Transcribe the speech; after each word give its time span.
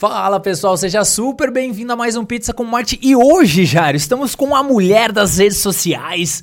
Fala 0.00 0.38
pessoal, 0.38 0.76
seja 0.76 1.04
super 1.04 1.50
bem-vindo 1.50 1.92
a 1.92 1.96
mais 1.96 2.14
um 2.14 2.24
Pizza 2.24 2.52
com 2.52 2.62
Marte. 2.62 3.00
E 3.02 3.16
hoje, 3.16 3.64
Jário, 3.64 3.96
estamos 3.98 4.32
com 4.36 4.54
a 4.54 4.62
mulher 4.62 5.10
das 5.10 5.38
redes 5.38 5.58
sociais. 5.58 6.40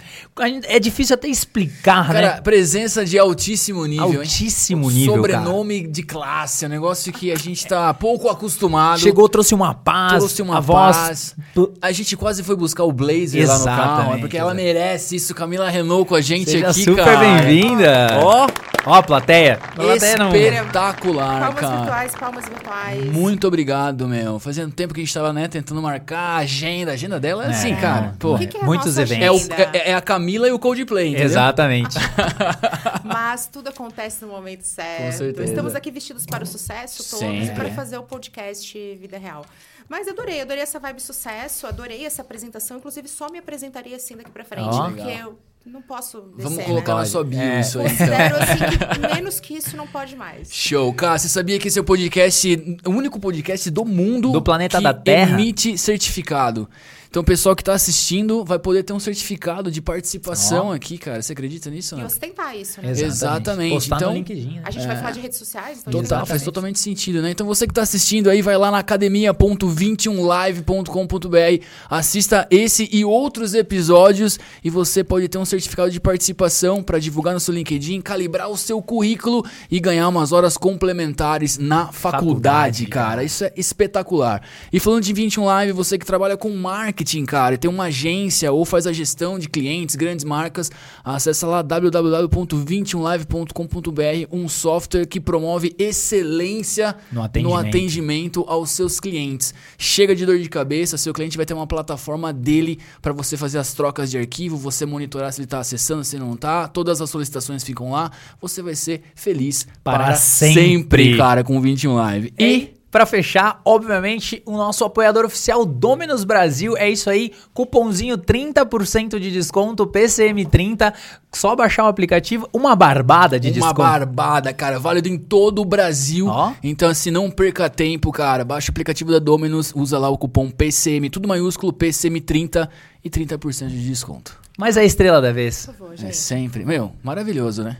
É 0.67 0.77
difícil 0.77 1.13
até 1.13 1.29
explicar, 1.29 2.05
Cara, 2.07 2.21
né? 2.21 2.41
presença 2.41 3.05
de 3.05 3.17
altíssimo 3.17 3.85
nível, 3.85 4.09
hein? 4.11 4.17
Altíssimo 4.17 4.91
nível, 4.91 5.15
Sobrenome 5.15 5.87
de 5.87 6.03
classe, 6.03 6.65
é 6.65 6.67
um 6.67 6.71
negócio 6.71 7.13
que 7.13 7.31
a 7.31 7.37
gente 7.37 7.65
tá 7.65 7.93
pouco 7.93 8.27
acostumado. 8.27 8.99
Chegou, 8.99 9.29
trouxe 9.29 9.55
uma 9.55 9.73
paz, 9.73 10.17
trouxe 10.17 10.41
uma 10.41 10.57
a 10.57 10.59
voz. 10.59 10.97
paz. 10.97 11.35
A 11.81 11.93
gente 11.93 12.17
quase 12.17 12.43
foi 12.43 12.57
buscar 12.57 12.83
o 12.83 12.91
Blazer 12.91 13.47
lá 13.47 13.57
no 13.57 13.63
carro, 13.63 13.79
Exatamente, 13.79 14.17
é 14.17 14.19
porque 14.19 14.37
ela 14.37 14.53
merece 14.53 15.15
isso. 15.15 15.33
Camila 15.33 15.69
Renault 15.69 16.09
com 16.09 16.15
a 16.15 16.19
gente 16.21 16.51
Seja 16.51 16.71
aqui, 16.71 16.83
super 16.83 17.05
cara. 17.05 17.19
bem-vinda. 17.19 18.19
Ó, 18.21 18.47
Ó, 18.87 19.01
plateia. 19.01 19.59
Plateia 19.73 20.17
não- 20.17 20.35
espetacular, 20.35 21.39
Palmas 21.39 21.59
cara. 21.59 21.75
virtuais, 21.77 22.11
palmas 22.19 22.45
virtuais. 22.45 23.05
Muito 23.11 23.44
obrigado, 23.47 24.07
meu. 24.07 24.39
Fazendo 24.39 24.73
tempo 24.73 24.93
que 24.93 25.01
a 25.01 25.03
gente 25.03 25.13
tava, 25.13 25.31
né, 25.33 25.47
tentando 25.47 25.81
marcar 25.81 26.19
a 26.19 26.35
agenda. 26.37 26.91
A 26.91 26.93
agenda 26.93 27.19
dela 27.19 27.45
é, 27.45 27.49
assim, 27.49 27.71
É, 27.73 27.75
cara. 27.81 28.15
Pô, 28.19 28.35
O 28.35 28.37
que, 28.37 28.47
que 28.47 28.57
é 28.57 28.63
Muitos 28.63 28.97
eventos. 28.97 29.49
é, 29.49 29.55
o- 29.55 29.61
é- 29.73 29.89
é 29.91 29.93
a 29.95 30.01
Camila 30.01 30.47
e 30.47 30.51
o 30.51 30.59
Coldplay, 30.59 31.09
entendeu? 31.09 31.25
Exatamente. 31.25 31.95
Mas 33.03 33.47
tudo 33.47 33.69
acontece 33.69 34.23
no 34.25 34.31
momento 34.31 34.63
certo. 34.63 35.17
certeza. 35.17 35.43
Estamos 35.49 35.75
aqui 35.75 35.91
vestidos 35.91 36.25
para 36.25 36.43
o 36.43 36.47
sucesso 36.47 36.97
todos 37.09 37.19
Sempre. 37.19 37.55
para 37.55 37.71
fazer 37.71 37.97
o 37.97 38.03
podcast 38.03 38.77
Vida 38.99 39.17
Real. 39.17 39.45
Mas 39.87 40.07
adorei, 40.07 40.41
adorei 40.41 40.63
essa 40.63 40.79
vibe 40.79 40.99
sucesso, 41.01 41.67
adorei 41.67 42.05
essa 42.05 42.21
apresentação. 42.21 42.77
Inclusive, 42.77 43.07
só 43.07 43.29
me 43.29 43.37
apresentaria 43.37 43.95
assim 43.95 44.15
daqui 44.17 44.31
pra 44.31 44.43
frente, 44.43 44.67
Ó. 44.67 44.85
porque 44.87 45.03
Legal. 45.03 45.29
eu 45.29 45.39
não 45.65 45.81
posso 45.81 46.21
descer, 46.21 46.43
Vamos 46.43 46.57
né? 46.59 46.63
colocar 46.63 46.91
na 46.93 46.97
Pode. 46.99 47.09
sua 47.09 47.23
bio 47.23 47.39
É. 47.39 47.59
isso 47.61 47.79
aí. 47.79 47.85
então. 47.85 47.97
Considero 48.07 48.35
assim 48.37 48.57
que 48.57 48.99
menos 49.15 49.39
que 49.39 49.53
isso 49.55 49.75
não 49.75 49.87
pode 49.87 50.15
mais. 50.15 50.53
Show. 50.53 50.93
Cara, 50.93 51.17
você 51.17 51.27
sabia 51.27 51.57
que 51.59 51.67
esse 51.67 51.77
é 51.79 51.81
o 51.81 51.85
podcast, 51.85 52.77
o 52.85 52.89
único 52.91 53.19
podcast 53.19 53.69
do 53.71 53.83
mundo 53.83 54.31
Do 54.31 54.41
planeta 54.41 54.77
que 54.77 54.83
da 54.83 54.93
Terra? 54.93 55.31
emite 55.39 55.77
certificado. 55.77 56.69
Então 57.09 57.21
o 57.21 57.25
pessoal 57.25 57.55
que 57.55 57.63
tá 57.63 57.73
assistindo 57.73 58.43
vai 58.43 58.59
poder 58.59 58.83
ter 58.83 58.91
um 58.93 58.99
certificado 58.99 59.71
de 59.71 59.81
participação 59.81 60.67
Ó. 60.67 60.73
aqui, 60.73 60.97
cara. 60.97 61.21
Você 61.21 61.33
acredita 61.33 61.69
nisso? 61.69 61.95
E 61.95 61.99
Não? 61.99 62.05
ostentar 62.05 62.55
isso, 62.57 62.81
né? 62.81 62.91
Exatamente. 62.91 63.73
Postar 63.73 63.95
Então- 63.97 64.09
no 64.11 64.15
LinkedIn, 64.17 64.55
né? 64.55 64.61
A 64.65 64.71
gente 64.71 64.85
vai 64.87 64.95
falar 64.97 65.11
de 65.11 65.19
redes 65.19 65.37
sociais, 65.37 65.79
então 65.79 65.91
Total, 65.91 66.03
exatamente. 66.03 66.29
faz 66.29 66.43
totalmente 66.43 66.79
sentido, 66.79 67.21
né? 67.21 67.31
Então 67.31 67.45
você 67.47 67.67
que 67.67 67.73
tá 67.73 67.81
assistindo 67.83 68.29
aí, 68.29 68.41
vai 68.41 68.57
lá 68.57 68.71
na 68.71 68.79
academia.21live.com.br, 68.79 71.63
assista 71.89 72.47
esse 72.49 72.89
e 72.91 73.03
outros 73.05 73.53
episódios 73.53 74.39
e 74.63 74.69
você 74.69 75.03
pode 75.03 75.27
ter 75.27 75.37
um 75.37 75.45
certificado 75.45 75.91
de 75.91 75.99
participação 75.99 76.81
para 76.83 76.99
divulgar 76.99 77.33
no 77.33 77.39
seu 77.39 77.53
LinkedIn, 77.53 78.01
calibrar 78.01 78.49
o 78.49 78.57
seu 78.57 78.81
currículo 78.81 79.45
e 79.69 79.79
ganhar 79.79 80.07
umas 80.07 80.31
horas 80.31 80.57
complementares 80.57 81.57
na 81.57 81.87
faculdade, 81.91 82.25
Faculdade, 82.25 82.85
cara. 82.87 83.07
cara. 83.09 83.23
Isso 83.23 83.43
é 83.45 83.53
espetacular. 83.55 84.41
E 84.71 84.79
falando 84.79 85.03
de 85.03 85.13
21 85.13 85.45
Live, 85.45 85.71
você 85.73 85.97
que 85.97 86.05
trabalha 86.05 86.37
com 86.37 86.49
marketing, 86.49 87.04
cara, 87.25 87.55
e 87.55 87.57
tem 87.57 87.69
uma 87.69 87.85
agência 87.85 88.51
ou 88.51 88.65
faz 88.65 88.87
a 88.87 88.93
gestão 88.93 89.37
de 89.37 89.47
clientes, 89.47 89.95
grandes 89.95 90.25
marcas, 90.25 90.71
acessa 91.03 91.45
lá 91.47 91.61
www.21live.com.br, 91.61 94.27
um 94.31 94.49
software 94.49 95.05
que 95.05 95.19
promove 95.19 95.75
excelência 95.77 96.95
No 97.11 97.21
atendimento. 97.23 97.67
atendimento 97.67 98.45
aos 98.47 98.71
seus 98.71 98.99
clientes. 98.99 99.53
Chega 99.77 100.15
de 100.15 100.25
dor 100.25 100.39
de 100.39 100.49
cabeça, 100.49 100.97
seu 100.97 101.13
cliente 101.13 101.37
vai 101.37 101.45
ter 101.45 101.53
uma 101.53 101.67
plataforma 101.67 102.33
dele 102.33 102.79
para 103.01 103.13
você 103.13 103.37
fazer 103.37 103.59
as 103.59 103.73
trocas 103.73 104.09
de 104.09 104.17
arquivo, 104.17 104.57
você 104.57 104.85
monitorar 104.85 105.31
se 105.31 105.39
ele 105.39 105.45
está 105.45 105.59
acessando, 105.59 106.03
se 106.03 106.17
não 106.17 106.33
está, 106.33 106.67
todas 106.67 107.01
as 107.01 107.09
solicitações 107.09 107.63
ficam 107.63 107.91
lá, 107.91 108.11
você 108.41 108.61
vai 108.61 108.75
ser 108.75 109.01
feliz 109.15 109.67
Para 109.83 110.05
para, 110.05 110.15
sempre. 110.15 110.63
sempre, 110.63 111.17
cara, 111.17 111.43
com 111.43 111.57
o 111.57 111.61
21 111.61 111.95
Live. 111.95 112.33
E 112.39 112.74
pra 112.95 113.05
fechar, 113.05 113.59
obviamente, 113.65 114.41
o 114.45 114.53
nosso 114.53 114.85
apoiador 114.85 115.25
oficial 115.25 115.65
Dominus 115.65 116.23
Brasil 116.23 116.77
é 116.77 116.89
isso 116.89 117.09
aí, 117.09 117.33
cupomzinho 117.53 118.17
30% 118.17 119.19
de 119.19 119.31
desconto, 119.33 119.85
PCM30, 119.85 120.93
só 121.33 121.57
baixar 121.57 121.83
o 121.83 121.87
aplicativo, 121.87 122.47
uma 122.53 122.73
barbada 122.73 123.37
de 123.37 123.49
uma 123.49 123.53
desconto. 123.53 123.81
barbada, 123.81 124.53
cara, 124.53 124.79
válido 124.79 125.09
em 125.09 125.17
todo 125.17 125.61
o 125.61 125.65
Brasil. 125.65 126.27
Ó. 126.27 126.53
Então, 126.63 126.87
assim, 126.87 127.11
não 127.11 127.29
perca 127.29 127.69
tempo, 127.69 128.13
cara. 128.13 128.45
Baixa 128.45 128.69
o 128.69 128.71
aplicativo 128.71 129.11
da 129.11 129.19
Dominus, 129.19 129.73
usa 129.75 129.99
lá 129.99 130.07
o 130.07 130.17
cupom 130.17 130.49
PCM, 130.49 131.09
tudo 131.09 131.27
maiúsculo, 131.27 131.73
PCM30 131.73 132.69
e 133.03 133.09
30% 133.09 133.67
de 133.67 133.89
desconto. 133.89 134.39
Mas 134.57 134.77
é 134.77 134.79
a 134.79 134.85
estrela 134.85 135.19
da 135.19 135.33
vez. 135.33 135.65
Por 135.65 135.75
favor, 135.75 135.95
É 136.01 136.13
sempre. 136.13 136.63
Meu, 136.63 136.93
maravilhoso, 137.03 137.61
né? 137.61 137.75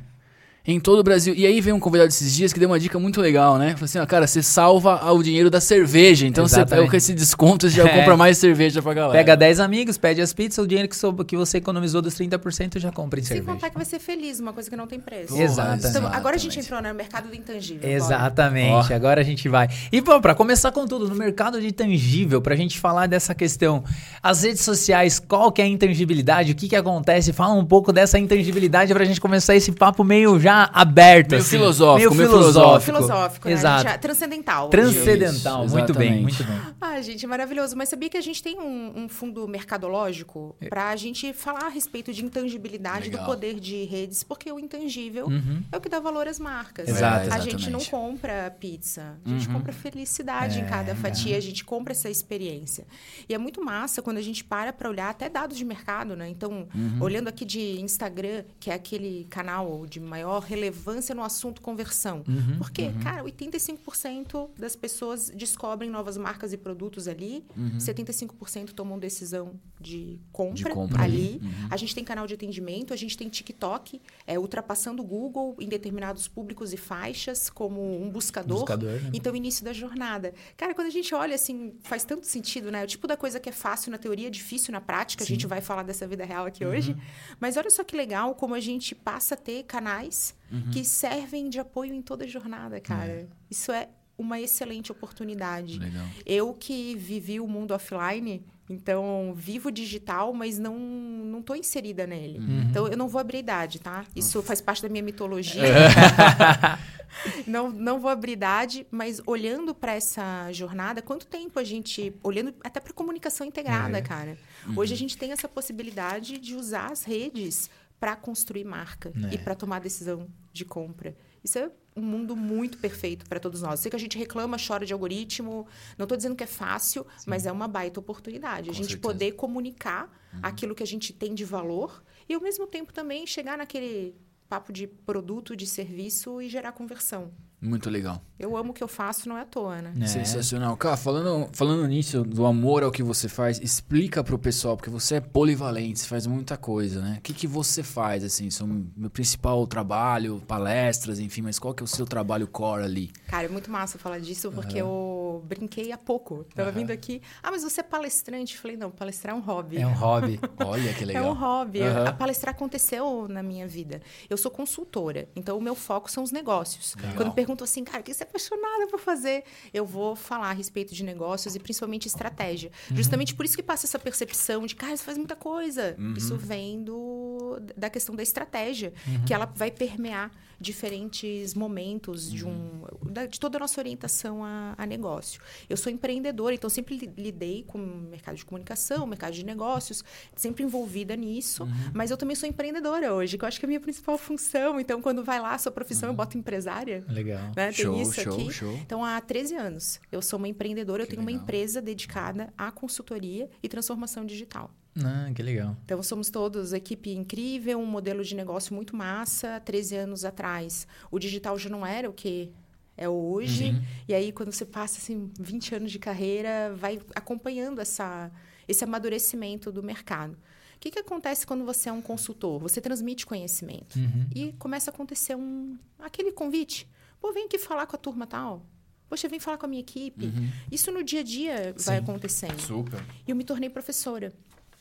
Em 0.67 0.79
todo 0.79 0.97
o 0.99 1.03
Brasil. 1.03 1.33
E 1.37 1.45
aí 1.45 1.61
veio 1.61 1.75
um 1.75 1.79
convidado 1.79 2.07
esses 2.09 2.33
dias 2.33 2.51
que 2.51 2.59
deu 2.59 2.67
uma 2.67 2.79
dica 2.79 2.97
muito 2.97 3.21
legal, 3.21 3.57
né? 3.59 3.73
Falou 3.73 3.85
assim, 3.85 3.99
ó, 3.99 4.05
cara, 4.07 4.25
você 4.25 4.41
salva 4.41 5.11
o 5.11 5.21
dinheiro 5.21 5.49
da 5.51 5.61
cerveja. 5.61 6.25
Então 6.25 6.47
você 6.47 6.55
Exatamente. 6.55 6.79
pega 6.85 6.89
com 6.91 6.97
esse 6.97 7.13
desconto, 7.13 7.69
você 7.69 7.75
já 7.77 7.83
É. 7.87 7.99
compra 7.99 8.17
mais 8.17 8.39
cerveja 8.39 8.81
pra 8.81 8.93
galera. 8.95 9.13
Pega 9.17 9.37
10 9.37 9.59
amigos, 9.59 9.95
pede 9.97 10.21
as 10.21 10.33
pizzas, 10.33 10.57
o 10.65 10.67
dinheiro 10.67 10.89
que, 10.89 10.95
sob- 10.95 11.23
que 11.23 11.37
você 11.37 11.59
economizou 11.59 12.01
dos 12.01 12.15
30% 12.15 12.79
já 12.79 12.91
compra 12.91 13.19
em 13.19 13.23
Sem 13.23 13.37
cerveja. 13.37 13.53
contar 13.53 13.69
que 13.69 13.75
vai 13.75 13.85
ser 13.85 13.99
feliz, 13.99 14.39
uma 14.39 14.53
coisa 14.53 14.67
que 14.67 14.75
não 14.75 14.87
tem 14.87 14.99
preço. 14.99 15.39
Exatamente. 15.39 15.87
Então, 15.87 16.07
agora 16.07 16.35
a 16.35 16.39
gente 16.39 16.59
entrou 16.59 16.81
no 16.81 16.93
mercado 16.95 17.27
do 17.29 17.35
intangível. 17.35 17.87
Exatamente, 17.87 18.91
agora 18.91 19.21
a 19.21 19.23
gente 19.23 19.47
vai. 19.47 19.67
E 19.91 20.01
bom, 20.01 20.19
pra 20.19 20.33
começar 20.33 20.71
com 20.71 20.87
tudo, 20.87 21.07
no 21.07 21.15
mercado 21.15 21.61
de 21.61 21.71
tangível, 21.71 22.41
pra 22.41 22.55
gente 22.55 22.79
falar 22.79 23.05
dessa 23.05 23.35
questão, 23.35 23.83
as 24.21 24.41
redes 24.41 24.61
sociais, 24.61 25.19
qual 25.19 25.51
que 25.51 25.61
é 25.61 25.65
a 25.65 25.67
intangibilidade, 25.67 26.53
o 26.53 26.55
que 26.55 26.67
que 26.67 26.75
acontece, 26.75 27.31
fala 27.33 27.53
um 27.53 27.65
pouco 27.65 27.93
dessa 27.93 28.17
intangibilidade 28.17 28.91
pra 28.95 29.05
gente 29.05 29.21
começar 29.21 29.55
esse 29.55 29.71
papo 29.71 30.03
meio 30.03 30.39
já 30.39 30.54
aberto. 30.63 31.31
Meio 31.31 31.41
assim. 31.41 31.49
filosófico, 31.51 32.15
meio 32.15 32.29
filosófico. 32.29 32.97
Filosófico, 32.97 33.47
né? 33.47 33.53
Exato. 33.53 33.87
A 33.87 33.91
já- 33.91 33.97
transcendental. 33.97 34.69
Transcendental, 34.69 35.65
Isso, 35.65 35.75
muito 35.75 35.93
bem, 35.93 36.21
muito 36.21 36.43
bem. 36.43 36.61
Ah, 36.79 37.01
gente, 37.01 37.25
maravilhoso. 37.27 37.75
Mas 37.75 37.89
sabia 37.89 38.09
que 38.09 38.17
a 38.17 38.21
gente 38.21 38.41
tem 38.41 38.59
um, 38.59 39.03
um 39.03 39.09
fundo 39.09 39.47
mercadológico 39.47 40.55
pra 40.69 40.95
gente 40.95 41.33
falar 41.33 41.65
a 41.65 41.69
respeito 41.69 42.13
de 42.13 42.23
intangibilidade 42.23 43.05
Legal. 43.05 43.21
do 43.21 43.25
poder 43.25 43.59
de 43.59 43.83
redes, 43.85 44.23
porque 44.23 44.51
o 44.51 44.59
intangível 44.59 45.27
é 45.71 45.77
o 45.77 45.81
que 45.81 45.89
dá 45.89 45.99
valor 45.99 46.27
às 46.27 46.39
marcas. 46.39 46.87
Exato. 46.87 47.33
A 47.33 47.39
gente 47.39 47.69
não 47.69 47.83
compra 47.85 48.55
pizza, 48.59 49.17
a 49.25 49.29
gente 49.29 49.49
compra 49.49 49.73
felicidade 49.73 50.59
em 50.59 50.65
cada 50.65 50.95
fatia, 50.95 51.37
a 51.37 51.41
gente 51.41 51.63
compra 51.63 51.93
essa 51.93 52.09
experiência. 52.09 52.85
E 53.27 53.33
é 53.33 53.37
muito 53.37 53.63
massa 53.63 54.01
quando 54.01 54.17
a 54.17 54.21
gente 54.21 54.43
para 54.43 54.71
pra 54.73 54.89
olhar 54.89 55.09
até 55.09 55.29
dados 55.29 55.57
de 55.57 55.65
mercado, 55.65 56.15
né? 56.15 56.29
Então, 56.29 56.67
olhando 56.99 57.27
aqui 57.27 57.45
de 57.45 57.79
Instagram, 57.81 58.43
que 58.59 58.69
é 58.69 58.73
aquele 58.73 59.25
canal 59.29 59.85
de 59.85 59.99
maior 59.99 60.44
relevância 60.45 61.13
no 61.15 61.23
assunto 61.23 61.61
conversão. 61.61 62.23
Porque, 62.57 62.91
cara, 63.03 63.23
85% 63.23 64.49
das 64.57 64.75
pessoas 64.75 65.29
descobrem 65.29 65.89
novas 65.89 66.17
marcas 66.17 66.53
e 66.53 66.57
produtos 66.57 67.07
ali, 67.07 67.43
75% 67.77 68.71
tomam 68.71 68.97
decisão 68.97 69.59
de 69.79 70.19
compra, 70.31 70.69
De 70.69 70.75
compra 70.75 71.03
ali. 71.03 71.41
A 71.69 71.77
gente 71.77 71.93
tem 71.93 72.03
canal 72.03 72.27
de 72.27 72.33
atendimento, 72.33 72.93
a 72.93 72.97
gente 72.97 73.17
tem 73.17 73.27
TikTok, 73.29 74.01
é, 74.25 74.39
ultrapassando 74.39 75.01
o 75.01 75.05
Google 75.05 75.55
em 75.59 75.67
determinados 75.67 76.27
públicos 76.27 76.73
e 76.73 76.77
faixas 76.77 77.49
como 77.49 78.01
um 78.01 78.09
buscador. 78.09 78.59
Buscador, 78.59 79.01
né? 79.01 79.11
Então, 79.13 79.35
início 79.35 79.63
da 79.65 79.73
jornada. 79.73 80.33
Cara, 80.55 80.73
quando 80.73 80.87
a 80.87 80.91
gente 80.91 81.13
olha 81.13 81.35
assim, 81.35 81.73
faz 81.81 82.03
tanto 82.03 82.25
sentido, 82.25 82.71
né? 82.71 82.83
O 82.83 82.87
tipo 82.87 83.07
da 83.07 83.17
coisa 83.17 83.39
que 83.39 83.49
é 83.49 83.51
fácil 83.51 83.91
na 83.91 83.97
teoria, 83.97 84.29
difícil 84.29 84.71
na 84.71 84.81
prática. 84.81 85.23
A 85.23 85.27
gente 85.27 85.47
vai 85.47 85.61
falar 85.61 85.83
dessa 85.83 86.07
vida 86.07 86.23
real 86.23 86.45
aqui 86.45 86.65
hoje. 86.65 86.95
Mas 87.39 87.57
olha 87.57 87.69
só 87.69 87.83
que 87.83 87.95
legal 87.95 88.35
como 88.35 88.53
a 88.53 88.59
gente 88.59 88.93
passa 88.93 89.35
a 89.35 89.37
ter 89.37 89.63
canais 89.63 90.34
que 90.71 90.85
servem 90.85 91.49
de 91.49 91.59
apoio 91.59 91.93
em 91.93 92.01
toda 92.01 92.25
a 92.25 92.27
jornada, 92.27 92.79
cara. 92.79 93.27
Isso 93.49 93.71
é 93.71 93.89
uma 94.17 94.39
excelente 94.39 94.91
oportunidade. 94.91 95.79
Legal. 95.79 96.05
Eu 96.25 96.53
que 96.53 96.95
vivi 96.95 97.39
o 97.39 97.47
mundo 97.47 97.71
offline, 97.71 98.45
então 98.69 99.33
vivo 99.35 99.71
digital, 99.71 100.33
mas 100.33 100.57
não 100.57 100.77
não 100.77 101.41
tô 101.41 101.55
inserida 101.55 102.07
nele. 102.07 102.39
Então 102.69 102.87
eu 102.87 102.97
não 102.97 103.07
vou 103.07 103.19
abrir 103.19 103.39
idade, 103.39 103.79
tá? 103.79 104.05
Isso 104.15 104.41
faz 104.41 104.61
parte 104.61 104.81
da 104.81 104.89
minha 104.89 105.03
mitologia. 105.03 105.61
não, 107.45 107.69
não 107.71 107.99
vou 107.99 108.09
abrir 108.09 108.33
idade, 108.33 108.87
mas 108.89 109.21
olhando 109.25 109.75
para 109.75 109.93
essa 109.93 110.51
jornada, 110.51 111.01
quanto 111.01 111.27
tempo 111.27 111.59
a 111.59 111.63
gente 111.63 112.13
olhando 112.23 112.53
até 112.63 112.79
para 112.79 112.93
comunicação 112.93 113.45
integrada, 113.45 114.01
cara. 114.01 114.37
Hoje 114.75 114.93
a 114.93 114.97
gente 114.97 115.17
tem 115.17 115.31
essa 115.31 115.47
possibilidade 115.47 116.37
de 116.37 116.55
usar 116.55 116.91
as 116.91 117.03
redes 117.03 117.69
para 117.99 118.15
construir 118.15 118.63
marca 118.63 119.11
e 119.31 119.37
para 119.37 119.55
tomar 119.55 119.79
decisão 119.79 120.27
de 120.51 120.65
compra. 120.65 121.15
Isso 121.43 121.59
é 121.59 121.71
um 121.95 122.01
mundo 122.01 122.35
muito 122.35 122.77
perfeito 122.77 123.25
para 123.27 123.39
todos 123.39 123.61
nós. 123.61 123.79
Sei 123.79 123.89
que 123.89 123.95
a 123.95 123.99
gente 123.99 124.17
reclama, 124.17 124.57
chora 124.57 124.85
de 124.85 124.91
algoritmo. 124.91 125.67
Não 125.97 126.03
estou 126.03 126.17
dizendo 126.17 126.35
que 126.35 126.43
é 126.43 126.47
fácil, 126.47 127.05
mas 127.25 127.45
é 127.45 127.51
uma 127.51 127.67
baita 127.67 127.99
oportunidade. 127.99 128.69
a 128.69 128.73
gente 128.73 128.87
certeza. 128.87 129.01
poder 129.01 129.31
comunicar 129.33 130.11
aquilo 130.41 130.75
que 130.75 130.83
a 130.83 130.87
gente 130.87 131.13
tem 131.13 131.33
de 131.33 131.45
valor 131.45 132.03
e, 132.27 132.33
ao 132.33 132.41
mesmo 132.41 132.67
tempo, 132.67 132.91
também 132.91 133.25
chegar 133.25 133.57
naquele 133.57 134.15
papo 134.49 134.73
de 134.73 134.87
produto, 134.87 135.55
de 135.55 135.65
serviço 135.65 136.41
e 136.41 136.49
gerar 136.49 136.71
conversão. 136.71 137.31
Muito 137.65 137.89
legal. 137.89 138.21
Eu 138.37 138.55
amo 138.57 138.71
o 138.71 138.73
que 138.73 138.83
eu 138.83 138.87
faço, 138.87 139.29
não 139.29 139.37
é 139.37 139.41
à 139.41 139.45
toa, 139.45 139.81
né? 139.81 139.93
É. 139.99 140.07
Sensacional. 140.07 140.75
Cara, 140.75 140.97
falando, 140.97 141.49
falando 141.53 141.87
nisso, 141.87 142.23
do 142.23 142.45
amor 142.45 142.83
ao 142.83 142.91
que 142.91 143.01
você 143.01 143.29
faz, 143.29 143.59
explica 143.59 144.23
pro 144.23 144.37
pessoal, 144.37 144.75
porque 144.75 144.89
você 144.89 145.15
é 145.15 145.21
polivalente, 145.21 145.99
você 145.99 146.07
faz 146.07 146.27
muita 146.27 146.57
coisa, 146.57 147.01
né? 147.01 147.15
O 147.19 147.21
que, 147.21 147.33
que 147.33 147.47
você 147.47 147.81
faz, 147.81 148.23
assim? 148.23 148.49
Seu 148.49 148.67
meu 148.67 149.09
principal 149.09 149.65
trabalho, 149.65 150.41
palestras, 150.47 151.19
enfim, 151.19 151.41
mas 151.41 151.57
qual 151.57 151.73
que 151.73 151.81
é 151.81 151.85
o 151.85 151.87
seu 151.87 152.05
trabalho 152.05 152.47
core 152.47 152.83
ali? 152.83 153.11
Cara, 153.27 153.45
é 153.45 153.49
muito 153.49 153.71
massa 153.71 153.97
falar 153.97 154.19
disso, 154.19 154.51
porque 154.51 154.77
eu 154.77 155.15
eu 155.35 155.43
brinquei 155.45 155.91
há 155.91 155.97
pouco. 155.97 156.45
Tava 156.55 156.69
Aham. 156.69 156.79
vindo 156.79 156.91
aqui. 156.91 157.21
Ah, 157.43 157.51
mas 157.51 157.63
você 157.63 157.81
é 157.81 157.83
palestrante? 157.83 158.55
Eu 158.55 158.61
falei, 158.61 158.77
não, 158.77 158.89
palestrar 158.89 159.35
é 159.35 159.37
um 159.37 159.41
hobby. 159.41 159.77
É 159.77 159.87
um 159.87 159.93
hobby. 159.93 160.39
Olha 160.63 160.93
que 160.93 161.05
legal. 161.05 161.25
É 161.25 161.29
um 161.29 161.33
hobby. 161.33 161.81
Aham. 161.81 162.07
A 162.07 162.13
palestrar 162.13 162.55
aconteceu 162.55 163.27
na 163.27 163.43
minha 163.43 163.67
vida. 163.67 164.01
Eu 164.29 164.37
sou 164.37 164.49
consultora, 164.49 165.27
então 165.35 165.57
o 165.57 165.61
meu 165.61 165.75
foco 165.75 166.09
são 166.09 166.23
os 166.23 166.31
negócios. 166.31 166.95
Legal. 166.95 167.15
Quando 167.15 167.33
perguntam 167.55 167.63
assim, 167.63 167.83
cara, 167.83 168.01
o 168.01 168.03
que 168.03 168.13
você 168.13 168.23
é 168.23 168.27
apaixonada 168.27 168.87
por 168.87 168.99
fazer? 168.99 169.43
Eu 169.73 169.85
vou 169.85 170.15
falar 170.15 170.49
a 170.49 170.53
respeito 170.53 170.93
de 170.93 171.03
negócios 171.03 171.55
e 171.55 171.59
principalmente 171.59 172.07
estratégia. 172.07 172.71
Uhum. 172.91 172.97
Justamente 172.97 173.33
por 173.33 173.45
isso 173.45 173.55
que 173.55 173.63
passa 173.63 173.85
essa 173.85 173.97
percepção 173.97 174.65
de, 174.65 174.75
cara, 174.75 174.95
você 174.95 175.03
faz 175.03 175.17
muita 175.17 175.35
coisa. 175.35 175.95
Uhum. 175.97 176.13
Isso 176.17 176.35
vem 176.35 176.83
do, 176.83 177.59
da 177.75 177.89
questão 177.89 178.15
da 178.15 178.21
estratégia, 178.21 178.93
que 179.25 179.33
ela 179.33 179.45
vai 179.45 179.71
permear 179.71 180.31
diferentes 180.59 181.53
momentos 181.53 182.31
de, 182.31 182.45
um, 182.45 182.81
da- 183.11 183.25
de 183.25 183.39
toda 183.39 183.57
a 183.57 183.59
nossa 183.59 183.79
orientação 183.79 184.43
a, 184.43 184.73
a 184.77 184.85
negócio. 184.85 185.41
Eu 185.69 185.77
sou 185.77 185.91
empreendedora, 185.91 186.53
então 186.55 186.69
sempre 186.69 186.97
li- 186.97 187.11
lidei 187.17 187.63
com 187.63 187.77
o 187.77 187.87
mercado 188.09 188.35
de 188.35 188.45
comunicação, 188.45 189.05
mercado 189.07 189.33
de 189.33 189.43
negócios, 189.45 190.03
sempre 190.35 190.63
envolvida 190.63 191.15
nisso, 191.15 191.67
mas 191.93 192.11
eu 192.11 192.17
também 192.17 192.35
sou 192.35 192.47
empreendedora 192.47 193.13
hoje, 193.13 193.37
que 193.37 193.43
eu 193.43 193.47
acho 193.47 193.59
que 193.59 193.65
é 193.65 193.67
a 193.67 193.69
minha 193.69 193.79
principal 193.79 194.17
função. 194.17 194.79
Então, 194.79 195.01
quando 195.01 195.23
vai 195.23 195.39
lá 195.39 195.53
a 195.53 195.57
sua 195.57 195.71
profissão, 195.71 196.09
eu 196.09 196.15
boto 196.15 196.37
empresária. 196.37 197.03
Legal. 197.07 197.51
Né? 197.55 197.71
Tem 197.71 197.85
Show, 197.85 198.01
isso 198.01 198.21
show, 198.21 198.33
aqui. 198.33 198.51
show. 198.51 198.73
Então, 198.75 199.03
há 199.03 199.19
13 199.21 199.55
anos, 199.55 199.99
eu 200.11 200.21
sou 200.21 200.37
uma 200.37 200.47
empreendedora, 200.47 201.03
eu 201.03 201.05
Que 201.07 201.11
tenho 201.11 201.21
uma 201.21 201.31
legal. 201.31 201.43
empresa 201.43 201.81
dedicada 201.81 202.53
à 202.57 202.71
consultoria 202.71 203.49
e 203.61 203.67
transformação 203.69 204.25
digital. 204.25 204.71
Ah, 205.03 205.29
que 205.33 205.43
legal. 205.43 205.75
Então, 205.83 206.01
somos 206.01 206.29
todos 206.29 206.71
equipe 206.73 207.11
incrível, 207.11 207.79
um 207.79 207.85
modelo 207.85 208.23
de 208.23 208.35
negócio 208.35 208.73
muito 208.73 208.95
massa. 208.95 209.59
13 209.59 209.95
anos 209.97 210.25
atrás, 210.25 210.87
o 211.11 211.19
digital 211.19 211.57
já 211.57 211.69
não 211.69 211.85
era 211.85 212.09
o 212.09 212.13
que 212.13 212.51
é 212.97 213.09
hoje. 213.09 213.71
Uhum. 213.71 213.83
E 214.07 214.13
aí, 214.13 214.31
quando 214.31 214.51
você 214.51 214.65
passa 214.65 214.99
assim, 214.99 215.31
20 215.39 215.75
anos 215.75 215.91
de 215.91 215.99
carreira, 215.99 216.73
vai 216.75 216.99
acompanhando 217.13 217.81
essa, 217.81 218.31
esse 218.67 218.83
amadurecimento 218.83 219.71
do 219.71 219.83
mercado. 219.83 220.37
O 220.75 220.79
que, 220.79 220.91
que 220.91 220.99
acontece 220.99 221.47
quando 221.47 221.65
você 221.65 221.89
é 221.89 221.91
um 221.91 222.01
consultor? 222.01 222.59
Você 222.59 222.79
transmite 222.79 223.25
conhecimento. 223.25 223.97
Uhum. 223.97 224.27
E 224.33 224.53
começa 224.53 224.91
a 224.91 224.93
acontecer 224.93 225.35
um, 225.35 225.77
aquele 225.99 226.31
convite. 226.31 226.87
Pô, 227.19 227.31
vem 227.33 227.45
aqui 227.45 227.57
falar 227.57 227.87
com 227.87 227.95
a 227.95 227.99
turma 227.99 228.27
tal. 228.27 228.65
Poxa, 229.09 229.27
vem 229.27 229.39
falar 229.39 229.57
com 229.57 229.65
a 229.65 229.69
minha 229.69 229.81
equipe. 229.81 230.25
Uhum. 230.25 230.49
Isso 230.71 230.91
no 230.91 231.03
dia 231.03 231.21
a 231.21 231.23
dia 231.23 231.73
vai 231.77 231.97
Sim. 231.97 232.03
acontecendo. 232.03 232.59
Super. 232.59 233.03
E 233.25 233.31
eu 233.31 233.35
me 233.35 233.43
tornei 233.43 233.69
professora. 233.69 234.33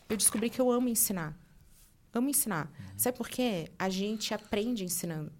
Eu 0.08 0.16
descobri 0.16 0.50
que 0.50 0.60
eu 0.60 0.70
amo 0.70 0.88
ensinar. 0.88 1.38
Amo 2.12 2.28
ensinar. 2.28 2.66
Uhum. 2.66 2.86
Sabe 2.96 3.16
por 3.16 3.28
quê? 3.28 3.70
A 3.78 3.88
gente 3.88 4.32
aprende 4.32 4.84
ensinando. 4.84 5.32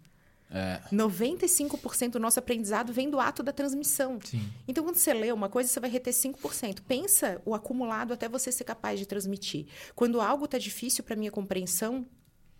É. 0.51 0.81
95% 0.93 2.11
do 2.11 2.21
nosso 2.21 2.39
aprendizado 2.39 2.93
vem 2.93 3.11
do 3.11 3.19
ato 3.19 3.43
da 3.43 3.53
transmissão. 3.53 4.19
Sim. 4.23 4.49
Então, 4.69 4.85
quando 4.85 4.97
você 4.97 5.13
lê 5.13 5.33
uma 5.33 5.49
coisa, 5.49 5.69
você 5.69 5.81
vai 5.81 5.91
reter 5.91 6.13
5%. 6.13 6.81
Pensa 6.87 7.41
o 7.45 7.55
acumulado 7.55 8.13
até 8.13 8.29
você 8.29 8.53
ser 8.53 8.65
capaz 8.65 8.99
de 8.99 9.07
transmitir. 9.07 9.67
Quando 9.95 10.21
algo 10.21 10.45
está 10.45 10.59
difícil 10.59 11.03
para 11.03 11.17
minha 11.17 11.31
compreensão, 11.31 12.07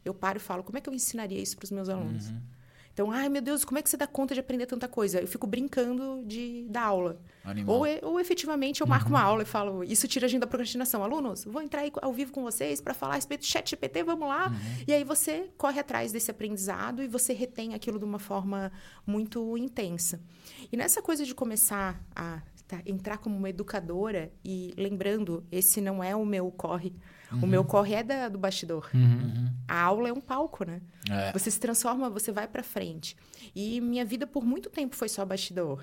eu 0.05 0.13
paro 0.13 0.39
e 0.39 0.41
falo, 0.41 0.65
como 0.65 0.77
é 0.77 0.81
que 0.81 0.89
eu 0.89 0.95
ensinaria 0.95 1.41
isso 1.41 1.57
para 1.57 1.65
os 1.65 1.71
meus 1.71 1.89
alunos? 1.89 2.29
Uhum. 2.29 2.41
Então, 2.95 3.11
ai 3.11 3.29
meu 3.29 3.43
Deus, 3.43 3.65
como 3.65 3.77
é 3.77 3.83
que 3.83 3.91
você 3.91 3.97
dá 3.97 4.07
conta 4.07 4.35
de 4.35 4.41
aprender 4.41 4.67
tanta 4.67 4.87
coisa? 4.87 5.21
Eu 5.21 5.27
fico 5.27 5.47
brincando 5.49 6.23
de 6.25 6.65
dar 6.71 6.85
aula. 6.85 7.21
Animal. 7.45 7.77
Ou, 7.77 7.87
e- 7.87 7.99
ou 8.03 8.21
efetivamente 8.21 8.81
eu 8.81 8.87
marco 8.87 9.09
uma 9.11 9.21
aula 9.21 9.43
e 9.43 9.45
falo, 9.45 9.83
isso 9.83 10.07
tira 10.07 10.27
a 10.27 10.29
gente 10.29 10.41
da 10.43 10.47
procrastinação. 10.47 11.03
Alunos, 11.03 11.45
vou 11.45 11.61
entrar 11.61 11.81
aí 11.81 11.93
ao 12.01 12.13
vivo 12.13 12.31
com 12.33 12.43
vocês 12.45 12.81
para 12.81 12.95
falar 12.95 13.15
a 13.15 13.17
respeito 13.17 13.41
do 13.41 13.47
chat 13.47 13.69
GPT, 13.69 14.05
vamos 14.05 14.29
lá. 14.29 14.53
E 14.87 14.93
aí 14.93 15.03
você 15.03 15.51
corre 15.59 15.81
atrás 15.81 16.13
desse 16.13 16.31
aprendizado 16.31 17.03
e 17.03 17.09
você 17.09 17.33
retém 17.33 17.75
aquilo 17.75 17.99
de 17.99 18.05
uma 18.05 18.21
forma 18.21 18.71
muito 19.05 19.59
intensa. 19.59 20.21
E 20.73 20.77
nessa 20.77 21.03
coisa 21.03 21.25
de 21.27 21.35
começar 21.35 22.01
a 22.15 22.41
tá, 22.69 22.81
entrar 22.87 23.19
como 23.19 23.37
uma 23.37 23.51
educadora 23.51 24.33
e 24.45 24.73
lembrando, 24.79 25.45
esse 25.51 25.81
não 25.81 26.03
é 26.03 26.15
o 26.15 26.25
meu 26.25 26.49
corre. 26.53 26.95
O 27.33 27.47
meu 27.47 27.65
corre 27.65 27.95
é 27.95 28.03
da- 28.03 28.29
do 28.29 28.39
bastidor. 28.39 28.89
Uhum. 28.95 29.51
A 29.67 29.81
aula 29.83 30.09
é 30.09 30.13
um 30.13 30.21
palco, 30.21 30.65
né? 30.65 30.81
É. 31.11 31.33
Você 31.33 31.51
se 31.51 31.59
transforma, 31.59 32.09
você 32.11 32.31
vai 32.31 32.47
pra 32.47 32.63
frente. 32.63 33.17
E 33.55 33.81
minha 33.81 34.05
vida 34.05 34.27
por 34.27 34.45
muito 34.45 34.71
tempo 34.71 34.95
foi 34.95 35.09
só 35.09 35.25
bastidor. 35.25 35.83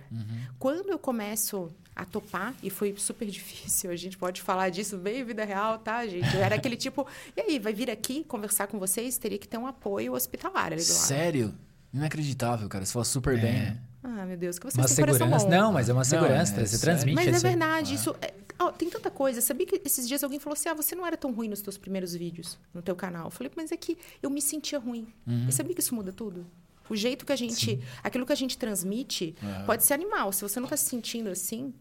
Quando 0.60 0.90
eu 0.90 0.98
começo 1.00 1.70
a 1.96 2.06
topar, 2.06 2.54
e 2.64 2.70
foi 2.70 2.96
super 2.98 3.26
difícil, 3.30 3.92
a 3.92 3.96
gente 3.96 4.18
pode 4.18 4.42
falar 4.42 4.70
disso 4.70 4.98
bem 4.98 5.22
em 5.22 5.24
vida 5.24 5.44
real, 5.44 5.78
tá, 5.78 6.06
gente? 6.08 6.34
Eu 6.36 6.42
era 6.42 6.56
aquele 6.56 6.76
tipo, 6.78 7.06
e 7.36 7.42
aí, 7.42 7.60
vai 7.60 7.74
vir 7.74 7.90
aqui 7.92 8.24
conversar 8.24 8.68
com 8.68 8.80
vocês? 8.80 9.18
Teria 9.18 9.38
que 9.38 9.48
ter 9.48 9.58
um 9.58 9.68
apoio 9.68 10.14
hospitalar 10.14 10.68
ali 10.68 10.76
do 10.84 10.88
lado. 10.94 10.98
Sério? 11.06 11.54
Inacreditável, 11.94 12.70
cara. 12.70 12.86
Você 12.86 12.94
fala 12.94 13.06
super 13.06 13.40
bem. 13.40 13.52
É. 13.52 13.78
Ah, 14.04 14.26
meu 14.26 14.36
Deus, 14.38 14.58
que 14.58 14.66
vocês 14.66 14.76
Uma 14.78 14.88
têm 14.88 14.96
segurança. 14.96 15.46
bom. 15.46 15.50
Não, 15.50 15.72
mas 15.72 15.88
é 15.90 15.94
uma 15.94 16.04
segurança. 16.04 16.54
é 16.60 16.66
você 16.66 16.78
sério. 16.78 16.82
transmite 16.82 17.16
Mas 17.16 17.28
é 17.28 17.30
essa- 17.32 17.48
verdade, 17.48 17.94
isso. 17.94 18.16
é- 18.22 18.34
ó, 18.58 18.72
tem 18.72 18.90
tanta 18.90 19.12
coisa. 19.12 19.42
Sabia 19.42 19.66
que 19.68 19.80
esses 19.86 20.08
dias 20.08 20.24
alguém 20.24 20.40
falou 20.40 20.54
assim: 20.54 20.70
ah, 20.70 20.74
você 20.74 20.96
não 20.96 21.06
era 21.06 21.16
tão 21.16 21.32
ruim 21.32 21.48
nos 21.48 21.62
teus 21.62 21.78
primeiros 21.78 22.14
vídeos, 22.16 22.58
no 22.74 22.82
teu 22.82 22.96
canal. 22.96 23.26
Eu 23.26 23.32
falei, 23.32 23.52
mas 23.56 23.72
é 23.72 23.78
que 23.78 23.98
eu 24.22 24.30
me 24.30 24.42
sentia 24.42 24.80
ruim. 24.80 25.08
E 25.48 25.52
sabia 25.52 25.74
que 25.76 25.82
isso 25.82 25.94
muda 25.94 26.12
tudo? 26.12 26.48
O 26.90 26.96
jeito 26.96 27.26
que 27.26 27.32
a 27.32 27.36
gente. 27.36 27.80
Aquilo 28.04 28.26
que 28.26 28.34
a 28.34 28.36
gente 28.36 28.58
transmite 28.58 29.36
Aham. 29.42 29.66
pode 29.66 29.84
ser 29.84 29.94
animal. 29.94 30.32
Se 30.34 30.42
você 30.42 30.60
não 30.60 30.66
está 30.66 30.76
se 30.76 30.86
sentindo 30.90 31.30
assim, 31.30 31.74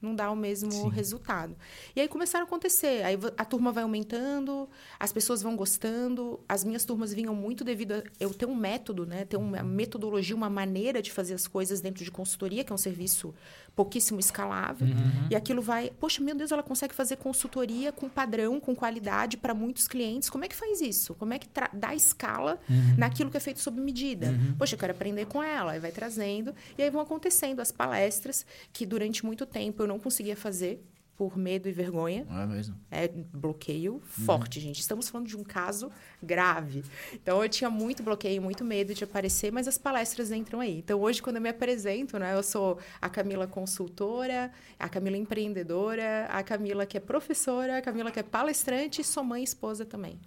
não 0.00 0.14
dá 0.14 0.30
o 0.30 0.36
mesmo 0.36 0.70
Sim. 0.70 0.88
resultado. 0.88 1.56
E 1.94 2.00
aí 2.00 2.08
começaram 2.08 2.44
a 2.44 2.46
acontecer. 2.46 3.04
Aí 3.04 3.18
a 3.36 3.44
turma 3.44 3.72
vai 3.72 3.82
aumentando, 3.82 4.68
as 4.98 5.12
pessoas 5.12 5.42
vão 5.42 5.56
gostando. 5.56 6.40
As 6.48 6.64
minhas 6.64 6.84
turmas 6.84 7.12
vinham 7.12 7.34
muito 7.34 7.64
devido 7.64 7.92
a 7.92 8.02
eu 8.20 8.32
ter 8.32 8.46
um 8.46 8.54
método, 8.54 9.06
né? 9.06 9.24
Ter 9.24 9.36
uma 9.36 9.62
metodologia, 9.62 10.36
uma 10.36 10.50
maneira 10.50 11.00
de 11.00 11.10
fazer 11.10 11.34
as 11.34 11.46
coisas 11.46 11.80
dentro 11.80 12.04
de 12.04 12.10
consultoria, 12.10 12.62
que 12.62 12.72
é 12.72 12.74
um 12.74 12.78
serviço 12.78 13.34
pouquíssimo 13.76 14.18
escalável. 14.18 14.88
Uhum. 14.88 15.28
E 15.30 15.36
aquilo 15.36 15.60
vai, 15.60 15.90
poxa, 16.00 16.22
meu 16.22 16.34
Deus, 16.34 16.50
ela 16.50 16.62
consegue 16.62 16.94
fazer 16.94 17.16
consultoria 17.16 17.92
com 17.92 18.08
padrão, 18.08 18.58
com 18.58 18.74
qualidade 18.74 19.36
para 19.36 19.52
muitos 19.52 19.86
clientes. 19.86 20.30
Como 20.30 20.44
é 20.46 20.48
que 20.48 20.56
faz 20.56 20.80
isso? 20.80 21.14
Como 21.14 21.34
é 21.34 21.38
que 21.38 21.46
dá 21.74 21.94
escala 21.94 22.58
Uhum. 22.70 22.94
naquilo 22.96 23.30
que 23.30 23.36
é 23.36 23.40
feito 23.40 23.60
sob 23.60 23.78
medida? 23.78 24.34
Poxa, 24.58 24.74
eu 24.74 24.78
quero 24.78 24.92
aprender 24.92 25.26
com 25.26 25.42
ela. 25.42 25.72
Aí 25.72 25.78
vai 25.78 25.92
trazendo. 25.92 26.54
E 26.78 26.82
aí 26.82 26.88
vão 26.88 27.02
acontecendo 27.02 27.60
as 27.60 27.70
palestras, 27.70 28.46
que 28.72 28.86
durante 28.86 29.24
muito 29.26 29.44
tempo 29.44 29.82
eu 29.82 29.86
não 29.86 29.98
conseguia 29.98 30.34
fazer 30.36 30.82
por 31.16 31.36
medo 31.36 31.68
e 31.68 31.72
vergonha. 31.72 32.26
Não 32.28 32.40
é 32.40 32.46
mesmo? 32.46 32.76
É 32.90 33.08
bloqueio 33.08 34.00
forte, 34.04 34.60
gente. 34.60 34.80
Estamos 34.80 35.08
falando 35.08 35.26
de 35.26 35.36
um 35.36 35.42
caso 35.42 35.90
grave. 36.22 36.84
Então 37.14 37.42
eu 37.42 37.48
tinha 37.48 37.70
muito 37.70 38.02
bloqueio, 38.02 38.42
muito 38.42 38.64
medo 38.64 38.94
de 38.94 39.02
aparecer, 39.04 39.50
mas 39.50 39.66
as 39.66 39.78
palestras 39.78 40.30
entram 40.30 40.60
aí. 40.60 40.78
Então 40.78 41.00
hoje 41.00 41.22
quando 41.22 41.36
eu 41.36 41.42
me 41.42 41.48
apresento, 41.48 42.18
né, 42.18 42.34
eu 42.34 42.42
sou 42.42 42.78
a 43.00 43.08
Camila 43.08 43.46
consultora, 43.46 44.52
a 44.78 44.88
Camila 44.88 45.16
empreendedora, 45.16 46.26
a 46.26 46.42
Camila 46.42 46.84
que 46.84 46.96
é 46.96 47.00
professora, 47.00 47.78
a 47.78 47.82
Camila 47.82 48.10
que 48.10 48.20
é 48.20 48.22
palestrante 48.22 49.00
e 49.00 49.04
sou 49.04 49.24
mãe 49.24 49.40
e 49.40 49.44
esposa 49.44 49.84
também. 49.84 50.18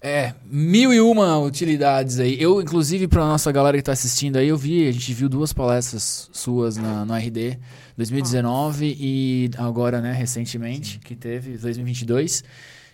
É, 0.00 0.32
mil 0.44 0.92
e 0.92 1.00
uma 1.00 1.38
utilidades 1.40 2.20
aí. 2.20 2.40
Eu, 2.40 2.62
inclusive, 2.62 3.08
pra 3.08 3.24
nossa 3.26 3.50
galera 3.50 3.76
que 3.76 3.82
tá 3.82 3.92
assistindo 3.92 4.36
aí, 4.36 4.48
eu 4.48 4.56
vi, 4.56 4.86
a 4.86 4.92
gente 4.92 5.12
viu 5.12 5.28
duas 5.28 5.52
palestras 5.52 6.30
suas 6.32 6.76
na, 6.76 7.04
no 7.04 7.14
RD 7.14 7.58
2019 7.96 8.96
e 8.98 9.50
agora, 9.56 10.00
né, 10.00 10.12
recentemente, 10.12 11.00
que 11.00 11.16
teve, 11.16 11.58
2022. 11.58 12.44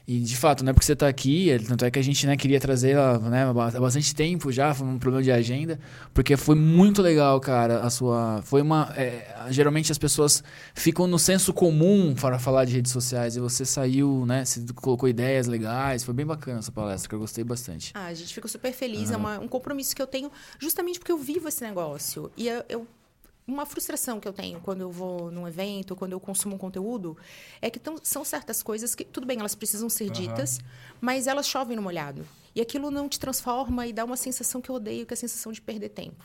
E, 0.06 0.20
de 0.20 0.36
fato, 0.36 0.62
não 0.62 0.70
é 0.70 0.72
porque 0.74 0.84
você 0.84 0.94
tá 0.94 1.08
aqui, 1.08 1.48
é- 1.50 1.58
tanto 1.58 1.82
é 1.84 1.90
que 1.90 1.98
a 1.98 2.02
gente, 2.02 2.26
né, 2.26 2.36
queria 2.36 2.60
trazer 2.60 2.90
ela, 2.90 3.18
né, 3.18 3.44
há 3.44 3.52
ba- 3.54 3.68
há 3.74 3.80
bastante 3.80 4.14
tempo 4.14 4.52
já, 4.52 4.74
foi 4.74 4.86
um 4.86 4.98
problema 4.98 5.22
de 5.22 5.32
agenda, 5.32 5.80
porque 6.12 6.36
foi 6.36 6.54
muito 6.54 7.00
legal, 7.00 7.40
cara, 7.40 7.80
a 7.80 7.88
sua... 7.88 8.42
Foi 8.44 8.60
uma... 8.60 8.92
é, 8.96 9.46
geralmente 9.48 9.90
as 9.90 9.96
pessoas 9.96 10.44
ficam 10.74 11.06
no 11.06 11.18
senso 11.18 11.54
comum 11.54 12.14
para 12.14 12.38
falar 12.38 12.66
de 12.66 12.74
redes 12.74 12.92
sociais 12.92 13.34
e 13.34 13.40
você 13.40 13.64
saiu, 13.64 14.26
né, 14.26 14.44
você 14.44 14.62
colocou 14.74 15.08
ideias 15.08 15.46
legais, 15.46 16.04
foi 16.04 16.12
bem 16.12 16.26
bacana 16.26 16.58
essa 16.58 16.70
palestra, 16.70 17.08
que 17.08 17.14
eu 17.14 17.18
gostei 17.18 17.42
bastante. 17.42 17.90
Ah, 17.94 18.06
a 18.06 18.14
gente 18.14 18.34
fica 18.34 18.46
super 18.46 18.72
feliz, 18.74 19.10
é 19.10 19.16
uma- 19.16 19.38
um 19.38 19.48
compromisso 19.48 19.96
que 19.96 20.02
eu 20.02 20.06
tenho 20.06 20.30
justamente 20.58 20.98
porque 20.98 21.12
eu 21.12 21.18
vivo 21.18 21.48
esse 21.48 21.64
negócio. 21.64 22.30
E 22.36 22.46
eu, 22.46 22.62
eu- 22.68 22.86
uma 23.46 23.66
frustração 23.66 24.18
que 24.18 24.26
eu 24.26 24.32
tenho 24.32 24.60
quando 24.60 24.80
eu 24.80 24.90
vou 24.90 25.30
num 25.30 25.46
evento, 25.46 25.94
quando 25.94 26.12
eu 26.12 26.20
consumo 26.20 26.54
um 26.54 26.58
conteúdo, 26.58 27.16
é 27.60 27.68
que 27.70 27.78
tão- 27.78 27.96
são 28.02 28.24
certas 28.24 28.62
coisas 28.62 28.94
que, 28.94 29.04
tudo 29.04 29.26
bem, 29.26 29.38
elas 29.38 29.54
precisam 29.54 29.88
ser 29.88 30.08
ditas, 30.10 30.58
mas 31.00 31.26
elas 31.26 31.46
chovem 31.46 31.76
no 31.76 31.82
molhado. 31.82 32.26
E 32.54 32.60
aquilo 32.60 32.90
não 32.90 33.08
te 33.08 33.18
transforma 33.18 33.86
e 33.86 33.92
dá 33.92 34.04
uma 34.04 34.16
sensação 34.16 34.60
que 34.60 34.70
eu 34.70 34.76
odeio, 34.76 35.04
que 35.04 35.12
é 35.12 35.16
a 35.16 35.18
sensação 35.18 35.52
de 35.52 35.60
perder 35.60 35.88
tempo. 35.90 36.24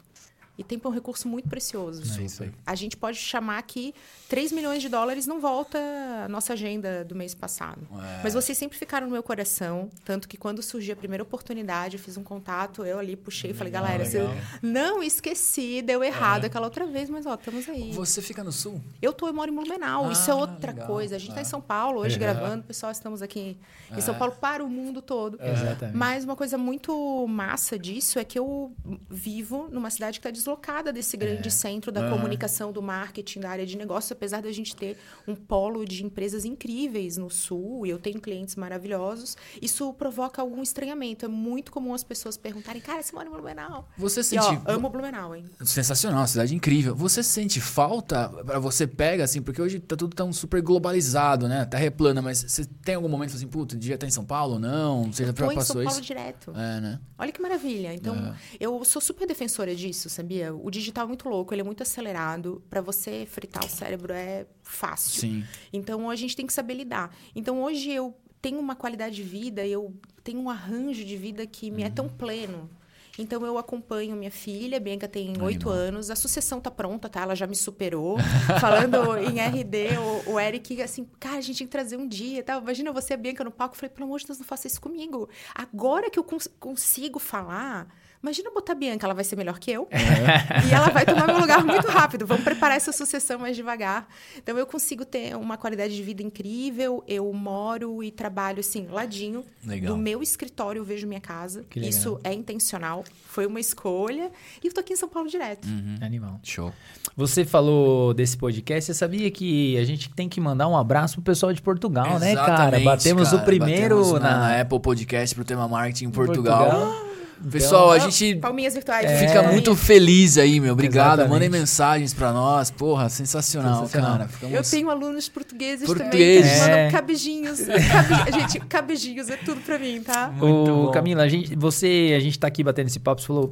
E 0.60 0.64
tempo 0.64 0.88
é 0.88 0.92
um 0.92 0.94
recurso 0.94 1.26
muito 1.28 1.48
precioso. 1.48 2.04
É 2.20 2.24
isso 2.24 2.44
aí. 2.44 2.52
A 2.66 2.76
gente 2.76 2.98
pode 2.98 3.18
chamar 3.18 3.62
que 3.64 3.96
3 4.28 4.52
milhões 4.52 4.82
de 4.82 4.90
dólares 4.90 5.26
não 5.26 5.40
volta 5.40 5.80
a 6.26 6.28
nossa 6.28 6.52
agenda 6.52 7.04
do 7.06 7.16
mês 7.16 7.34
passado. 7.34 7.88
É. 7.94 8.20
Mas 8.24 8.34
vocês 8.34 8.58
sempre 8.58 8.78
ficaram 8.78 9.08
no 9.08 9.14
meu 9.14 9.24
coração. 9.24 9.90
Tanto 10.04 10.28
que 10.28 10.36
quando 10.38 10.62
surgiu 10.62 10.94
a 10.94 10.98
primeira 10.98 11.24
oportunidade, 11.24 11.96
eu 11.96 12.04
fiz 12.04 12.18
um 12.18 12.24
contato, 12.24 12.86
eu 12.86 13.00
ali 13.00 13.16
puxei 13.16 13.52
e 13.52 13.54
falei, 13.54 13.72
galera, 13.72 14.04
legal. 14.04 14.28
você 14.28 14.42
não 14.62 15.02
esqueci, 15.02 15.82
deu 15.82 16.04
errado 16.04 16.44
aquela 16.44 16.66
outra 16.66 16.86
vez, 16.86 17.10
mas 17.10 17.26
ó, 17.26 17.36
estamos 17.36 17.68
aí. 17.70 17.94
Você 17.94 18.22
fica 18.22 18.44
no 18.44 18.52
sul? 18.52 18.82
Eu 19.02 19.14
tô, 19.14 19.28
eu 19.28 19.34
moro 19.34 19.50
em 19.50 19.56
Blumenau, 19.56 20.12
isso 20.12 20.30
é 20.30 20.34
Ah, 20.34 20.38
outra 20.38 20.74
legal. 20.74 20.88
coisa. 20.88 21.16
A 21.16 21.20
gente 21.20 21.34
tá 21.34 21.40
É. 21.40 21.44
em 21.44 21.46
São 21.46 21.62
Paulo 21.62 22.02
hoje 22.02 22.16
Uhum. 22.16 22.20
gravando, 22.20 22.64
pessoal, 22.66 22.92
estamos 22.92 23.22
aqui 23.22 23.58
em 23.96 24.02
São 24.02 24.14
Paulo 24.16 24.36
para 24.42 24.62
o 24.62 24.70
mundo 24.70 25.02
todo. 25.02 25.40
Exatamente. 25.42 25.96
Mas 25.98 26.26
uma 26.26 26.36
coisa 26.36 26.58
muito 26.58 27.26
massa 27.30 27.80
disso 27.80 28.20
é 28.20 28.26
que 28.26 28.38
eu 28.38 28.74
vivo 29.10 29.70
numa 29.72 29.90
cidade 29.90 30.20
que 30.20 30.28
está 30.28 30.30
deslocada 30.32 30.49
desse 30.94 31.18
grande 31.18 31.50
centro 31.52 31.92
da 31.92 32.10
comunicação, 32.10 32.72
do 32.72 32.82
marketing, 32.82 33.40
da 33.42 33.50
área 33.50 33.66
de 33.66 33.78
negócio, 33.78 34.14
apesar 34.14 34.42
da 34.42 34.52
gente 34.52 34.76
ter 34.76 34.98
um 35.28 35.36
polo 35.36 35.86
de 35.86 36.04
empresas 36.06 36.46
incríveis 36.46 37.18
no 37.18 37.30
sul, 37.30 37.86
e 37.86 37.90
eu 37.90 37.98
tenho 38.00 38.20
clientes 38.22 38.56
maravilhosos, 38.56 39.36
isso 39.62 39.92
provoca 39.94 40.42
algum 40.42 40.62
estranhamento. 40.62 41.26
É 41.26 41.28
muito 41.28 41.72
comum 41.72 41.94
as 41.94 42.04
pessoas 42.04 42.38
perguntarem, 42.38 42.82
cara, 42.82 43.02
você 43.04 43.14
mora 43.14 43.28
em 43.28 43.32
Blumenau? 43.32 43.88
Você 43.98 44.22
E, 44.22 44.24
sente. 44.24 44.44
ó, 44.46 44.72
amo 44.72 44.90
Blumenau, 44.90 45.36
hein? 45.36 45.46
Sensacional, 45.64 46.26
cidade 46.28 46.56
incrível. 46.56 46.96
Você 46.96 47.22
sente 47.24 47.60
falta 47.62 48.30
pra 48.46 48.60
você 48.60 48.86
pega 48.88 49.24
assim, 49.24 49.42
porque 49.42 49.62
hoje 49.62 49.80
tá 49.80 49.96
tudo 49.96 50.16
tão 50.16 50.32
super 50.34 50.62
globalizado, 50.62 51.48
né? 51.48 51.66
Terra 51.66 51.86
é 51.86 51.90
plana, 51.90 52.22
mas 52.22 52.40
você 52.48 52.66
tem 52.84 52.96
algum 52.96 53.10
momento 53.10 53.36
assim, 53.36 53.48
puta, 53.48 53.76
devia 53.76 53.96
estar 53.96 54.08
em 54.08 54.12
São 54.12 54.26
Paulo 54.26 54.60
não? 54.60 55.12
Você 55.12 55.26
já 55.26 55.34
Tô 55.34 55.44
em 55.46 55.48
São 55.48 55.56
passou 55.56 55.76
Paulo 55.76 55.90
isso? 55.92 56.02
direto. 56.02 56.52
É, 56.52 56.82
né? 56.82 57.00
Olha 57.18 57.32
que 57.32 57.42
maravilha. 57.42 57.94
Então, 57.94 58.16
É. 58.16 58.34
eu 58.60 58.84
sou 58.86 59.02
super 59.02 59.28
defensora 59.28 59.76
disso, 59.76 60.10
sabia? 60.10 60.39
O 60.52 60.70
digital 60.72 61.06
é 61.06 61.08
muito 61.08 61.28
louco, 61.28 61.54
ele 61.54 61.62
é 61.62 61.64
muito 61.64 61.82
acelerado. 61.84 62.62
Para 62.70 62.82
você 62.82 63.26
fritar 63.26 63.66
o 63.66 63.70
cérebro 63.70 64.14
é 64.14 64.46
fácil. 64.64 65.22
Sim. 65.22 65.44
Então, 65.74 66.10
a 66.10 66.16
gente 66.16 66.36
tem 66.36 66.46
que 66.48 66.54
saber 66.54 66.74
lidar. 66.76 67.16
Então, 67.36 67.62
hoje 67.62 67.92
eu 67.92 68.16
tenho 68.42 68.60
uma 68.60 68.76
qualidade 68.76 69.16
de 69.16 69.24
vida, 69.24 69.66
eu 69.66 69.94
tenho 70.24 70.40
um 70.40 70.50
arranjo 70.50 71.04
de 71.04 71.18
vida 71.18 71.46
que 71.46 71.70
me 71.70 71.84
é 71.84 71.90
tão 71.90 72.08
pleno. 72.08 72.70
Então, 73.18 73.46
eu 73.46 73.58
acompanho 73.58 74.16
minha 74.16 74.32
filha, 74.32 74.78
a 74.78 74.80
Bianca 74.80 75.06
tem 75.06 75.34
oito 75.42 75.68
anos, 75.70 76.10
a 76.10 76.16
sucessão 76.16 76.62
tá 76.62 76.72
pronta, 76.72 77.10
tá? 77.10 77.20
Ela 77.24 77.36
já 77.36 77.46
me 77.46 77.56
superou. 77.56 78.18
Falando 78.62 79.18
em 79.18 79.40
RD, 79.42 79.98
o, 80.26 80.32
o 80.36 80.40
Eric, 80.40 80.82
assim, 80.82 81.06
cara, 81.20 81.36
a 81.40 81.42
gente 81.42 81.58
tinha 81.58 81.68
que 81.68 81.72
trazer 81.72 81.98
um 81.98 82.08
dia, 82.08 82.42
tá? 82.42 82.58
Imagina 82.58 82.94
você 82.94 83.14
a 83.14 83.18
Bianca 83.18 83.44
no 83.44 83.52
palco. 83.52 83.76
Eu 83.76 83.80
falei, 83.80 83.90
pelo 83.94 84.06
amor 84.06 84.20
de 84.22 84.26
Deus, 84.28 84.40
não 84.40 84.46
faça 84.46 84.68
isso 84.68 84.80
comigo. 84.80 85.28
Agora 85.54 86.10
que 86.10 86.18
eu 86.18 86.24
cons- 86.24 86.48
consigo 86.62 87.20
falar, 87.20 87.94
imagina 88.22 88.52
botar 88.52 88.74
a 88.74 88.76
Bianca, 88.76 89.06
ela 89.06 89.14
vai 89.14 89.24
ser 89.24 89.36
melhor 89.36 89.60
que 89.60 89.72
eu. 89.72 89.88
e 90.70 90.74
ela 90.74 90.90
vai 90.90 91.06
tomar 91.06 91.28
meu 91.28 91.40
lugar 91.40 91.64
muito 91.64 91.88
rápido. 91.88 92.26
Vamos 92.26 92.44
preparar 92.44 92.78
essa 92.78 92.92
sucessão 92.92 93.40
mais 93.40 93.56
devagar. 93.56 94.08
Então, 94.38 94.58
eu 94.58 94.66
consigo 94.66 95.06
ter 95.06 95.36
uma 95.36 95.58
qualidade 95.58 95.96
de 95.96 96.04
vida 96.04 96.22
incrível. 96.22 97.04
Eu 97.08 97.32
moro 97.34 98.04
e 98.04 98.12
trabalho, 98.12 98.60
assim, 98.60 98.88
ladinho. 98.88 99.44
Legal. 99.66 99.94
Do 99.94 99.98
meu 99.98 100.22
escritório, 100.22 100.80
eu 100.80 100.86
vejo 100.86 101.08
minha 101.08 101.22
casa. 101.22 101.66
Que 101.70 101.80
legal. 101.80 101.90
Isso 101.90 102.20
é 102.24 102.34
intencional. 102.34 103.04
Foi 103.28 103.46
uma 103.46 103.60
escolha. 103.60 104.32
E 104.64 104.68
eu 104.68 104.74
tô 104.74 104.82
aqui 104.82 104.94
em 104.94 104.98
São 104.98 105.10
Paulo 105.10 105.30
direto. 105.30 105.68
Uhum. 105.68 105.98
Animal. 106.02 106.40
Show. 106.44 106.74
Você 107.16 107.44
falou 107.44 108.14
desse 108.14 108.38
podcast, 108.38 108.86
você 108.86 108.94
sabia 108.94 109.30
que 109.32 109.78
a 109.78 109.84
gente 109.84 110.10
tem 110.10 110.30
que 110.30 110.40
mandar 110.40 110.68
um 110.68 110.78
abraço 110.78 111.16
pro 111.16 111.24
pessoal 111.24 111.52
de 111.52 111.62
Portugal, 111.62 112.20
né, 112.20 112.36
cara? 112.36 112.54
Exatamente, 112.54 112.86
Batemos 112.86 113.30
cara. 113.30 113.42
o 113.42 113.46
primeiro 113.46 113.98
Batemos 113.98 114.22
na, 114.22 114.32
na, 114.32 114.40
na 114.40 114.62
Apple 114.62 114.80
Podcast 114.80 115.36
pro 115.36 115.44
tema 115.44 115.68
marketing 115.68 116.06
em 116.06 116.12
Portugal. 116.12 116.70
Portugal. 116.70 117.09
Pessoal, 117.52 117.92
a 117.92 117.98
Então, 117.98 118.12
gente 118.12 118.36
Palminhas 118.36 118.74
virtuais. 118.74 119.10
fica 119.20 119.40
É. 119.40 119.52
muito 119.52 119.76
feliz 119.76 120.38
aí, 120.38 120.60
meu. 120.60 120.74
Obrigado. 120.74 121.20
Exatamente. 121.20 121.30
Mandem 121.32 121.50
mensagens 121.50 122.14
pra 122.14 122.32
nós. 122.34 122.70
Porra, 122.72 123.08
sensacional, 123.10 123.82
Sensacional. 123.86 124.18
cara. 124.18 124.28
Ficamos... 124.30 124.56
Eu 124.56 124.64
tenho 124.64 124.90
alunos 124.90 125.30
portugueses, 125.30 125.86
Portugueses. 125.86 126.52
também 126.52 126.66
que 126.66 126.72
É. 126.72 126.84
mandam 126.86 126.92
cabejinhos. 127.00 127.60
Cabe... 127.62 128.32
Gente, 128.40 128.60
cabejinhos 128.62 129.30
é 129.30 129.38
tudo 129.38 129.62
pra 129.62 129.80
mim, 129.80 130.02
tá? 130.02 130.30
Muito 130.30 130.72
Ô, 130.72 130.86
bom. 130.88 130.92
Camila, 130.92 131.24
a 131.24 131.28
gente, 131.28 131.56
você, 131.56 132.14
a 132.16 132.20
gente 132.20 132.38
tá 132.38 132.48
aqui 132.48 132.64
batendo 132.64 132.88
esse 132.88 133.00
papo, 133.00 133.22
você 133.22 133.28
falou 133.28 133.52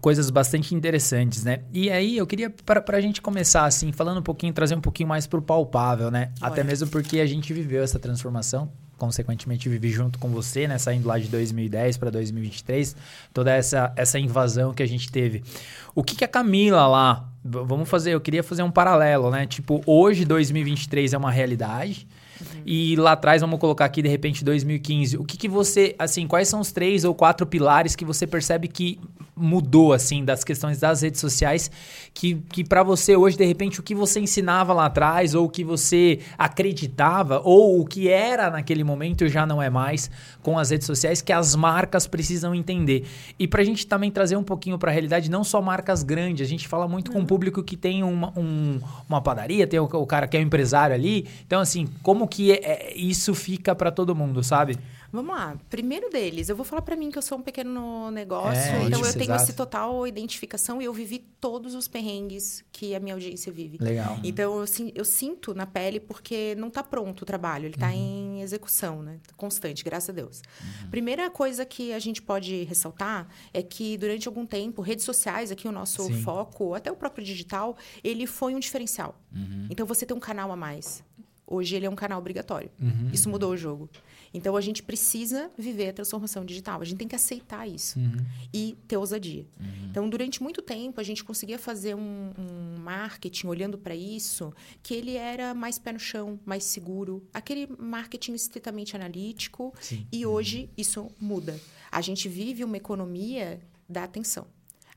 coisas 0.00 0.30
bastante 0.30 0.74
interessantes, 0.74 1.44
né? 1.44 1.60
E 1.72 1.90
aí 1.90 2.16
eu 2.16 2.26
queria, 2.26 2.50
pra, 2.64 2.80
pra 2.80 3.00
gente 3.00 3.20
começar 3.22 3.64
assim, 3.64 3.92
falando 3.92 4.18
um 4.18 4.22
pouquinho, 4.22 4.52
trazer 4.52 4.74
um 4.74 4.80
pouquinho 4.80 5.08
mais 5.08 5.26
pro 5.26 5.40
palpável, 5.42 6.10
né? 6.10 6.30
Até 6.40 6.56
Bora. 6.56 6.64
mesmo 6.64 6.88
porque 6.88 7.20
a 7.20 7.26
gente 7.26 7.52
viveu 7.52 7.82
essa 7.82 7.98
transformação, 7.98 8.70
consequentemente 8.98 9.68
vivi 9.68 9.90
junto 9.90 10.18
com 10.18 10.28
você, 10.28 10.68
né? 10.68 10.76
Saindo 10.76 11.08
lá 11.08 11.18
de 11.18 11.28
2010 11.28 11.96
para 11.96 12.10
2023, 12.10 12.96
toda 13.32 13.52
essa, 13.52 13.92
essa 13.96 14.18
invasão 14.18 14.74
que 14.74 14.82
a 14.82 14.88
gente 14.88 15.10
teve. 15.10 15.42
O 15.94 16.02
que, 16.02 16.16
que 16.16 16.24
a 16.24 16.28
Camila 16.28 16.86
lá, 16.86 17.28
vamos 17.42 17.88
fazer, 17.88 18.10
eu 18.10 18.20
queria 18.20 18.42
fazer 18.42 18.62
um 18.62 18.70
paralelo, 18.70 19.30
né? 19.30 19.46
Tipo, 19.46 19.82
hoje 19.86 20.24
2023 20.24 21.14
é 21.14 21.18
uma 21.18 21.30
realidade. 21.30 22.06
E 22.66 22.96
lá 22.96 23.12
atrás, 23.12 23.40
vamos 23.40 23.58
colocar 23.58 23.84
aqui, 23.84 24.02
de 24.02 24.08
repente, 24.08 24.44
2015. 24.44 25.16
O 25.16 25.24
que, 25.24 25.36
que 25.36 25.48
você, 25.48 25.94
assim, 25.98 26.26
quais 26.26 26.48
são 26.48 26.60
os 26.60 26.72
três 26.72 27.04
ou 27.04 27.14
quatro 27.14 27.46
pilares 27.46 27.96
que 27.96 28.04
você 28.04 28.26
percebe 28.26 28.68
que 28.68 28.98
mudou, 29.40 29.92
assim, 29.92 30.24
das 30.24 30.42
questões 30.42 30.80
das 30.80 31.02
redes 31.02 31.20
sociais, 31.20 31.70
que, 32.12 32.34
que 32.52 32.64
para 32.64 32.82
você 32.82 33.14
hoje, 33.14 33.36
de 33.36 33.44
repente, 33.44 33.78
o 33.78 33.84
que 33.84 33.94
você 33.94 34.18
ensinava 34.18 34.72
lá 34.72 34.86
atrás, 34.86 35.32
ou 35.32 35.46
o 35.46 35.48
que 35.48 35.62
você 35.62 36.18
acreditava, 36.36 37.40
ou 37.44 37.80
o 37.80 37.86
que 37.86 38.08
era 38.08 38.50
naquele 38.50 38.84
momento 38.84 39.26
já 39.28 39.46
não 39.46 39.62
é 39.62 39.70
mais 39.70 40.10
com 40.42 40.58
as 40.58 40.70
redes 40.70 40.86
sociais, 40.86 41.22
que 41.22 41.32
as 41.32 41.54
marcas 41.54 42.06
precisam 42.06 42.54
entender. 42.54 43.04
E 43.38 43.46
pra 43.46 43.62
gente 43.64 43.86
também 43.86 44.10
trazer 44.10 44.36
um 44.36 44.42
pouquinho 44.42 44.78
pra 44.78 44.90
realidade, 44.90 45.30
não 45.30 45.42
só 45.44 45.62
marcas 45.62 46.02
grandes, 46.02 46.46
a 46.46 46.50
gente 46.50 46.66
fala 46.68 46.86
muito 46.88 47.10
com 47.12 47.20
o 47.20 47.26
público 47.26 47.62
que 47.62 47.76
tem 47.76 48.02
uma, 48.02 48.32
um- 48.36 48.80
uma 49.08 49.20
padaria, 49.22 49.66
tem 49.66 49.78
o, 49.80 49.84
o 49.84 50.06
cara 50.06 50.26
que 50.26 50.36
é 50.36 50.40
o 50.40 50.42
empresário 50.42 50.94
ali. 50.94 51.26
Então, 51.46 51.60
assim, 51.60 51.86
como 52.02 52.26
que 52.28 52.52
é- 52.52 52.90
é- 52.90 52.96
isso 52.96 53.34
fica 53.34 53.74
pra 53.74 53.90
todo 53.90 54.14
mundo, 54.14 54.42
sabe? 54.44 54.76
Vamos 55.10 55.34
lá. 55.34 55.56
Primeiro 55.70 56.10
deles, 56.10 56.50
eu 56.50 56.54
vou 56.56 56.66
falar 56.66 56.82
pra 56.82 56.94
mim 56.94 57.10
que 57.10 57.16
eu 57.16 57.22
sou 57.22 57.38
um 57.38 57.42
pequeno 57.42 58.10
negócio, 58.10 58.60
É, 58.60 58.84
então 58.84 59.00
isso, 59.00 59.08
eu 59.08 59.12
tenho 59.14 59.24
exato. 59.30 59.42
esse 59.44 59.52
total 59.54 60.06
identificação 60.06 60.82
e 60.82 60.84
eu 60.84 60.92
vivi 60.92 61.18
todos 61.40 61.74
os 61.74 61.88
perrengues 61.88 62.62
que 62.70 62.94
a 62.94 63.00
minha 63.00 63.14
audiência 63.14 63.50
vive. 63.50 63.78
Legal. 63.80 64.18
Então 64.22 64.58
eu, 64.60 64.66
eu 64.94 65.04
sinto 65.06 65.54
na 65.54 65.64
pele 65.64 65.98
porque 65.98 66.54
não 66.58 66.68
tá 66.68 66.82
pronto 66.82 67.22
o 67.22 67.24
trabalho, 67.24 67.64
ele 67.64 67.74
tá 67.76 67.86
Uhum. 67.86 67.92
em 68.36 68.42
execução, 68.42 69.02
né? 69.02 69.18
Constante, 69.34 69.82
graças 69.82 70.10
a 70.10 70.12
Deus. 70.12 70.42
Primeira 70.90 71.30
coisa 71.30 71.64
que 71.64 71.92
a 71.94 71.98
gente 71.98 72.20
pode 72.20 72.64
ressaltar 72.64 73.28
é 73.54 73.62
que 73.62 73.96
durante 73.96 74.28
algum 74.28 74.44
tempo, 74.44 74.82
redes 74.82 75.06
sociais, 75.06 75.50
aqui 75.50 75.66
o 75.66 75.72
nosso 75.72 76.02
Sim. 76.04 76.20
foco, 76.22 76.74
até 76.74 76.92
o 76.92 76.96
próprio 76.96 77.24
digital, 77.24 77.76
ele 78.04 78.26
foi 78.26 78.54
um 78.54 78.58
diferencial. 78.58 79.18
Então 79.70 79.86
você 79.86 80.04
tem 80.04 80.14
um 80.14 80.20
canal 80.20 80.52
a 80.52 80.56
mais. 80.56 81.02
Hoje 81.50 81.74
ele 81.74 81.86
é 81.86 81.90
um 81.90 81.94
canal 81.96 82.18
obrigatório. 82.18 82.70
Uhum. 82.80 83.10
Isso 83.12 83.28
mudou 83.30 83.52
o 83.52 83.56
jogo. 83.56 83.88
Então 84.34 84.54
a 84.54 84.60
gente 84.60 84.82
precisa 84.82 85.50
viver 85.56 85.88
a 85.88 85.92
transformação 85.94 86.44
digital. 86.44 86.82
A 86.82 86.84
gente 86.84 86.98
tem 86.98 87.08
que 87.08 87.14
aceitar 87.16 87.66
isso 87.66 87.98
Uhum. 87.98 88.24
e 88.52 88.76
ter 88.86 88.98
ousadia. 88.98 89.46
Então, 89.90 90.08
durante 90.10 90.42
muito 90.42 90.60
tempo, 90.60 91.00
a 91.00 91.02
gente 91.02 91.24
conseguia 91.24 91.58
fazer 91.58 91.94
um, 91.94 92.30
um 92.38 92.78
marketing 92.80 93.46
olhando 93.46 93.78
para 93.78 93.94
isso 93.96 94.52
que 94.82 94.92
ele 94.92 95.16
era 95.16 95.54
mais 95.54 95.78
pé 95.78 95.92
no 95.92 95.98
chão, 95.98 96.38
mais 96.44 96.64
seguro, 96.64 97.26
aquele 97.32 97.66
marketing 97.78 98.34
estritamente 98.34 98.94
analítico. 98.94 99.72
Sim. 99.80 100.06
E 100.12 100.26
hoje 100.26 100.68
isso 100.76 101.08
muda. 101.18 101.58
A 101.90 102.02
gente 102.02 102.28
vive 102.28 102.62
uma 102.64 102.76
economia 102.76 103.58
da 103.88 104.04
atenção. 104.04 104.46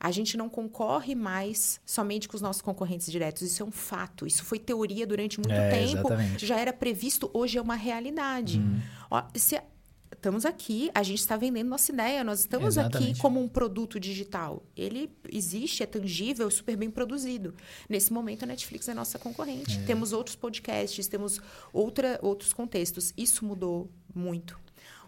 A 0.04 0.10
gente 0.10 0.36
não 0.36 0.48
concorre 0.48 1.14
mais 1.14 1.80
somente 1.86 2.28
com 2.28 2.34
os 2.34 2.42
nossos 2.42 2.60
concorrentes 2.60 3.08
diretos. 3.10 3.42
Isso 3.42 3.62
é 3.62 3.66
um 3.66 3.70
fato. 3.70 4.26
Isso 4.26 4.42
foi 4.44 4.58
teoria 4.58 5.06
durante 5.06 5.38
muito 5.38 5.52
É, 5.52 5.70
tempo. 5.70 5.98
exatamente. 6.08 6.44
Já 6.44 6.58
era 6.58 6.72
previsto, 6.72 7.30
hoje 7.32 7.56
é 7.56 7.62
uma 7.62 7.76
realidade. 7.76 8.58
Uhum. 8.58 8.80
Ó, 9.10 9.22
se- 9.36 9.62
estamos 10.10 10.44
aqui, 10.44 10.90
a 10.92 11.02
gente 11.04 11.20
está 11.20 11.36
vendendo 11.36 11.68
nossa 11.68 11.92
ideia. 11.92 12.24
Nós 12.24 12.40
estamos 12.40 12.76
aqui 12.78 12.88
Exatamente. 12.96 13.20
como 13.20 13.40
um 13.40 13.48
produto 13.48 14.00
digital. 14.00 14.64
Ele 14.76 15.08
existe, 15.30 15.84
é 15.84 15.86
tangível, 15.86 16.48
é 16.48 16.50
super 16.50 16.76
bem 16.76 16.90
produzido. 16.90 17.54
Nesse 17.88 18.12
momento, 18.12 18.42
a 18.42 18.46
Netflix 18.46 18.88
é 18.88 18.94
nossa 18.94 19.18
concorrente. 19.20 19.84
Temos 19.84 20.12
outros 20.12 20.34
podcasts, 20.34 21.06
temos 21.06 21.40
outra, 21.72 22.18
outros 22.22 22.52
contextos. 22.52 23.12
Isso 23.16 23.44
mudou 23.44 23.88
muito. 24.14 24.58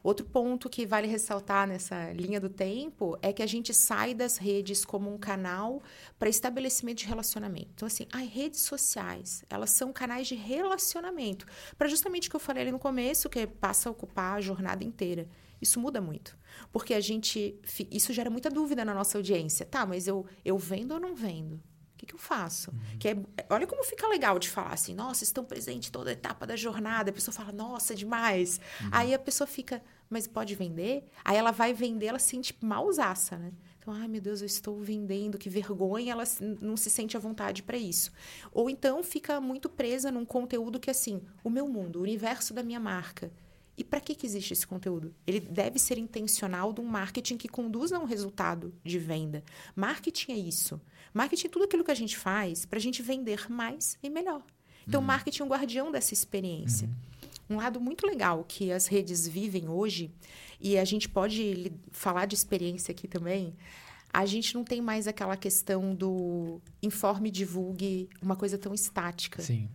Outro 0.04 0.26
ponto 0.26 0.68
que 0.68 0.84
vale 0.84 1.06
ressaltar 1.06 1.66
nessa 1.66 2.12
linha 2.12 2.38
do 2.38 2.50
tempo 2.50 3.16
é 3.23 3.32
que 3.32 3.42
a 3.42 3.46
gente 3.46 3.73
sai 3.73 4.12
das 4.12 4.37
redes 4.37 4.84
como 4.84 5.11
um 5.11 5.16
canal 5.16 5.82
para 6.18 6.28
estabelecimento 6.28 6.99
de 6.99 7.06
relacionamento. 7.06 7.70
Então, 7.75 7.87
assim, 7.87 8.06
as 8.12 8.28
redes 8.28 8.61
sociais, 8.61 9.46
elas 9.49 9.70
são 9.70 9.94
canais 9.94 10.28
de 10.28 10.34
relacionamento. 10.34 11.46
Para 11.78 11.88
justamente 11.88 12.28
o 12.28 12.30
que 12.30 12.37
eu 12.37 12.40
falei 12.40 12.64
ali 12.64 12.70
no 12.70 12.78
começo, 12.78 13.30
que 13.30 13.46
passa 13.46 13.88
a 13.88 13.92
ocupar 13.92 14.37
a 14.37 14.40
jornada 14.42 14.84
inteira. 14.84 15.26
Isso 15.58 15.80
muda 15.80 16.02
muito. 16.02 16.37
Porque 16.70 16.92
a 16.92 17.00
gente. 17.00 17.58
Isso 17.90 18.12
gera 18.12 18.28
muita 18.28 18.50
dúvida 18.50 18.84
na 18.84 18.92
nossa 18.92 19.16
audiência. 19.16 19.64
Tá, 19.64 19.87
mas 19.87 20.06
eu, 20.06 20.26
eu 20.44 20.58
vendo 20.58 20.92
ou 20.92 21.00
não 21.00 21.14
vendo? 21.14 21.58
Que, 22.04 22.06
que 22.06 22.14
eu 22.14 22.18
faço? 22.18 22.73
Que 22.99 23.08
é, 23.08 23.16
olha 23.49 23.66
como 23.66 23.82
fica 23.82 24.06
legal 24.06 24.38
de 24.38 24.50
falar 24.50 24.75
assim, 24.75 24.94
nossa, 24.94 25.25
estão 25.25 25.44
presentes 25.44 25.88
toda 25.90 26.11
a 26.11 26.12
etapa 26.12 26.46
da 26.46 26.54
jornada. 26.54 27.11
A 27.11 27.12
pessoa 27.12 27.34
fala, 27.34 27.50
nossa, 27.50 27.94
demais. 27.94 28.61
Aí 28.92 29.14
a 29.14 29.18
pessoa 29.18 29.46
fica, 29.46 29.82
mas 30.08 30.26
pode 30.26 30.54
vender? 30.54 31.04
Aí 31.25 31.37
ela 31.37 31.50
vai 31.50 31.73
vender, 31.73 32.06
ela 32.06 32.18
se 32.18 32.30
sente 32.30 32.54
mausaça, 32.61 33.38
né? 33.38 33.52
Então, 33.78 33.92
ai 33.92 34.08
meu 34.08 34.20
Deus, 34.20 34.40
eu 34.40 34.46
estou 34.46 34.80
vendendo, 34.80 35.37
que 35.37 35.50
vergonha, 35.50 36.12
ela 36.12 36.25
não 36.61 36.76
se 36.76 36.90
sente 36.90 37.16
à 37.16 37.20
vontade 37.20 37.62
para 37.62 37.76
isso. 37.76 38.11
Ou 38.50 38.70
então 38.70 39.02
fica 39.02 39.40
muito 39.40 39.68
presa 39.68 40.11
num 40.11 40.25
conteúdo 40.25 40.80
que, 40.80 40.90
assim, 40.90 41.23
o 41.42 41.50
meu 41.50 41.68
mundo, 41.68 41.99
o 41.99 42.02
universo 42.02 42.54
da 42.54 42.62
minha 42.62 42.80
marca. 42.80 43.30
E 43.76 43.82
para 43.82 44.00
que, 44.00 44.14
que 44.14 44.25
existe 44.25 44.52
esse 44.52 44.66
conteúdo? 44.66 45.12
Ele 45.26 45.40
deve 45.40 45.78
ser 45.78 45.99
intencional 45.99 46.73
de 46.73 46.80
um 46.80 46.84
marketing 46.84 47.37
que 47.37 47.49
conduza 47.49 47.96
a 47.96 48.00
um 48.00 48.04
resultado 48.04 48.73
de 48.84 48.99
venda. 48.99 49.42
Marketing 49.75 50.32
é 50.32 50.37
isso. 50.37 50.80
Marketing 51.14 51.47
é 51.47 51.50
tudo 51.50 51.64
aquilo 51.64 51.85
que 51.85 51.92
a 51.92 51.94
gente 51.94 52.16
faz 52.16 52.66
para 52.66 52.78
a 52.78 52.83
gente 52.83 53.00
vender 53.00 53.49
mais 53.49 53.97
e 54.02 54.11
melhor. 54.11 54.42
Então, 54.87 55.00
marketing 55.00 55.42
é 55.42 55.44
um 55.44 55.49
guardião 55.49 55.90
dessa 55.90 56.12
experiência. 56.12 56.90
Um 57.49 57.56
lado 57.56 57.80
muito 57.80 58.06
legal 58.06 58.44
que 58.47 58.73
as 58.73 58.87
redes 58.87 59.26
vivem 59.26 59.68
hoje, 59.68 60.11
e 60.61 60.76
a 60.76 60.85
gente 60.85 61.09
pode 61.09 61.73
falar 61.90 62.26
de 62.26 62.35
experiência 62.35 62.92
aqui 62.92 63.06
também. 63.06 63.54
a 64.14 64.25
gente 64.26 64.54
não 64.54 64.62
tem 64.62 64.80
mais 64.80 65.09
aquela 65.09 65.37
questão 65.37 65.92
do 65.92 66.61
informe, 66.80 67.33
divulgue, 67.33 68.09
uma 68.23 68.37
coisa 68.37 68.56
tão 68.56 68.73
estática. 68.73 69.42
Sim. 69.42 69.68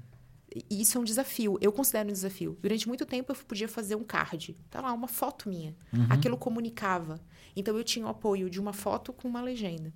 E 0.70 0.82
isso 0.82 0.98
é 0.98 1.02
um 1.02 1.04
desafio. 1.04 1.58
Eu 1.60 1.74
considero 1.74 2.08
um 2.10 2.14
desafio. 2.14 2.58
Durante 2.62 2.88
muito 2.88 3.06
tempo 3.06 3.34
eu 3.34 3.36
podia 3.36 3.68
fazer 3.68 3.96
um 3.96 4.04
card. 4.04 4.56
Tá 4.72 4.80
lá, 4.80 4.94
uma 4.94 5.10
foto 5.10 5.50
minha. 5.50 5.76
Aquilo 6.10 6.38
comunicava. 6.38 7.20
Então 7.54 7.78
eu 7.78 7.84
tinha 7.84 8.06
o 8.06 8.10
apoio 8.10 8.50
de 8.50 8.62
uma 8.62 8.72
foto 8.72 9.12
com 9.12 9.28
uma 9.28 9.42
legenda. 9.42 9.94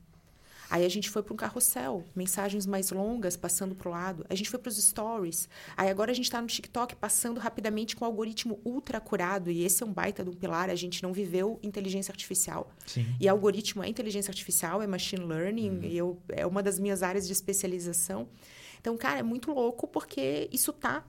Aí 0.73 0.83
a 0.85 0.89
gente 0.89 1.07
foi 1.07 1.21
para 1.21 1.31
um 1.31 1.37
carrossel, 1.37 2.03
mensagens 2.15 2.65
mais 2.65 2.89
longas 2.89 3.37
passando 3.37 3.75
para 3.75 3.87
o 3.87 3.91
lado. 3.91 4.25
A 4.27 4.33
gente 4.33 4.49
foi 4.49 4.57
para 4.57 4.69
os 4.69 4.83
stories. 4.83 5.47
Aí 5.77 5.87
agora 5.87 6.09
a 6.09 6.15
gente 6.15 6.25
está 6.25 6.41
no 6.41 6.47
TikTok 6.47 6.95
passando 6.95 7.39
rapidamente 7.39 7.95
com 7.95 8.03
o 8.03 8.07
algoritmo 8.07 8.59
ultra 8.65 8.99
curado. 8.99 9.51
E 9.51 9.63
esse 9.63 9.83
é 9.83 9.85
um 9.85 9.93
baita 9.93 10.23
de 10.23 10.31
um 10.31 10.33
pilar. 10.33 10.71
A 10.71 10.75
gente 10.75 11.03
não 11.03 11.13
viveu 11.13 11.59
inteligência 11.61 12.11
artificial. 12.11 12.71
Sim. 12.87 13.05
E 13.19 13.29
algoritmo 13.29 13.83
é 13.83 13.87
inteligência 13.87 14.31
artificial, 14.31 14.81
é 14.81 14.87
machine 14.87 15.23
learning. 15.23 15.81
E 15.83 15.95
eu, 15.95 16.19
é 16.27 16.43
uma 16.43 16.63
das 16.63 16.79
minhas 16.79 17.03
áreas 17.03 17.27
de 17.27 17.33
especialização. 17.33 18.27
Então, 18.81 18.97
cara, 18.97 19.19
é 19.19 19.23
muito 19.23 19.51
louco 19.51 19.87
porque 19.87 20.49
isso 20.51 20.71
está 20.71 21.05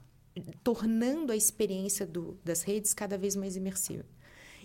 tornando 0.63 1.31
a 1.31 1.35
experiência 1.35 2.05
do, 2.05 2.37
das 2.45 2.61
redes 2.61 2.93
cada 2.93 3.17
vez 3.17 3.35
mais 3.35 3.55
imersiva. 3.55 4.05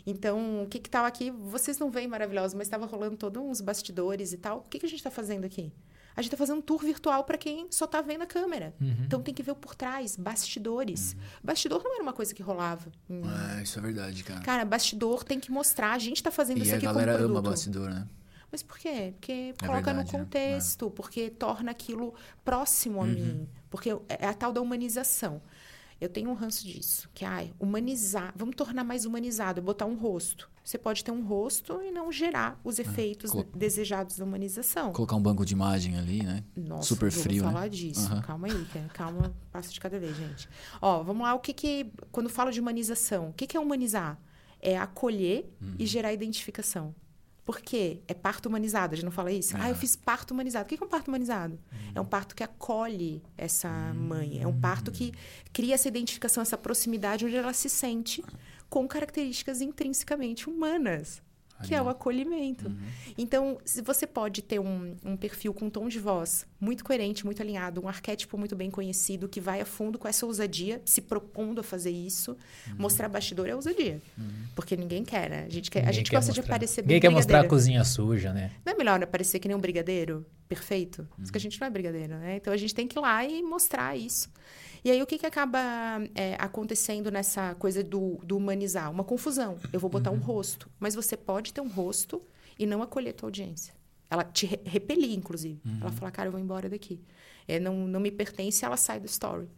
Então, 0.06 0.62
o 0.62 0.66
que 0.66 0.78
que 0.78 0.88
tava 0.90 1.06
aqui, 1.08 1.30
vocês 1.30 1.78
não 1.78 1.90
veem 1.90 2.08
maravilhoso, 2.08 2.56
mas 2.56 2.66
estava 2.66 2.86
rolando 2.86 3.16
todos 3.16 3.42
uns 3.42 3.60
bastidores 3.60 4.32
e 4.32 4.36
tal. 4.36 4.58
O 4.58 4.62
que, 4.62 4.78
que 4.78 4.86
a 4.86 4.88
gente 4.88 4.98
está 4.98 5.10
fazendo 5.10 5.44
aqui? 5.44 5.72
A 6.16 6.22
gente 6.22 6.32
está 6.34 6.36
fazendo 6.36 6.58
um 6.58 6.62
tour 6.62 6.80
virtual 6.80 7.22
para 7.24 7.38
quem 7.38 7.68
só 7.70 7.84
está 7.84 8.02
vendo 8.02 8.22
a 8.22 8.26
câmera. 8.26 8.74
Então 9.04 9.22
tem 9.22 9.32
que 9.32 9.42
ver 9.42 9.52
o 9.52 9.54
por 9.54 9.74
trás, 9.74 10.16
bastidores. 10.16 11.16
Bastidor 11.42 11.82
não 11.84 11.94
era 11.94 12.02
uma 12.02 12.12
coisa 12.12 12.34
que 12.34 12.42
rolava. 12.42 12.90
Hum. 13.08 13.22
É, 13.58 13.62
isso 13.62 13.78
é 13.78 13.82
verdade, 13.82 14.24
cara. 14.24 14.40
Cara, 14.40 14.64
bastidor 14.64 15.22
tem 15.22 15.38
que 15.38 15.50
mostrar. 15.52 15.92
A 15.92 15.98
gente 15.98 16.16
está 16.16 16.30
fazendo 16.30 16.58
e 16.58 16.62
isso 16.62 16.74
a 16.74 16.76
aqui 16.76 16.84
galera 16.86 17.12
como 17.12 17.24
ama 17.24 17.34
produto. 17.34 17.50
bastidor, 17.52 17.90
né? 17.90 18.06
Mas 18.52 18.64
por 18.64 18.76
quê? 18.78 19.12
Porque 19.14 19.54
É 19.56 19.66
coloca 19.66 19.82
verdade, 19.94 20.12
no 20.12 20.18
né? 20.18 20.24
contexto, 20.24 20.90
porque 20.90 21.30
torna 21.30 21.70
aquilo 21.70 22.12
próximo 22.44 23.00
a 23.00 23.06
mim. 23.06 23.48
Porque 23.70 23.90
é 24.08 24.26
a 24.26 24.34
tal 24.34 24.52
da 24.52 24.60
humanização. 24.60 25.40
Eu 26.00 26.08
tenho 26.08 26.30
um 26.30 26.34
ranço 26.34 26.64
disso, 26.66 27.08
que 27.12 27.24
ai, 27.24 27.52
humanizar, 27.60 28.32
vamos 28.34 28.56
tornar 28.56 28.82
mais 28.84 29.04
humanizado, 29.04 29.60
botar 29.60 29.84
um 29.84 29.94
rosto. 29.96 30.48
Você 30.64 30.78
pode 30.78 31.02
ter 31.04 31.10
um 31.10 31.22
rosto 31.26 31.80
e 31.82 31.90
não 31.90 32.10
gerar 32.12 32.58
os 32.64 32.78
efeitos 32.78 33.30
colo- 33.32 33.46
desejados 33.54 34.16
da 34.16 34.24
humanização. 34.24 34.92
Colocar 34.92 35.16
um 35.16 35.22
banco 35.22 35.44
de 35.44 35.52
imagem 35.52 35.98
ali, 35.98 36.22
né? 36.22 36.44
Nossa, 36.56 36.88
Super 36.88 37.10
vamos 37.10 37.22
frio, 37.24 37.44
né? 37.44 37.52
falar 37.52 37.68
disso. 37.68 38.06
Aham. 38.06 38.22
Calma 38.22 38.46
aí, 38.46 38.66
calma, 38.94 39.34
passo 39.52 39.72
de 39.72 39.80
cada 39.80 39.98
vez, 39.98 40.16
gente. 40.16 40.48
Ó, 40.80 41.02
vamos 41.02 41.22
lá, 41.24 41.34
o 41.34 41.38
que 41.40 41.52
que 41.52 41.90
quando 42.12 42.28
falo 42.30 42.50
de 42.50 42.60
humanização, 42.60 43.28
o 43.30 43.32
que 43.32 43.46
que 43.46 43.56
é 43.56 43.60
humanizar? 43.60 44.18
É 44.60 44.78
acolher 44.78 45.50
Uhum. 45.60 45.74
e 45.78 45.86
gerar 45.86 46.12
identificação. 46.12 46.94
Por 47.44 47.60
quê? 47.60 48.00
É 48.06 48.14
parto 48.14 48.46
humanizado, 48.46 48.92
a 48.92 48.96
gente 48.96 49.04
não 49.04 49.12
fala 49.12 49.32
isso? 49.32 49.56
Ah, 49.56 49.68
eu 49.68 49.74
fiz 49.74 49.96
parto 49.96 50.32
humanizado. 50.32 50.64
O 50.64 50.68
que 50.68 50.82
é 50.82 50.86
um 50.86 50.88
parto 50.88 51.08
humanizado? 51.08 51.54
Uhum. 51.72 51.92
É 51.94 52.00
um 52.00 52.04
parto 52.04 52.34
que 52.34 52.44
acolhe 52.44 53.22
essa 53.36 53.68
mãe. 53.94 54.40
É 54.40 54.46
um 54.46 54.60
parto 54.60 54.92
que 54.92 55.12
cria 55.52 55.74
essa 55.74 55.88
identificação, 55.88 56.42
essa 56.42 56.58
proximidade, 56.58 57.24
onde 57.24 57.36
ela 57.36 57.52
se 57.52 57.68
sente 57.68 58.22
com 58.68 58.86
características 58.86 59.60
intrinsecamente 59.60 60.48
humanas. 60.48 61.22
Que 61.62 61.74
é 61.74 61.82
o 61.82 61.88
acolhimento. 61.88 62.70
Então, 63.16 63.58
se 63.64 63.82
você 63.82 64.06
pode 64.06 64.42
ter 64.42 64.58
um, 64.58 64.96
um 65.04 65.16
perfil 65.16 65.52
com 65.52 65.66
um 65.66 65.70
tom 65.70 65.88
de 65.88 65.98
voz 65.98 66.46
muito 66.60 66.84
coerente, 66.84 67.24
muito 67.24 67.42
alinhado, 67.42 67.82
um 67.82 67.88
arquétipo 67.88 68.36
muito 68.38 68.56
bem 68.56 68.70
conhecido, 68.70 69.28
que 69.28 69.40
vai 69.40 69.60
a 69.60 69.64
fundo 69.64 69.98
com 69.98 70.08
essa 70.08 70.24
ousadia, 70.26 70.80
se 70.84 71.00
propondo 71.00 71.60
a 71.60 71.62
fazer 71.62 71.90
isso, 71.90 72.36
mostrar 72.78 73.08
bastidor 73.08 73.48
é 73.48 73.54
ousadia. 73.54 74.00
Porque 74.54 74.76
ninguém 74.76 75.04
quer, 75.04 75.30
né? 75.30 75.44
A 75.46 75.50
gente, 75.50 75.70
quer, 75.70 75.80
a 75.80 75.82
Ninguém 75.82 75.94
gente 75.94 76.10
quer 76.10 76.16
gosta 76.16 76.32
de 76.32 76.40
mostrar. 76.40 76.54
aparecer 76.54 76.82
Ninguém 76.82 76.94
bem 76.94 77.00
quer 77.00 77.08
mostrar 77.10 77.40
a 77.40 77.48
cozinha 77.48 77.84
suja, 77.84 78.32
né? 78.32 78.50
Não 78.64 78.72
é 78.72 78.76
melhor 78.76 79.02
aparecer 79.02 79.38
que 79.38 79.48
nem 79.48 79.56
um 79.56 79.60
brigadeiro 79.60 80.24
perfeito? 80.48 81.06
Porque 81.16 81.38
a 81.38 81.40
gente 81.40 81.60
não 81.60 81.66
é 81.66 81.70
brigadeiro, 81.70 82.14
né? 82.16 82.36
Então 82.36 82.52
a 82.52 82.56
gente 82.56 82.74
tem 82.74 82.86
que 82.86 82.98
ir 82.98 83.00
lá 83.00 83.24
e 83.24 83.42
mostrar 83.42 83.96
isso. 83.96 84.28
E 84.84 84.90
aí 84.90 85.02
o 85.02 85.06
que, 85.06 85.18
que 85.18 85.26
acaba 85.26 85.58
é, 86.14 86.36
acontecendo 86.38 87.10
nessa 87.10 87.54
coisa 87.56 87.82
do, 87.84 88.18
do 88.24 88.36
humanizar? 88.36 88.90
Uma 88.90 89.04
confusão. 89.04 89.58
Eu 89.72 89.78
vou 89.80 89.90
botar 89.90 90.10
um 90.10 90.18
rosto. 90.18 90.68
Mas 90.78 90.94
você 90.94 91.16
pode 91.16 91.52
ter 91.52 91.60
um 91.60 91.68
rosto 91.68 92.22
e 92.58 92.64
não 92.66 92.82
acolher 92.82 93.10
a 93.10 93.14
tua 93.14 93.26
audiência. 93.28 93.74
Ela 94.08 94.24
te 94.24 94.46
re- 94.46 94.60
repelir, 94.64 95.12
inclusive. 95.12 95.60
Ela 95.80 95.92
fala, 95.92 96.10
cara, 96.10 96.28
eu 96.28 96.32
vou 96.32 96.40
embora 96.40 96.68
daqui. 96.68 97.00
É, 97.46 97.60
não, 97.60 97.86
não 97.86 98.00
me 98.00 98.10
pertence, 98.10 98.64
ela 98.64 98.76
sai 98.76 98.98
do 99.00 99.06
story. 99.06 99.48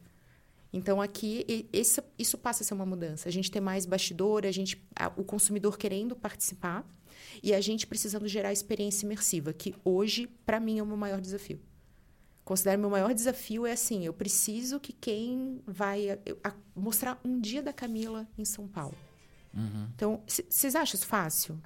Então 0.72 1.00
aqui 1.02 1.68
esse- 1.72 2.02
isso 2.18 2.38
passa 2.38 2.62
a 2.62 2.66
ser 2.66 2.74
uma 2.74 2.86
mudança. 2.86 3.28
A 3.28 3.32
gente 3.32 3.50
ter 3.50 3.60
mais 3.60 3.84
bastidor, 3.86 4.44
a 4.46 4.50
gente, 4.50 4.82
a- 4.96 5.12
o 5.16 5.22
consumidor 5.24 5.76
querendo 5.78 6.16
participar 6.16 6.84
e 7.42 7.52
a 7.54 7.60
gente 7.60 7.86
precisando 7.86 8.26
gerar 8.26 8.52
experiência 8.52 9.04
imersiva, 9.04 9.52
que 9.52 9.74
hoje 9.84 10.26
para 10.46 10.58
mim 10.58 10.78
é 10.78 10.82
o 10.82 10.86
meu 10.86 10.96
maior 10.96 11.20
desafio. 11.20 11.60
Considero 12.44 12.80
meu 12.80 12.90
maior 12.90 13.14
desafio 13.14 13.64
é 13.66 13.72
assim, 13.72 14.04
eu 14.04 14.12
preciso 14.12 14.80
que 14.80 14.92
quem 14.92 15.60
vai 15.66 16.18
eu- 16.26 16.38
a- 16.42 16.52
mostrar 16.74 17.20
um 17.24 17.40
dia 17.40 17.62
da 17.62 17.72
Camila 17.72 18.26
em 18.36 18.44
São 18.44 18.66
Paulo. 18.66 18.96
Então, 19.94 20.20
vocês 20.26 20.74
acham 20.74 20.94
isso 20.96 21.06
fácil? 21.06 21.58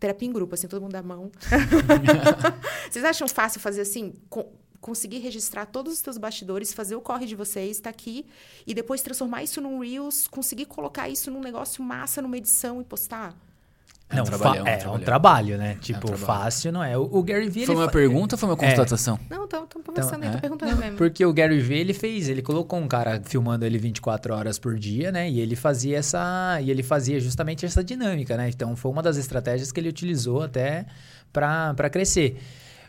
Terapia 0.00 0.28
em 0.28 0.32
grupo, 0.32 0.54
assim, 0.54 0.66
todo 0.66 0.82
mundo 0.82 0.92
dá 0.92 0.98
a 0.98 1.02
mão. 1.02 1.30
Vocês 2.90 3.04
acham 3.04 3.26
fácil 3.28 3.60
fazer 3.60 3.80
assim? 3.82 4.12
co- 4.28 4.52
conseguir 4.80 5.18
registrar 5.20 5.64
todos 5.66 5.92
os 5.92 5.98
seus 6.00 6.18
bastidores, 6.18 6.72
fazer 6.72 6.96
o 6.96 7.00
corre 7.00 7.24
de 7.24 7.36
vocês, 7.36 7.76
estar 7.76 7.88
aqui 7.90 8.26
e 8.66 8.74
depois 8.74 9.00
transformar 9.00 9.44
isso 9.44 9.60
num 9.60 9.78
Reels, 9.78 10.26
conseguir 10.26 10.64
colocar 10.66 11.08
isso 11.08 11.30
num 11.30 11.40
negócio 11.40 11.84
massa, 11.84 12.20
numa 12.20 12.36
edição 12.36 12.80
e 12.80 12.84
postar? 12.84 13.36
É 14.12 14.14
um 14.14 14.18
não, 14.18 14.24
trabalhão, 14.24 14.64
fa- 14.64 14.70
é 14.70 14.88
um 14.88 14.92
é, 14.92 14.96
um 14.96 14.98
trabalho, 15.00 15.58
né? 15.58 15.76
Tipo, 15.80 16.06
trabalho. 16.08 16.26
fácil 16.26 16.70
não 16.72 16.84
é. 16.84 16.96
O, 16.98 17.08
o 17.10 17.22
Gary 17.22 17.48
Vee, 17.48 17.66
Foi 17.66 17.74
uma 17.74 17.86
fa- 17.86 17.90
pergunta 17.92 18.34
ou 18.34 18.38
foi 18.38 18.48
uma 18.48 18.56
constatação? 18.56 19.18
Não, 19.30 19.48
tô 19.48 19.66
conversando 19.84 20.22
aí, 20.22 20.28
é? 20.28 20.32
tô 20.32 20.38
perguntando 20.38 20.76
mesmo. 20.76 20.96
Porque 20.96 21.24
o 21.24 21.32
Gary 21.32 21.60
Vee, 21.60 21.78
ele 21.78 21.94
fez, 21.94 22.28
ele 22.28 22.42
colocou 22.42 22.78
um 22.78 22.86
cara 22.88 23.20
filmando 23.24 23.64
ele 23.64 23.78
24 23.78 24.34
horas 24.34 24.58
por 24.58 24.74
dia, 24.78 25.10
né? 25.10 25.28
E 25.30 25.40
ele 25.40 25.56
fazia 25.56 25.98
essa, 25.98 26.58
e 26.60 26.70
ele 26.70 26.82
fazia 26.82 27.18
justamente 27.20 27.64
essa 27.66 27.82
dinâmica, 27.82 28.36
né? 28.36 28.48
Então 28.48 28.76
foi 28.76 28.90
uma 28.90 29.02
das 29.02 29.16
estratégias 29.16 29.72
que 29.72 29.80
ele 29.80 29.88
utilizou 29.88 30.42
até 30.42 30.86
pra 31.32 31.88
crescer. 31.90 32.38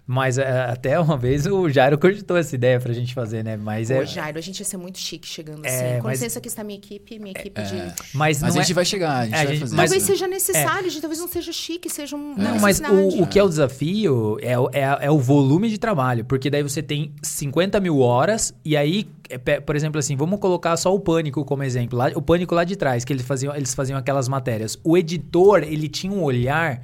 Mas 0.06 0.38
é, 0.38 0.46
até 0.66 1.00
uma 1.00 1.16
vez 1.16 1.46
o 1.46 1.70
Jairo 1.70 1.98
cogitou 1.98 2.36
essa 2.36 2.54
ideia 2.54 2.78
pra 2.78 2.92
gente 2.92 3.14
fazer, 3.14 3.42
né? 3.42 3.56
Mas 3.56 3.90
Ô, 3.90 3.94
é, 3.94 4.06
Jairo, 4.06 4.38
a 4.38 4.42
gente 4.42 4.60
ia 4.60 4.66
ser 4.66 4.76
muito 4.76 4.98
chique 5.00 5.26
chegando 5.26 5.66
É, 5.66 5.70
assim. 5.70 6.02
Com 6.02 6.08
mas- 6.10 6.20
licença, 6.20 6.40
aqui 6.40 6.50
está 6.50 6.62
minha 6.62 6.78
equipe, 6.78 7.18
minha 7.20 7.32
equipe 7.32 7.62
de... 7.62 7.78
mas 8.14 8.42
não 8.42 8.48
Mas 8.50 8.58
a 8.58 8.60
é, 8.60 8.64
gente 8.64 8.74
vai 8.74 8.84
chegar, 8.84 9.20
a 9.20 9.24
gente 9.26 9.34
É, 9.34 9.38
vai 9.38 9.48
gente- 9.48 9.60
fazer. 9.62 9.76
mas- 9.78 9.90
Talvez 9.90 10.04
isso. 10.04 10.12
seja 10.12 10.28
necessário, 10.28 10.90
gente, 10.90 11.00
talvez 11.02 11.20
não 11.22 11.28
seja 11.30 11.54
chique, 11.54 11.90
seja 11.90 12.18
um 12.18 12.36
Não, 12.36 12.60
mas 12.60 12.82
o, 12.82 13.24
o 13.24 13.28
que 13.28 13.40
é 13.40 13.44
o 13.44 13.48
desafio 13.48 14.38
é, 14.42 14.60
o- 14.60 14.70
é, 14.74 14.82
é 15.06 15.10
o 15.10 15.18
volume 15.20 15.70
de 15.70 15.78
trabalho, 15.78 16.26
porque 16.26 16.50
daí 16.50 16.64
você 16.64 16.82
tem 16.84 17.14
50 17.22 17.80
mil 17.80 18.00
horas, 18.00 18.54
e 18.66 18.76
aí, 18.76 19.08
é, 19.30 19.38
por 19.62 19.74
exemplo, 19.74 20.00
assim, 20.00 20.18
vamos 20.18 20.38
colocar 20.42 20.76
só 20.76 20.94
o 20.94 21.00
Pânico 21.00 21.46
como 21.46 21.64
exemplo, 21.64 21.98
lá, 21.98 22.12
o 22.14 22.22
Pânico 22.22 22.54
lá 22.54 22.66
de 22.66 22.76
trás, 22.76 23.06
que 23.06 23.14
eles 23.14 23.26
faziam, 23.26 23.56
eles 23.56 23.74
faziam 23.74 23.98
aquelas 23.98 24.28
matérias. 24.28 24.78
O 24.84 24.98
editor, 24.98 25.64
ele 25.64 25.88
tinha 25.88 26.12
um 26.12 26.22
olhar 26.24 26.82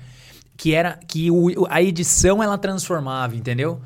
que 0.60 0.76
era 0.76 1.00
que 1.08 1.32
o- 1.32 1.66
a 1.70 1.82
edição 1.82 2.44
ela 2.44 2.58
transformava, 2.58 3.34
entendeu? 3.34 3.80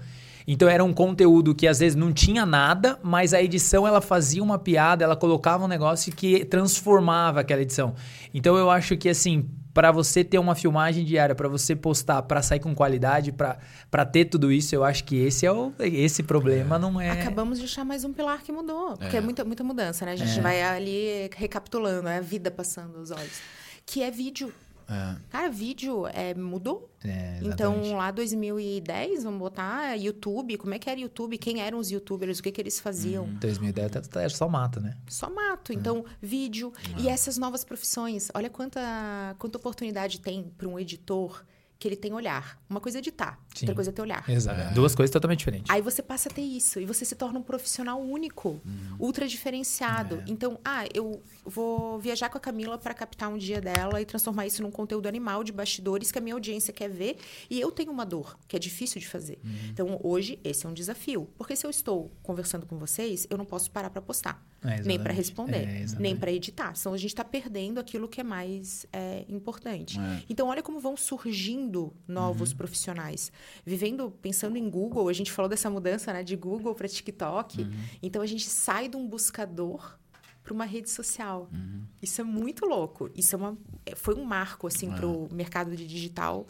Então 0.48 0.68
era 0.68 0.84
um 0.84 0.92
conteúdo 0.92 1.54
que 1.54 1.68
às 1.68 1.80
vezes 1.80 1.96
não 1.96 2.12
tinha 2.12 2.46
nada, 2.48 3.00
mas 3.04 3.32
a 3.34 3.42
edição 3.42 3.88
ela 3.88 4.02
fazia 4.02 4.42
uma 4.44 4.58
piada, 4.58 5.04
ela 5.04 5.16
colocava 5.16 5.64
um 5.64 5.68
negócio 5.68 6.12
que 6.14 6.44
transformava 6.44 7.42
aquela 7.42 7.62
edição. 7.62 7.94
Então 8.34 8.58
eu 8.58 8.70
acho 8.72 8.98
que 8.98 9.08
assim, 9.08 9.48
para 9.72 9.92
você 9.92 10.24
ter 10.24 10.40
uma 10.40 10.56
filmagem 10.56 11.06
diária, 11.06 11.36
para 11.36 11.48
você 11.48 11.76
postar, 11.76 12.24
para 12.24 12.42
sair 12.42 12.60
com 12.60 12.74
qualidade, 12.74 13.32
para 13.32 14.06
ter 14.06 14.26
tudo 14.26 14.52
isso, 14.52 14.74
eu 14.76 14.84
acho 14.84 15.04
que 15.04 15.16
esse 15.16 15.46
é 15.46 15.52
o 15.52 15.72
esse 15.80 16.24
problema 16.24 16.78
não 16.80 17.00
é 17.00 17.12
Acabamos 17.12 17.60
de 17.60 17.66
achar 17.66 17.86
mais 17.86 18.04
um 18.04 18.12
pilar 18.12 18.42
que 18.42 18.52
mudou. 18.52 18.98
Porque 18.98 19.16
é, 19.16 19.22
muita, 19.22 19.46
muita 19.46 19.64
mudança, 19.64 20.06
né? 20.06 20.14
A 20.14 20.16
gente 20.16 20.42
vai 20.42 20.62
ali 20.64 21.30
recapitulando, 21.38 22.10
é 22.10 22.18
a 22.18 22.22
vida 22.22 22.50
passando 22.52 22.98
os 22.98 23.12
olhos. 23.12 23.40
Que 23.86 24.02
é 24.04 24.10
vídeo. 24.12 24.52
É. 24.89 25.15
Cara, 25.30 25.50
vídeo 25.50 26.06
é, 26.08 26.34
mudou. 26.34 26.89
É, 27.04 27.39
então, 27.43 27.93
lá 27.96 28.12
2010, 28.12 29.24
vamos 29.24 29.39
botar 29.39 29.96
YouTube. 29.96 30.58
Como 30.58 30.74
é 30.74 30.80
que 30.80 30.89
era 30.89 31.00
YouTube? 31.00 31.38
Quem 31.38 31.62
eram 31.62 31.78
os 31.78 31.89
youtubers? 31.91 32.39
O 32.39 32.43
que, 32.43 32.52
que 32.52 32.62
eles 32.62 32.80
faziam? 32.80 33.26
Em 33.28 33.34
2010 33.36 33.91
tá- 33.91 34.02
tá- 34.02 34.30
só 34.30 34.48
mata, 34.48 34.80
né? 34.80 34.96
Só 35.08 35.30
mato. 35.30 35.74
Então, 35.74 36.06
vídeo. 36.22 36.72
E 36.98 37.08
essas 37.10 37.38
novas 37.38 37.63
profissões. 37.63 38.30
Olha 38.34 38.50
quanta, 38.50 39.36
quanta 39.39 39.58
oportunidade 39.58 40.19
tem 40.19 40.43
para 40.58 40.67
um 40.67 40.80
editor 40.80 41.43
que 41.84 41.88
ele 41.89 41.98
tem 41.98 42.13
olhar. 42.13 42.58
Uma 42.69 42.80
coisa 42.80 42.98
é 42.98 43.00
editar, 43.00 43.38
Sim. 43.54 43.65
outra 43.65 43.76
coisa 43.76 43.89
é 43.89 43.93
ter 43.93 44.02
olhar. 44.02 44.30
Exato. 44.30 44.74
Duas 44.74 44.96
coisas 44.96 45.12
totalmente 45.12 45.39
diferentes. 45.39 45.69
Aí 45.69 45.82
você 45.82 46.02
passa 46.02 46.30
a 46.30 46.32
ter 46.32 46.41
isso 46.41 46.80
e 46.80 46.86
você 46.86 47.04
se 47.04 47.13
torna 47.13 47.38
um 47.38 47.43
profissional 47.43 48.02
único, 48.02 48.62
ultra 48.98 49.28
diferenciado. 49.28 50.24
Então, 50.26 50.58
ah, 50.63 50.86
eu 50.93 51.22
vou 51.46 52.00
viajar 52.00 52.30
com 52.30 52.38
a 52.38 52.41
Camila 52.41 52.78
para 52.78 52.93
captar 52.93 53.30
um 53.30 53.38
dia 53.38 53.60
dela 53.60 54.00
e 54.02 54.06
transformar 54.06 54.48
isso 54.48 54.63
num 54.63 54.72
conteúdo 54.72 55.08
animal 55.08 55.43
de 55.43 55.52
bastidores 55.52 56.10
que 56.10 56.17
a 56.17 56.22
minha 56.22 56.36
audiência 56.36 56.72
quer 56.72 56.89
ver 56.89 57.17
e 57.50 57.60
eu 57.60 57.69
tenho 57.69 57.91
uma 57.91 58.06
dor 58.06 58.39
que 58.48 58.56
é 58.56 58.60
difícil 58.60 59.02
de 59.02 59.08
fazer. 59.08 59.39
Então, 59.69 60.00
hoje 60.02 60.39
esse 60.41 60.65
é 60.65 60.69
um 60.69 60.74
desafio, 60.74 61.30
porque 61.38 61.54
se 61.54 61.65
eu 61.65 61.69
estou 61.69 62.13
conversando 62.24 62.65
com 62.65 62.78
vocês, 62.78 63.28
eu 63.30 63.38
não 63.38 63.43
posso 63.43 63.69
parar 63.69 63.89
para 63.89 64.02
postar, 64.02 64.41
É, 64.63 64.82
nem 64.84 64.99
para 64.99 65.12
responder, 65.13 65.58
É, 65.67 65.86
nem 65.99 66.15
para 66.15 66.32
editar. 66.32 66.76
Senão 66.76 66.93
a 66.93 66.97
gente 66.97 67.12
está 67.12 67.23
perdendo 67.23 67.80
aquilo 67.80 68.08
que 68.08 68.21
é 68.21 68.23
mais 68.23 68.86
é, 68.93 69.26
importante. 69.28 69.97
Então, 70.30 70.47
olha 70.47 70.63
como 70.63 70.80
vão 70.80 70.95
surgindo 70.95 71.93
novos 72.08 72.52
Uhum. 72.52 72.58
profissionais. 72.58 73.32
Vivendo, 73.65 74.12
pensando 74.21 74.58
em 74.58 74.69
Google, 74.69 75.10
a 75.10 75.13
gente 75.13 75.32
falou 75.32 75.49
dessa 75.49 75.69
mudança 75.69 76.13
né, 76.13 76.23
de 76.23 76.36
Google 76.36 76.73
para 76.76 76.88
TikTok. 76.88 77.62
Uhum. 77.62 77.71
Então 78.02 78.21
a 78.21 78.26
gente 78.26 78.45
sai 78.49 78.88
de 78.88 78.95
um 78.97 79.08
buscador 79.08 79.97
para 80.43 80.54
uma 80.54 80.65
rede 80.65 80.89
social. 80.89 81.49
Uhum. 81.54 81.84
Isso 82.02 82.19
é 82.19 82.23
muito 82.23 82.65
louco. 82.65 83.10
Isso 83.15 83.36
é 83.36 83.38
uma, 83.38 83.58
é- 83.86 83.95
foi 83.95 84.15
um 84.15 84.23
marco 84.26 84.67
assim 84.67 84.91
para 84.91 85.08
o 85.08 85.30
mercado 85.34 85.76
de 85.76 85.88
digital 85.88 86.47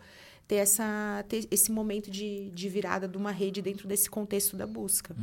ter, 0.48 0.56
essa, 0.56 1.24
ter 1.30 1.48
esse 1.52 1.72
momento 1.72 2.10
de, 2.12 2.50
de 2.52 2.68
virada 2.70 3.08
de 3.08 3.18
uma 3.18 3.32
rede 3.32 3.62
dentro 3.62 3.88
desse 3.88 4.10
contexto 4.10 4.58
da 4.58 4.68
busca. 4.68 5.16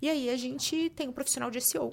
E 0.00 0.08
aí 0.08 0.30
a 0.30 0.36
gente 0.36 0.90
tem 0.90 1.08
o 1.08 1.12
profissional 1.12 1.50
de 1.50 1.60
SEO. 1.60 1.92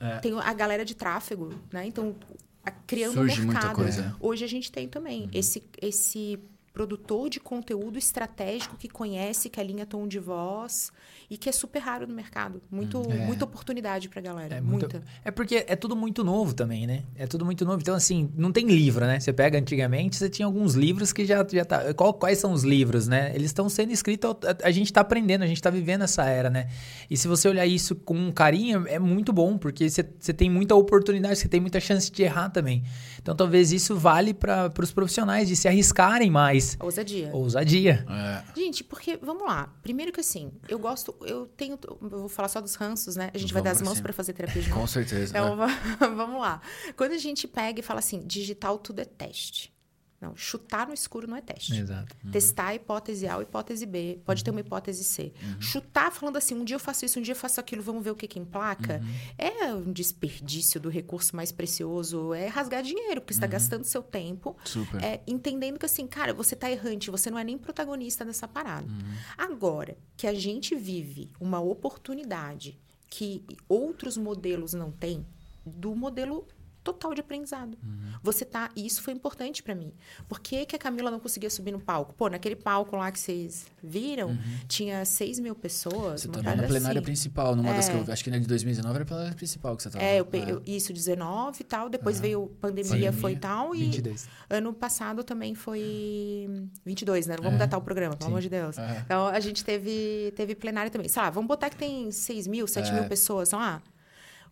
É. 0.00 0.18
Tem 0.18 0.32
a 0.38 0.52
galera 0.54 0.84
de 0.84 0.94
tráfego, 0.94 1.52
né? 1.72 1.86
Então, 1.86 2.16
a- 2.64 2.70
criando 2.70 3.14
Surge 3.14 3.40
um 3.42 3.44
muita 3.44 3.60
mercado. 3.60 3.76
coisa. 3.76 4.16
Hoje 4.18 4.44
a 4.44 4.48
gente 4.48 4.72
tem 4.72 4.88
também 4.88 5.28
esse, 5.32 5.62
esse 5.80 6.38
produtor 6.72 7.28
de 7.28 7.40
conteúdo 7.40 7.98
estratégico 7.98 8.76
que 8.76 8.88
conhece, 8.88 9.48
que 9.50 9.58
alinha 9.60 9.84
tom 9.84 10.06
de 10.06 10.18
voz 10.18 10.92
e 11.28 11.36
que 11.36 11.48
é 11.48 11.52
super 11.52 11.80
raro 11.80 12.06
no 12.06 12.14
mercado. 12.14 12.62
Muito, 12.70 13.02
Muita 13.26 13.44
oportunidade 13.44 14.08
pra 14.08 14.20
galera. 14.20 14.56
É, 14.56 14.60
muito- 14.60 14.82
muita. 14.92 15.02
é 15.24 15.30
porque 15.30 15.64
é 15.66 15.74
tudo 15.76 15.96
muito 15.96 16.22
novo 16.24 16.54
também, 16.54 16.86
né? 16.86 17.02
É 17.16 17.26
tudo 17.26 17.44
muito 17.44 17.64
novo. 17.64 17.80
Então, 17.80 17.94
assim, 17.94 18.30
não 18.36 18.52
tem 18.52 18.66
livro, 18.66 19.04
né? 19.04 19.18
Você 19.18 19.32
pega 19.32 19.58
antigamente, 19.58 20.16
você 20.16 20.28
tinha 20.30 20.46
alguns 20.46 20.74
livros 20.74 21.12
que 21.12 21.24
já, 21.24 21.44
já 21.50 21.64
tá. 21.64 21.92
Qual- 21.94 22.14
quais 22.14 22.38
são 22.38 22.52
os 22.52 22.62
livros, 22.62 23.08
né? 23.08 23.32
Eles 23.34 23.46
estão 23.46 23.68
sendo 23.68 23.92
escritos, 23.92 24.30
a, 24.44 24.68
a 24.68 24.70
gente 24.70 24.92
tá 24.92 25.00
aprendendo, 25.00 25.42
a 25.42 25.46
gente 25.46 25.60
tá 25.60 25.70
vivendo 25.70 26.02
essa 26.02 26.24
era, 26.24 26.48
né? 26.50 26.68
E 27.10 27.16
se 27.16 27.26
você 27.28 27.48
olhar 27.48 27.66
isso 27.66 27.94
com 27.96 28.30
carinho, 28.32 28.86
é 28.86 28.98
muito 28.98 29.32
bom, 29.32 29.58
porque 29.58 29.90
você, 29.90 30.08
você 30.18 30.32
tem 30.32 30.48
muita 30.48 30.74
oportunidade, 30.76 31.36
você 31.36 31.48
tem 31.48 31.60
muita 31.60 31.80
chance 31.80 32.10
de 32.10 32.22
errar 32.22 32.48
também. 32.50 32.82
Então, 33.20 33.34
talvez 33.34 33.72
isso 33.72 33.96
vale 33.96 34.32
para 34.32 34.72
os 34.80 34.92
profissionais 34.92 35.48
de 35.48 35.56
se 35.56 35.66
arriscarem 35.68 36.30
mais. 36.30 36.59
A 36.78 36.84
ousadia. 36.84 37.30
Ousadia. 37.32 38.06
É. 38.08 38.60
Gente, 38.60 38.82
porque, 38.84 39.16
vamos 39.22 39.44
lá. 39.44 39.72
Primeiro 39.82 40.12
que 40.12 40.20
assim, 40.20 40.52
eu 40.68 40.78
gosto, 40.78 41.14
eu 41.22 41.46
tenho, 41.46 41.78
eu 41.88 41.98
vou 42.08 42.28
falar 42.28 42.48
só 42.48 42.60
dos 42.60 42.74
ranços, 42.74 43.16
né? 43.16 43.30
A 43.34 43.38
gente 43.38 43.52
vai 43.52 43.62
Vamos 43.62 43.78
dar 43.78 43.82
as 43.82 43.88
mãos 43.88 44.00
para 44.00 44.12
fazer 44.12 44.32
terapia 44.32 44.62
de 44.62 44.70
Com 44.70 44.86
certeza. 44.86 45.30
Então, 45.30 45.52
é. 45.52 45.56
va- 45.56 46.08
vamos 46.14 46.40
lá. 46.40 46.60
Quando 46.96 47.12
a 47.12 47.18
gente 47.18 47.46
pega 47.48 47.80
e 47.80 47.82
fala 47.82 47.98
assim, 48.00 48.20
digital 48.26 48.78
tudo 48.78 49.00
é 49.00 49.04
teste. 49.04 49.72
Não, 50.20 50.36
chutar 50.36 50.86
no 50.86 50.92
escuro 50.92 51.26
não 51.26 51.34
é 51.34 51.40
teste. 51.40 51.74
Exato. 51.74 52.14
Testar 52.30 52.66
a 52.66 52.74
hipótese 52.74 53.26
A 53.26 53.36
ou 53.36 53.42
hipótese 53.42 53.86
B. 53.86 54.20
Pode 54.22 54.44
ter 54.44 54.50
uma 54.50 54.60
hipótese 54.60 55.02
C. 55.02 55.32
Chutar 55.58 56.12
falando 56.12 56.36
assim, 56.36 56.54
um 56.54 56.62
dia 56.62 56.76
eu 56.76 56.80
faço 56.80 57.06
isso, 57.06 57.18
um 57.18 57.22
dia 57.22 57.32
eu 57.32 57.36
faço 57.36 57.58
aquilo, 57.58 57.82
vamos 57.82 58.04
ver 58.04 58.10
o 58.10 58.14
que 58.14 58.28
que 58.28 58.38
emplaca. 58.38 59.02
É 59.38 59.72
um 59.72 59.90
desperdício 59.90 60.78
do 60.78 60.90
recurso 60.90 61.34
mais 61.34 61.50
precioso. 61.50 62.34
É 62.34 62.48
rasgar 62.48 62.82
dinheiro, 62.82 63.22
porque 63.22 63.32
você 63.32 63.38
está 63.38 63.46
gastando 63.46 63.84
seu 63.84 64.02
tempo. 64.02 64.54
Super. 64.64 65.02
É, 65.02 65.22
entendendo 65.26 65.78
que 65.78 65.86
assim, 65.86 66.06
cara, 66.06 66.34
você 66.34 66.54
tá 66.54 66.70
errante, 66.70 67.10
você 67.10 67.30
não 67.30 67.38
é 67.38 67.44
nem 67.44 67.56
protagonista 67.56 68.22
dessa 68.22 68.46
parada. 68.46 68.86
Uhum. 68.86 69.14
Agora 69.38 69.96
que 70.18 70.26
a 70.26 70.34
gente 70.34 70.74
vive 70.74 71.30
uma 71.40 71.60
oportunidade 71.60 72.78
que 73.08 73.44
outros 73.66 74.18
modelos 74.18 74.74
não 74.74 74.90
têm, 74.90 75.26
do 75.64 75.94
modelo 75.94 76.46
total 76.82 77.12
de 77.14 77.20
aprendizado. 77.20 77.76
Uhum. 77.82 78.12
Você 78.22 78.44
tá, 78.44 78.70
e 78.74 78.86
isso 78.86 79.02
foi 79.02 79.12
importante 79.12 79.62
pra 79.62 79.74
mim. 79.74 79.92
Por 80.28 80.40
que, 80.40 80.64
que 80.64 80.74
a 80.74 80.78
Camila 80.78 81.10
não 81.10 81.20
conseguia 81.20 81.50
subir 81.50 81.72
no 81.72 81.80
palco? 81.80 82.14
Pô, 82.14 82.28
naquele 82.28 82.56
palco 82.56 82.96
lá 82.96 83.10
que 83.12 83.18
vocês 83.20 83.66
viram, 83.82 84.36
tinha 84.66 85.04
6 85.04 85.38
mil 85.40 85.54
pessoas. 85.54 86.24
Uhum. 86.24 86.32
Você 86.32 86.38
tava 86.38 86.42
parada 86.44 86.62
na 86.62 86.68
plenária 86.68 86.98
assim. 86.98 87.04
principal, 87.04 87.54
numa 87.54 87.72
das 87.74 87.88
É. 87.88 87.92
que 88.02 88.08
eu 88.08 88.12
acho 88.12 88.24
que 88.24 88.30
na 88.30 88.38
de 88.38 88.46
2019 88.46 88.94
era 88.94 89.02
a 89.04 89.06
plenária 89.06 89.34
principal 89.34 89.76
que 89.76 89.82
você 89.82 89.90
tava. 89.90 90.02
É, 90.04 90.18
eu, 90.20 90.24
pe- 90.24 90.44
eu- 90.46 90.62
isso, 90.66 90.92
19 90.92 91.60
e 91.60 91.64
tal. 91.64 91.88
Depois 91.90 92.18
veio 92.20 92.46
pandemia, 92.60 92.90
Pandemia. 92.90 93.12
foi 93.12 93.36
tal. 93.36 93.74
E 93.74 93.80
22. 93.84 94.26
ano 94.48 94.72
passado 94.72 95.22
também 95.22 95.54
foi 95.54 96.68
22, 96.84 97.26
né? 97.26 97.36
Não 97.36 97.44
vamos 97.44 97.58
datar 97.58 97.78
o 97.78 97.82
programa, 97.82 98.16
pelo 98.16 98.26
Sim. 98.28 98.32
amor 98.32 98.40
de 98.42 98.48
Deus. 98.48 98.78
É. 98.78 99.02
Então, 99.04 99.26
a 99.26 99.40
gente 99.40 99.64
teve, 99.64 100.32
teve 100.36 100.54
plenário 100.54 100.90
também. 100.90 101.08
Sei 101.08 101.20
lá, 101.22 101.30
vamos 101.30 101.48
botar 101.48 101.68
que 101.70 101.76
tem 101.76 102.10
6 102.10 102.46
mil, 102.46 102.66
7 102.66 102.90
É. 102.90 102.92
mil 102.94 103.04
pessoas. 103.04 103.48
Então, 103.48 103.60
ah, 103.60 103.82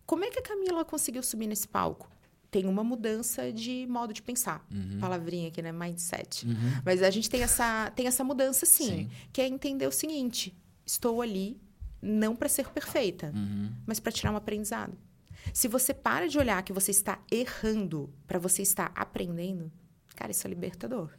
como 0.05 0.25
é 0.25 0.29
que 0.29 0.39
a 0.39 0.41
Camila 0.41 0.83
conseguiu 0.85 1.21
subir 1.23 1.47
nesse 1.47 1.67
palco? 1.67 2.09
Tem 2.51 2.65
uma 2.65 2.83
mudança 2.83 3.51
de 3.53 3.85
modo 3.87 4.11
de 4.13 4.21
pensar. 4.21 4.65
Uhum. 4.71 4.97
Palavrinha 4.99 5.49
aqui, 5.49 5.61
né? 5.61 5.71
Mindset. 5.71 6.47
Mas 6.83 7.03
a 7.03 7.09
gente 7.11 7.29
tem 7.29 7.41
essa, 7.43 7.91
tem 7.95 8.07
essa 8.07 8.23
mudança, 8.23 8.65
sim, 8.65 8.85
Sim. 8.85 9.09
Que 9.31 9.41
é 9.41 9.47
entender 9.47 9.85
o 9.87 9.91
seguinte. 9.91 10.55
Estou 10.85 11.21
ali 11.21 11.59
não 12.01 12.35
para 12.35 12.49
ser 12.49 12.67
perfeita, 12.69 13.31
Uhum. 13.35 13.71
mas 13.85 13.99
para 13.99 14.11
tirar 14.11 14.31
um 14.31 14.35
aprendizado. 14.37 14.97
Se 15.53 15.67
você 15.67 15.93
para 15.93 16.27
de 16.27 16.37
olhar 16.39 16.61
que 16.63 16.73
você 16.73 16.91
está 16.91 17.19
errando 17.31 18.09
para 18.27 18.39
você 18.39 18.61
estar 18.61 18.91
aprendendo, 18.95 19.71
cara, 20.15 20.31
isso 20.31 20.45
é 20.47 20.49
libertador. 20.49 21.11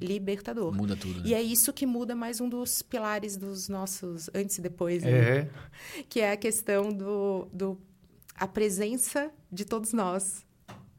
Libertador. 0.00 0.70
Uhum. 0.72 0.76
Muda 0.78 0.96
tudo. 0.96 1.26
E 1.26 1.34
é 1.34 1.42
isso 1.42 1.72
que 1.72 1.84
muda 1.86 2.14
mais 2.14 2.40
um 2.40 2.48
dos 2.48 2.80
pilares 2.82 3.36
dos 3.36 3.68
nossos 3.68 4.30
antes 4.34 4.56
e 4.58 4.60
depois, 4.62 5.02
né? 5.02 5.10
É. 5.10 5.50
que 6.08 6.20
é 6.20 6.32
a 6.32 6.36
questão 6.36 6.90
do, 6.92 7.48
do 7.52 7.78
a 8.34 8.48
presença 8.48 9.30
de 9.52 9.64
todos 9.64 9.92
nós 9.92 10.44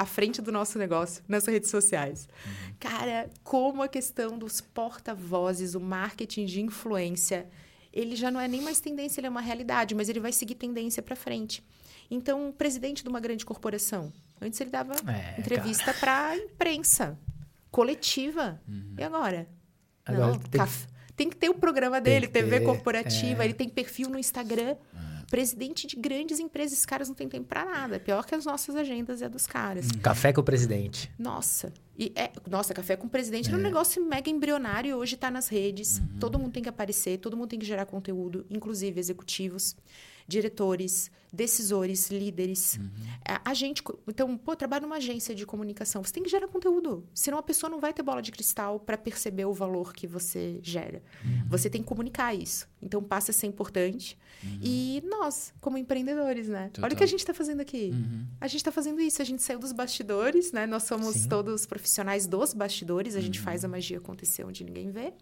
à 0.01 0.05
frente 0.05 0.41
do 0.41 0.51
nosso 0.51 0.77
negócio 0.79 1.23
nas 1.27 1.45
redes 1.45 1.69
sociais. 1.69 2.27
Cara, 2.79 3.29
como 3.43 3.83
a 3.83 3.87
questão 3.87 4.37
dos 4.37 4.59
porta-vozes, 4.61 5.75
o 5.75 5.79
marketing 5.79 6.45
de 6.45 6.61
influência, 6.61 7.47
ele 7.93 8.15
já 8.15 8.29
não 8.31 8.39
é 8.39 8.47
nem 8.47 8.61
mais 8.61 8.79
tendência, 8.79 9.19
ele 9.19 9.27
é 9.27 9.29
uma 9.29 9.41
realidade, 9.41 9.93
mas 9.95 10.09
ele 10.09 10.19
vai 10.19 10.31
seguir 10.31 10.55
tendência 10.55 11.01
para 11.03 11.15
frente. 11.15 11.63
Então, 12.09 12.49
o 12.49 12.53
presidente 12.53 13.03
de 13.03 13.09
uma 13.09 13.19
grande 13.19 13.45
corporação, 13.45 14.11
antes 14.41 14.59
ele 14.59 14.69
dava 14.69 14.93
É, 15.09 15.39
entrevista 15.39 15.93
para 15.93 16.35
imprensa 16.37 17.17
coletiva. 17.69 18.59
E 18.97 19.03
agora? 19.03 19.47
Agora 20.05 20.27
Não, 20.31 20.39
tem 20.39 20.49
que- 20.51 20.57
caf- 20.57 20.87
tem 21.15 21.29
que 21.29 21.35
ter 21.35 21.49
o 21.49 21.53
programa 21.53 22.01
dele, 22.01 22.27
TV 22.27 22.59
ter, 22.59 22.65
corporativa, 22.65 23.43
é. 23.43 23.45
ele 23.45 23.53
tem 23.53 23.69
perfil 23.69 24.09
no 24.09 24.17
Instagram. 24.17 24.75
Presidente 25.31 25.87
de 25.87 25.95
grandes 25.95 26.39
empresas, 26.41 26.73
esses 26.73 26.85
caras 26.85 27.07
não 27.07 27.15
têm 27.15 27.29
tempo 27.29 27.47
pra 27.47 27.63
nada. 27.63 28.01
Pior 28.01 28.25
que 28.25 28.35
as 28.35 28.43
nossas 28.43 28.75
agendas 28.75 29.21
é 29.21 29.29
dos 29.29 29.47
caras. 29.47 29.87
Café 30.03 30.33
com 30.33 30.41
o 30.41 30.43
presidente. 30.43 31.09
Nossa. 31.17 31.71
E 31.97 32.11
é, 32.15 32.31
nossa, 32.49 32.73
café 32.73 32.97
com 32.97 33.07
o 33.07 33.09
presidente 33.09 33.47
era 33.47 33.57
um 33.57 33.61
negócio 33.61 34.05
mega 34.05 34.29
embrionário 34.29 34.89
e 34.89 34.93
hoje 34.93 35.15
tá 35.15 35.31
nas 35.31 35.47
redes. 35.47 36.01
Todo 36.19 36.37
mundo 36.37 36.51
tem 36.51 36.61
que 36.61 36.67
aparecer, 36.67 37.17
todo 37.17 37.37
mundo 37.37 37.47
tem 37.47 37.59
que 37.59 37.65
gerar 37.65 37.85
conteúdo, 37.85 38.45
inclusive 38.49 38.99
executivos, 38.99 39.75
diretores, 40.31 41.11
decisores, 41.31 42.09
líderes. 42.09 42.79
A, 43.25 43.51
a 43.51 43.53
gente, 43.53 43.83
então, 44.07 44.37
pô, 44.37 44.53
eu 44.53 44.55
trabalho 44.55 44.83
numa 44.83 44.95
agência 44.95 45.35
de 45.35 45.45
comunicação, 45.45 46.01
você 46.01 46.13
tem 46.13 46.23
que 46.23 46.29
gerar 46.29 46.47
conteúdo. 46.47 47.05
Senão 47.13 47.37
a 47.37 47.43
pessoa 47.43 47.69
não 47.69 47.79
vai 47.79 47.93
ter 47.93 48.01
bola 48.01 48.21
de 48.21 48.31
cristal 48.31 48.79
para 48.79 48.97
perceber 48.97 49.43
o 49.45 49.53
valor 49.53 49.93
que 49.93 50.07
você 50.07 50.59
gera. 50.63 51.03
Você 51.49 51.69
tem 51.69 51.81
que 51.81 51.87
comunicar 51.87 52.33
isso. 52.33 52.67
Então 52.81 53.03
passa 53.03 53.31
a 53.31 53.33
ser 53.33 53.47
importante. 53.47 54.17
E 54.61 55.03
nós, 55.05 55.53
como 55.59 55.77
empreendedores, 55.77 56.47
né? 56.47 56.63
Olha 56.63 56.67
o 56.67 56.71
Total. 56.71 56.95
que 56.97 57.03
a 57.03 57.07
gente 57.07 57.19
está 57.19 57.33
fazendo 57.33 57.59
aqui. 57.59 57.93
A 58.39 58.47
gente 58.47 58.61
está 58.61 58.71
fazendo 58.71 59.01
isso, 59.01 59.21
a 59.21 59.25
gente 59.25 59.43
saiu 59.43 59.59
dos 59.59 59.73
bastidores, 59.73 60.53
né? 60.53 60.65
Nós 60.65 60.83
somos 60.83 61.15
Sim. 61.15 61.29
todos 61.29 61.65
profissionais 61.65 62.25
dos 62.25 62.53
bastidores, 62.53 63.15
a 63.15 63.21
gente 63.21 63.39
faz 63.39 63.65
a 63.65 63.67
magia 63.67 63.97
acontecer 63.97 64.45
onde 64.45 64.63
ninguém 64.63 64.89
vê. 64.91 65.13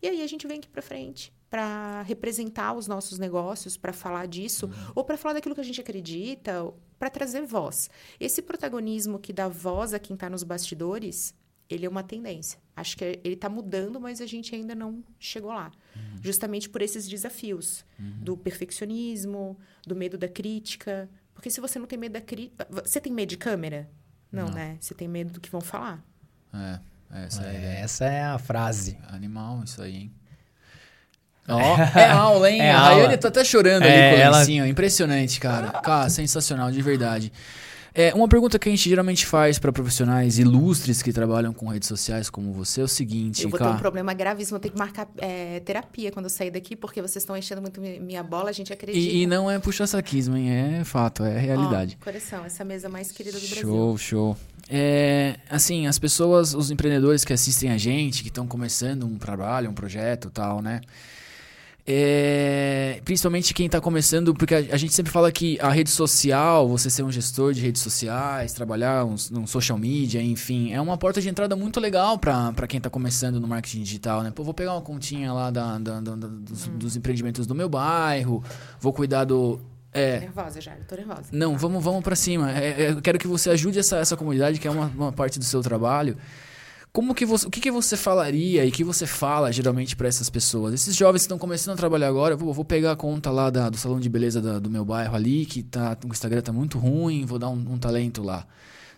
E 0.00 0.08
aí 0.08 0.22
a 0.22 0.26
gente 0.26 0.46
vem 0.46 0.58
aqui 0.58 0.68
para 0.68 0.82
frente 0.82 1.32
para 1.50 2.02
representar 2.02 2.74
os 2.74 2.86
nossos 2.86 3.18
negócios, 3.18 3.76
para 3.76 3.92
falar 3.92 4.26
disso, 4.26 4.68
ou 4.94 5.04
para 5.04 5.16
falar 5.16 5.34
daquilo 5.34 5.54
que 5.54 5.60
a 5.60 5.64
gente 5.64 5.80
acredita, 5.80 6.72
para 6.98 7.08
trazer 7.08 7.42
voz. 7.42 7.88
Esse 8.18 8.42
protagonismo 8.42 9.18
que 9.18 9.32
dá 9.32 9.48
voz 9.48 9.94
a 9.94 9.98
quem 9.98 10.14
está 10.14 10.28
nos 10.28 10.42
bastidores, 10.42 11.34
ele 11.68 11.86
é 11.86 11.88
uma 11.88 12.02
tendência. 12.02 12.58
Acho 12.74 12.96
que 12.96 13.04
ele 13.04 13.34
está 13.34 13.48
mudando, 13.48 14.00
mas 14.00 14.20
a 14.20 14.26
gente 14.26 14.54
ainda 14.54 14.74
não 14.74 15.02
chegou 15.18 15.52
lá. 15.52 15.70
Justamente 16.22 16.68
por 16.68 16.82
esses 16.82 17.08
desafios 17.08 17.84
do 17.98 18.36
perfeccionismo, 18.36 19.58
do 19.86 19.96
medo 19.96 20.18
da 20.18 20.28
crítica. 20.28 21.08
Porque 21.32 21.50
se 21.50 21.60
você 21.60 21.78
não 21.78 21.86
tem 21.86 21.98
medo 21.98 22.12
da 22.12 22.20
crítica. 22.20 22.66
Você 22.70 23.00
tem 23.00 23.12
medo 23.12 23.30
de 23.30 23.36
câmera? 23.36 23.88
Não, 24.30 24.50
né? 24.50 24.76
Você 24.80 24.94
tem 24.94 25.08
medo 25.08 25.32
do 25.32 25.40
que 25.40 25.50
vão 25.50 25.60
falar. 25.60 26.04
É, 26.52 26.80
essa 27.24 27.42
é 27.42 27.48
a 27.48 27.54
ideia. 27.54 27.78
Essa 27.78 28.04
é 28.04 28.24
a 28.24 28.38
frase. 28.38 28.98
Animal, 29.08 29.62
isso 29.64 29.80
aí, 29.80 29.96
hein? 29.96 30.14
Ó, 31.48 31.76
é 31.98 32.06
aula, 32.10 32.50
hein? 32.50 32.60
É 32.60 32.70
a 32.70 32.78
aula. 32.80 32.94
Rayane 33.02 33.16
tá 33.18 33.28
até 33.28 33.44
chorando 33.44 33.84
É, 33.84 34.08
ali 34.10 34.16
com 34.16 34.22
ela- 34.22 34.38
lencinho. 34.40 34.66
Impressionante, 34.66 35.38
cara. 35.40 35.68
Cara, 35.80 36.08
sensacional, 36.10 36.70
de 36.70 36.82
verdade. 36.82 37.32
É, 37.98 38.12
uma 38.14 38.28
pergunta 38.28 38.58
que 38.58 38.68
a 38.68 38.70
gente 38.70 38.86
geralmente 38.90 39.24
faz 39.24 39.58
para 39.58 39.72
profissionais 39.72 40.38
ilustres 40.38 41.00
que 41.00 41.14
trabalham 41.14 41.54
com 41.54 41.66
redes 41.68 41.88
sociais 41.88 42.28
como 42.28 42.52
você 42.52 42.82
é 42.82 42.84
o 42.84 42.88
seguinte, 42.88 43.42
Eu 43.42 43.48
vou 43.48 43.58
ter 43.58 43.64
um 43.64 43.68
cara. 43.68 43.78
problema 43.80 44.12
gravíssimo, 44.12 44.58
vou 44.58 44.60
ter 44.60 44.68
que 44.68 44.76
marcar 44.78 45.08
é, 45.16 45.60
terapia 45.60 46.12
quando 46.12 46.26
eu 46.26 46.30
sair 46.30 46.50
daqui, 46.50 46.76
porque 46.76 47.00
vocês 47.00 47.22
estão 47.22 47.34
enchendo 47.34 47.62
muito 47.62 47.80
mi- 47.80 47.98
minha 47.98 48.22
bola, 48.22 48.50
a 48.50 48.52
gente 48.52 48.70
acredita. 48.70 48.98
E, 48.98 49.22
e 49.22 49.26
não 49.26 49.50
é 49.50 49.58
puxa-saquismo, 49.58 50.36
hein? 50.36 50.50
É 50.80 50.84
fato, 50.84 51.24
é 51.24 51.38
realidade. 51.38 51.96
Ó, 51.98 52.04
coração, 52.04 52.44
essa 52.44 52.62
mesa 52.66 52.86
mais 52.86 53.10
querida 53.10 53.38
do 53.40 53.46
Brasil. 53.48 53.62
Show, 53.66 53.96
show. 53.96 54.36
É, 54.68 55.36
assim, 55.48 55.86
as 55.86 55.98
pessoas, 55.98 56.52
os 56.52 56.70
empreendedores 56.70 57.24
que 57.24 57.32
assistem 57.32 57.70
a 57.70 57.78
gente, 57.78 58.20
que 58.22 58.28
estão 58.28 58.46
começando 58.46 59.04
um 59.06 59.16
trabalho, 59.16 59.70
um 59.70 59.74
projeto 59.74 60.28
tal, 60.28 60.60
né? 60.60 60.82
É, 61.88 63.00
principalmente 63.04 63.54
quem 63.54 63.66
está 63.66 63.80
começando, 63.80 64.34
porque 64.34 64.56
a, 64.56 64.58
a, 64.58 64.76
gente 64.76 64.92
sempre 64.92 65.12
fala 65.12 65.30
que 65.30 65.56
a 65.60 65.68
rede 65.68 65.88
social, 65.88 66.66
você 66.68 66.90
ser 66.90 67.04
um 67.04 67.12
gestor 67.12 67.52
de 67.52 67.60
redes 67.60 67.80
sociais, 67.80 68.52
trabalhar 68.52 69.04
um, 69.04 69.14
um 69.32 69.46
social 69.46 69.78
media, 69.78 70.20
enfim, 70.20 70.72
é 70.72 70.80
uma 70.80 70.98
porta 70.98 71.20
de 71.20 71.28
entrada 71.28 71.54
muito 71.54 71.78
legal 71.78 72.18
para 72.18 72.66
quem 72.66 72.78
está 72.78 72.90
começando 72.90 73.38
no 73.38 73.46
marketing 73.46 73.84
digital, 73.84 74.24
né? 74.24 74.32
Pô, 74.32 74.42
vou 74.42 74.52
pegar 74.52 74.72
uma 74.72 74.82
continha 74.82 75.32
lá 75.32 75.48
da, 75.48 75.78
da, 75.78 76.00
da, 76.00 76.16
dos, 76.16 76.66
hum. 76.66 76.76
dos, 76.76 76.96
empreendimentos 76.96 77.46
do 77.46 77.54
meu 77.54 77.68
bairro, 77.68 78.42
vou 78.80 78.92
cuidar 78.92 79.22
do. 79.22 79.60
É. 79.92 80.18
Nervosa 80.18 80.60
já, 80.60 80.72
tô 80.88 80.96
nervosa. 80.96 81.28
Não, 81.30 81.56
vamos, 81.56 81.84
vamos 81.84 82.02
para 82.02 82.16
cima. 82.16 82.50
É, 82.50 82.82
é, 82.82 82.90
eu 82.90 83.00
quero 83.00 83.16
que 83.16 83.28
você 83.28 83.48
ajude 83.50 83.78
essa, 83.78 83.98
essa 83.98 84.16
comunidade, 84.16 84.58
que 84.58 84.66
é 84.66 84.70
uma, 84.72 84.86
uma 84.86 85.12
parte 85.12 85.38
do 85.38 85.44
seu 85.44 85.62
trabalho. 85.62 86.16
Como 86.96 87.14
que 87.14 87.26
você, 87.26 87.46
o 87.46 87.50
que, 87.50 87.60
que 87.60 87.70
você 87.70 87.94
falaria 87.94 88.64
e 88.64 88.70
que 88.70 88.82
você 88.82 89.06
fala 89.06 89.52
geralmente 89.52 89.94
para 89.94 90.08
essas 90.08 90.30
pessoas? 90.30 90.72
Esses 90.72 90.96
jovens 90.96 91.20
que 91.20 91.24
estão 91.26 91.36
começando 91.36 91.74
a 91.74 91.76
trabalhar 91.76 92.08
agora, 92.08 92.34
vou, 92.34 92.54
vou 92.54 92.64
pegar 92.64 92.92
a 92.92 92.96
conta 92.96 93.30
lá 93.30 93.50
da, 93.50 93.68
do 93.68 93.76
salão 93.76 94.00
de 94.00 94.08
beleza 94.08 94.40
da, 94.40 94.58
do 94.58 94.70
meu 94.70 94.82
bairro 94.82 95.14
ali, 95.14 95.44
que 95.44 95.62
tá, 95.62 95.94
o 96.02 96.08
Instagram 96.08 96.40
tá 96.40 96.54
muito 96.54 96.78
ruim, 96.78 97.26
vou 97.26 97.38
dar 97.38 97.50
um, 97.50 97.74
um 97.74 97.76
talento 97.76 98.22
lá. 98.22 98.46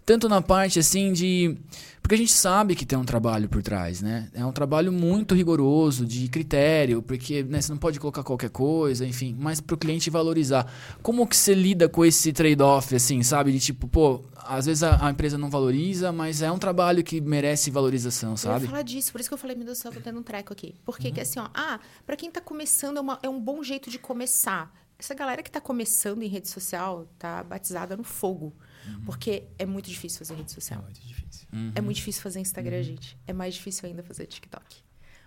Tanto 0.09 0.27
na 0.27 0.41
parte 0.41 0.79
assim 0.79 1.13
de 1.13 1.55
porque 2.01 2.15
a 2.15 2.19
gente 2.19 2.33
sabe 2.33 2.75
que 2.75 2.87
tem 2.87 2.99
um 2.99 3.05
trabalho 3.05 3.47
por 3.47 3.63
trás, 3.63 4.01
né? 4.01 4.31
É 4.33 4.43
um 4.43 4.53
trabalho 4.53 4.91
muito 4.91 5.35
rigoroso, 5.35 6.07
de 6.07 6.27
critério, 6.29 7.03
porque 7.03 7.43
né, 7.43 7.61
você 7.61 7.71
não 7.71 7.77
pode 7.77 8.01
colocar 8.01 8.23
qualquer 8.23 8.49
coisa, 8.49 9.07
enfim, 9.07 9.37
mas 9.39 9.61
para 9.61 9.75
o 9.75 9.77
cliente 9.77 10.09
valorizar. 10.09 10.67
Como 11.03 11.27
que 11.27 11.37
você 11.37 11.53
lida 11.53 11.91
com 11.91 12.07
esse 12.07 12.33
trade-off, 12.33 12.95
assim, 12.95 13.23
sabe? 13.23 13.53
De 13.53 13.61
tipo, 13.61 13.87
pô, 13.87 14.25
às 14.35 14.65
vezes 14.65 14.83
a, 14.83 15.07
a, 15.07 15.11
empresa 15.11 15.37
não 15.37 15.51
valoriza, 15.51 16.11
mas 16.11 16.41
é 16.41 16.51
um 16.51 16.59
trabalho 16.59 17.05
que 17.05 17.21
merece 17.21 17.71
valorização, 17.71 18.35
sabe? 18.35 18.61
Eu 18.61 18.63
ia 18.63 18.69
falar 18.71 18.83
disso, 18.85 19.13
por 19.13 19.21
isso 19.21 19.29
que 19.29 19.35
eu 19.35 19.39
falei, 19.39 19.57
meu 19.57 19.67
Deus 19.67 19.77
do 19.77 19.83
céu, 19.83 19.93
tô 19.93 20.01
tendo 20.01 20.19
um 20.19 20.23
treco 20.23 20.55
aqui. 20.55 20.75
Porque 20.87 21.09
uhum. 21.09 21.13
que 21.13 21.21
assim, 21.21 21.39
ó, 21.39 21.51
ah, 21.53 21.79
para 22.07 22.17
quem 22.17 22.31
está 22.31 22.41
começando 22.41 22.97
é, 22.97 23.01
uma, 23.03 23.19
é 23.23 23.29
um 23.29 23.39
bom 23.39 23.63
jeito 23.63 23.91
de 23.91 23.99
começar. 23.99 24.75
Essa 24.99 25.13
galera 25.13 25.43
que 25.43 25.51
está 25.51 25.61
começando 25.61 26.23
em 26.23 26.29
rede 26.29 26.49
social 26.49 27.07
tá 27.19 27.45
batizada 27.45 27.95
no 27.99 28.03
fogo. 28.03 28.55
Uhum. 28.89 29.05
Porque 29.05 29.45
é 29.59 29.67
muito 29.67 29.89
difícil 29.89 30.19
fazer 30.19 30.35
rede 30.35 30.53
social. 30.53 30.81
É 30.81 30.85
muito 30.85 31.01
difícil. 31.01 31.49
Uhum. 31.53 31.73
É 31.75 31.81
muito 31.81 31.97
difícil 31.97 32.23
fazer 32.23 32.41
Instagram, 32.41 32.79
uhum. 32.79 32.83
gente. 32.83 33.19
É 33.27 33.33
mais 33.33 33.55
difícil 33.55 33.89
ainda 33.89 34.03
fazer 34.03 34.27
TikTok. 34.27 34.83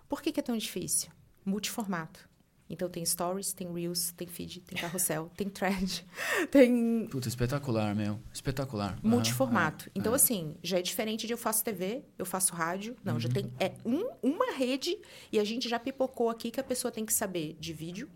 Por 0.07 0.21
que, 0.21 0.31
que 0.31 0.39
é 0.39 0.43
tão 0.43 0.57
difícil? 0.57 1.09
Multiformato. 1.45 2.29
Então 2.71 2.89
tem 2.89 3.03
stories, 3.05 3.51
tem 3.51 3.71
reels, 3.71 4.13
tem 4.13 4.25
feed, 4.25 4.61
tem 4.61 4.79
carrossel, 4.79 5.29
tem 5.35 5.49
thread, 5.49 6.05
tem. 6.49 7.05
Puta, 7.11 7.27
espetacular, 7.27 7.93
meu. 7.93 8.17
Espetacular. 8.33 8.97
Multiformato. 9.03 9.85
Ah, 9.87 9.91
então, 9.93 10.13
assim, 10.13 10.55
já 10.63 10.79
é 10.79 10.81
diferente 10.81 11.27
de 11.27 11.33
eu 11.33 11.37
faço 11.37 11.63
TV, 11.65 12.05
eu 12.17 12.25
faço 12.25 12.53
rádio. 12.53 12.95
Não, 13.03 13.15
uhum. 13.15 13.19
já 13.19 13.27
tem. 13.27 13.51
É 13.59 13.73
um, 13.85 14.09
uma 14.23 14.53
rede 14.53 14.97
e 15.31 15.39
a 15.39 15.43
gente 15.43 15.67
já 15.67 15.77
pipocou 15.77 16.29
aqui 16.29 16.49
que 16.49 16.61
a 16.61 16.63
pessoa 16.63 16.91
tem 16.91 17.05
que 17.05 17.13
saber 17.13 17.57
de 17.59 17.73
vídeo, 17.73 18.09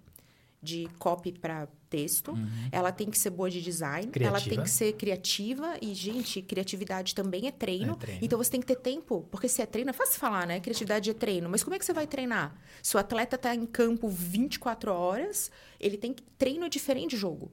de 0.66 0.90
copy 0.98 1.32
para 1.32 1.68
texto, 1.90 2.32
uhum. 2.32 2.50
ela 2.72 2.92
tem 2.92 3.10
que 3.10 3.18
ser 3.18 3.30
boa 3.30 3.50
de 3.50 3.62
design, 3.62 4.12
criativa. 4.12 4.38
ela 4.38 4.50
tem 4.50 4.62
que 4.62 4.70
ser 4.70 4.94
criativa 4.94 5.78
e, 5.82 5.94
gente, 5.94 6.42
criatividade 6.42 7.14
também 7.14 7.48
é 7.48 7.52
treino. 7.52 7.94
é 7.94 7.96
treino. 7.96 8.20
Então 8.24 8.38
você 8.38 8.52
tem 8.52 8.60
que 8.60 8.68
ter 8.68 8.78
tempo, 8.78 9.26
porque 9.32 9.48
se 9.48 9.62
é 9.62 9.66
treino, 9.66 9.92
é 9.92 9.94
fácil 9.94 10.20
falar, 10.20 10.48
né? 10.48 10.60
Criatividade 10.60 11.10
é 11.10 11.14
treino, 11.14 11.48
mas 11.50 11.64
como 11.64 11.76
é 11.76 11.80
que 11.80 11.86
você 11.86 11.94
vai 11.94 12.08
treinar? 12.08 12.60
Se 12.82 12.98
o 12.98 13.00
atleta 13.00 13.36
está 13.36 13.54
em 13.54 13.66
campo 13.66 14.10
24 14.10 14.92
horas, 14.92 15.52
ele 15.80 15.98
tem 15.98 16.12
que 16.12 16.24
treino 16.38 16.66
é 16.66 16.70
diferente 16.70 17.12
de 17.12 17.18
jogo. 17.18 17.52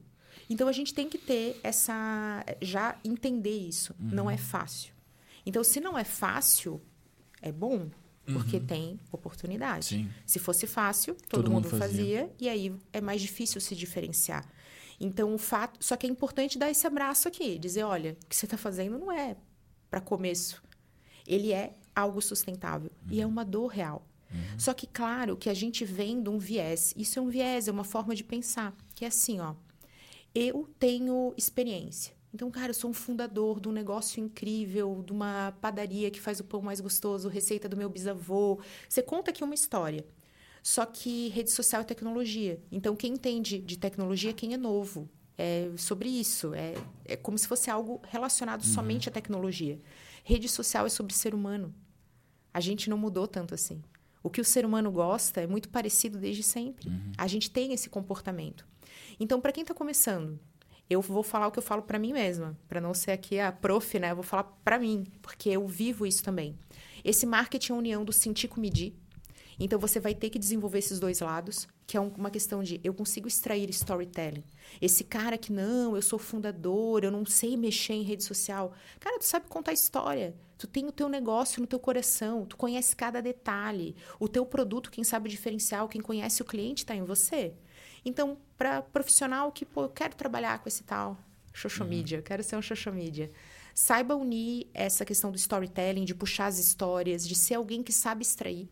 Então 0.49 0.67
a 0.67 0.73
gente 0.73 0.93
tem 0.93 1.07
que 1.07 1.17
ter 1.17 1.59
essa 1.63 2.43
já 2.61 2.97
entender 3.05 3.57
isso, 3.57 3.95
uhum. 3.99 4.09
não 4.09 4.29
é 4.29 4.37
fácil. 4.37 4.93
Então 5.45 5.63
se 5.63 5.79
não 5.79 5.97
é 5.97 6.03
fácil, 6.03 6.81
é 7.41 7.51
bom, 7.51 7.89
porque 8.25 8.57
uhum. 8.57 8.65
tem 8.65 8.99
oportunidade. 9.11 9.85
Sim. 9.85 10.09
Se 10.25 10.39
fosse 10.39 10.65
fácil, 10.65 11.15
todo, 11.15 11.43
todo 11.43 11.51
mundo, 11.51 11.65
mundo 11.65 11.77
fazia. 11.77 12.21
fazia. 12.21 12.35
e 12.39 12.49
aí 12.49 12.75
é 12.91 13.01
mais 13.01 13.21
difícil 13.21 13.59
se 13.59 13.75
diferenciar. 13.75 14.47
Então, 14.99 15.33
o 15.33 15.37
fato. 15.37 15.83
Só 15.83 15.97
que 15.97 16.07
é 16.07 16.09
importante 16.09 16.57
dar 16.57 16.69
esse 16.69 16.85
abraço 16.87 17.27
aqui, 17.27 17.57
dizer: 17.59 17.83
olha, 17.83 18.17
o 18.23 18.27
que 18.27 18.35
você 18.35 18.45
está 18.45 18.57
fazendo 18.57 18.97
não 18.97 19.11
é 19.11 19.35
para 19.89 19.99
começo. 19.99 20.63
Ele 21.27 21.51
é 21.51 21.73
algo 21.95 22.21
sustentável 22.21 22.91
uhum. 23.05 23.13
e 23.13 23.21
é 23.21 23.25
uhum. 23.25 23.31
uma 23.31 23.45
dor 23.45 23.67
real. 23.67 24.07
Uhum. 24.31 24.59
Só 24.59 24.73
que, 24.73 24.87
claro, 24.87 25.37
que 25.37 25.49
a 25.49 25.53
gente 25.53 25.85
vem 25.85 26.21
de 26.21 26.29
um 26.29 26.39
viés. 26.39 26.93
Isso 26.97 27.19
é 27.19 27.21
um 27.21 27.29
viés, 27.29 27.67
é 27.67 27.71
uma 27.71 27.83
forma 27.83 28.15
de 28.15 28.23
pensar. 28.23 28.75
Que 28.95 29.05
é 29.05 29.09
assim, 29.09 29.39
ó. 29.39 29.55
Eu 30.33 30.67
tenho 30.79 31.33
experiência. 31.37 32.15
Então, 32.33 32.49
cara, 32.49 32.71
eu 32.71 32.73
sou 32.73 32.89
um 32.89 32.93
fundador 32.93 33.59
de 33.59 33.69
um 33.69 33.71
negócio 33.71 34.19
incrível, 34.19 35.03
de 35.05 35.11
uma 35.11 35.53
padaria 35.61 36.09
que 36.09 36.19
faz 36.19 36.39
o 36.39 36.43
pão 36.43 36.61
mais 36.61 36.81
gostoso, 36.81 37.29
receita 37.29 37.69
do 37.69 37.77
meu 37.77 37.87
bisavô. 37.89 38.59
Você 38.89 39.03
conta 39.03 39.29
aqui 39.29 39.43
uma 39.43 39.53
história. 39.53 40.03
Só 40.63 40.85
que 40.85 41.27
rede 41.29 41.51
social 41.51 41.81
é 41.81 41.85
tecnologia. 41.85 42.59
Então, 42.71 42.95
quem 42.95 43.13
entende 43.13 43.59
de 43.59 43.77
tecnologia 43.77 44.31
é 44.31 44.33
quem 44.33 44.53
é 44.53 44.57
novo. 44.57 45.07
É 45.37 45.69
sobre 45.77 46.09
isso. 46.09 46.53
É, 46.55 46.73
é 47.05 47.15
como 47.15 47.37
se 47.37 47.47
fosse 47.47 47.69
algo 47.69 48.01
relacionado 48.07 48.63
uhum. 48.63 48.73
somente 48.73 49.09
à 49.09 49.11
tecnologia. 49.11 49.79
Rede 50.23 50.49
social 50.49 50.85
é 50.87 50.89
sobre 50.89 51.13
ser 51.13 51.35
humano. 51.35 51.73
A 52.51 52.59
gente 52.59 52.89
não 52.89 52.97
mudou 52.97 53.27
tanto 53.27 53.53
assim. 53.53 53.83
O 54.23 54.29
que 54.29 54.39
o 54.39 54.45
ser 54.45 54.65
humano 54.65 54.91
gosta 54.91 55.41
é 55.41 55.45
muito 55.45 55.69
parecido 55.69 56.17
desde 56.17 56.41
sempre. 56.41 56.87
Uhum. 56.87 57.11
A 57.17 57.27
gente 57.27 57.51
tem 57.51 57.73
esse 57.73 57.89
comportamento. 57.89 58.65
Então, 59.19 59.41
para 59.41 59.51
quem 59.51 59.61
está 59.61 59.73
começando, 59.73 60.39
eu 60.89 61.01
vou 61.01 61.23
falar 61.23 61.47
o 61.47 61.51
que 61.51 61.59
eu 61.59 61.63
falo 61.63 61.81
para 61.81 61.99
mim 61.99 62.13
mesma, 62.13 62.57
para 62.67 62.81
não 62.81 62.93
ser 62.93 63.11
aqui 63.11 63.39
a 63.39 63.51
prof, 63.51 63.99
né? 63.99 64.11
Eu 64.11 64.15
vou 64.15 64.23
falar 64.23 64.43
para 64.63 64.77
mim, 64.77 65.05
porque 65.21 65.49
eu 65.49 65.67
vivo 65.67 66.05
isso 66.05 66.23
também. 66.23 66.57
Esse 67.03 67.25
marketing 67.25 67.71
é 67.71 67.75
a 67.75 67.79
união 67.79 68.05
do 68.05 68.13
sentir 68.13 68.47
com 68.47 68.61
medir. 68.61 68.93
Então 69.59 69.79
você 69.79 69.99
vai 69.99 70.15
ter 70.15 70.29
que 70.29 70.39
desenvolver 70.39 70.79
esses 70.79 70.99
dois 70.99 71.19
lados, 71.19 71.67
que 71.85 71.95
é 71.95 71.99
uma 71.99 72.31
questão 72.31 72.63
de 72.63 72.79
eu 72.83 72.93
consigo 72.93 73.27
extrair 73.27 73.69
storytelling. 73.69 74.43
Esse 74.81 75.03
cara 75.03 75.37
que 75.37 75.51
não, 75.51 75.95
eu 75.95 76.01
sou 76.01 76.17
fundador, 76.17 77.03
eu 77.03 77.11
não 77.11 77.25
sei 77.25 77.55
mexer 77.55 77.93
em 77.93 78.03
rede 78.03 78.23
social. 78.23 78.73
Cara, 78.99 79.19
tu 79.19 79.25
sabe 79.25 79.47
contar 79.47 79.73
história. 79.73 80.35
Tu 80.57 80.67
tem 80.67 80.85
o 80.87 80.91
teu 80.91 81.09
negócio 81.09 81.59
no 81.59 81.67
teu 81.67 81.79
coração, 81.79 82.45
tu 82.45 82.55
conhece 82.55 82.95
cada 82.95 83.21
detalhe. 83.21 83.95
O 84.19 84.27
teu 84.27 84.45
produto, 84.45 84.89
quem 84.89 85.03
sabe 85.03 85.29
diferencial, 85.29 85.89
quem 85.89 86.01
conhece 86.01 86.41
o 86.41 86.45
cliente 86.45 86.83
está 86.83 86.95
em 86.95 87.03
você. 87.03 87.53
Então, 88.05 88.37
para 88.57 88.81
profissional 88.81 89.51
que, 89.51 89.65
pô, 89.65 89.83
eu 89.83 89.89
quero 89.89 90.15
trabalhar 90.15 90.59
com 90.59 90.67
esse 90.67 90.83
tal 90.83 91.17
social 91.53 91.87
uhum. 91.87 91.93
media, 91.95 92.17
eu 92.17 92.23
quero 92.23 92.43
ser 92.43 92.55
um 92.55 92.61
social 92.61 92.93
media. 92.93 93.29
Saiba 93.73 94.15
unir 94.15 94.67
essa 94.73 95.03
questão 95.05 95.31
do 95.31 95.37
storytelling, 95.37 96.05
de 96.05 96.13
puxar 96.13 96.47
as 96.47 96.59
histórias, 96.59 97.27
de 97.27 97.35
ser 97.35 97.55
alguém 97.55 97.81
que 97.81 97.91
sabe 97.91 98.21
extrair, 98.21 98.69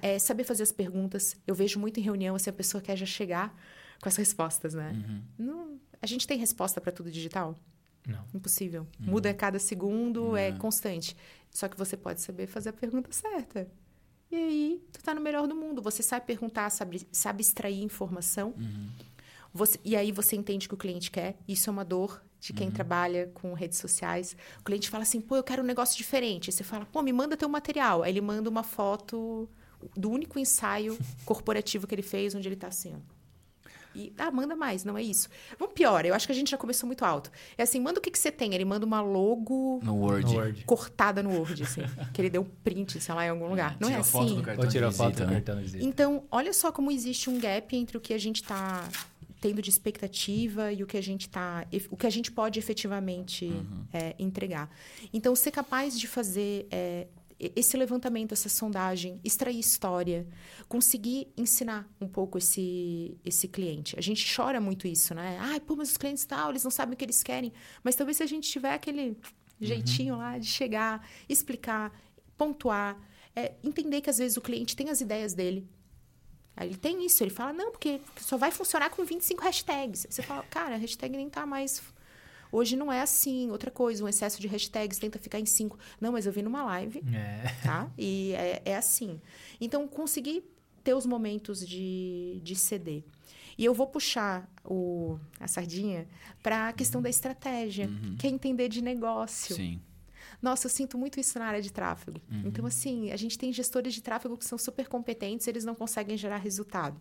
é, 0.00 0.18
saber 0.18 0.44
fazer 0.44 0.62
as 0.62 0.72
perguntas. 0.72 1.36
Eu 1.46 1.54
vejo 1.54 1.80
muito 1.80 1.98
em 1.98 2.02
reunião, 2.02 2.36
assim, 2.36 2.50
a 2.50 2.52
pessoa 2.52 2.80
quer 2.80 2.96
já 2.96 3.06
chegar 3.06 3.56
com 4.00 4.08
as 4.08 4.16
respostas, 4.16 4.74
né? 4.74 4.92
Uhum. 4.92 5.22
Não, 5.38 5.80
a 6.00 6.06
gente 6.06 6.26
tem 6.26 6.38
resposta 6.38 6.80
para 6.80 6.92
tudo 6.92 7.10
digital? 7.10 7.56
Não. 8.06 8.24
Impossível. 8.34 8.86
Uhum. 9.00 9.06
Muda 9.06 9.30
a 9.30 9.34
cada 9.34 9.58
segundo, 9.58 10.36
é 10.36 10.52
constante. 10.52 11.16
Só 11.50 11.68
que 11.68 11.76
você 11.76 11.96
pode 11.96 12.20
saber 12.20 12.46
fazer 12.46 12.70
a 12.70 12.72
pergunta 12.72 13.12
certa. 13.12 13.68
E 14.32 14.34
aí, 14.34 14.82
tu 14.90 15.02
tá 15.02 15.14
no 15.14 15.20
melhor 15.20 15.46
do 15.46 15.54
mundo. 15.54 15.82
Você 15.82 16.02
sabe 16.02 16.24
perguntar, 16.24 16.70
sabe, 16.70 17.06
sabe 17.12 17.42
extrair 17.42 17.82
informação. 17.82 18.54
Uhum. 18.56 18.88
Você, 19.52 19.78
e 19.84 19.94
aí 19.94 20.10
você 20.10 20.34
entende 20.36 20.66
o 20.66 20.70
que 20.70 20.74
o 20.74 20.78
cliente 20.78 21.10
quer. 21.10 21.36
Isso 21.46 21.68
é 21.68 21.70
uma 21.70 21.84
dor 21.84 22.24
de 22.40 22.54
quem 22.54 22.68
uhum. 22.68 22.72
trabalha 22.72 23.30
com 23.34 23.52
redes 23.52 23.76
sociais. 23.76 24.34
O 24.60 24.64
cliente 24.64 24.88
fala 24.88 25.02
assim, 25.02 25.20
pô, 25.20 25.36
eu 25.36 25.42
quero 25.42 25.62
um 25.62 25.66
negócio 25.66 25.98
diferente. 25.98 26.50
Você 26.50 26.64
fala, 26.64 26.86
pô, 26.86 27.02
me 27.02 27.12
manda 27.12 27.36
teu 27.36 27.48
material. 27.48 28.02
Aí 28.02 28.10
ele 28.10 28.22
manda 28.22 28.48
uma 28.48 28.62
foto 28.62 29.46
do 29.94 30.10
único 30.10 30.38
ensaio 30.38 30.98
corporativo 31.26 31.86
que 31.86 31.94
ele 31.94 32.02
fez, 32.02 32.34
onde 32.34 32.48
ele 32.48 32.56
tá 32.56 32.68
assim, 32.68 32.94
ó. 32.94 33.21
E, 33.94 34.12
ah, 34.18 34.30
manda 34.30 34.56
mais, 34.56 34.84
não 34.84 34.96
é 34.96 35.02
isso. 35.02 35.28
Vamos 35.58 35.74
pior, 35.74 36.04
eu 36.04 36.14
acho 36.14 36.26
que 36.26 36.32
a 36.32 36.34
gente 36.34 36.50
já 36.50 36.56
começou 36.56 36.86
muito 36.86 37.04
alto. 37.04 37.30
É 37.56 37.62
assim, 37.62 37.80
manda 37.80 37.98
o 37.98 38.02
que, 38.02 38.10
que 38.10 38.18
você 38.18 38.30
tem. 38.30 38.54
Ele 38.54 38.64
manda 38.64 38.84
uma 38.86 39.00
logo 39.00 39.80
no 39.82 39.96
Word. 39.96 40.32
No 40.32 40.40
Word. 40.40 40.64
cortada 40.64 41.22
no 41.22 41.30
Word, 41.30 41.62
assim. 41.62 41.82
que 42.12 42.20
ele 42.20 42.30
deu 42.30 42.44
print, 42.64 43.00
sei 43.00 43.14
lá, 43.14 43.26
em 43.26 43.30
algum 43.30 43.48
lugar. 43.48 43.76
Não 43.80 43.88
é 43.88 43.96
assim. 43.96 44.12
Foto 44.12 44.34
do 44.34 44.42
cartão 44.42 44.64
Ou 44.64 44.70
tira 44.70 44.92
foto 44.92 45.16
do 45.16 45.26
né? 45.26 45.32
cartão 45.34 45.56
de 45.56 45.62
visita. 45.62 45.84
Então, 45.84 46.24
olha 46.30 46.52
só 46.52 46.72
como 46.72 46.90
existe 46.90 47.28
um 47.28 47.38
gap 47.38 47.74
entre 47.76 47.96
o 47.96 48.00
que 48.00 48.14
a 48.14 48.18
gente 48.18 48.42
está 48.42 48.88
tendo 49.40 49.60
de 49.60 49.68
expectativa 49.68 50.72
e 50.72 50.84
o 50.84 50.86
que 50.86 50.96
a 50.96 51.00
gente 51.02 51.28
tá, 51.28 51.66
o 51.90 51.96
que 51.96 52.06
a 52.06 52.10
gente 52.10 52.30
pode 52.30 52.60
efetivamente 52.60 53.46
uhum. 53.46 53.84
é, 53.92 54.14
entregar. 54.16 54.70
Então, 55.12 55.34
ser 55.34 55.50
capaz 55.50 55.98
de 55.98 56.06
fazer 56.06 56.68
é, 56.70 57.08
esse 57.56 57.76
levantamento, 57.76 58.32
essa 58.32 58.48
sondagem, 58.48 59.20
extrair 59.24 59.58
história, 59.58 60.26
conseguir 60.68 61.28
ensinar 61.36 61.88
um 62.00 62.06
pouco 62.06 62.38
esse, 62.38 63.18
esse 63.24 63.48
cliente. 63.48 63.98
A 63.98 64.02
gente 64.02 64.24
chora 64.34 64.60
muito 64.60 64.86
isso, 64.86 65.14
né? 65.14 65.38
Ai, 65.40 65.58
pô, 65.58 65.74
mas 65.74 65.90
os 65.90 65.96
clientes 65.96 66.24
tal, 66.24 66.50
eles 66.50 66.62
não 66.62 66.70
sabem 66.70 66.94
o 66.94 66.96
que 66.96 67.04
eles 67.04 67.22
querem. 67.22 67.52
Mas 67.82 67.96
talvez 67.96 68.18
se 68.18 68.22
a 68.22 68.26
gente 68.26 68.48
tiver 68.48 68.74
aquele 68.74 69.16
jeitinho 69.60 70.14
uhum. 70.14 70.20
lá 70.20 70.38
de 70.38 70.46
chegar, 70.46 71.06
explicar, 71.28 71.92
pontuar, 72.36 72.96
é, 73.34 73.54
entender 73.62 74.00
que 74.00 74.10
às 74.10 74.18
vezes 74.18 74.36
o 74.36 74.40
cliente 74.40 74.76
tem 74.76 74.90
as 74.90 75.00
ideias 75.00 75.34
dele. 75.34 75.68
Aí 76.56 76.68
ele 76.68 76.76
tem 76.76 77.04
isso, 77.04 77.24
ele 77.24 77.30
fala, 77.30 77.52
não, 77.52 77.72
porque 77.72 78.00
só 78.20 78.36
vai 78.36 78.50
funcionar 78.50 78.90
com 78.90 79.04
25 79.04 79.42
hashtags. 79.42 80.06
Você 80.08 80.22
fala, 80.22 80.42
cara, 80.44 80.74
a 80.74 80.78
hashtag 80.78 81.16
nem 81.16 81.28
tá 81.30 81.46
mais 81.46 81.82
Hoje 82.52 82.76
não 82.76 82.92
é 82.92 83.00
assim. 83.00 83.50
Outra 83.50 83.70
coisa, 83.70 84.04
um 84.04 84.08
excesso 84.08 84.38
de 84.40 84.46
hashtags 84.46 84.98
tenta 84.98 85.18
ficar 85.18 85.40
em 85.40 85.46
cinco. 85.46 85.78
Não, 85.98 86.12
mas 86.12 86.26
eu 86.26 86.32
vi 86.32 86.42
numa 86.42 86.62
live, 86.64 87.02
é. 87.12 87.48
tá? 87.64 87.90
E 87.96 88.32
é, 88.34 88.62
é 88.66 88.76
assim. 88.76 89.18
Então, 89.58 89.88
conseguir 89.88 90.44
ter 90.84 90.92
os 90.92 91.06
momentos 91.06 91.66
de, 91.66 92.40
de 92.42 92.54
ceder. 92.54 93.02
E 93.56 93.64
eu 93.64 93.72
vou 93.72 93.86
puxar 93.86 94.48
o, 94.64 95.18
a 95.40 95.48
sardinha 95.48 96.06
para 96.42 96.68
a 96.68 96.72
questão 96.72 97.00
da 97.00 97.08
estratégia, 97.08 97.86
uhum. 97.86 98.16
que 98.16 98.26
é 98.26 98.30
entender 98.30 98.68
de 98.68 98.82
negócio. 98.82 99.54
Sim. 99.54 99.80
Nossa, 100.40 100.66
eu 100.66 100.70
sinto 100.70 100.98
muito 100.98 101.20
isso 101.20 101.38
na 101.38 101.46
área 101.46 101.62
de 101.62 101.72
tráfego. 101.72 102.20
Uhum. 102.30 102.42
Então, 102.46 102.66
assim, 102.66 103.12
a 103.12 103.16
gente 103.16 103.38
tem 103.38 103.52
gestores 103.52 103.94
de 103.94 104.02
tráfego 104.02 104.36
que 104.36 104.44
são 104.44 104.58
super 104.58 104.88
competentes, 104.88 105.46
eles 105.46 105.64
não 105.64 105.74
conseguem 105.74 106.16
gerar 106.16 106.38
resultado. 106.38 107.00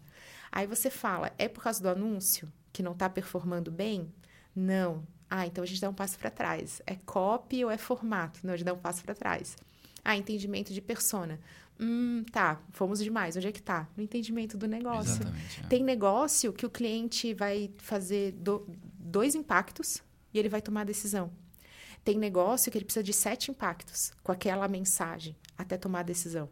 Aí 0.51 0.67
você 0.67 0.89
fala, 0.89 1.33
é 1.37 1.47
por 1.47 1.63
causa 1.63 1.81
do 1.81 1.89
anúncio 1.89 2.51
que 2.71 2.83
não 2.83 2.91
está 2.91 3.09
performando 3.09 3.71
bem? 3.71 4.13
Não. 4.55 5.05
Ah, 5.33 5.47
então 5.47 5.63
a 5.63 5.67
gente 5.67 5.79
dá 5.79 5.89
um 5.89 5.93
passo 5.93 6.19
para 6.19 6.29
trás. 6.29 6.81
É 6.85 6.95
copy 7.05 7.63
ou 7.63 7.71
é 7.71 7.77
formato? 7.77 8.41
Não, 8.43 8.53
a 8.53 8.57
gente 8.57 8.65
dá 8.65 8.73
um 8.73 8.77
passo 8.77 9.01
para 9.01 9.15
trás. 9.15 9.55
Ah, 10.03 10.17
entendimento 10.17 10.73
de 10.73 10.81
persona. 10.81 11.39
Hum, 11.79 12.25
tá, 12.29 12.61
fomos 12.71 12.99
demais. 12.99 13.37
Onde 13.37 13.47
é 13.47 13.51
que 13.53 13.61
tá? 13.61 13.87
No 13.95 14.03
entendimento 14.03 14.57
do 14.57 14.67
negócio. 14.67 15.25
É. 15.63 15.67
Tem 15.67 15.81
negócio 15.85 16.51
que 16.51 16.65
o 16.65 16.69
cliente 16.69 17.33
vai 17.33 17.71
fazer 17.77 18.33
do, 18.33 18.67
dois 18.99 19.33
impactos 19.33 20.03
e 20.33 20.37
ele 20.37 20.49
vai 20.49 20.61
tomar 20.61 20.81
a 20.81 20.83
decisão. 20.83 21.31
Tem 22.03 22.17
negócio 22.17 22.69
que 22.69 22.77
ele 22.77 22.83
precisa 22.83 23.03
de 23.03 23.13
sete 23.13 23.51
impactos 23.51 24.11
com 24.21 24.33
aquela 24.33 24.67
mensagem 24.67 25.33
até 25.57 25.77
tomar 25.77 26.01
a 26.01 26.03
decisão. 26.03 26.49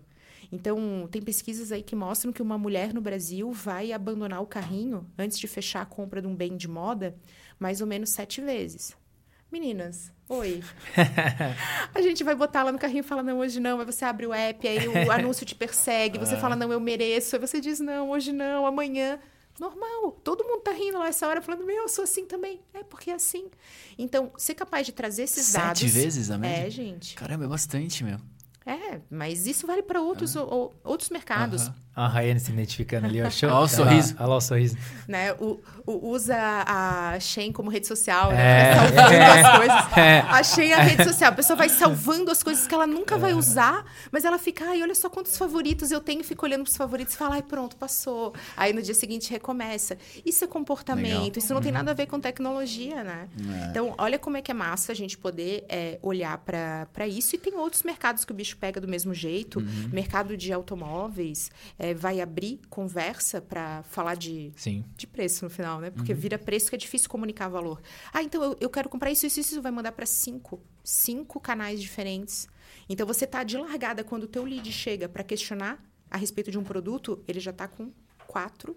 Então, 0.51 1.07
tem 1.11 1.21
pesquisas 1.21 1.71
aí 1.71 1.83
que 1.83 1.95
mostram 1.95 2.31
que 2.31 2.41
uma 2.41 2.57
mulher 2.57 2.93
no 2.93 3.01
Brasil 3.01 3.51
vai 3.51 3.91
abandonar 3.91 4.41
o 4.41 4.47
carrinho 4.47 5.05
antes 5.17 5.37
de 5.37 5.47
fechar 5.47 5.81
a 5.81 5.85
compra 5.85 6.21
de 6.21 6.27
um 6.27 6.35
bem 6.35 6.55
de 6.55 6.67
moda 6.67 7.15
mais 7.59 7.81
ou 7.81 7.87
menos 7.87 8.09
sete 8.09 8.41
vezes. 8.41 8.95
Meninas, 9.51 10.11
oi. 10.27 10.63
a 11.93 12.01
gente 12.01 12.23
vai 12.23 12.35
botar 12.35 12.63
lá 12.63 12.71
no 12.71 12.77
carrinho 12.77 12.99
e 12.99 13.03
fala, 13.03 13.23
não, 13.23 13.39
hoje 13.39 13.59
não. 13.59 13.79
Aí 13.79 13.85
você 13.85 14.05
abre 14.05 14.27
o 14.27 14.33
app, 14.33 14.67
aí 14.67 14.87
o 14.87 15.09
anúncio 15.11 15.45
te 15.45 15.55
persegue, 15.55 16.19
você 16.19 16.37
fala, 16.37 16.55
não, 16.55 16.71
eu 16.71 16.79
mereço. 16.79 17.35
Aí 17.35 17.41
você 17.41 17.59
diz, 17.59 17.79
não, 17.79 18.11
hoje 18.11 18.31
não, 18.31 18.65
amanhã. 18.65 19.19
Normal. 19.59 20.11
Todo 20.23 20.43
mundo 20.45 20.61
tá 20.61 20.71
rindo 20.71 20.97
lá 20.97 21.07
essa 21.07 21.27
hora, 21.27 21.41
falando, 21.41 21.65
meu, 21.65 21.83
eu 21.83 21.89
sou 21.89 22.03
assim 22.03 22.25
também. 22.25 22.61
É, 22.73 22.83
porque 22.83 23.11
é 23.11 23.15
assim. 23.15 23.49
Então, 23.97 24.31
ser 24.37 24.53
capaz 24.53 24.85
de 24.85 24.93
trazer 24.93 25.23
esses 25.23 25.47
Sete 25.47 25.61
dados... 25.61 25.81
Sete 25.81 25.91
vezes 25.91 26.31
a 26.31 26.37
média? 26.37 26.67
É, 26.67 26.69
gente. 26.69 27.15
Caramba, 27.15 27.45
é 27.45 27.47
bastante, 27.47 28.03
meu. 28.03 28.19
É, 28.65 28.99
mas 29.09 29.47
isso 29.47 29.65
vale 29.65 29.81
para 29.81 30.01
outros, 30.01 30.35
ah. 30.35 30.43
outros 30.83 31.09
mercados. 31.09 31.71
A 31.95 32.07
Rayane 32.07 32.39
se 32.39 32.51
identificando 32.51 33.07
ali, 33.07 33.19
achou? 33.19 33.49
Olha 33.51 33.65
o 33.65 33.67
sorriso. 33.67 34.15
Olha 34.17 34.27
lá 34.27 34.35
o 34.37 34.41
sorriso. 34.41 34.77
Né? 35.07 35.33
O, 35.33 35.59
o, 35.85 36.11
usa 36.11 36.37
a 36.65 37.19
Shein 37.19 37.51
como 37.51 37.69
rede 37.69 37.87
social, 37.87 38.31
né? 38.31 38.71
É. 38.71 38.75
salvando 38.75 39.13
é. 39.13 39.41
as 39.41 39.57
coisas. 39.57 39.97
É. 39.97 40.19
A 40.19 40.43
Shein 40.43 40.69
é 40.69 40.73
a 40.75 40.81
rede 40.81 41.03
social. 41.03 41.31
A 41.31 41.35
pessoa 41.35 41.57
vai 41.57 41.67
salvando 41.67 42.31
as 42.31 42.41
coisas 42.41 42.67
que 42.67 42.73
ela 42.73 42.87
nunca 42.87 43.17
vai 43.17 43.33
usar, 43.33 43.83
mas 44.11 44.23
ela 44.23 44.37
fica, 44.37 44.65
ai, 44.65 44.81
olha 44.81 44.95
só 44.95 45.09
quantos 45.09 45.37
favoritos 45.37 45.91
eu 45.91 45.99
tenho, 45.99 46.23
fica 46.23 46.45
olhando 46.45 46.63
pros 46.63 46.77
favoritos 46.77 47.15
e 47.15 47.17
fala, 47.17 47.35
ai, 47.35 47.41
pronto, 47.41 47.75
passou. 47.75 48.33
Aí 48.55 48.71
no 48.71 48.81
dia 48.81 48.93
seguinte 48.93 49.29
recomeça. 49.29 49.97
Isso 50.25 50.45
é 50.45 50.47
comportamento, 50.47 51.05
Legal. 51.11 51.31
isso 51.37 51.49
não 51.49 51.57
uhum. 51.57 51.63
tem 51.63 51.71
nada 51.71 51.91
a 51.91 51.93
ver 51.93 52.05
com 52.05 52.19
tecnologia, 52.19 53.03
né? 53.03 53.27
É. 53.37 53.69
Então, 53.71 53.93
olha 53.97 54.17
como 54.17 54.37
é 54.37 54.41
que 54.41 54.51
é 54.51 54.53
massa 54.53 54.91
a 54.91 54.95
gente 54.95 55.17
poder 55.17 55.65
é, 55.67 55.99
olhar 56.01 56.37
para 56.37 57.07
isso. 57.07 57.35
E 57.35 57.39
tem 57.39 57.55
outros 57.55 57.83
mercados 57.83 58.23
que 58.23 58.31
o 58.31 58.35
bicho 58.35 58.58
pega 58.59 58.79
do 58.81 58.87
mesmo 58.87 59.13
jeito. 59.13 59.59
Uhum. 59.59 59.89
Mercado 59.91 60.35
de 60.35 60.51
automóveis, 60.51 61.49
é, 61.77 61.93
vai 61.93 62.21
abrir 62.21 62.59
conversa 62.69 63.41
para 63.41 63.83
falar 63.83 64.15
de, 64.15 64.51
Sim. 64.55 64.83
de 64.95 65.07
preço 65.07 65.45
no 65.45 65.49
final, 65.49 65.79
né? 65.79 65.89
Porque 65.89 66.11
uhum. 66.11 66.19
vira 66.19 66.37
preço 66.37 66.69
que 66.69 66.75
é 66.75 66.77
difícil 66.77 67.09
comunicar 67.09 67.47
valor. 67.47 67.81
Ah, 68.13 68.21
então 68.21 68.43
eu, 68.43 68.57
eu 68.59 68.69
quero 68.69 68.89
comprar 68.89 69.11
isso, 69.11 69.25
isso, 69.25 69.39
isso. 69.39 69.61
Vai 69.61 69.71
mandar 69.71 69.91
para 69.91 70.05
cinco. 70.05 70.61
Cinco 70.83 71.39
canais 71.39 71.81
diferentes. 71.81 72.47
Então 72.87 73.05
você 73.07 73.25
tá 73.25 73.43
de 73.43 73.57
largada 73.57 74.03
quando 74.03 74.23
o 74.23 74.27
teu 74.27 74.43
lead 74.43 74.71
chega 74.71 75.07
para 75.07 75.23
questionar 75.23 75.83
a 76.09 76.17
respeito 76.17 76.49
de 76.49 76.57
um 76.57 76.63
produto, 76.63 77.23
ele 77.27 77.39
já 77.39 77.51
está 77.51 77.67
com 77.67 77.91
quatro 78.27 78.75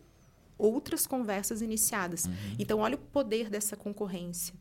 outras 0.59 1.07
conversas 1.07 1.61
iniciadas. 1.61 2.27
Uhum. 2.27 2.33
Então 2.59 2.79
olha 2.79 2.95
o 2.95 2.99
poder 2.99 3.51
dessa 3.51 3.77
concorrência. 3.77 4.55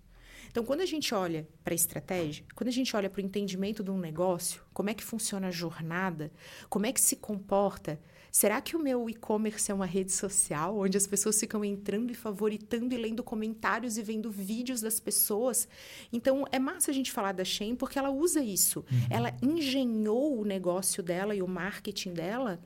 Então, 0.52 0.66
quando 0.66 0.82
a 0.82 0.86
gente 0.86 1.16
olha 1.16 1.48
para 1.64 1.74
a 1.74 1.76
estratégia, 1.76 2.46
quando 2.54 2.68
a 2.68 2.72
gente 2.72 2.94
olha 2.94 3.10
para 3.10 3.22
o 3.22 3.26
entendimento 3.26 3.82
de 3.84 3.90
um 3.90 3.98
negócio, 3.98 4.62
como 4.74 4.90
é 4.90 4.94
que 4.94 5.04
funciona 5.04 5.48
a 5.48 5.52
jornada, 5.52 6.30
como 6.70 6.86
é 6.86 6.92
que 6.92 7.00
se 7.00 7.16
comporta, 7.16 7.98
será 8.30 8.60
que 8.60 8.76
o 8.76 8.80
meu 8.80 9.10
e-commerce 9.10 9.72
é 9.72 9.74
uma 9.74 9.86
rede 9.86 10.12
social 10.12 10.78
onde 10.78 10.98
as 10.98 11.08
pessoas 11.08 11.40
ficam 11.40 11.64
entrando 11.64 12.12
e 12.12 12.16
favoritando 12.16 12.94
e 12.94 12.98
lendo 12.98 13.24
comentários 13.24 13.98
e 13.98 14.04
vendo 14.04 14.30
vídeos 14.30 14.82
das 14.82 15.00
pessoas? 15.00 15.70
Então, 16.12 16.46
é 16.52 16.60
massa 16.60 16.92
a 16.92 16.94
gente 16.94 17.14
falar 17.14 17.32
da 17.32 17.46
Shein 17.46 17.76
porque 17.76 17.98
ela 17.98 18.10
usa 18.10 18.44
isso. 18.44 18.80
Uhum. 18.92 19.08
Ela 19.10 19.34
engenhou 19.42 20.38
o 20.38 20.44
negócio 20.44 21.02
dela 21.02 21.34
e 21.34 21.42
o 21.42 21.48
marketing 21.48 22.14
dela 22.14 22.60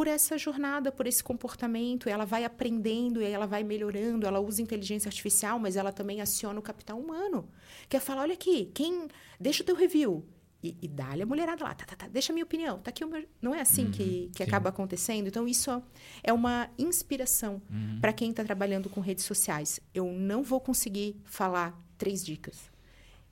por 0.00 0.08
essa 0.08 0.38
jornada, 0.38 0.90
por 0.90 1.06
esse 1.06 1.22
comportamento. 1.22 2.08
Ela 2.08 2.24
vai 2.24 2.42
aprendendo 2.42 3.20
e 3.20 3.26
ela 3.26 3.46
vai 3.46 3.62
melhorando. 3.62 4.26
Ela 4.26 4.40
usa 4.40 4.62
inteligência 4.62 5.10
artificial, 5.10 5.58
mas 5.58 5.76
ela 5.76 5.92
também 5.92 6.22
aciona 6.22 6.58
o 6.58 6.62
capital 6.62 6.98
humano. 6.98 7.46
Que 7.86 7.98
é 7.98 8.00
falar, 8.00 8.22
olha 8.22 8.32
aqui, 8.32 8.70
quem 8.72 9.08
deixa 9.38 9.62
o 9.62 9.66
teu 9.66 9.76
review. 9.76 10.24
E, 10.62 10.74
e 10.80 10.88
dá-lhe 10.88 11.20
a 11.20 11.26
mulherada 11.26 11.62
lá, 11.62 11.74
tá, 11.74 11.84
tá, 11.84 11.96
tá, 11.96 12.08
deixa 12.08 12.32
a 12.32 12.34
minha 12.34 12.46
opinião. 12.46 12.78
Tá 12.78 12.88
aqui 12.88 13.04
o 13.04 13.08
meu... 13.08 13.26
Não 13.42 13.54
é 13.54 13.60
assim 13.60 13.84
uhum, 13.84 13.90
que, 13.90 14.30
que 14.34 14.42
acaba 14.42 14.70
acontecendo? 14.70 15.26
Então, 15.26 15.46
isso 15.46 15.70
é 16.22 16.32
uma 16.32 16.70
inspiração 16.78 17.60
uhum. 17.70 17.98
para 18.00 18.14
quem 18.14 18.30
está 18.30 18.42
trabalhando 18.42 18.88
com 18.88 19.02
redes 19.02 19.26
sociais. 19.26 19.80
Eu 19.92 20.10
não 20.10 20.42
vou 20.42 20.62
conseguir 20.62 21.20
falar 21.26 21.78
três 21.98 22.24
dicas, 22.24 22.70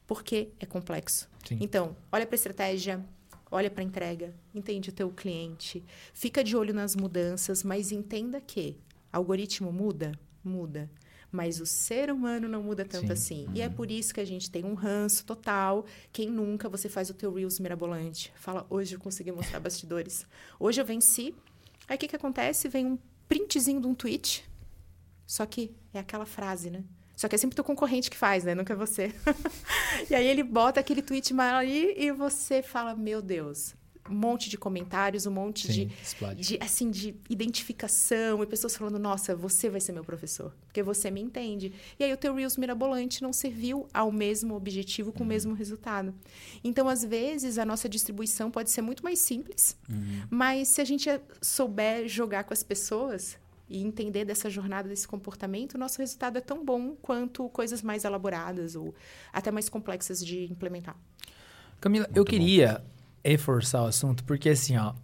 porque 0.07 0.50
é 0.61 0.66
complexo. 0.66 1.31
Sim. 1.46 1.57
Então, 1.62 1.96
olha 2.12 2.26
para 2.26 2.35
a 2.35 2.37
estratégia, 2.37 3.02
olha 3.50 3.70
para 3.70 3.82
a 3.82 3.87
entrega, 3.87 4.34
entende 4.54 4.90
o 4.90 4.92
teu 4.92 5.11
cliente, 5.11 5.84
fica 6.12 6.42
de 6.42 6.56
olho 6.56 6.74
nas 6.74 6.94
mudanças, 6.94 7.62
mas 7.62 7.92
entenda 7.92 8.40
que 8.40 8.76
algoritmo 9.12 9.72
muda, 9.72 10.12
muda. 10.42 10.90
Mas 11.30 11.61
o 11.61 11.66
ser 11.66 12.11
humano 12.11 12.48
não 12.48 12.62
muda 12.62 12.87
tanto 12.87 13.08
Sim. 13.08 13.12
assim. 13.12 13.46
Uhum. 13.46 13.54
E 13.54 13.61
é 13.61 13.68
por 13.68 13.90
isso 13.90 14.14
que 14.14 14.20
a 14.20 14.24
gente 14.24 14.50
tem 14.50 14.64
um 14.64 14.72
ranço 14.72 15.26
total. 15.26 15.84
Quem 16.11 16.30
nunca 16.30 16.70
você 16.70 16.88
faz 16.88 17.11
o 17.11 17.14
teu 17.14 17.32
Reels 17.32 17.58
mirabolante? 17.61 18.32
Fala, 18.34 18.66
hoje 18.70 18.96
eu 18.96 19.00
consegui 19.00 19.30
mostrar 19.30 19.61
bastidores. 19.61 20.26
Hoje 20.58 20.80
eu 20.80 20.87
venci. 20.87 21.34
Aí 21.87 21.96
o 21.96 21.98
que, 21.98 22.08
que 22.08 22.16
acontece? 22.16 22.66
Vem 22.68 22.87
um 22.87 22.98
printzinho 23.28 23.78
de 23.78 23.87
um 23.87 23.94
tweet. 23.94 24.48
Só 25.26 25.44
que 25.44 25.70
é 25.92 25.98
aquela 25.98 26.24
frase, 26.24 26.70
né? 26.70 26.82
Só 27.18 27.26
que 27.26 27.35
é 27.35 27.38
sempre 27.38 27.57
teu 27.57 27.64
concorrente 27.64 28.09
que 28.09 28.16
faz, 28.16 28.44
né? 28.44 28.54
Nunca 28.54 28.72
é 28.72 28.76
você. 28.76 29.12
e 30.09 30.14
aí 30.14 30.24
ele 30.24 30.44
bota 30.44 30.78
aquele 30.78 31.02
tweet 31.02 31.35
ali 31.37 31.92
e 31.98 32.12
você 32.12 32.62
fala, 32.62 32.94
meu 32.94 33.20
Deus, 33.20 33.74
um 34.09 34.14
monte 34.14 34.48
de 34.48 34.57
comentários, 34.57 35.26
um 35.26 35.33
monte 35.33 35.66
Sim, 35.66 35.90
de, 36.31 36.35
de, 36.37 36.59
assim 36.61 36.88
de 36.92 37.16
identificação 37.28 38.40
e 38.40 38.46
pessoas 38.46 38.76
falando, 38.76 39.00
nossa, 39.00 39.35
você 39.35 39.68
vai 39.68 39.81
ser 39.81 39.90
meu 39.90 40.04
professor, 40.04 40.54
porque 40.66 40.81
você 40.81 41.11
me 41.11 41.20
entende. 41.20 41.72
E 41.98 42.04
aí 42.04 42.12
o 42.12 42.16
teu 42.16 42.33
Reels 42.33 42.57
mirabolante 42.57 43.20
não 43.20 43.33
serviu 43.33 43.88
ao 43.92 44.12
mesmo 44.12 44.54
objetivo 44.54 45.11
com 45.11 45.18
uhum. 45.18 45.24
o 45.24 45.28
mesmo 45.28 45.54
resultado. 45.54 46.14
Então, 46.62 46.88
às 46.88 47.04
vezes, 47.04 47.59
a 47.59 47.64
nossa 47.64 47.88
distribuição 47.88 48.48
pode 48.48 48.70
ser 48.70 48.81
muito 48.81 49.02
mais 49.02 49.18
simples, 49.18 49.76
uhum. 49.90 50.22
mas 50.31 50.68
se 50.68 50.81
a 50.81 50.85
gente 50.85 51.09
souber 51.42 52.07
jogar 52.07 52.44
com 52.44 52.54
as 52.54 52.62
pessoas, 52.62 53.37
e 53.68 53.83
entender 53.83 54.24
dessa 54.24 54.48
jornada, 54.48 54.88
desse 54.88 55.07
comportamento, 55.07 55.74
o 55.74 55.78
nosso 55.78 55.98
resultado 55.98 56.38
é 56.38 56.40
tão 56.40 56.64
bom 56.64 56.96
quanto 57.02 57.48
coisas 57.50 57.83
mais 57.83 58.04
elaboradas 58.04 58.74
ou 58.74 58.94
até 59.33 59.50
mais 59.50 59.68
complexas 59.68 60.24
de 60.24 60.50
implementar. 60.50 60.96
Camila, 61.81 62.07
Muito 62.07 62.16
eu 62.16 62.24
queria 62.24 62.78
bom. 62.78 62.85
reforçar 63.24 63.83
o 63.83 63.87
assunto, 63.87 64.24
porque 64.24 64.48
assim, 64.48 64.76
ó, 64.76 64.94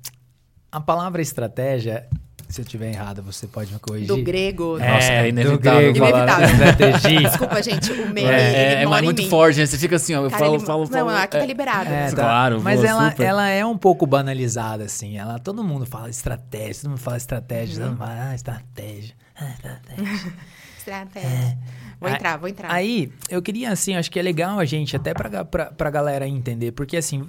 a 0.73 0.81
palavra 0.81 1.23
estratégia 1.23 2.09
se 2.49 2.61
eu 2.61 2.65
estiver 2.65 2.93
errado, 2.93 3.23
você 3.23 3.47
pode 3.47 3.73
me 3.73 3.79
corrigir. 3.79 4.09
Do 4.09 4.23
grego. 4.23 4.79
É, 4.79 4.93
Nossa, 4.93 5.13
é 5.13 5.29
inevitável. 5.29 5.93
Do 5.93 5.99
grego, 5.99 5.99
inevitável. 5.99 6.47
Estratégia. 6.47 7.21
Desculpa, 7.21 7.63
gente, 7.63 7.93
o 7.93 8.07
meme 8.07 8.25
é, 8.25 8.81
é, 8.81 8.83
é 8.83 9.03
muito 9.03 9.29
forte, 9.29 9.59
né? 9.59 9.67
Você 9.67 9.79
fica 9.79 9.97
assim, 9.97 10.15
ó, 10.15 10.25
eu 10.25 10.31
Cara, 10.31 10.45
falo, 10.45 10.55
ele... 10.57 10.65
falo, 10.65 10.87
falo. 10.87 11.11
Não, 11.11 11.17
aqui 11.17 11.37
tá 11.37 11.45
é, 11.45 11.47
liberado. 11.47 11.91
É, 11.91 12.11
tá. 12.11 12.17
Claro, 12.17 12.61
Mas 12.63 12.83
ela, 12.85 13.15
ela 13.19 13.49
é 13.49 13.65
um 13.65 13.77
pouco 13.79 14.07
banalizada, 14.07 14.85
assim. 14.85 15.17
Ela, 15.17 15.39
todo 15.39 15.65
mundo 15.65 15.87
fala 15.87 16.09
estratégia, 16.09 16.83
todo 16.83 16.91
mundo 16.91 17.01
fala 17.01 17.17
estratégia, 17.17 17.77
todo 17.77 17.89
mundo 17.89 17.99
fala, 17.99 18.29
ah, 18.31 18.35
estratégia. 18.35 19.15
Ah, 19.37 19.51
estratégia. 19.51 20.33
estratégia. 20.91 21.29
É. 21.29 21.85
Vou 22.01 22.11
entrar, 22.11 22.37
vou 22.37 22.49
entrar. 22.49 22.71
Aí, 22.71 23.11
eu 23.31 23.41
queria, 23.41 23.71
assim, 23.71 23.95
acho 23.95 24.11
que 24.11 24.19
é 24.19 24.23
legal 24.23 24.59
a 24.59 24.65
gente, 24.65 24.95
até 24.95 25.15
pra, 25.15 25.45
pra, 25.45 25.67
pra 25.67 25.91
galera 25.91 26.29
entender, 26.29 26.73
porque, 26.73 26.97
assim, 26.97 27.27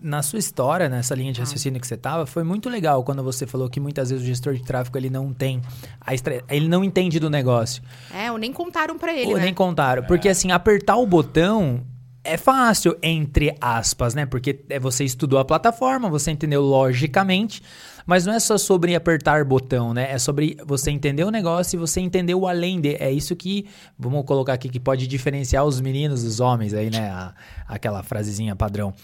na 0.00 0.22
sua 0.22 0.38
história, 0.38 0.88
nessa 0.88 1.14
linha 1.14 1.32
de 1.32 1.40
ah. 1.40 1.44
raciocínio 1.44 1.80
que 1.80 1.86
você 1.86 1.96
tava, 1.96 2.26
foi 2.26 2.44
muito 2.44 2.68
legal 2.68 3.02
quando 3.02 3.22
você 3.22 3.46
falou 3.46 3.68
que 3.68 3.80
muitas 3.80 4.10
vezes 4.10 4.24
o 4.24 4.26
gestor 4.26 4.54
de 4.54 4.62
tráfego 4.62 4.98
ele 4.98 5.10
não 5.10 5.32
tem 5.32 5.60
a 6.00 6.14
estra... 6.14 6.42
ele 6.48 6.68
não 6.68 6.84
entende 6.84 7.18
do 7.18 7.30
negócio. 7.30 7.82
É, 8.14 8.30
ou 8.30 8.38
nem 8.38 8.52
contaram 8.52 8.98
para 8.98 9.12
ele, 9.12 9.26
ou 9.26 9.36
né? 9.36 9.44
nem 9.44 9.54
contaram, 9.54 10.04
porque 10.04 10.28
assim, 10.28 10.52
apertar 10.52 10.96
o 10.96 11.06
botão 11.06 11.82
é 12.24 12.36
fácil, 12.36 12.96
entre 13.02 13.56
aspas, 13.60 14.14
né? 14.14 14.26
Porque 14.26 14.60
é, 14.68 14.78
você 14.78 15.04
estudou 15.04 15.38
a 15.38 15.44
plataforma, 15.44 16.08
você 16.08 16.30
entendeu 16.30 16.62
logicamente, 16.62 17.62
Mas 18.06 18.26
não 18.26 18.32
é 18.32 18.40
só 18.40 18.58
sobre 18.58 18.94
apertar 18.94 19.44
botão, 19.44 19.94
né? 19.94 20.12
É 20.12 20.18
sobre 20.18 20.56
você 20.66 20.90
entender 20.90 21.24
o 21.24 21.30
negócio 21.30 21.76
e 21.76 21.78
você 21.78 22.00
entender 22.00 22.34
o 22.34 22.46
além 22.46 22.80
de. 22.80 22.96
É 22.96 23.10
isso 23.10 23.34
que, 23.36 23.66
vamos 23.98 24.24
colocar 24.24 24.52
aqui, 24.52 24.68
que 24.68 24.80
pode 24.80 25.06
diferenciar 25.06 25.64
os 25.64 25.80
meninos 25.80 26.22
dos 26.22 26.40
homens 26.40 26.74
aí, 26.74 26.90
né? 26.90 27.10
A, 27.10 27.34
aquela 27.66 28.02
frasezinha 28.02 28.56
padrão. 28.56 28.94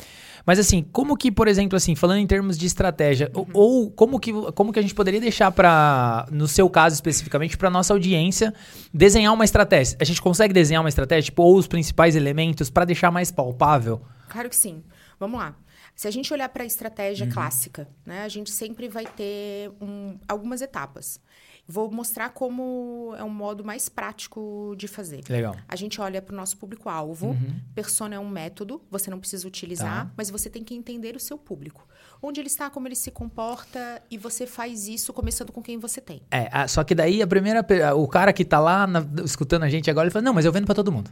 Mas 0.49 0.59
assim, 0.59 0.83
como 0.93 1.15
que, 1.15 1.31
por 1.31 1.47
exemplo, 1.47 1.77
assim, 1.77 1.95
falando 1.95 2.21
em 2.21 2.27
termos 2.27 2.57
de 2.57 2.65
estratégia, 2.65 3.31
uhum. 3.35 3.47
ou, 3.53 3.83
ou, 3.83 3.91
como, 3.91 4.19
que, 4.19 4.33
como 4.53 4.73
que 4.73 4.79
a 4.79 4.83
gente 4.83 4.95
poderia 4.95 5.21
deixar 5.21 5.53
para, 5.53 6.27
no 6.31 6.49
seu 6.49 6.71
caso 6.71 6.95
especificamente, 6.95 7.55
para 7.59 7.69
nossa 7.69 7.93
audiência, 7.93 8.55
desenhar 8.93 9.35
uma 9.35 9.45
estratégia? 9.45 9.99
A 10.01 10.05
gente 10.05 10.23
consegue 10.23 10.55
desenhar 10.55 10.83
uma 10.83 10.89
estratégia, 10.89 11.25
tipo, 11.25 11.43
ou 11.43 11.59
os 11.59 11.67
principais 11.67 12.17
elementos 12.17 12.71
para 12.71 12.87
deixar 12.87 13.11
mais 13.11 13.31
palpável? 13.31 14.01
Claro 14.31 14.49
que 14.49 14.57
sim. 14.57 14.83
Vamos 15.21 15.39
lá. 15.39 15.55
Se 15.99 16.07
a 16.07 16.13
gente 16.13 16.33
olhar 16.33 16.49
para 16.49 16.63
a 16.63 16.67
estratégia 16.67 17.27
uhum. 17.27 17.33
clássica, 17.33 17.89
né, 18.07 18.23
a 18.23 18.29
gente 18.29 18.53
sempre 18.53 18.89
vai 18.89 19.05
ter 19.05 19.73
um, 19.81 20.17
algumas 20.29 20.63
etapas. 20.63 21.21
Vou 21.67 21.91
mostrar 21.91 22.29
como 22.29 23.17
é 23.19 23.25
um 23.25 23.29
modo 23.29 23.65
mais 23.65 23.89
prático 23.89 24.77
de 24.79 24.87
fazer. 24.87 25.25
Legal. 25.29 25.57
A 25.67 25.75
gente 25.75 26.01
olha 26.01 26.23
para 26.23 26.33
o 26.33 26.37
nosso 26.37 26.57
público-alvo. 26.57 27.31
Uhum. 27.31 27.61
Persona 27.75 28.15
é 28.15 28.19
um 28.19 28.29
método, 28.29 28.81
você 28.89 29.11
não 29.11 29.19
precisa 29.19 29.49
utilizar, 29.49 30.07
tá. 30.07 30.13
mas 30.17 30.31
você 30.31 30.49
tem 30.49 30.63
que 30.63 30.73
entender 30.73 31.17
o 31.17 31.21
seu 31.21 31.37
público. 31.37 31.85
Onde 32.23 32.41
ele 32.41 32.47
está, 32.47 32.71
como 32.71 32.87
ele 32.87 32.95
se 32.95 33.11
comporta, 33.11 34.01
e 34.09 34.17
você 34.17 34.47
faz 34.47 34.87
isso 34.87 35.13
começando 35.13 35.51
com 35.51 35.61
quem 35.61 35.79
você 35.79 36.01
tem. 36.01 36.23
É, 36.31 36.69
só 36.69 36.85
que 36.85 36.95
daí 36.95 37.21
a 37.21 37.27
primeira. 37.27 37.67
O 37.97 38.07
cara 38.07 38.33
que 38.33 38.45
está 38.45 38.61
lá 38.61 38.87
na, 38.87 39.05
escutando 39.25 39.65
a 39.65 39.69
gente 39.69 39.91
agora, 39.91 40.07
ele 40.07 40.13
fala: 40.13 40.25
Não, 40.25 40.33
mas 40.33 40.45
eu 40.45 40.53
vendo 40.53 40.67
para 40.67 40.77
todo 40.77 40.93
mundo. 40.93 41.11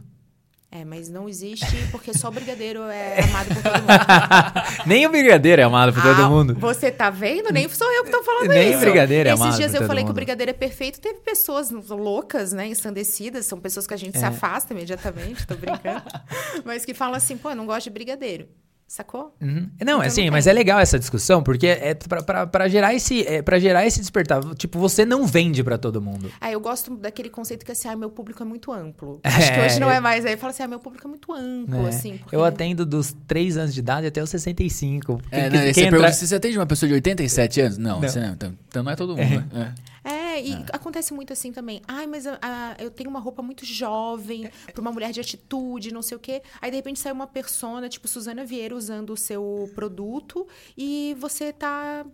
É, 0.69 0.83
mas 0.83 1.07
não 1.07 1.29
existe 1.29 1.65
porque 1.91 2.13
só 2.13 2.27
o 2.29 2.31
brigadeiro 2.31 2.83
é 2.83 3.21
amado 3.23 3.47
por 3.47 3.63
todo 3.63 3.79
mundo. 3.79 4.85
Nem 4.85 5.05
o 5.05 5.09
brigadeiro 5.09 5.61
é 5.61 5.65
amado 5.65 5.93
por 5.93 6.01
ah, 6.01 6.15
todo 6.15 6.29
mundo. 6.29 6.55
Você 6.55 6.91
tá 6.91 7.09
vendo? 7.09 7.51
Nem 7.51 7.69
sou 7.69 7.89
eu 7.89 8.03
que 8.03 8.11
tô 8.11 8.21
falando 8.21 8.49
Nem 8.49 8.59
isso. 8.59 8.69
Nem 8.69 8.77
o 8.77 8.79
brigadeiro 8.81 9.29
é 9.29 9.31
Esses 9.31 9.41
amado. 9.41 9.53
Esses 9.53 9.71
dias 9.71 9.81
eu 9.81 9.87
falei 9.87 10.03
mundo. 10.03 10.09
que 10.09 10.11
o 10.11 10.15
brigadeiro 10.15 10.49
é 10.49 10.53
perfeito. 10.53 10.99
Teve 10.99 11.19
pessoas 11.19 11.71
loucas, 11.71 12.51
né? 12.51 12.67
Ensandecidas. 12.67 13.45
São 13.45 13.59
pessoas 13.59 13.87
que 13.87 13.93
a 13.93 13.97
gente 13.97 14.17
é. 14.17 14.19
se 14.19 14.25
afasta 14.25 14.73
imediatamente, 14.73 15.47
tô 15.47 15.55
brincando. 15.55 16.03
mas 16.65 16.83
que 16.83 16.93
falam 16.93 17.15
assim, 17.15 17.37
pô, 17.37 17.49
eu 17.49 17.55
não 17.55 17.65
gosto 17.65 17.85
de 17.85 17.89
brigadeiro. 17.91 18.47
Sacou? 18.87 19.35
Uhum. 19.41 19.69
Não, 19.81 19.97
então, 19.97 20.01
assim, 20.01 20.25
não 20.27 20.31
mas 20.31 20.47
é 20.47 20.53
legal 20.53 20.79
essa 20.79 20.97
discussão, 20.97 21.43
porque 21.43 21.67
é 21.67 21.93
para 21.93 22.69
gerar 22.69 22.93
esse 22.93 23.27
é 23.27 23.41
para 23.41 23.59
gerar 23.59 23.85
esse 23.85 23.99
despertar. 23.99 24.41
Tipo, 24.55 24.79
você 24.79 25.05
não 25.05 25.27
vende 25.27 25.61
para 25.61 25.77
todo 25.77 26.01
mundo. 26.01 26.31
Ah, 26.39 26.49
eu 26.49 26.61
gosto 26.61 26.95
daquele 26.95 27.29
conceito 27.29 27.65
que 27.65 27.71
assim, 27.73 27.89
ah, 27.89 27.97
meu 27.97 28.09
público 28.09 28.41
é 28.41 28.45
muito 28.45 28.71
amplo. 28.71 29.19
Acho 29.25 29.51
é, 29.51 29.55
que 29.55 29.65
hoje 29.65 29.79
não 29.81 29.91
é 29.91 29.99
mais. 29.99 30.25
Aí 30.25 30.37
fala 30.37 30.51
assim, 30.51 30.63
ah, 30.63 30.69
meu 30.69 30.79
público 30.79 31.05
é 31.05 31.09
muito 31.09 31.33
amplo, 31.33 31.85
é. 31.85 31.89
assim. 31.89 32.17
Porque... 32.17 32.33
Eu 32.33 32.45
atendo 32.45 32.85
dos 32.85 33.13
3 33.27 33.57
anos 33.57 33.73
de 33.73 33.81
idade 33.81 34.07
até 34.07 34.23
os 34.23 34.29
65. 34.29 35.21
É, 35.31 35.49
não, 35.49 35.59
você 35.59 35.67
entra... 35.67 35.91
pergunta 35.91 36.13
se 36.13 36.25
você 36.25 36.35
atende 36.35 36.57
uma 36.57 36.65
pessoa 36.65 36.87
de 36.87 36.93
87 36.93 37.61
anos? 37.61 37.77
Não, 37.77 37.99
não. 37.99 38.07
Você 38.07 38.21
não 38.21 38.33
então, 38.33 38.53
então 38.69 38.83
não 38.83 38.91
é 38.93 38.95
todo 38.95 39.17
mundo, 39.17 39.19
né? 39.19 39.45
É, 39.53 39.96
e 40.41 40.53
acontece 40.71 41.13
muito 41.13 41.33
assim 41.33 41.51
também. 41.51 41.81
Ai, 41.87 42.07
mas 42.07 42.25
a, 42.25 42.39
a, 42.41 42.75
eu 42.79 42.89
tenho 42.89 43.09
uma 43.09 43.19
roupa 43.19 43.41
muito 43.41 43.65
jovem, 43.65 44.49
pra 44.71 44.81
uma 44.81 44.91
mulher 44.91 45.11
de 45.11 45.19
atitude, 45.19 45.93
não 45.93 46.01
sei 46.01 46.15
o 46.17 46.19
quê. 46.19 46.41
Aí, 46.61 46.71
de 46.71 46.77
repente, 46.77 46.99
sai 46.99 47.11
uma 47.11 47.27
persona, 47.27 47.89
tipo 47.89 48.07
Suzana 48.07 48.45
Vieira, 48.45 48.75
usando 48.75 49.11
o 49.11 49.17
seu 49.17 49.69
produto 49.75 50.47
e 50.77 51.15
você 51.19 51.51
tá 51.51 52.05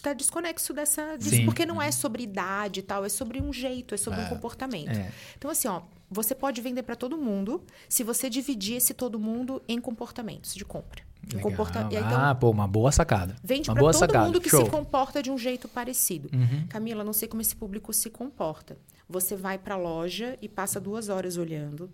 tá 0.00 0.12
desconexo 0.12 0.72
dessa 0.72 1.16
disso, 1.16 1.36
Sim. 1.36 1.44
porque 1.46 1.64
não 1.64 1.80
é 1.80 1.90
sobre 1.90 2.22
idade 2.22 2.80
e 2.80 2.82
tal, 2.82 3.04
é 3.04 3.08
sobre 3.08 3.40
um 3.40 3.52
jeito, 3.52 3.94
é 3.94 3.98
sobre 3.98 4.20
é. 4.20 4.24
um 4.24 4.28
comportamento. 4.28 4.90
É. 4.90 5.10
Então 5.36 5.50
assim, 5.50 5.66
ó, 5.66 5.82
você 6.10 6.34
pode 6.34 6.60
vender 6.60 6.82
para 6.82 6.94
todo 6.94 7.16
mundo 7.16 7.64
se 7.88 8.04
você 8.04 8.28
dividir 8.28 8.76
esse 8.76 8.92
todo 8.94 9.18
mundo 9.18 9.62
em 9.66 9.80
comportamentos 9.80 10.54
de 10.54 10.64
compra. 10.64 11.02
Comporta... 11.40 11.88
Então, 11.90 12.20
ah, 12.20 12.34
pô, 12.34 12.50
uma 12.50 12.66
boa 12.66 12.92
sacada. 12.92 13.36
Vende 13.42 13.70
para 13.70 13.80
todo 13.80 13.92
sacada. 13.92 14.26
mundo 14.26 14.40
que 14.40 14.48
Show. 14.48 14.64
se 14.64 14.70
comporta 14.70 15.22
de 15.22 15.30
um 15.30 15.38
jeito 15.38 15.68
parecido. 15.68 16.28
Uhum. 16.32 16.66
Camila, 16.68 17.04
não 17.04 17.12
sei 17.12 17.28
como 17.28 17.42
esse 17.42 17.54
público 17.54 17.92
se 17.92 18.10
comporta. 18.10 18.76
Você 19.08 19.36
vai 19.36 19.58
para 19.58 19.74
a 19.74 19.78
loja 19.78 20.38
e 20.40 20.48
passa 20.48 20.80
duas 20.80 21.08
horas 21.08 21.36
olhando. 21.36 21.90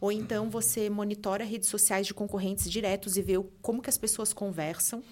Ou 0.00 0.10
então 0.10 0.50
você 0.50 0.88
monitora 0.90 1.44
redes 1.44 1.68
sociais 1.68 2.06
de 2.06 2.14
concorrentes 2.14 2.70
diretos 2.70 3.16
e 3.16 3.22
vê 3.22 3.34
como 3.60 3.82
que 3.82 3.90
as 3.90 3.98
pessoas 3.98 4.32
conversam. 4.32 5.02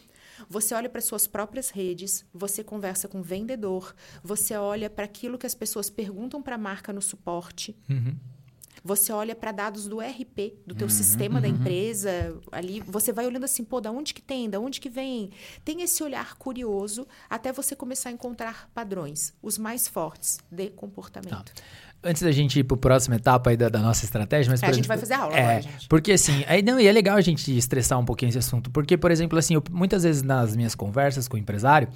Você 0.49 0.75
olha 0.75 0.89
para 0.89 1.01
suas 1.01 1.27
próprias 1.27 1.71
redes, 1.71 2.25
você 2.33 2.65
conversa 2.65 3.07
com 3.07 3.21
o 3.21 3.23
vendedor, 3.23 3.95
você 4.23 4.57
olha 4.57 4.91
para 4.91 5.05
aquilo 5.05 5.39
que 5.39 5.47
as 5.47 5.55
pessoas 5.55 5.89
perguntam 5.89 6.43
para 6.43 6.57
a 6.57 6.59
marca 6.59 6.93
no 6.93 7.03
suporte. 7.03 7.77
Uhum. 7.89 8.17
Você 8.85 9.13
olha 9.13 9.35
para 9.35 9.53
dados 9.53 9.87
do 9.87 10.01
RP, 10.01 10.55
do 10.67 10.75
teu 10.75 10.87
uhum, 10.87 10.93
sistema 10.93 11.37
uhum. 11.37 11.43
da 11.43 11.49
empresa, 11.49 12.41
ali 12.51 12.81
você 12.81 13.13
vai 13.13 13.27
olhando 13.27 13.45
assim, 13.45 13.65
pô, 13.65 13.81
da 13.81 13.91
onde 13.91 14.13
que 14.13 14.21
tem, 14.21 14.51
da 14.51 14.59
onde 14.59 14.81
que 14.81 14.91
vem? 14.91 15.31
Tem 15.65 15.83
esse 15.83 16.03
olhar 16.03 16.35
curioso 16.37 17.07
até 17.31 17.53
você 17.53 17.77
começar 17.77 18.09
a 18.09 18.13
encontrar 18.13 18.69
padrões, 18.75 19.33
os 19.43 19.57
mais 19.59 19.87
fortes 19.87 20.39
de 20.51 20.71
comportamento. 20.71 21.53
Tá. 21.53 21.63
Antes 22.05 22.23
da 22.23 22.33
gente 22.33 22.59
ir 22.59 22.65
para 22.65 22.75
a 22.75 22.81
próxima 22.81 23.15
etapa 23.15 23.51
aí 23.51 23.57
da, 23.57 23.69
da 23.69 23.79
nossa 23.79 24.05
estratégia, 24.05 24.51
mas... 24.51 24.61
É, 24.61 24.67
a 24.67 24.73
gente 24.73 24.89
vai 24.89 24.99
fazer 24.99 25.15
aula 25.15 25.37
é, 25.37 25.41
agora, 25.41 25.63
gente. 25.63 25.89
Porque 25.89 26.11
assim, 26.11 26.45
aí, 26.49 26.61
não, 26.61 26.81
e 26.81 26.87
é 26.87 26.91
legal 26.93 27.17
a 27.17 27.21
gente 27.21 27.57
estressar 27.57 27.99
um 28.01 28.05
pouquinho 28.05 28.31
esse 28.31 28.39
assunto, 28.39 28.71
porque, 28.73 28.97
por 28.97 29.13
exemplo, 29.13 29.39
assim, 29.39 29.55
eu, 29.55 29.63
muitas 29.71 30.03
vezes 30.03 30.23
nas 30.23 30.57
minhas 30.57 30.75
conversas 30.75 31.29
com 31.29 31.37
o 31.37 31.39
empresário, 31.39 31.89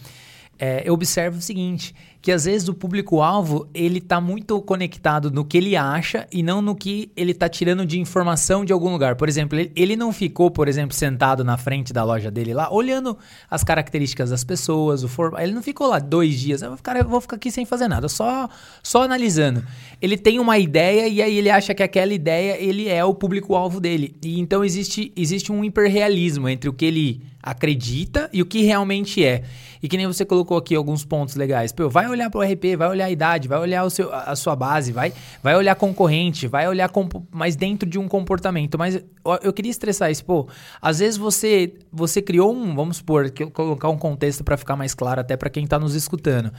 é, 0.59 0.83
eu 0.85 0.95
observo 0.95 1.39
o 1.39 1.43
seguinte, 1.43 1.95
que 2.27 2.33
às 2.33 2.45
vezes 2.45 2.69
o 2.69 2.75
público-alvo, 2.75 3.69
ele 3.73 4.01
tá 4.01 4.21
muito 4.21 4.61
conectado 4.61 5.31
no 5.31 5.45
que 5.45 5.57
ele 5.57 5.77
acha 5.77 6.27
e 6.33 6.43
não 6.43 6.61
no 6.61 6.75
que 6.75 7.11
ele 7.17 7.33
tá 7.33 7.49
tirando 7.49 7.87
de 7.87 8.01
informação 8.01 8.65
de 8.65 8.73
algum 8.73 8.91
lugar. 8.91 9.15
Por 9.17 9.29
exemplo, 9.29 9.57
ele, 9.77 9.95
não 9.95 10.13
ficou, 10.13 10.51
por 10.51 10.67
exemplo, 10.67 10.93
sentado 10.93 11.45
na 11.45 11.57
frente 11.57 11.93
da 11.93 12.03
loja 12.03 12.31
dele 12.31 12.53
lá, 12.53 12.69
olhando 12.73 13.17
as 13.49 13.63
características 13.63 14.31
das 14.31 14.43
pessoas, 14.43 15.05
o 15.05 15.09
formato. 15.09 15.43
Ele 15.43 15.53
não 15.53 15.63
ficou 15.63 15.87
lá 15.87 15.99
dois 15.99 16.39
dias, 16.39 16.63
eu 16.63 16.71
vou 16.71 16.77
ficar, 16.77 16.97
eu 16.97 17.05
vou 17.05 17.21
ficar 17.21 17.37
aqui 17.37 17.51
sem 17.51 17.65
fazer 17.65 17.87
nada, 17.87 18.09
só, 18.09 18.49
só 18.83 19.03
analisando. 19.03 19.65
Ele 20.03 20.17
tem 20.17 20.41
uma 20.41 20.59
ideia 20.59 21.07
e 21.07 21.23
aí 21.23 21.37
ele 21.37 21.51
acha 21.51 21.75
que 21.75 21.83
aquela 21.83 22.13
ideia, 22.13 22.57
ele 22.61 22.89
é 22.89 23.05
o 23.05 23.15
público-alvo 23.15 23.79
dele. 23.79 24.17
E 24.25 24.41
então 24.41 24.65
existe, 24.65 25.13
existe 25.15 25.53
um 25.53 25.65
hiperrealismo 25.65 26.49
entre 26.49 26.69
o 26.69 26.73
que 26.73 26.87
ele 26.87 27.23
acredita 27.47 28.29
e 28.33 28.43
o 28.43 28.47
que 28.47 28.63
realmente 28.63 29.25
é. 29.25 29.45
E 29.81 29.89
que 29.89 29.97
nem 29.97 30.05
você 30.05 30.25
colocou 30.25 30.57
aqui 30.57 30.75
alguns 30.75 31.05
pontos 31.05 31.37
legais. 31.37 31.71
Pô, 31.71 31.89
vai 31.89 32.09
olhar 32.09 32.29
para 32.29 32.41
o 32.41 32.43
RP, 32.43 32.77
vai 32.77 32.89
olhar 32.89 33.05
a 33.05 33.11
idade, 33.11 33.47
vai 33.47 33.61
olhar 33.61 33.85
o 33.85 33.91
seu, 33.91 34.13
a 34.13 34.35
sua 34.35 34.57
base, 34.57 34.91
vai, 34.91 35.13
vai 35.41 35.55
olhar 35.55 35.77
concorrente, 35.77 36.49
vai 36.49 36.67
olhar 36.67 36.91
mais 37.31 37.55
dentro 37.55 37.89
de 37.89 38.01
um 38.01 38.09
comportamento. 38.09 38.77
Mas 38.77 39.01
eu 39.43 39.53
queria 39.53 39.71
estressar 39.71 40.11
isso. 40.11 40.25
Pô, 40.25 40.49
às 40.83 40.99
vezes 40.99 41.17
você, 41.17 41.75
você 41.93 42.21
criou 42.21 42.53
um, 42.53 42.75
vamos 42.75 42.97
supor, 42.97 43.31
que 43.31 43.45
eu 43.45 43.51
colocar 43.51 43.91
um 43.91 43.99
contexto 43.99 44.43
para 44.43 44.57
ficar 44.57 44.75
mais 44.75 44.93
claro 44.93 45.21
até 45.21 45.37
para 45.37 45.49
quem 45.49 45.63
está 45.63 45.79
nos 45.79 45.95
escutando. 45.95 46.53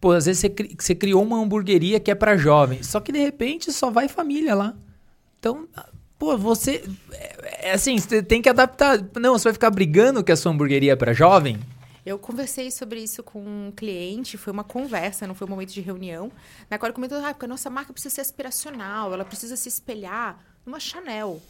Pô, 0.00 0.12
às 0.12 0.24
vezes 0.24 0.40
você, 0.40 0.74
você 0.78 0.94
criou 0.94 1.22
uma 1.22 1.42
hamburgueria 1.42 2.00
que 2.00 2.10
é 2.10 2.14
para 2.14 2.38
jovem, 2.38 2.82
só 2.82 3.00
que 3.00 3.12
de 3.12 3.18
repente 3.18 3.70
só 3.70 3.90
vai 3.90 4.08
família 4.08 4.54
lá. 4.54 4.74
Então, 5.38 5.68
Pô, 6.22 6.38
você. 6.38 6.84
É, 7.10 7.70
é, 7.70 7.72
assim, 7.72 7.98
você 7.98 8.22
tem 8.22 8.40
que 8.40 8.48
adaptar. 8.48 8.96
Não, 9.16 9.36
você 9.36 9.42
vai 9.42 9.52
ficar 9.54 9.70
brigando 9.72 10.22
que 10.22 10.30
a 10.30 10.36
sua 10.36 10.52
hamburgueria 10.52 10.92
é 10.92 10.96
para 10.96 11.12
jovem? 11.12 11.58
Eu 12.06 12.16
conversei 12.16 12.70
sobre 12.70 13.02
isso 13.02 13.24
com 13.24 13.40
um 13.40 13.72
cliente, 13.74 14.38
foi 14.38 14.52
uma 14.52 14.62
conversa, 14.62 15.26
não 15.26 15.34
foi 15.34 15.48
um 15.48 15.50
momento 15.50 15.72
de 15.72 15.80
reunião, 15.80 16.30
na 16.70 16.78
qual 16.78 16.86
ele 16.86 16.94
comentou, 16.94 17.18
ah, 17.18 17.34
porque 17.34 17.46
a 17.46 17.48
nossa 17.48 17.68
marca 17.68 17.92
precisa 17.92 18.14
ser 18.14 18.20
aspiracional, 18.20 19.12
ela 19.12 19.24
precisa 19.24 19.56
se 19.56 19.68
espelhar 19.68 20.38
numa 20.64 20.78
Chanel. 20.78 21.42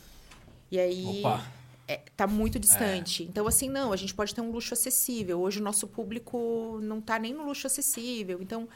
E 0.71 0.81
aí. 0.81 1.21
Opa. 1.21 1.45
É, 1.87 2.01
tá 2.17 2.27
muito 2.27 2.59
distante. 2.59 3.25
É. 3.25 3.27
Então, 3.27 3.47
assim, 3.47 3.69
não, 3.69 3.93
a 3.93 3.97
gente 3.97 4.15
pode 4.15 4.35
ter 4.35 4.41
um 4.41 4.51
luxo 4.51 4.73
acessível. 4.73 5.39
Hoje 5.43 5.61
o 5.61 5.63
nosso 5.63 5.87
público 5.87 6.79
não 6.83 6.99
está 6.99 7.19
nem 7.19 7.35
no 7.35 7.45
luxo 7.45 7.67
acessível. 7.67 8.39
Então, 8.41 8.67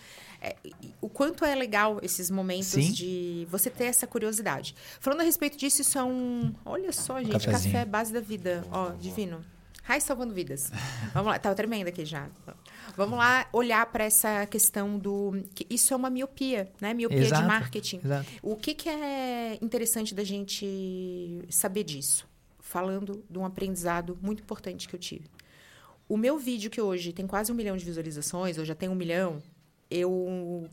é, 0.41 0.57
o 1.01 1.09
quanto 1.09 1.45
é 1.45 1.55
legal 1.55 1.99
esses 2.03 2.31
momentos 2.31 2.69
Sim. 2.69 2.93
de 2.93 3.47
você 3.51 3.71
ter 3.71 3.85
essa 3.85 4.07
curiosidade. 4.07 4.75
Falando 5.01 5.21
a 5.21 5.25
respeito 5.25 5.57
disso, 5.57 5.83
isso 5.83 5.99
é 5.99 6.05
um. 6.05 6.55
Olha 6.65 6.93
só, 6.93 7.23
gente, 7.23 7.47
café 7.49 7.85
base 7.85 8.13
da 8.13 8.21
vida. 8.21 8.65
Ó, 8.71 8.91
divino. 8.93 9.45
Rai 9.83 10.01
salvando 10.01 10.35
vidas. 10.35 10.73
Vamos 11.15 11.31
lá, 11.31 11.39
tava 11.39 11.55
tremendo 11.55 11.87
aqui 11.87 12.05
já. 12.05 12.29
Vamos 12.97 13.17
lá 13.17 13.49
olhar 13.53 13.87
para 13.87 14.05
essa 14.05 14.45
questão 14.47 14.99
do. 14.99 15.45
Que 15.55 15.65
isso 15.71 15.95
é 15.95 15.97
uma 15.97 16.11
miopia, 16.11 16.73
né? 16.81 16.93
Miopia 16.93 17.19
exato, 17.19 17.43
de 17.43 17.47
marketing. 17.47 18.01
Exato. 18.05 18.27
O 18.43 18.57
que, 18.57 18.75
que 18.75 18.89
é 18.89 19.57
interessante 19.63 20.13
da 20.13 20.25
gente 20.25 21.41
saber 21.49 21.85
disso? 21.85 22.29
Falando 22.59 23.25
de 23.31 23.39
um 23.39 23.45
aprendizado 23.45 24.19
muito 24.21 24.43
importante 24.43 24.89
que 24.89 24.97
eu 24.97 24.99
tive. 24.99 25.31
O 26.09 26.17
meu 26.17 26.37
vídeo, 26.37 26.69
que 26.69 26.81
hoje 26.81 27.13
tem 27.13 27.27
quase 27.27 27.53
um 27.53 27.55
milhão 27.55 27.77
de 27.77 27.85
visualizações, 27.85 28.57
eu 28.57 28.65
já 28.65 28.75
tenho 28.75 28.91
um 28.91 28.97
milhão, 28.97 29.41
eu 29.91 30.69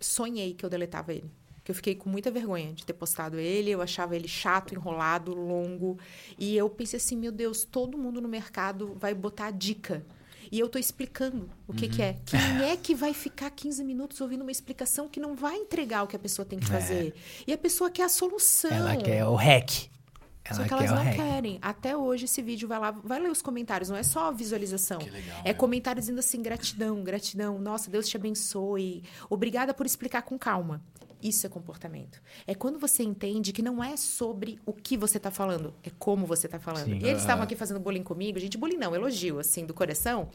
sonhei 0.00 0.54
que 0.54 0.64
eu 0.64 0.70
deletava 0.70 1.12
ele. 1.12 1.30
Que 1.62 1.70
eu 1.70 1.74
fiquei 1.74 1.94
com 1.94 2.10
muita 2.10 2.30
vergonha 2.30 2.74
de 2.74 2.84
ter 2.84 2.92
postado 2.92 3.38
ele, 3.38 3.70
eu 3.70 3.80
achava 3.80 4.14
ele 4.14 4.28
chato, 4.28 4.74
enrolado, 4.74 5.34
longo. 5.34 5.98
E 6.38 6.56
eu 6.56 6.68
pensei 6.68 6.98
assim, 6.98 7.16
meu 7.16 7.32
Deus, 7.32 7.64
todo 7.64 7.96
mundo 7.96 8.20
no 8.20 8.28
mercado 8.28 8.94
vai 8.98 9.14
botar 9.14 9.50
dica. 9.50 10.04
E 10.52 10.60
eu 10.60 10.68
tô 10.68 10.78
explicando 10.78 11.48
o 11.66 11.72
que, 11.72 11.86
uhum. 11.86 11.90
que 11.90 12.02
é. 12.02 12.10
Uhum. 12.10 12.18
Quem 12.26 12.64
é 12.68 12.76
que 12.76 12.94
vai 12.94 13.14
ficar 13.14 13.50
15 13.50 13.82
minutos 13.82 14.20
ouvindo 14.20 14.42
uma 14.42 14.52
explicação 14.52 15.08
que 15.08 15.18
não 15.18 15.34
vai 15.34 15.56
entregar 15.56 16.02
o 16.02 16.06
que 16.06 16.16
a 16.16 16.18
pessoa 16.18 16.44
tem 16.44 16.58
que 16.58 16.66
é. 16.66 16.68
fazer? 16.68 17.08
É. 17.08 17.44
E 17.46 17.52
a 17.52 17.58
pessoa 17.58 17.90
quer 17.90 18.04
a 18.04 18.08
solução. 18.10 18.70
Ela 18.70 18.96
quer 18.96 19.24
o 19.24 19.34
hack. 19.34 19.88
Ela 20.44 20.56
Só 20.56 20.64
que 20.64 20.74
elas 20.74 20.90
não 20.90 21.12
querem. 21.12 21.58
Até 21.62 21.96
hoje 21.96 22.26
esse 22.26 22.42
vídeo 22.42 22.68
vai 22.68 22.78
lá, 22.78 22.90
vai 22.90 23.18
ler 23.18 23.30
os 23.30 23.40
comentários, 23.40 23.88
não 23.88 23.96
é 23.96 24.02
só 24.02 24.30
visualização. 24.30 24.98
Legal, 24.98 25.40
é 25.42 25.48
né? 25.48 25.54
comentário 25.54 26.00
dizendo 26.00 26.18
assim, 26.18 26.42
gratidão, 26.42 27.02
gratidão, 27.02 27.58
nossa, 27.58 27.90
Deus 27.90 28.08
te 28.08 28.16
abençoe. 28.16 29.02
Obrigada 29.30 29.72
por 29.72 29.86
explicar 29.86 30.22
com 30.22 30.38
calma. 30.38 30.82
Isso 31.22 31.46
é 31.46 31.48
comportamento. 31.48 32.20
É 32.46 32.54
quando 32.54 32.78
você 32.78 33.02
entende 33.02 33.50
que 33.50 33.62
não 33.62 33.82
é 33.82 33.96
sobre 33.96 34.58
o 34.66 34.74
que 34.74 34.94
você 34.94 35.16
está 35.16 35.30
falando, 35.30 35.72
é 35.82 35.88
como 35.98 36.26
você 36.26 36.46
está 36.46 36.60
falando. 36.60 36.84
Sim. 36.84 36.98
E 36.98 37.08
eles 37.08 37.22
estavam 37.22 37.42
aqui 37.42 37.56
fazendo 37.56 37.80
bullying 37.80 38.02
comigo, 38.02 38.38
gente, 38.38 38.58
bullying 38.58 38.76
não, 38.76 38.94
elogio, 38.94 39.38
assim, 39.38 39.64
do 39.64 39.72
coração, 39.72 40.28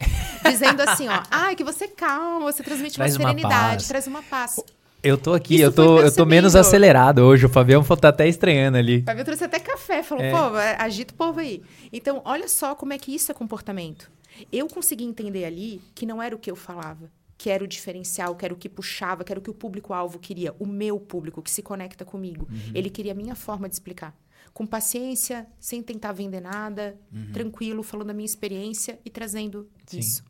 dizendo 0.44 0.82
assim, 0.82 1.08
ó, 1.08 1.22
ai, 1.30 1.56
que 1.56 1.64
você 1.64 1.86
é 1.86 1.90
calma, 1.90 2.52
você 2.52 2.64
transmite 2.64 2.96
Traz 2.96 3.16
uma 3.16 3.26
uma 3.26 3.30
serenidade, 3.30 3.76
paz. 3.76 3.88
traz 3.88 4.08
uma 4.08 4.24
paz. 4.24 4.60
Eu 5.02 5.18
tô 5.18 5.34
aqui, 5.34 5.56
Isso 5.56 5.64
eu 5.64 5.72
tô, 5.72 6.02
eu 6.02 6.14
tô 6.14 6.26
menos 6.26 6.56
acelerado 6.56 7.20
hoje. 7.20 7.46
O 7.46 7.50
Fabião 7.50 7.84
tá 7.84 8.10
até 8.10 8.28
estranhando 8.28 8.78
ali. 8.78 9.02
Fabio 9.04 9.24
trouxe 9.24 9.46
até 9.46 9.58
café, 9.60 10.04
falou, 10.04 10.24
É. 10.24 10.32
pô, 10.32 10.50
vai- 10.52 10.76
agita 10.76 11.14
o 11.14 11.18
povo 11.18 11.40
aí. 11.40 11.62
Então, 11.92 12.22
olha 12.26 12.48
só 12.50 12.76
como 12.76 12.92
é 12.92 12.98
que 12.98 13.14
isso 13.16 13.32
é 13.32 13.36
comportamento. 13.36 14.12
Eu 14.52 14.68
consegui 14.68 15.06
entender 15.06 15.46
ali 15.46 15.82
que 15.96 16.06
não 16.06 16.22
era 16.22 16.36
o 16.36 16.40
que 16.40 16.52
eu 16.52 16.56
falava, 16.56 17.10
que 17.38 17.50
era 17.50 17.64
o 17.64 17.68
diferencial, 17.68 18.36
que 18.36 18.44
era 18.44 18.54
o 18.54 18.58
que 18.58 18.68
puxava, 18.68 19.24
que 19.24 19.32
era 19.32 19.40
o 19.40 19.44
que 19.44 19.50
o 19.50 19.54
público-alvo 19.54 20.20
queria, 20.20 20.54
o 20.60 20.66
meu 20.66 21.00
público 21.00 21.42
que 21.42 21.50
se 21.50 21.62
conecta 21.62 22.04
comigo. 22.04 22.46
Uhum. 22.52 22.72
Ele 22.76 22.90
queria 22.90 23.14
a 23.14 23.16
minha 23.16 23.36
forma 23.36 23.70
de 23.70 23.76
explicar. 23.76 24.14
Com 24.54 24.66
paciência, 24.66 25.48
sem 25.60 25.82
tentar 25.82 26.12
vender 26.12 26.42
nada, 26.42 26.98
tranquilo, 27.32 27.84
falando 27.84 28.08
da 28.08 28.14
minha 28.14 28.26
experiência 28.26 29.00
e 29.06 29.10
trazendo 29.10 29.60
Uhum. 29.60 29.66
Sim. 29.88 30.00
isso. 30.00 30.24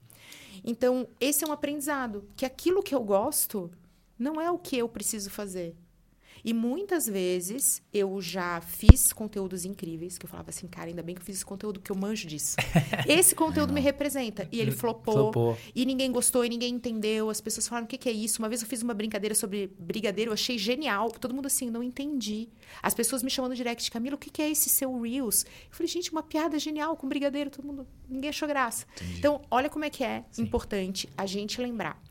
Então, 0.64 1.08
esse 1.20 1.44
é 1.44 1.48
um 1.48 1.52
aprendizado, 1.52 2.24
que 2.36 2.46
aquilo 2.46 2.84
que 2.84 2.94
eu 2.94 3.02
gosto 3.02 3.72
não 4.20 4.40
é 4.40 4.52
o 4.52 4.58
que 4.60 4.78
eu 4.78 4.90
preciso 4.90 5.30
fazer. 5.30 5.76
E 6.44 6.54
muitas 6.54 7.06
vezes 7.06 7.82
eu 7.94 8.22
já 8.22 8.62
fiz 8.62 9.12
conteúdos 9.12 9.66
incríveis, 9.66 10.18
que 10.18 10.26
eu 10.26 10.30
falava 10.30 10.50
assim, 10.50 10.68
cara, 10.68 10.88
ainda 10.88 11.04
bem 11.04 11.16
que 11.16 11.22
eu 11.22 11.26
fiz 11.26 11.38
esse 11.38 11.46
conteúdo 11.46 11.80
que 11.80 11.92
eu 11.92 11.96
manjo 11.96 12.28
disso. 12.28 12.56
Esse 13.08 13.36
conteúdo 13.36 13.74
me 13.74 13.82
representa. 13.82 14.48
E 14.52 14.60
ele 14.60 14.72
flopou, 14.72 15.14
Flopou. 15.34 15.58
e 15.76 15.86
ninguém 15.86 16.12
gostou, 16.12 16.46
e 16.46 16.50
ninguém 16.50 16.76
entendeu. 16.76 17.30
As 17.30 17.42
pessoas 17.42 17.68
falaram, 17.68 17.86
o 17.86 17.88
que, 17.90 17.98
que 17.98 18.08
é 18.08 18.12
isso? 18.12 18.40
Uma 18.40 18.48
vez 18.48 18.62
eu 18.62 18.68
fiz 18.68 18.82
uma 18.82 18.94
brincadeira 18.94 19.36
sobre 19.36 19.68
brigadeiro, 19.78 20.30
eu 20.30 20.34
achei 20.34 20.58
genial. 20.58 21.12
Todo 21.12 21.34
mundo 21.34 21.48
assim, 21.48 21.70
não 21.70 21.84
entendi. 21.84 22.48
As 22.82 22.94
pessoas 22.94 23.22
me 23.24 23.30
chamando 23.30 23.56
direct, 23.56 23.90
Camila, 23.92 24.16
o 24.16 24.20
que, 24.20 24.30
que 24.30 24.42
é 24.42 24.50
esse 24.50 24.70
seu 24.70 24.98
Reels? 25.02 25.44
Eu 25.44 25.50
falei, 25.72 25.88
gente, 25.88 26.12
uma 26.12 26.24
piada 26.24 26.58
genial 26.58 26.96
com 26.96 27.08
brigadeiro. 27.08 27.50
Todo 27.50 27.66
mundo, 27.66 27.88
ninguém 28.08 28.30
achou 28.30 28.48
graça. 28.48 28.86
Então, 29.18 29.42
olha 29.52 29.70
como 29.70 29.86
é 29.86 29.90
que 29.90 30.04
é 30.04 30.24
importante 30.38 31.10
a 31.18 31.26
gente 31.26 31.60
lembrar. 31.62 32.02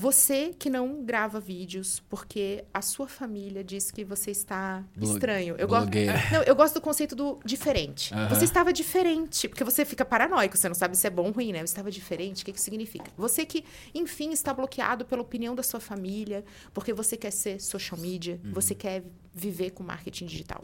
Você 0.00 0.54
que 0.56 0.70
não 0.70 1.04
grava 1.04 1.40
vídeos 1.40 1.98
porque 2.08 2.64
a 2.72 2.80
sua 2.80 3.08
família 3.08 3.64
diz 3.64 3.90
que 3.90 4.04
você 4.04 4.30
está 4.30 4.84
Blo- 4.94 5.12
estranho. 5.12 5.56
Eu 5.58 5.66
gosto, 5.66 5.82
blogueira. 5.86 6.12
não, 6.30 6.42
eu 6.44 6.54
gosto 6.54 6.74
do 6.74 6.80
conceito 6.80 7.16
do 7.16 7.40
diferente. 7.44 8.14
Aham. 8.14 8.28
Você 8.28 8.44
estava 8.44 8.72
diferente, 8.72 9.48
porque 9.48 9.64
você 9.64 9.84
fica 9.84 10.04
paranoico, 10.04 10.56
você 10.56 10.68
não 10.68 10.74
sabe 10.76 10.96
se 10.96 11.04
é 11.04 11.10
bom 11.10 11.26
ou 11.26 11.32
ruim, 11.32 11.50
né? 11.52 11.58
Você 11.58 11.64
estava 11.72 11.90
diferente, 11.90 12.42
o 12.42 12.46
que, 12.46 12.52
que 12.52 12.60
significa? 12.60 13.10
Você 13.16 13.44
que, 13.44 13.64
enfim, 13.92 14.30
está 14.30 14.54
bloqueado 14.54 15.04
pela 15.04 15.20
opinião 15.20 15.52
da 15.56 15.64
sua 15.64 15.80
família, 15.80 16.44
porque 16.72 16.92
você 16.92 17.16
quer 17.16 17.32
ser 17.32 17.60
social 17.60 17.98
media, 18.00 18.40
Uhum. 18.44 18.52
você 18.52 18.76
quer 18.76 19.02
viver 19.34 19.70
com 19.70 19.82
marketing 19.82 20.26
digital. 20.26 20.62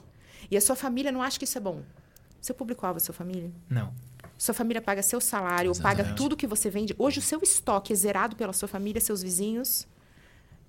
E 0.49 0.57
a 0.57 0.61
sua 0.61 0.76
família 0.76 1.11
não 1.11 1.20
acha 1.20 1.39
que 1.41 1.45
isso 1.45 1.59
é 1.59 1.61
bom. 1.61 1.82
Seu 2.41 2.55
público-alvo 2.55 2.99
é 2.99 3.01
sua 3.01 3.14
família? 3.14 3.51
Não. 3.68 3.93
Sua 4.37 4.55
família 4.55 4.82
paga 4.82 5.03
seu 5.03 5.20
salário, 5.20 5.70
ou 5.70 5.76
paga 5.76 6.01
Exatamente. 6.01 6.16
tudo 6.16 6.37
que 6.37 6.47
você 6.47 6.68
vende. 6.68 6.95
Hoje 6.99 7.18
o 7.18 7.22
seu 7.22 7.41
estoque 7.43 7.93
é 7.93 7.97
zerado 7.97 8.37
pela 8.37 8.53
sua 8.53 8.68
família, 8.68 9.01
seus 9.01 9.22
vizinhos. 9.22 9.87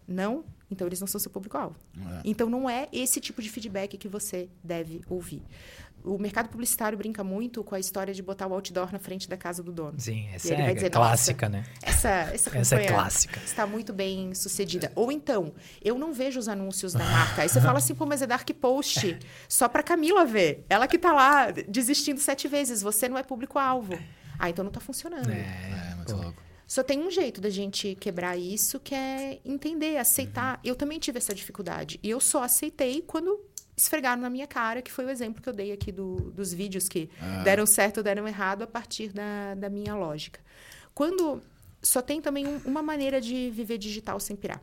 Não? 0.08 0.44
Então 0.70 0.88
eles 0.88 1.00
não 1.00 1.08
são 1.08 1.20
seu 1.20 1.32
público-alvo. 1.32 1.76
É. 1.98 2.22
Então 2.24 2.50
não 2.50 2.70
é 2.70 2.88
esse 2.92 3.20
tipo 3.20 3.42
de 3.42 3.50
feedback 3.50 3.98
que 3.98 4.08
você 4.08 4.50
deve 4.64 5.02
ouvir. 5.10 5.42
O 6.06 6.18
mercado 6.20 6.50
publicitário 6.50 6.98
brinca 6.98 7.24
muito 7.24 7.64
com 7.64 7.74
a 7.74 7.80
história 7.80 8.14
de 8.14 8.22
botar 8.22 8.48
o 8.48 8.54
outdoor 8.54 8.92
na 8.94 9.00
frente 9.00 9.28
da 9.28 9.36
casa 9.36 9.64
do 9.64 9.72
dono. 9.72 10.00
Sim, 10.00 10.28
essa 10.34 10.54
é 10.54 10.74
dizer, 10.74 10.90
clássica, 10.92 11.50
né? 11.50 11.64
Essa, 11.82 12.10
essa, 12.10 12.58
Essa 12.58 12.76
é 12.76 12.80
campanha 12.80 12.88
clássica. 13.00 13.40
Está 13.44 13.66
muito 13.66 13.92
bem 13.92 14.34
sucedida. 14.36 14.92
Ou 14.96 15.12
então, 15.12 15.54
eu 15.84 15.98
não 15.98 16.14
vejo 16.14 16.40
os 16.40 16.48
anúncios 16.48 16.94
da 16.94 17.04
marca. 17.04 17.42
Aí 17.42 17.50
você 17.50 17.60
fala 17.60 17.80
assim, 17.80 17.96
pô, 17.96 18.06
mas 18.06 18.22
é 18.22 18.28
Dark 18.28 18.50
Post. 18.62 19.18
Só 19.50 19.68
pra 19.68 19.82
Camila 19.82 20.26
ver. 20.26 20.64
Ela 20.70 20.88
que 20.88 20.98
tá 21.00 21.12
lá 21.12 21.52
desistindo 21.52 22.20
sete 22.20 22.48
vezes. 22.48 22.82
Você 22.82 23.10
não 23.10 23.18
é 23.18 23.24
público-alvo. 23.24 23.98
Ah, 24.38 24.50
então 24.50 24.64
não 24.64 24.72
tá 24.72 24.80
funcionando. 24.80 25.30
É, 25.32 25.92
É, 25.92 25.96
muito 25.96 26.14
pô. 26.16 26.22
louco. 26.22 26.42
Só 26.68 26.82
tem 26.82 27.00
um 27.00 27.12
jeito 27.12 27.40
da 27.40 27.50
gente 27.50 27.96
quebrar 28.00 28.36
isso, 28.38 28.80
que 28.80 28.94
é 28.96 29.40
entender, 29.46 29.98
aceitar. 29.98 30.60
Eu 30.64 30.76
também 30.76 30.98
tive 30.98 31.20
essa 31.20 31.34
dificuldade. 31.34 32.00
E 32.02 32.10
eu 32.10 32.20
só 32.20 32.44
aceitei 32.44 33.04
quando 33.06 33.40
esfregaram 33.78 34.22
na 34.22 34.30
minha 34.30 34.48
cara, 34.48 34.82
que 34.82 34.92
foi 34.92 35.06
o 35.06 35.10
exemplo 35.10 35.42
que 35.42 35.50
eu 35.50 35.54
dei 35.54 35.72
aqui 35.72 35.92
do- 35.92 36.32
dos 36.32 36.54
vídeos 36.54 36.88
que 36.88 37.10
deram 37.44 37.66
certo 37.66 37.98
ou 37.98 38.04
deram 38.04 38.28
errado 38.28 38.62
a 38.64 38.68
partir 38.68 39.10
da, 39.12 39.54
da 39.56 39.70
minha 39.70 39.96
lógica. 39.96 40.40
Quando. 40.94 41.42
Só 41.82 42.02
tem 42.02 42.20
também 42.20 42.48
um- 42.48 42.62
uma 42.66 42.82
maneira 42.82 43.22
de 43.22 43.52
viver 43.52 43.78
digital 43.78 44.20
sem 44.20 44.36
pirar. 44.36 44.60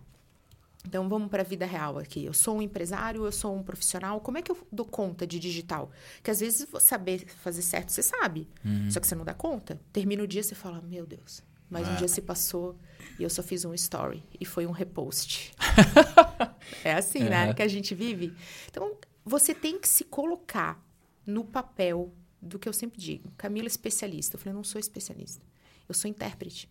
Então 0.84 1.08
vamos 1.08 1.28
para 1.30 1.42
a 1.42 1.44
vida 1.44 1.64
real 1.64 1.96
aqui. 1.98 2.24
Eu 2.24 2.32
sou 2.32 2.56
um 2.56 2.62
empresário, 2.62 3.24
eu 3.24 3.30
sou 3.30 3.54
um 3.56 3.62
profissional. 3.62 4.20
Como 4.20 4.38
é 4.38 4.42
que 4.42 4.50
eu 4.50 4.58
dou 4.72 4.84
conta 4.84 5.24
de 5.24 5.38
digital? 5.38 5.92
Que 6.20 6.32
às 6.32 6.40
vezes 6.40 6.66
saber 6.80 7.24
fazer 7.40 7.62
certo, 7.62 7.90
você 7.92 8.02
sabe. 8.02 8.48
Só 8.90 8.98
que 8.98 9.06
você 9.06 9.14
não 9.14 9.24
dá 9.24 9.32
conta. 9.34 9.80
Termina 9.92 10.24
o 10.24 10.26
dia 10.26 10.42
você 10.42 10.56
fala: 10.56 10.80
"Meu 10.82 11.06
Deus, 11.06 11.44
mais 11.72 11.88
um 11.88 11.96
dia 11.96 12.06
se 12.08 12.20
passou 12.20 12.76
e 13.18 13.22
eu 13.22 13.30
só 13.30 13.42
fiz 13.42 13.64
um 13.64 13.72
story 13.74 14.22
e 14.40 14.44
foi 14.44 14.66
um 14.66 14.70
repost". 14.70 15.52
é 16.84 16.92
assim, 16.94 17.20
né, 17.24 17.48
Uhum. 17.48 17.54
que 17.54 17.62
a 17.62 17.68
gente 17.68 17.94
vive. 17.94 18.34
Então, 18.70 18.96
você 19.24 19.54
tem 19.54 19.78
que 19.78 19.88
se 19.88 20.04
colocar 20.04 20.80
no 21.26 21.44
papel 21.44 22.12
do 22.40 22.58
que 22.58 22.68
eu 22.68 22.72
sempre 22.72 22.98
digo. 23.00 23.30
Camila 23.36 23.66
é 23.66 23.68
especialista. 23.68 24.36
Eu 24.36 24.40
falei: 24.40 24.54
"Não 24.54 24.64
sou 24.64 24.78
especialista. 24.78 25.44
Eu 25.88 25.94
sou 25.94 26.10
intérprete". 26.10 26.68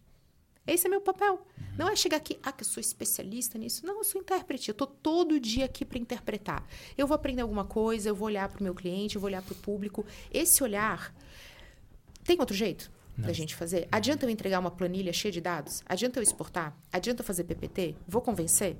Esse 0.67 0.85
é 0.85 0.89
meu 0.89 1.01
papel. 1.01 1.43
Não 1.75 1.89
é 1.89 1.95
chegar 1.95 2.17
aqui, 2.17 2.37
ah, 2.43 2.51
que 2.51 2.61
eu 2.63 2.67
sou 2.67 2.79
especialista 2.79 3.57
nisso. 3.57 3.83
Não, 3.83 3.97
eu 3.97 4.03
sou 4.03 4.21
intérprete. 4.21 4.69
Eu 4.69 4.75
tô 4.75 4.85
todo 4.85 5.39
dia 5.39 5.65
aqui 5.65 5.83
para 5.83 5.97
interpretar. 5.97 6.63
Eu 6.95 7.07
vou 7.07 7.15
aprender 7.15 7.41
alguma 7.41 7.65
coisa, 7.65 8.09
eu 8.09 8.15
vou 8.15 8.27
olhar 8.27 8.47
para 8.47 8.59
o 8.59 8.63
meu 8.63 8.75
cliente, 8.75 9.15
eu 9.15 9.21
vou 9.21 9.27
olhar 9.27 9.41
para 9.41 9.53
o 9.53 9.55
público. 9.55 10.05
Esse 10.31 10.61
olhar 10.63 11.15
tem 12.23 12.39
outro 12.39 12.55
jeito 12.55 12.91
da 13.27 13.33
gente 13.33 13.55
fazer? 13.55 13.87
Adianta 13.91 14.25
eu 14.25 14.29
entregar 14.29 14.59
uma 14.59 14.71
planilha 14.71 15.13
cheia 15.13 15.31
de 15.31 15.41
dados? 15.41 15.83
Adianta 15.85 16.19
eu 16.19 16.23
exportar? 16.23 16.75
Adianta 16.91 17.21
eu 17.21 17.25
fazer 17.25 17.43
PPT? 17.43 17.95
Vou 18.07 18.21
convencer? 18.21 18.77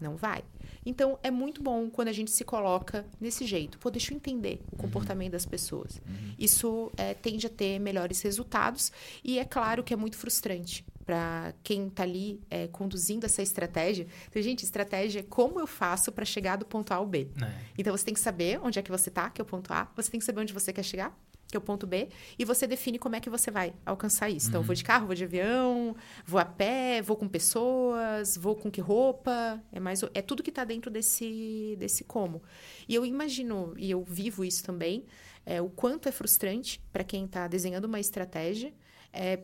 Não 0.00 0.16
vai. 0.16 0.44
Então, 0.86 1.18
é 1.22 1.30
muito 1.30 1.62
bom 1.62 1.90
quando 1.90 2.08
a 2.08 2.12
gente 2.12 2.30
se 2.30 2.44
coloca 2.44 3.04
nesse 3.20 3.46
jeito. 3.46 3.78
Pô, 3.78 3.90
deixa 3.90 4.12
eu 4.12 4.16
entender 4.16 4.60
o 4.72 4.76
comportamento 4.76 5.32
das 5.32 5.44
pessoas. 5.44 6.00
Isso 6.38 6.90
é, 6.96 7.14
tende 7.14 7.46
a 7.46 7.50
ter 7.50 7.78
melhores 7.78 8.22
resultados. 8.22 8.92
E 9.22 9.38
é 9.38 9.44
claro 9.44 9.82
que 9.82 9.92
é 9.92 9.96
muito 9.96 10.16
frustrante 10.16 10.86
para 11.04 11.54
quem 11.62 11.88
está 11.88 12.02
ali 12.02 12.40
é, 12.50 12.68
conduzindo 12.68 13.24
essa 13.24 13.42
estratégia. 13.42 14.06
Então, 14.28 14.40
gente, 14.42 14.62
estratégia 14.62 15.20
é 15.20 15.22
como 15.22 15.58
eu 15.58 15.66
faço 15.66 16.12
para 16.12 16.24
chegar 16.24 16.56
do 16.56 16.66
ponto 16.66 16.92
A 16.92 16.96
ao 16.96 17.06
B. 17.06 17.28
É. 17.42 17.52
Então, 17.76 17.96
você 17.96 18.04
tem 18.04 18.14
que 18.14 18.20
saber 18.20 18.60
onde 18.62 18.78
é 18.78 18.82
que 18.82 18.90
você 18.90 19.08
está, 19.08 19.30
que 19.30 19.40
é 19.40 19.42
o 19.42 19.46
ponto 19.46 19.72
A. 19.72 19.90
Você 19.96 20.10
tem 20.10 20.20
que 20.20 20.26
saber 20.26 20.40
onde 20.40 20.52
você 20.52 20.72
quer 20.72 20.82
chegar, 20.82 21.18
que 21.48 21.56
é 21.56 21.58
o 21.58 21.62
ponto 21.62 21.86
B. 21.86 22.08
E 22.38 22.44
você 22.44 22.66
define 22.66 22.98
como 22.98 23.16
é 23.16 23.20
que 23.20 23.30
você 23.30 23.50
vai 23.50 23.74
alcançar 23.84 24.28
isso. 24.28 24.48
Então, 24.48 24.62
vou 24.62 24.74
de 24.74 24.84
carro, 24.84 25.06
vou 25.06 25.14
de 25.14 25.24
avião, 25.24 25.96
vou 26.24 26.38
a 26.38 26.44
pé, 26.44 27.00
vou 27.00 27.16
com 27.16 27.26
pessoas, 27.26 28.36
vou 28.36 28.54
com 28.54 28.70
que 28.70 28.80
roupa. 28.80 29.62
É, 29.72 29.80
mais, 29.80 30.02
é 30.14 30.20
tudo 30.20 30.42
que 30.42 30.50
está 30.50 30.64
dentro 30.64 30.90
desse, 30.90 31.74
desse 31.78 32.04
como. 32.04 32.42
E 32.86 32.94
eu 32.94 33.04
imagino, 33.04 33.74
e 33.78 33.90
eu 33.90 34.04
vivo 34.04 34.44
isso 34.44 34.62
também, 34.62 35.06
é, 35.46 35.62
o 35.62 35.70
quanto 35.70 36.08
é 36.08 36.12
frustrante 36.12 36.80
para 36.92 37.02
quem 37.02 37.24
está 37.24 37.48
desenhando 37.48 37.86
uma 37.86 37.98
estratégia 37.98 38.72
é, 39.10 39.42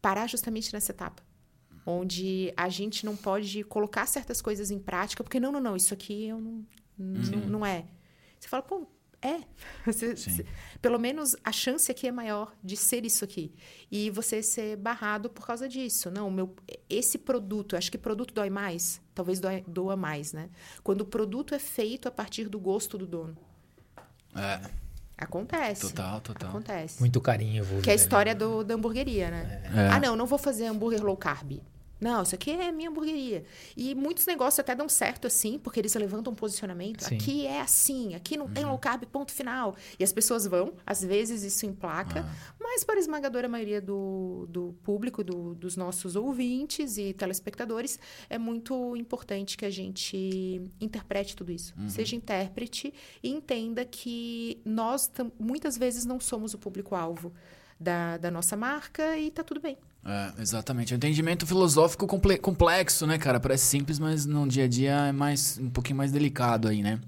parar 0.00 0.28
justamente 0.28 0.72
nessa 0.72 0.92
etapa. 0.92 1.22
Onde 1.84 2.52
a 2.56 2.68
gente 2.68 3.04
não 3.04 3.16
pode 3.16 3.64
colocar 3.64 4.06
certas 4.06 4.40
coisas 4.40 4.70
em 4.70 4.78
prática, 4.78 5.24
porque 5.24 5.40
não, 5.40 5.50
não, 5.50 5.60
não, 5.60 5.74
isso 5.74 5.92
aqui 5.92 6.28
eu 6.28 6.40
não, 6.40 6.64
não, 6.96 7.48
não 7.48 7.66
é. 7.66 7.86
Você 8.38 8.46
fala, 8.46 8.62
pô, 8.62 8.86
é. 9.22 9.40
Você- 9.86 10.44
pelo 10.80 10.98
menos 10.98 11.36
a 11.44 11.52
chance 11.52 11.90
aqui 11.90 12.08
é 12.08 12.12
maior 12.12 12.52
de 12.62 12.76
ser 12.76 13.04
isso 13.06 13.24
aqui. 13.24 13.54
E 13.90 14.10
você 14.10 14.42
ser 14.42 14.76
barrado 14.76 15.30
por 15.30 15.46
causa 15.46 15.68
disso. 15.68 16.10
Não, 16.10 16.26
o 16.28 16.30
meu, 16.30 16.54
esse 16.90 17.16
produto, 17.18 17.76
acho 17.76 17.90
que 17.90 17.96
produto 17.98 18.34
dói 18.34 18.50
mais, 18.50 19.00
talvez 19.14 19.38
dói- 19.38 19.64
doa 19.66 19.96
mais, 19.96 20.32
né? 20.32 20.50
Quando 20.82 21.02
o 21.02 21.06
produto 21.06 21.54
é 21.54 21.58
feito 21.58 22.08
a 22.08 22.10
partir 22.10 22.48
do 22.48 22.58
gosto 22.58 22.98
do 22.98 23.06
dono. 23.06 23.36
É, 24.34 24.60
Acontece. 25.16 25.82
total, 25.82 26.20
total. 26.20 26.48
Acontece. 26.50 26.98
Muito 27.00 27.20
carinho 27.20 27.58
envolvido. 27.58 27.82
Que 27.82 27.90
é 27.90 27.92
a 27.92 27.96
história 27.96 28.34
do, 28.34 28.64
da 28.64 28.74
hamburgueria, 28.74 29.30
né? 29.30 29.62
É. 29.74 29.88
Ah, 29.88 30.00
não, 30.00 30.16
não 30.16 30.26
vou 30.26 30.38
fazer 30.38 30.66
hambúrguer 30.66 31.02
low 31.04 31.16
carb. 31.16 31.60
Não, 32.02 32.22
isso 32.22 32.34
aqui 32.34 32.50
é 32.50 32.72
minha 32.72 32.90
hamburgueria. 32.90 33.44
E 33.76 33.94
muitos 33.94 34.26
negócios 34.26 34.58
até 34.58 34.74
dão 34.74 34.88
certo 34.88 35.26
assim, 35.26 35.58
porque 35.58 35.78
eles 35.80 35.94
levantam 35.94 36.32
um 36.32 36.36
posicionamento. 36.36 37.04
Sim. 37.04 37.14
Aqui 37.16 37.46
é 37.46 37.60
assim, 37.60 38.14
aqui 38.14 38.36
não 38.36 38.48
tem 38.48 38.64
low 38.64 38.78
carb, 38.78 39.04
ponto 39.04 39.30
final. 39.32 39.76
E 39.98 40.04
as 40.04 40.12
pessoas 40.12 40.46
vão, 40.46 40.74
às 40.84 41.02
vezes 41.04 41.42
isso 41.44 41.64
emplaca, 41.64 42.26
mas 42.60 42.82
para 42.84 42.96
a 42.96 42.98
esmagadora 42.98 43.48
maioria 43.48 43.80
do, 43.80 44.46
do 44.50 44.74
público, 44.82 45.22
do- 45.22 45.54
dos 45.54 45.76
nossos 45.76 46.16
ouvintes 46.16 46.96
e 46.98 47.12
telespectadores, 47.12 47.98
é 48.28 48.36
muito 48.38 48.96
importante 48.96 49.56
que 49.56 49.64
a 49.64 49.70
gente 49.70 50.60
interprete 50.80 51.36
tudo 51.36 51.52
isso. 51.52 51.72
Seja 51.88 52.16
intérprete 52.16 52.92
e 53.22 53.30
entenda 53.30 53.84
que 53.84 54.60
nós 54.64 55.10
muitas 55.38 55.76
vezes 55.78 56.04
não 56.04 56.18
somos 56.18 56.52
o 56.54 56.58
público-alvo 56.58 57.32
da, 57.78 58.16
da 58.16 58.30
nossa 58.30 58.56
marca 58.56 59.16
e 59.18 59.30
tá 59.30 59.42
tudo 59.44 59.60
bem. 59.60 59.76
É, 60.04 60.32
exatamente. 60.40 60.92
É 60.92 60.94
um 60.94 60.98
entendimento 60.98 61.46
filosófico 61.46 62.06
comple- 62.08 62.38
complexo, 62.38 63.06
né, 63.06 63.18
cara? 63.18 63.38
Parece 63.38 63.64
simples, 63.66 63.98
mas 64.00 64.26
no 64.26 64.48
dia 64.48 64.64
a 64.64 64.68
dia 64.68 64.92
é 65.08 65.12
mais 65.12 65.58
um 65.58 65.70
pouquinho 65.70 65.96
mais 65.96 66.10
delicado 66.10 66.66
aí, 66.68 66.82
né? 66.82 67.00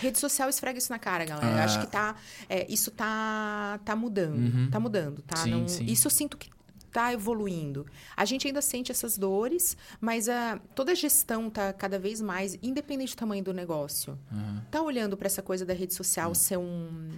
Rede 0.00 0.18
social 0.18 0.48
esfrega 0.48 0.76
isso 0.78 0.90
na 0.90 0.98
cara, 0.98 1.24
galera. 1.24 1.46
Eu 1.52 1.58
Ah. 1.60 1.64
acho 1.64 1.80
que 1.80 1.86
tá, 1.86 2.16
é, 2.48 2.66
isso 2.68 2.90
tá, 2.90 3.78
tá 3.84 3.94
mudando. 3.94 4.68
Tá 4.70 4.80
mudando, 4.80 5.22
tá? 5.22 5.38
Uhum. 5.38 5.44
Sim, 5.44 5.50
Não- 5.50 5.68
sim. 5.68 5.84
Isso 5.84 6.06
eu 6.08 6.10
sinto 6.10 6.36
que 6.36 6.50
tá 6.90 7.12
evoluindo. 7.12 7.86
A 8.16 8.24
gente 8.24 8.48
ainda 8.48 8.60
sente 8.60 8.90
essas 8.90 9.16
dores, 9.16 9.76
mas 10.00 10.28
a, 10.28 10.58
toda 10.74 10.90
a 10.90 10.94
gestão 10.96 11.48
tá 11.48 11.72
cada 11.72 12.00
vez 12.00 12.20
mais, 12.20 12.58
independente 12.60 13.14
do 13.14 13.18
tamanho 13.18 13.44
do 13.44 13.54
negócio, 13.54 14.18
Uhum. 14.32 14.60
tá 14.72 14.82
olhando 14.82 15.16
para 15.16 15.26
essa 15.28 15.40
coisa 15.40 15.64
da 15.64 15.72
rede 15.72 15.94
social 15.94 16.34
ser 16.34 16.56
um, 16.58 17.10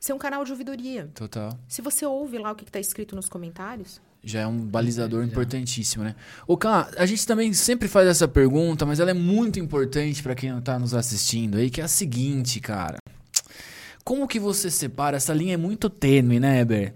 ser 0.00 0.14
um 0.14 0.18
canal 0.18 0.44
de 0.44 0.50
ouvidoria. 0.50 1.08
Total. 1.14 1.56
Se 1.68 1.80
você 1.80 2.04
ouve 2.04 2.38
lá 2.38 2.50
o 2.50 2.56
que, 2.56 2.64
que 2.64 2.72
tá 2.72 2.80
escrito 2.80 3.14
nos 3.14 3.28
comentários, 3.28 4.00
Já 4.22 4.40
é 4.40 4.46
um 4.46 4.58
balizador 4.58 5.22
Já. 5.22 5.28
importantíssimo, 5.28 6.04
né? 6.04 6.14
Ô, 6.46 6.56
Cá, 6.56 6.90
a 6.96 7.06
gente 7.06 7.26
também 7.26 7.52
sempre 7.52 7.88
faz 7.88 8.06
essa 8.06 8.28
pergunta, 8.28 8.84
mas 8.84 9.00
ela 9.00 9.10
é 9.10 9.14
muito 9.14 9.58
importante 9.58 10.22
pra 10.22 10.34
quem 10.34 10.50
não 10.50 10.60
tá 10.60 10.78
nos 10.78 10.94
assistindo 10.94 11.56
aí, 11.56 11.70
que 11.70 11.80
é 11.80 11.84
a 11.84 11.88
seguinte, 11.88 12.60
cara. 12.60 12.98
Como 14.04 14.28
que 14.28 14.38
você 14.38 14.70
separa? 14.70 15.16
Essa 15.16 15.32
linha 15.32 15.54
é 15.54 15.56
muito 15.56 15.88
tênue, 15.88 16.38
né, 16.40 16.60
Eber? 16.60 16.94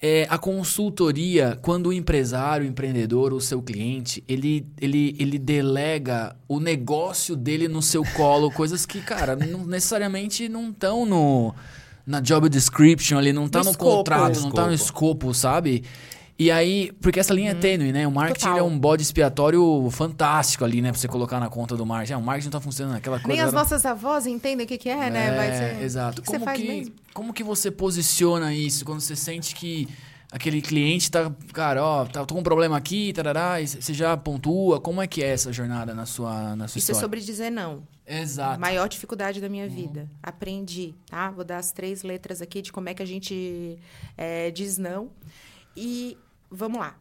É, 0.00 0.26
a 0.28 0.36
consultoria, 0.36 1.58
quando 1.62 1.86
o 1.86 1.92
empresário, 1.92 2.66
o 2.66 2.68
empreendedor, 2.68 3.32
o 3.32 3.40
seu 3.40 3.62
cliente, 3.62 4.22
ele, 4.28 4.66
ele, 4.78 5.16
ele 5.18 5.38
delega 5.38 6.36
o 6.46 6.60
negócio 6.60 7.34
dele 7.34 7.66
no 7.66 7.80
seu 7.80 8.04
colo, 8.14 8.50
coisas 8.50 8.84
que, 8.84 9.00
cara, 9.00 9.34
não 9.46 9.66
necessariamente 9.66 10.48
não 10.48 10.70
estão 10.70 11.06
no 11.06 11.54
na 12.06 12.20
job 12.20 12.48
description 12.48 13.18
ali, 13.18 13.32
não 13.32 13.48
tá 13.48 13.64
no, 13.64 13.72
escopo. 13.72 13.96
contrato, 13.96 14.40
não 14.40 14.52
tá 14.52 14.66
no 14.66 14.72
escopo, 14.72 15.34
sabe? 15.34 15.82
E 16.38 16.50
aí, 16.50 16.92
porque 17.00 17.18
essa 17.18 17.32
linha 17.32 17.52
é 17.52 17.54
tênue, 17.54 17.92
né? 17.92 18.06
O 18.06 18.10
marketing 18.10 18.48
é 18.58 18.62
um 18.62 18.78
bode 18.78 19.02
expiatório 19.02 19.88
fantástico 19.90 20.64
ali, 20.66 20.82
né? 20.82 20.90
Pra 20.90 21.00
você 21.00 21.08
colocar 21.08 21.40
na 21.40 21.48
conta 21.48 21.74
do 21.76 21.86
marketing. 21.86 22.12
Ah, 22.12 22.18
o 22.18 22.22
marketing 22.22 22.46
não 22.48 22.52
tá 22.52 22.60
funcionando, 22.60 22.96
aquela 22.96 23.16
coisa. 23.18 23.28
nem 23.28 23.40
as 23.40 23.48
era- 23.48 23.58
nossas 23.58 23.86
avós 23.86 24.26
entendem 24.26 24.66
o 24.66 24.68
que, 24.68 24.76
que 24.76 24.88
é, 24.90 25.08
né? 25.08 25.34
Vai 25.34 25.50
ser- 25.56 25.82
Exato. 25.82 26.20
Que, 26.20 26.28
como, 26.28 26.52
que, 26.52 26.92
como 27.14 27.32
que 27.32 27.42
você 27.42 27.70
posiciona 27.70 28.52
isso 28.54 28.84
quando 28.84 29.00
você 29.00 29.16
sente 29.16 29.54
que 29.54 29.88
aquele 30.30 30.60
cliente 30.60 31.10
tá, 31.10 31.32
cara, 31.54 31.82
ó, 31.82 32.04
tá, 32.04 32.26
tô 32.26 32.34
com 32.34 32.40
um 32.40 32.42
problema 32.42 32.76
aqui, 32.76 33.14
tarará, 33.14 33.58
e 33.62 33.66
você 33.66 33.94
já 33.94 34.14
pontua? 34.14 34.78
Como 34.78 35.00
é 35.00 35.06
que 35.06 35.22
é 35.22 35.28
essa 35.28 35.50
jornada 35.50 35.94
na 35.94 36.04
sua, 36.04 36.54
na 36.54 36.68
sua 36.68 36.78
Isso 36.78 36.90
é 36.90 36.92
história? 36.92 37.00
sobre 37.00 37.20
dizer 37.20 37.48
não. 37.48 37.82
Exato. 38.06 38.60
Maior 38.60 38.86
dificuldade 38.90 39.40
da 39.40 39.48
minha 39.48 39.66
vida. 39.66 40.06
Aprendi, 40.22 40.94
tá? 41.08 41.30
Vou 41.30 41.44
dar 41.46 41.56
as 41.56 41.72
três 41.72 42.02
letras 42.02 42.42
aqui 42.42 42.60
de 42.60 42.70
como 42.70 42.90
é 42.90 42.94
que 42.94 43.02
a 43.02 43.06
gente 43.06 43.78
é, 44.18 44.50
diz 44.50 44.76
não. 44.76 45.08
E 45.74 46.16
vamos 46.50 46.78
lá. 46.78 46.98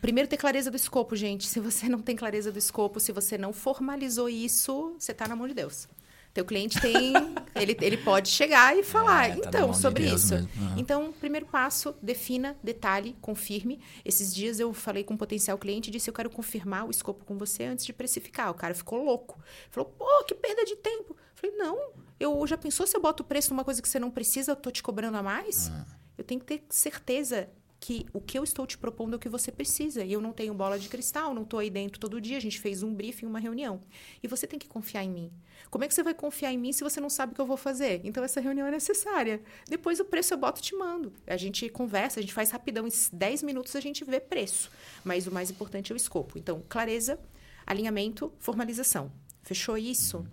Primeiro, 0.00 0.28
ter 0.28 0.36
clareza 0.36 0.70
do 0.70 0.76
escopo, 0.76 1.16
gente. 1.16 1.46
Se 1.46 1.60
você 1.60 1.88
não 1.88 2.00
tem 2.00 2.14
clareza 2.14 2.52
do 2.52 2.58
escopo, 2.58 3.00
se 3.00 3.12
você 3.12 3.38
não 3.38 3.52
formalizou 3.52 4.28
isso, 4.28 4.94
você 4.98 5.14
tá 5.14 5.26
na 5.26 5.34
mão 5.34 5.48
de 5.48 5.54
Deus. 5.54 5.88
Teu 6.32 6.44
cliente 6.44 6.80
tem. 6.80 7.14
ele, 7.56 7.76
ele 7.80 7.96
pode 7.96 8.28
chegar 8.28 8.76
e 8.76 8.82
falar. 8.82 9.30
É, 9.30 9.36
tá 9.36 9.48
então, 9.48 9.70
de 9.70 9.78
sobre 9.78 10.04
Deus 10.04 10.24
isso. 10.24 10.34
Aham. 10.34 10.74
Então, 10.76 11.12
primeiro 11.12 11.46
passo, 11.46 11.94
defina, 12.02 12.56
detalhe, 12.62 13.16
confirme. 13.20 13.80
Esses 14.04 14.34
dias 14.34 14.60
eu 14.60 14.72
falei 14.72 15.02
com 15.02 15.14
um 15.14 15.16
potencial 15.16 15.58
cliente 15.58 15.88
e 15.88 15.92
disse: 15.92 16.08
Eu 16.08 16.14
quero 16.14 16.30
confirmar 16.30 16.86
o 16.86 16.90
escopo 16.90 17.24
com 17.24 17.36
você 17.36 17.64
antes 17.64 17.84
de 17.84 17.92
precificar. 17.92 18.50
O 18.50 18.54
cara 18.54 18.74
ficou 18.74 19.02
louco. 19.02 19.40
Falou: 19.70 19.90
Pô, 19.90 20.24
que 20.24 20.34
perda 20.34 20.64
de 20.64 20.76
tempo. 20.76 21.12
Eu 21.12 21.16
falei: 21.34 21.56
Não, 21.56 21.90
eu 22.20 22.46
já 22.46 22.58
pensou 22.58 22.86
se 22.86 22.96
eu 22.96 23.00
boto 23.00 23.22
o 23.22 23.26
preço 23.26 23.50
numa 23.50 23.64
coisa 23.64 23.80
que 23.80 23.88
você 23.88 23.98
não 23.98 24.10
precisa, 24.10 24.52
eu 24.52 24.56
tô 24.56 24.70
te 24.70 24.82
cobrando 24.82 25.16
a 25.16 25.22
mais? 25.22 25.72
Eu 26.16 26.24
tenho 26.24 26.40
que 26.40 26.46
ter 26.46 26.64
certeza 26.68 27.48
que 27.80 28.06
o 28.12 28.20
que 28.20 28.38
eu 28.38 28.42
estou 28.42 28.66
te 28.66 28.76
propondo 28.76 29.12
é 29.14 29.16
o 29.16 29.18
que 29.18 29.28
você 29.28 29.52
precisa. 29.52 30.04
E 30.04 30.12
eu 30.12 30.20
não 30.20 30.32
tenho 30.32 30.52
bola 30.52 30.78
de 30.78 30.88
cristal, 30.88 31.32
não 31.32 31.42
estou 31.42 31.60
aí 31.60 31.70
dentro 31.70 32.00
todo 32.00 32.20
dia. 32.20 32.36
A 32.36 32.40
gente 32.40 32.60
fez 32.60 32.82
um 32.82 32.92
briefing, 32.92 33.26
uma 33.26 33.38
reunião. 33.38 33.80
E 34.22 34.26
você 34.26 34.46
tem 34.46 34.58
que 34.58 34.68
confiar 34.68 35.04
em 35.04 35.10
mim. 35.10 35.32
Como 35.70 35.84
é 35.84 35.88
que 35.88 35.94
você 35.94 36.02
vai 36.02 36.14
confiar 36.14 36.52
em 36.52 36.58
mim 36.58 36.72
se 36.72 36.82
você 36.82 37.00
não 37.00 37.08
sabe 37.08 37.32
o 37.32 37.34
que 37.34 37.40
eu 37.40 37.46
vou 37.46 37.56
fazer? 37.56 38.00
Então, 38.04 38.24
essa 38.24 38.40
reunião 38.40 38.66
é 38.66 38.70
necessária. 38.70 39.40
Depois, 39.68 40.00
o 40.00 40.04
preço 40.04 40.34
eu 40.34 40.38
boto 40.38 40.60
e 40.60 40.62
te 40.62 40.74
mando. 40.74 41.12
A 41.26 41.36
gente 41.36 41.68
conversa, 41.68 42.18
a 42.18 42.22
gente 42.22 42.34
faz 42.34 42.50
rapidão. 42.50 42.86
Em 42.86 42.90
10 43.12 43.42
minutos, 43.44 43.76
a 43.76 43.80
gente 43.80 44.04
vê 44.04 44.18
preço. 44.18 44.70
Mas 45.04 45.26
o 45.26 45.32
mais 45.32 45.50
importante 45.50 45.92
é 45.92 45.94
o 45.94 45.96
escopo. 45.96 46.38
Então, 46.38 46.62
clareza, 46.68 47.18
alinhamento, 47.66 48.32
formalização. 48.38 49.12
Fechou 49.42 49.78
isso? 49.78 50.26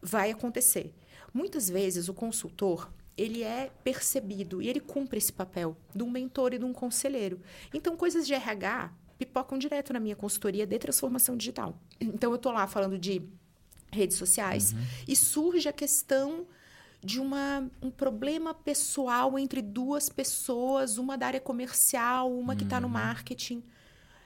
Vai 0.00 0.30
acontecer. 0.30 0.94
Muitas 1.34 1.68
vezes, 1.68 2.08
o 2.08 2.14
consultor, 2.14 2.90
ele 3.16 3.42
é 3.42 3.70
percebido 3.82 4.60
e 4.60 4.68
ele 4.68 4.80
cumpre 4.80 5.18
esse 5.18 5.32
papel 5.32 5.76
de 5.94 6.02
um 6.02 6.10
mentor 6.10 6.52
e 6.52 6.58
de 6.58 6.64
um 6.64 6.72
conselheiro. 6.72 7.40
Então, 7.72 7.96
coisas 7.96 8.26
de 8.26 8.34
RH 8.34 8.92
pipocam 9.18 9.58
direto 9.58 9.92
na 9.92 10.00
minha 10.00 10.14
consultoria 10.14 10.66
de 10.66 10.78
transformação 10.78 11.36
digital. 11.36 11.80
Então, 12.00 12.30
eu 12.30 12.36
estou 12.36 12.52
lá 12.52 12.66
falando 12.66 12.98
de 12.98 13.22
redes 13.90 14.16
sociais 14.16 14.74
e 15.08 15.16
surge 15.16 15.68
a 15.68 15.72
questão 15.72 16.46
de 17.02 17.20
uma, 17.20 17.70
um 17.80 17.90
problema 17.90 18.52
pessoal 18.52 19.38
entre 19.38 19.62
duas 19.62 20.08
pessoas, 20.08 20.98
uma 20.98 21.16
da 21.16 21.28
área 21.28 21.40
comercial, 21.40 22.30
uma 22.32 22.56
que 22.56 22.64
está 22.64 22.80
no 22.80 22.88
marketing. 22.88 23.62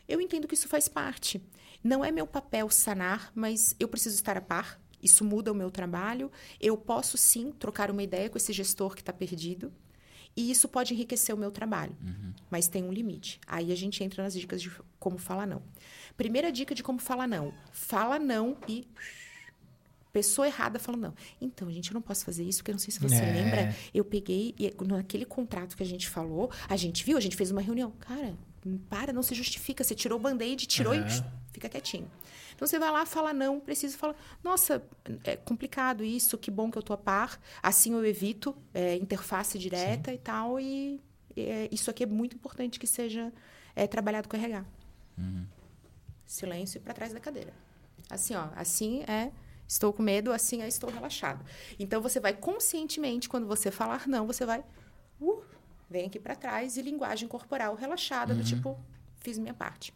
Eu 0.09 0.21
entendo 0.21 0.49
que 0.49 0.55
isso 0.55 0.67
faz 0.67 0.89
parte. 0.89 1.41
Não 1.85 2.05
é 2.05 2.11
meu 2.11 2.27
papel 2.27 2.69
sanar, 2.71 3.31
mas 3.35 3.77
eu 3.79 3.87
preciso 3.87 4.17
estar 4.17 4.37
a 4.37 4.41
par. 4.41 4.81
Isso 5.03 5.25
muda 5.25 5.51
o 5.51 5.55
meu 5.55 5.71
trabalho. 5.71 6.31
Eu 6.61 6.77
posso 6.77 7.17
sim 7.17 7.53
trocar 7.53 7.91
uma 7.91 8.03
ideia 8.03 8.29
com 8.29 8.37
esse 8.39 8.53
gestor 8.53 8.95
que 8.95 9.01
está 9.03 9.13
perdido. 9.13 9.73
E 10.37 10.51
isso 10.51 10.69
pode 10.69 10.95
enriquecer 10.95 11.35
o 11.35 11.39
meu 11.39 11.51
trabalho. 11.51 11.97
Mas 12.51 12.69
tem 12.69 12.85
um 12.85 12.93
limite. 12.93 13.41
Aí 13.47 13.73
a 13.73 13.77
gente 13.77 14.03
entra 14.05 14.23
nas 14.23 14.33
dicas 14.35 14.63
de 14.63 14.71
como 14.99 15.19
falar 15.19 15.47
não. 15.47 15.63
Primeira 16.17 16.53
dica 16.53 16.75
de 16.75 16.83
como 16.83 16.99
falar 17.01 17.27
não. 17.27 17.53
Fala 17.73 18.19
não 18.19 18.57
e. 18.69 18.87
Pessoa 20.13 20.47
errada 20.49 20.79
falando 20.81 21.03
não. 21.03 21.15
Então, 21.41 21.71
gente, 21.71 21.89
eu 21.91 21.95
não 21.95 22.03
posso 22.03 22.25
fazer 22.25 22.43
isso, 22.43 22.59
porque 22.59 22.73
eu 22.73 22.75
não 22.75 22.81
sei 22.81 22.91
se 22.93 22.99
você 22.99 23.15
É. 23.23 23.33
lembra. 23.33 23.75
Eu 23.95 24.05
peguei, 24.05 24.55
e 24.59 24.75
naquele 24.85 25.25
contrato 25.25 25.77
que 25.77 25.85
a 25.85 25.87
gente 25.87 26.09
falou, 26.09 26.51
a 26.69 26.77
gente 26.77 27.05
viu, 27.05 27.17
a 27.17 27.21
gente 27.21 27.37
fez 27.37 27.53
uma 27.53 27.61
reunião. 27.61 27.93
Cara, 28.01 28.35
para, 28.89 29.13
não 29.13 29.23
se 29.23 29.35
justifica. 29.37 29.85
Você 29.85 29.95
tirou 29.95 30.19
o 30.19 30.23
band-aid, 30.23 30.67
tirou 30.67 30.93
Aham. 30.95 31.07
e 31.07 31.53
fica 31.53 31.69
quietinho. 31.69 32.11
Então 32.61 32.69
você 32.69 32.79
vai 32.79 32.93
lá, 32.93 33.07
fala 33.07 33.33
não, 33.33 33.59
preciso 33.59 33.97
falar. 33.97 34.15
Nossa, 34.45 34.87
é 35.25 35.35
complicado 35.35 36.05
isso, 36.05 36.37
que 36.37 36.51
bom 36.51 36.71
que 36.71 36.77
eu 36.77 36.83
tô 36.83 36.93
a 36.93 36.99
par. 36.99 37.41
Assim 37.63 37.95
eu 37.95 38.05
evito 38.05 38.55
é, 38.75 38.97
interface 38.97 39.59
direta 39.59 40.13
e 40.13 40.19
tal. 40.19 40.61
E 40.61 41.01
é, 41.35 41.71
isso 41.73 41.91
aqui 41.91 42.03
é 42.03 42.07
muito 42.07 42.37
importante 42.37 42.79
que 42.79 42.87
seja 42.87 43.33
é, 43.75 43.87
trabalhado 43.87 44.29
com 44.29 44.37
RH. 44.37 44.67
Silêncio 46.27 46.83
para 46.83 46.93
trás 46.93 47.15
da 47.15 47.19
cadeira. 47.19 47.55
Assim, 48.11 48.35
ó, 48.35 48.49
assim 48.55 49.05
é 49.09 49.33
estou 49.67 49.91
com 49.91 50.03
medo, 50.03 50.31
assim 50.31 50.61
é 50.61 50.69
estou 50.69 50.91
relaxado. 50.91 51.43
Então 51.79 52.03
você 52.03 52.21
vai 52.21 52.35
conscientemente, 52.35 53.27
quando 53.27 53.47
você 53.47 53.71
falar 53.71 54.07
não, 54.07 54.27
você 54.27 54.45
vai 54.45 54.63
uh, 55.19 55.43
vem 55.89 56.09
aqui 56.09 56.21
para 56.21 56.37
trás 56.37 56.77
e 56.77 56.83
linguagem 56.83 57.27
corporal 57.27 57.75
relaxada, 57.75 58.35
do 58.35 58.45
tipo, 58.45 58.79
fiz 59.17 59.39
minha 59.39 59.55
parte. 59.55 59.95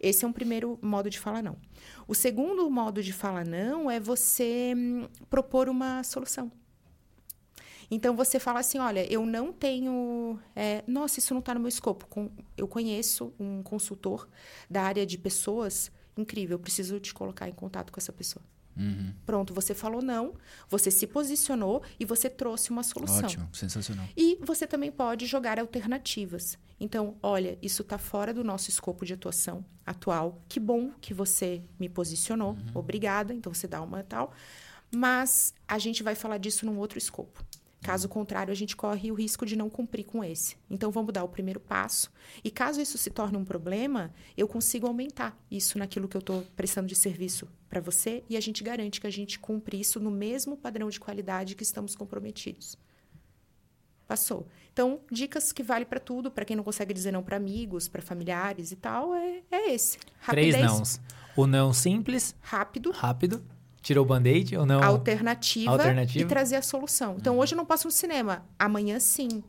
Esse 0.00 0.24
é 0.24 0.28
um 0.28 0.32
primeiro 0.32 0.78
modo 0.80 1.10
de 1.10 1.18
falar 1.18 1.42
não. 1.42 1.56
O 2.08 2.14
segundo 2.14 2.68
modo 2.70 3.02
de 3.02 3.12
falar 3.12 3.46
não 3.46 3.90
é 3.90 4.00
você 4.00 4.72
hum, 4.76 5.06
propor 5.28 5.68
uma 5.68 6.02
solução. 6.02 6.50
Então 7.90 8.14
você 8.16 8.38
fala 8.38 8.60
assim, 8.60 8.78
olha, 8.78 9.04
eu 9.12 9.26
não 9.26 9.52
tenho, 9.52 10.38
é, 10.54 10.82
nossa, 10.86 11.18
isso 11.18 11.34
não 11.34 11.40
está 11.40 11.52
no 11.52 11.60
meu 11.60 11.68
escopo. 11.68 12.06
Com- 12.06 12.30
eu 12.56 12.66
conheço 12.68 13.34
um 13.38 13.62
consultor 13.62 14.28
da 14.70 14.82
área 14.82 15.04
de 15.04 15.18
pessoas 15.18 15.90
incrível. 16.16 16.54
Eu 16.54 16.60
preciso 16.60 16.98
te 17.00 17.12
colocar 17.12 17.48
em 17.48 17.52
contato 17.52 17.92
com 17.92 17.98
essa 17.98 18.12
pessoa. 18.12 18.44
Uhum. 18.76 19.12
Pronto, 19.26 19.52
você 19.52 19.74
falou 19.74 20.00
não, 20.00 20.34
você 20.68 20.90
se 20.90 21.06
posicionou 21.06 21.82
e 21.98 22.04
você 22.04 22.30
trouxe 22.30 22.70
uma 22.70 22.82
solução. 22.82 23.24
Ótimo, 23.24 23.48
sensacional. 23.52 24.06
E 24.16 24.38
você 24.42 24.66
também 24.66 24.90
pode 24.90 25.26
jogar 25.26 25.58
alternativas. 25.58 26.58
Então, 26.78 27.16
olha, 27.22 27.58
isso 27.60 27.82
está 27.82 27.98
fora 27.98 28.32
do 28.32 28.42
nosso 28.42 28.70
escopo 28.70 29.04
de 29.04 29.12
atuação 29.12 29.64
atual. 29.84 30.40
Que 30.48 30.58
bom 30.58 30.92
que 31.00 31.12
você 31.12 31.62
me 31.78 31.88
posicionou. 31.88 32.56
Obrigada. 32.74 33.34
Então, 33.34 33.52
você 33.52 33.68
dá 33.68 33.82
uma 33.82 34.02
tal. 34.02 34.32
Mas 34.90 35.54
a 35.68 35.78
gente 35.78 36.02
vai 36.02 36.14
falar 36.14 36.38
disso 36.38 36.66
num 36.66 36.78
outro 36.78 36.98
escopo. 36.98 37.44
Caso 37.82 38.08
contrário, 38.08 38.52
a 38.52 38.54
gente 38.54 38.76
corre 38.76 39.10
o 39.10 39.14
risco 39.14 39.46
de 39.46 39.56
não 39.56 39.70
cumprir 39.70 40.04
com 40.04 40.22
esse. 40.22 40.56
Então, 40.68 40.90
vamos 40.90 41.12
dar 41.14 41.24
o 41.24 41.28
primeiro 41.28 41.58
passo. 41.58 42.12
E 42.44 42.50
caso 42.50 42.80
isso 42.80 42.98
se 42.98 43.10
torne 43.10 43.38
um 43.38 43.44
problema, 43.44 44.12
eu 44.36 44.46
consigo 44.46 44.86
aumentar 44.86 45.38
isso 45.50 45.78
naquilo 45.78 46.06
que 46.06 46.16
eu 46.16 46.20
estou 46.20 46.42
prestando 46.54 46.86
de 46.86 46.94
serviço 46.94 47.48
para 47.68 47.80
você 47.80 48.22
e 48.28 48.36
a 48.36 48.40
gente 48.40 48.62
garante 48.62 49.00
que 49.00 49.06
a 49.06 49.10
gente 49.10 49.38
cumpre 49.38 49.80
isso 49.80 49.98
no 49.98 50.10
mesmo 50.10 50.56
padrão 50.56 50.90
de 50.90 51.00
qualidade 51.00 51.54
que 51.54 51.62
estamos 51.62 51.94
comprometidos. 51.94 52.76
Passou. 54.06 54.46
Então, 54.72 55.00
dicas 55.10 55.52
que 55.52 55.62
vale 55.62 55.84
para 55.84 56.00
tudo, 56.00 56.30
para 56.30 56.44
quem 56.44 56.56
não 56.56 56.64
consegue 56.64 56.92
dizer 56.92 57.12
não 57.12 57.22
para 57.22 57.36
amigos, 57.36 57.88
para 57.88 58.02
familiares 58.02 58.72
e 58.72 58.76
tal, 58.76 59.14
é, 59.14 59.42
é 59.50 59.72
esse. 59.72 59.98
Três 60.28 60.58
nãos. 60.58 61.00
O 61.36 61.46
não 61.46 61.72
simples. 61.72 62.34
Rápido. 62.40 62.90
Rápido. 62.90 63.42
Tirou 63.82 64.04
o 64.04 64.08
band-aid 64.08 64.56
ou 64.56 64.66
não? 64.66 64.82
Alternativa, 64.82 65.70
Alternativa. 65.70 66.24
e 66.24 66.28
trazer 66.28 66.56
a 66.56 66.62
solução. 66.62 67.16
Então, 67.18 67.38
hoje 67.38 67.54
eu 67.54 67.56
não 67.56 67.64
posso 67.64 67.86
ir 67.86 67.88
no 67.88 67.92
cinema. 67.92 68.44
Amanhã, 68.58 69.00
sim. 69.00 69.42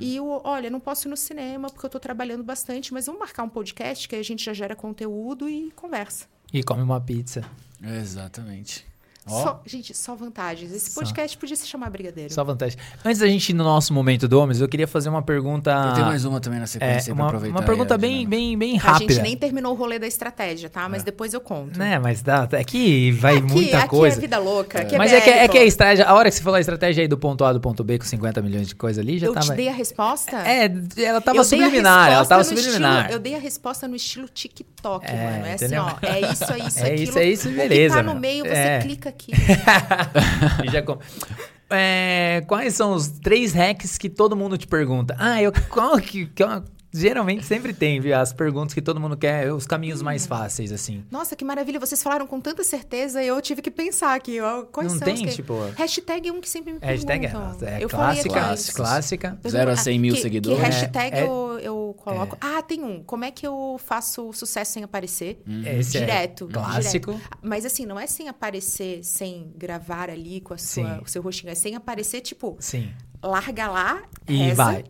E 0.00 0.20
o, 0.20 0.40
olha, 0.44 0.70
não 0.70 0.78
posso 0.78 1.08
ir 1.08 1.10
no 1.10 1.16
cinema 1.16 1.68
porque 1.68 1.84
eu 1.84 1.88
estou 1.88 2.00
trabalhando 2.00 2.44
bastante, 2.44 2.94
mas 2.94 3.06
vamos 3.06 3.20
marcar 3.20 3.42
um 3.42 3.48
podcast 3.48 4.08
que 4.08 4.14
aí 4.14 4.20
a 4.20 4.24
gente 4.24 4.44
já 4.44 4.52
gera 4.52 4.76
conteúdo 4.76 5.48
e 5.48 5.72
conversa. 5.72 6.26
E 6.52 6.62
come 6.62 6.82
uma 6.82 7.00
pizza. 7.00 7.42
Exatamente. 7.82 8.86
Só- 9.26 9.62
gente, 9.64 9.94
só 9.96 10.14
vantagens. 10.14 10.70
Esse 10.72 10.90
Só. 10.90 11.00
podcast 11.00 11.36
podia 11.38 11.56
se 11.56 11.66
chamar 11.66 11.88
Brigadeiro. 11.90 12.32
Só 12.32 12.44
vantagem. 12.44 12.78
Antes 13.04 13.20
da 13.20 13.26
gente 13.26 13.48
ir 13.50 13.54
no 13.54 13.64
nosso 13.64 13.92
momento 13.94 14.28
do 14.28 14.38
Homens, 14.38 14.60
eu 14.60 14.68
queria 14.68 14.86
fazer 14.86 15.08
uma 15.08 15.22
pergunta. 15.22 15.70
Eu 15.70 15.94
tenho 15.94 16.06
mais 16.06 16.24
uma 16.26 16.40
também 16.40 16.58
na 16.58 16.64
é, 16.64 16.66
sequência 16.66 17.14
pra 17.14 17.22
uma, 17.22 17.28
aproveitar. 17.28 17.58
uma 17.58 17.62
pergunta 17.64 17.94
a 17.94 17.98
bem, 17.98 18.26
bem, 18.28 18.56
bem 18.58 18.78
A 18.78 18.82
rápida. 18.82 19.14
gente 19.14 19.22
nem 19.22 19.36
terminou 19.36 19.72
o 19.72 19.76
rolê 19.76 19.98
da 19.98 20.06
estratégia, 20.06 20.68
tá? 20.68 20.88
Mas 20.88 21.02
depois 21.02 21.32
eu 21.32 21.40
conto. 21.40 21.78
Né, 21.78 21.98
mas 21.98 22.20
dá, 22.22 22.42
aqui 22.42 23.12
vai 23.12 23.38
aqui, 23.38 23.46
muita 23.52 23.78
aqui 23.78 23.88
coisa. 23.88 24.18
é 24.18 24.20
vida 24.20 24.38
louca. 24.38 24.80
Aqui 24.82 24.98
mas 24.98 25.10
é, 25.12 25.16
é 25.16 25.20
que, 25.22 25.30
é 25.30 25.46
BR, 25.46 25.52
que 25.52 25.58
a 25.58 25.64
estratégia, 25.64 26.04
a 26.06 26.14
hora 26.14 26.28
que 26.28 26.36
você 26.36 26.42
falou 26.42 26.56
a 26.56 26.60
estratégia 26.60 27.02
aí 27.02 27.08
do 27.08 27.16
ponto 27.16 27.44
A 27.44 27.52
do 27.52 27.60
ponto 27.60 27.82
B 27.82 27.98
com 27.98 28.04
50 28.04 28.42
milhões 28.42 28.68
de 28.68 28.74
coisa 28.74 29.00
ali, 29.00 29.18
já 29.18 29.26
Eu 29.26 29.32
tava. 29.32 29.46
te 29.46 29.54
dei 29.56 29.68
a 29.68 29.72
resposta? 29.72 30.36
É, 30.46 30.70
ela 31.02 31.20
tava 31.22 31.38
Eu 31.38 31.40
a 31.40 31.44
subliminar, 31.44 32.10
ela 32.12 32.26
tava 32.26 32.44
subliminar. 32.44 32.96
Estilo, 33.00 33.14
eu 33.14 33.18
dei 33.18 33.34
a 33.34 33.38
resposta 33.38 33.88
no 33.88 33.96
estilo 33.96 34.28
TikTok, 34.28 35.06
É, 35.06 35.12
mano. 35.30 35.46
É 35.46 35.54
entendeu? 35.54 35.82
assim, 35.82 35.96
ó. 36.02 36.06
É 36.06 36.20
isso, 36.32 36.44
é 36.52 36.58
isso, 36.58 36.78
É 36.78 36.82
aquilo. 36.92 37.02
isso, 37.02 37.18
é 37.18 37.24
isso, 37.24 37.48
O 37.48 37.52
beleza, 37.52 37.96
que 37.96 38.02
tá 38.04 38.14
no 38.14 38.20
meio, 38.20 38.44
você 38.44 38.50
É. 38.52 38.78
clica 38.80 39.13
aqui. 39.14 39.32
Com- 40.84 40.98
É, 41.70 42.42
quais 42.46 42.74
são 42.74 42.92
os 42.94 43.08
três 43.08 43.52
hacks 43.52 43.96
que 43.98 44.08
todo 44.10 44.36
mundo 44.36 44.56
te 44.58 44.66
pergunta? 44.66 45.16
Ah, 45.18 45.40
eu 45.42 45.52
qual 45.70 45.98
que, 45.98 46.28
eu- 46.42 46.62
geralmente 46.94 47.44
sempre 47.44 47.74
tem, 47.74 48.00
viu? 48.00 48.16
As 48.16 48.32
perguntas 48.32 48.72
que 48.72 48.80
todo 48.80 49.00
mundo 49.00 49.16
quer, 49.16 49.52
os 49.52 49.66
caminhos 49.66 50.00
Hum. 50.00 50.04
mais 50.04 50.26
fáceis 50.26 50.70
assim. 50.72 51.04
Nossa, 51.10 51.34
que 51.36 51.44
maravilha. 51.44 51.80
Vocês 51.80 52.02
falaram 52.02 52.26
com 52.26 52.40
tanta 52.40 52.62
certeza 52.62 53.22
e 53.22 53.26
eu 53.28 53.40
tive 53.42 53.60
que 53.60 53.70
pensar 53.70 54.14
aqui. 54.14 54.38
Quais 54.72 54.92
Não 54.92 54.98
são 54.98 55.04
tem, 55.06 55.16
que... 55.26 55.34
tipo- 55.34 55.58
Hashtag 55.76 56.28
é 56.28 56.32
um 56.32 56.40
que 56.40 56.48
sempre 56.48 56.72
me 56.74 56.78
Hashtag 56.80 57.26
é, 57.26 57.28
perguntam. 57.28 57.68
é 57.68 57.82
eu 57.84 57.88
falei 57.88 58.22
clássica, 58.22 58.76
clássica. 58.76 59.38
Zero 59.48 59.70
a 59.70 59.76
100 59.76 59.98
mil 59.98 60.14
que, 60.14 60.20
seguidores. 60.22 60.58
Que 60.60 60.64
hashtag 60.64 61.16
É, 61.16 61.20
é- 61.20 61.24
eu, 61.24 61.58
eu 61.60 61.94
coloco. 61.98 62.36
Ah, 62.40 62.62
tem 62.62 62.82
um. 62.84 63.02
Como 63.02 63.24
é 63.24 63.30
que 63.30 63.46
eu 63.46 63.76
faço 63.84 64.32
sucesso 64.32 64.72
sem 64.72 64.84
aparecer? 64.84 65.42
Esse 65.78 65.92
Direto. 65.98 66.48
é 66.50 66.52
clássico. 66.52 67.12
direto. 67.12 67.30
Mas 67.42 67.64
assim, 67.64 67.84
não 67.86 67.98
é 67.98 68.06
sem 68.06 68.28
aparecer, 68.28 69.02
sem 69.02 69.52
gravar 69.56 70.08
ali 70.10 70.40
com 70.40 70.54
a 70.54 70.58
sua, 70.58 70.96
Sim. 70.96 71.00
o 71.04 71.08
seu 71.08 71.22
rostinho. 71.22 71.50
É 71.50 71.54
sem 71.54 71.74
aparecer, 71.74 72.20
tipo, 72.20 72.56
Sim. 72.60 72.90
larga 73.22 73.68
lá, 73.68 74.02
E 74.28 74.36
reza, 74.36 74.54
vai. 74.64 74.84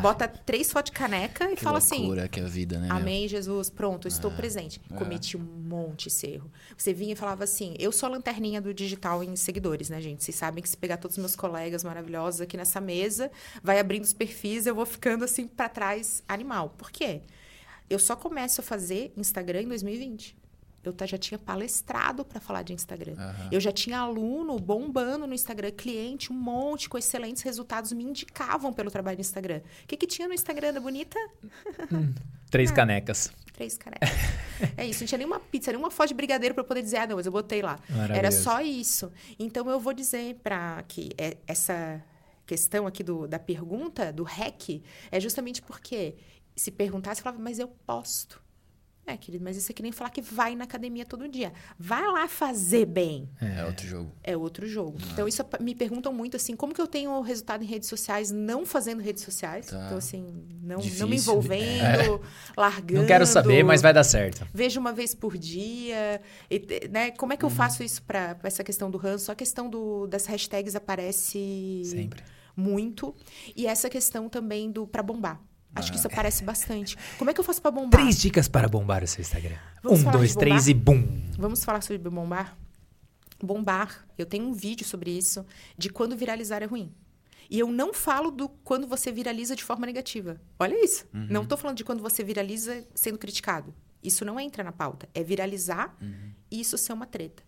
Bota 0.00 0.28
três 0.28 0.70
fotos 0.70 0.90
de 0.92 0.98
caneca 0.98 1.50
e 1.50 1.56
Que 1.56 1.62
fala 1.62 1.78
assim. 1.78 2.08
que 2.30 2.40
é 2.40 2.42
a 2.44 2.46
vida, 2.46 2.78
né? 2.78 2.88
meu? 2.88 2.96
Amém, 2.96 3.26
Jesus. 3.28 3.68
Pronto, 3.68 4.06
estou 4.06 4.30
presente. 4.30 4.80
Cometi 4.94 5.36
um 5.36 5.40
monte 5.40 6.06
esse 6.08 6.26
erro. 6.26 6.50
Você 6.76 6.92
vinha 6.94 7.12
e 7.12 7.16
falava 7.16 7.44
assim: 7.44 7.74
eu 7.78 7.90
sou 7.92 8.08
a 8.08 8.12
lanterninha 8.12 8.60
do 8.60 8.72
digital 8.72 9.22
em 9.22 9.34
seguidores, 9.36 9.90
né, 9.90 10.00
gente? 10.00 10.22
Vocês 10.24 10.36
sabem 10.36 10.62
que 10.62 10.68
se 10.68 10.76
pegar 10.76 10.96
todos 10.98 11.16
os 11.16 11.20
meus 11.20 11.36
colegas 11.36 11.82
maravilhosos 11.84 12.40
aqui 12.40 12.56
nessa 12.56 12.80
mesa, 12.80 13.30
vai 13.62 13.78
abrindo 13.78 14.04
os 14.04 14.12
perfis, 14.12 14.66
eu 14.66 14.74
vou 14.74 14.86
ficando 14.86 15.24
assim 15.24 15.46
para 15.46 15.68
trás, 15.68 16.22
animal. 16.28 16.74
Por 16.78 16.90
quê? 16.90 17.22
Eu 17.88 17.98
só 17.98 18.16
começo 18.16 18.60
a 18.60 18.64
fazer 18.64 19.12
Instagram 19.16 19.62
em 19.62 19.68
2020. 19.68 20.35
Eu 20.90 21.06
já 21.06 21.18
tinha 21.18 21.38
palestrado 21.38 22.24
para 22.24 22.40
falar 22.40 22.62
de 22.62 22.72
Instagram. 22.72 23.14
Eu 23.50 23.60
já 23.60 23.72
tinha 23.72 23.98
aluno 23.98 24.58
bombando 24.58 25.26
no 25.26 25.34
Instagram, 25.34 25.70
cliente, 25.72 26.32
um 26.32 26.36
monte, 26.36 26.88
com 26.88 26.96
excelentes 26.98 27.42
resultados, 27.42 27.92
me 27.92 28.04
indicavam 28.04 28.72
pelo 28.72 28.90
trabalho 28.90 29.16
no 29.16 29.20
Instagram. 29.20 29.60
O 29.84 29.86
que, 29.86 29.96
que 29.96 30.06
tinha 30.06 30.28
no 30.28 30.34
Instagram 30.34 30.72
da 30.72 30.80
Bonita? 30.80 31.18
Três 32.50 32.70
canecas. 32.70 33.32
Três 33.52 33.76
canecas. 33.76 34.08
é 34.76 34.86
isso, 34.86 35.00
não 35.00 35.06
tinha 35.08 35.18
nenhuma 35.18 35.40
pizza, 35.40 35.70
nenhuma 35.72 35.90
foto 35.90 36.08
de 36.08 36.14
brigadeiro 36.14 36.54
para 36.54 36.62
poder 36.64 36.82
dizer, 36.82 36.98
ah, 36.98 37.06
não, 37.06 37.16
mas 37.16 37.26
eu 37.26 37.32
botei 37.32 37.62
lá. 37.62 37.78
Era 38.16 38.28
só 38.30 38.60
isso. 38.60 39.10
Então 39.38 39.68
eu 39.70 39.80
vou 39.80 39.92
dizer 39.92 40.36
para 40.42 40.82
que 40.86 41.10
é- 41.18 41.38
essa 41.46 42.02
questão 42.46 42.86
aqui 42.86 43.02
do, 43.02 43.26
da 43.26 43.38
pergunta, 43.38 44.12
do 44.12 44.22
hack, 44.22 44.80
é 45.10 45.18
justamente 45.18 45.60
porque 45.62 46.14
se 46.54 46.70
perguntasse, 46.70 47.20
falava, 47.20 47.42
mas 47.42 47.58
eu 47.58 47.66
posto. 47.86 48.40
É, 49.08 49.16
querido, 49.16 49.44
mas 49.44 49.56
isso 49.56 49.70
é 49.70 49.74
que 49.74 49.82
nem 49.84 49.92
falar 49.92 50.10
que 50.10 50.20
vai 50.20 50.56
na 50.56 50.64
academia 50.64 51.06
todo 51.06 51.28
dia. 51.28 51.52
Vai 51.78 52.04
lá 52.10 52.26
fazer 52.26 52.84
bem 52.86 53.28
É 53.40 53.64
outro 53.64 53.86
jogo. 53.86 54.12
é 54.24 54.36
outro 54.36 54.66
jogo. 54.66 54.98
Então, 55.12 55.28
isso 55.28 55.42
é- 55.42 55.62
me 55.62 55.76
perguntam 55.76 56.12
muito 56.12 56.36
assim, 56.36 56.56
como 56.56 56.74
que 56.74 56.80
eu 56.80 56.88
tenho 56.88 57.20
resultado 57.20 57.62
em 57.62 57.66
redes 57.66 57.88
sociais 57.88 58.32
não 58.32 58.66
fazendo 58.66 59.00
redes 59.00 59.22
sociais? 59.22 59.66
Tá. 59.66 59.84
Então, 59.86 59.98
assim, 59.98 60.26
não, 60.60 60.78
não 60.98 61.08
me 61.08 61.16
envolvendo, 61.16 62.20
largando. 62.56 63.00
Não 63.00 63.06
quero 63.06 63.24
saber, 63.26 63.62
mas 63.62 63.80
vai 63.80 63.92
dar 63.92 64.02
certo. 64.02 64.44
Vejo 64.52 64.80
uma 64.80 64.92
vez 64.92 65.14
por 65.14 65.38
dia. 65.38 66.20
e 66.50 66.88
né? 66.90 67.12
Como 67.12 67.32
é 67.32 67.36
que 67.36 67.44
eu 67.44 67.50
faço 67.50 67.84
isso 67.84 68.02
para 68.02 68.36
essa 68.42 68.64
questão 68.64 68.90
do 68.90 68.98
ranço? 68.98 69.30
A 69.30 69.36
questão 69.36 69.70
do, 69.70 70.08
das 70.08 70.26
hashtags 70.26 70.74
aparece 70.74 71.82
Sempre. 71.84 72.24
muito. 72.56 73.14
E 73.54 73.66
essa 73.68 73.88
questão 73.88 74.28
também 74.28 74.70
do 74.70 74.84
para 74.86 75.02
bombar. 75.02 75.40
Acho 75.76 75.92
que 75.92 75.98
isso 75.98 76.06
aparece 76.06 76.42
bastante. 76.42 76.96
Como 77.18 77.30
é 77.30 77.34
que 77.34 77.38
eu 77.38 77.44
faço 77.44 77.60
para 77.60 77.70
bombar? 77.70 78.00
Três 78.00 78.18
dicas 78.18 78.48
para 78.48 78.66
bombar 78.66 79.04
o 79.04 79.06
seu 79.06 79.20
Instagram. 79.20 79.56
Vamos 79.82 80.02
um, 80.02 80.10
dois, 80.10 80.34
três 80.34 80.68
e 80.68 80.74
bum. 80.74 81.06
Vamos 81.38 81.62
falar 81.62 81.82
sobre 81.82 81.98
bombar? 81.98 82.56
Bombar, 83.42 84.06
eu 84.16 84.24
tenho 84.24 84.46
um 84.46 84.54
vídeo 84.54 84.86
sobre 84.86 85.10
isso, 85.10 85.44
de 85.76 85.90
quando 85.90 86.16
viralizar 86.16 86.62
é 86.62 86.64
ruim. 86.64 86.90
E 87.50 87.58
eu 87.58 87.68
não 87.68 87.92
falo 87.92 88.30
do 88.30 88.48
quando 88.48 88.86
você 88.86 89.12
viraliza 89.12 89.54
de 89.54 89.62
forma 89.62 89.86
negativa. 89.86 90.40
Olha 90.58 90.82
isso. 90.82 91.06
Não 91.12 91.42
estou 91.42 91.58
falando 91.58 91.76
de 91.76 91.84
quando 91.84 92.02
você 92.02 92.24
viraliza 92.24 92.84
sendo 92.94 93.18
criticado. 93.18 93.74
Isso 94.02 94.24
não 94.24 94.40
entra 94.40 94.64
na 94.64 94.72
pauta. 94.72 95.08
É 95.14 95.22
viralizar 95.22 95.94
e 96.50 96.60
isso 96.60 96.78
ser 96.78 96.94
uma 96.94 97.06
treta. 97.06 97.42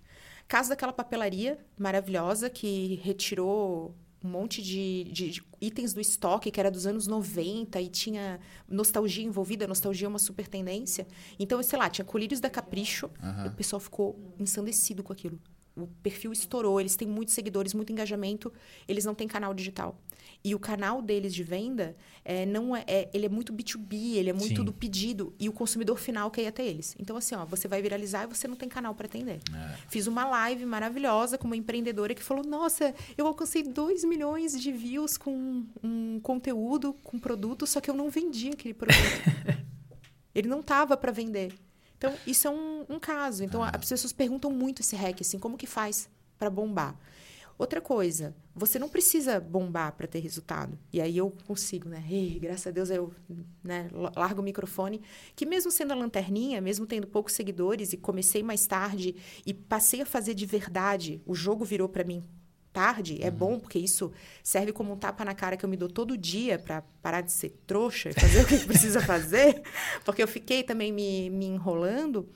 Caso 0.47 0.69
daquela 0.69 0.93
papelaria 0.93 1.59
maravilhosa 1.79 2.49
que 2.49 3.01
retirou 3.03 3.95
um 4.23 4.29
monte 4.29 4.63
de, 4.63 5.05
de- 5.13 5.31
de 5.31 5.43
itens 5.61 5.93
do 5.93 6.01
estoque 6.01 6.51
que 6.51 6.59
era 6.59 6.71
dos 6.71 6.87
anos 6.87 7.07
90 7.07 7.81
e 7.81 7.89
tinha 7.89 8.41
nostalgia 8.69 9.25
envolvida. 9.25 9.67
Nostalgia 9.67 10.07
é 10.07 10.09
uma 10.09 10.19
super 10.19 10.49
tendência. 10.49 11.07
Então, 11.39 11.63
sei 11.63 11.79
lá, 11.79 11.89
tinha 11.89 12.05
colírios 12.05 12.41
da 12.41 12.51
Capricho. 12.51 13.11
E 13.45 13.49
o 13.49 13.53
pessoal 13.53 13.79
ficou 13.81 14.19
ensandecido 14.39 15.03
com 15.03 15.13
aquilo. 15.13 15.39
O 15.77 15.87
perfil 16.03 16.33
estourou, 16.33 16.81
eles 16.81 16.97
têm 16.97 17.07
muitos 17.07 17.35
seguidores, 17.35 17.73
muito 17.73 17.93
engajamento, 17.93 18.53
eles 18.89 19.05
não 19.05 19.15
têm 19.15 19.29
canal 19.29 19.55
digital. 19.55 19.97
E 20.45 20.55
o 20.55 20.59
canal 20.59 21.03
deles 21.03 21.35
de 21.35 21.43
venda 21.43 21.97
é, 22.25 22.47
não 22.47 22.75
é, 22.75 22.85
é- 22.87 23.11
ele 23.13 23.27
é 23.27 23.29
muito 23.29 23.53
B2B, 23.53 24.15
ele 24.15 24.31
é 24.31 24.33
muito 24.33 24.59
Sim. 24.59 24.65
do 24.65 24.73
pedido 24.73 25.35
e 25.39 25.49
o 25.49 25.53
consumidor 25.53 25.99
final 25.99 26.31
quer 26.31 26.43
ir 26.43 26.47
até 26.47 26.65
eles. 26.65 26.95
Então 26.99 27.17
assim, 27.17 27.35
ó, 27.35 27.45
você 27.45 27.67
vai 27.67 27.83
viralizar 27.83 28.23
e 28.25 28.27
você 28.29 28.47
não 28.47 28.55
tem 28.55 28.69
canal 28.69 28.95
para 28.95 29.07
atender. 29.07 29.41
Fiz 29.89 30.07
uma 30.07 30.25
live 30.25 30.65
maravilhosa 30.65 31.37
com 31.37 31.47
uma 31.47 31.57
empreendedora 31.57 32.15
que 32.15 32.23
falou: 32.23 32.45
"Nossa, 32.45 32.95
eu 33.17 33.27
alcancei 33.27 33.63
2 33.65 34.05
milhões 34.05 34.59
de 34.61 34.71
views 34.71 35.17
com 35.19 35.65
um 35.83 36.21
conteúdo, 36.21 36.95
com 37.03 37.19
produto, 37.19 37.67
só 37.67 37.81
que 37.81 37.91
eu 37.91 37.95
não 37.95 38.09
vendi 38.09 38.51
aquele 38.51 38.75
produto". 38.75 38.97
Ele 40.35 40.47
não 40.49 40.63
tava 40.63 40.97
para 40.97 41.11
vender. 41.11 41.53
Então, 41.97 42.15
isso 42.25 42.47
é 42.47 42.51
um, 42.51 42.85
um 42.89 43.01
caso. 43.01 43.43
Então, 43.43 43.61
as 43.63 43.89
pessoas 43.89 44.13
perguntam 44.13 44.53
muito 44.53 44.83
esse 44.83 44.95
hack, 44.95 45.21
assim, 45.21 45.37
como 45.37 45.59
que 45.59 45.67
faz 45.67 46.09
para 46.39 46.49
bombar? 46.49 46.95
Outra 47.59 47.81
coisa, 47.81 48.37
você 48.55 48.79
não 48.79 48.89
precisa 48.89 49.41
bombar 49.41 49.93
para 49.97 50.07
ter 50.07 50.21
resultado. 50.21 50.79
E 50.93 51.01
aí 51.01 51.19
eu 51.19 51.37
consigo, 51.45 51.89
né? 51.89 52.05
Ei, 52.09 52.39
graças 52.39 52.69
a 52.69 52.71
Deus 52.71 52.89
eu 52.89 53.13
né, 53.65 53.91
largo 54.15 54.41
o 54.41 54.45
microfone. 54.45 55.03
Que 55.35 55.45
mesmo 55.45 55.69
sendo 55.73 55.93
a 55.93 55.97
lanterninha, 55.97 56.61
mesmo 56.61 56.87
tendo 56.87 57.09
poucos 57.09 57.33
seguidores 57.33 57.93
e 57.93 57.97
comecei 57.97 58.45
mais 58.45 58.65
tarde 58.65 59.17
e 59.45 59.53
passei 59.53 60.03
a 60.03 60.07
fazer 60.07 60.35
de 60.35 60.47
verdade, 60.47 61.21
o 61.27 61.35
jogo 61.35 61.65
virou 61.65 61.89
para 61.89 62.05
mim 62.05 62.23
tarde, 62.73 63.19
é 63.21 63.31
bom 63.31 63.59
porque 63.59 63.79
isso 63.79 64.13
serve 64.41 64.73
como 64.73 64.93
um 64.93 64.97
tapa 64.97 65.25
na 65.25 65.35
cara 65.35 65.57
que 65.57 65.65
eu 65.65 65.69
me 65.69 65.77
dou 65.77 65.89
todo 65.89 66.17
dia 66.17 66.61
para 66.61 66.83
parar 67.03 67.23
de 67.23 67.33
ser 67.33 67.51
trouxa 67.67 68.11
e 68.11 68.13
fazer 68.13 68.43
o 68.43 68.47
que 68.47 68.59
precisa 68.67 69.01
fazer, 69.01 69.63
porque 70.05 70.23
eu 70.23 70.29
fiquei 70.29 70.63
também 70.63 70.93
me, 70.93 71.29
me 71.29 71.47
enrolando, 71.47 72.29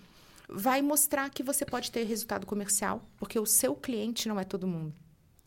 vai 0.48 0.82
mostrar 0.82 1.30
que 1.30 1.44
você 1.44 1.64
pode 1.64 1.92
ter 1.92 2.04
resultado 2.04 2.44
comercial, 2.44 3.08
porque 3.18 3.38
o 3.38 3.46
seu 3.46 3.74
cliente 3.76 4.26
não 4.26 4.40
é 4.40 4.42
todo 4.42 4.66
mundo. 4.66 4.92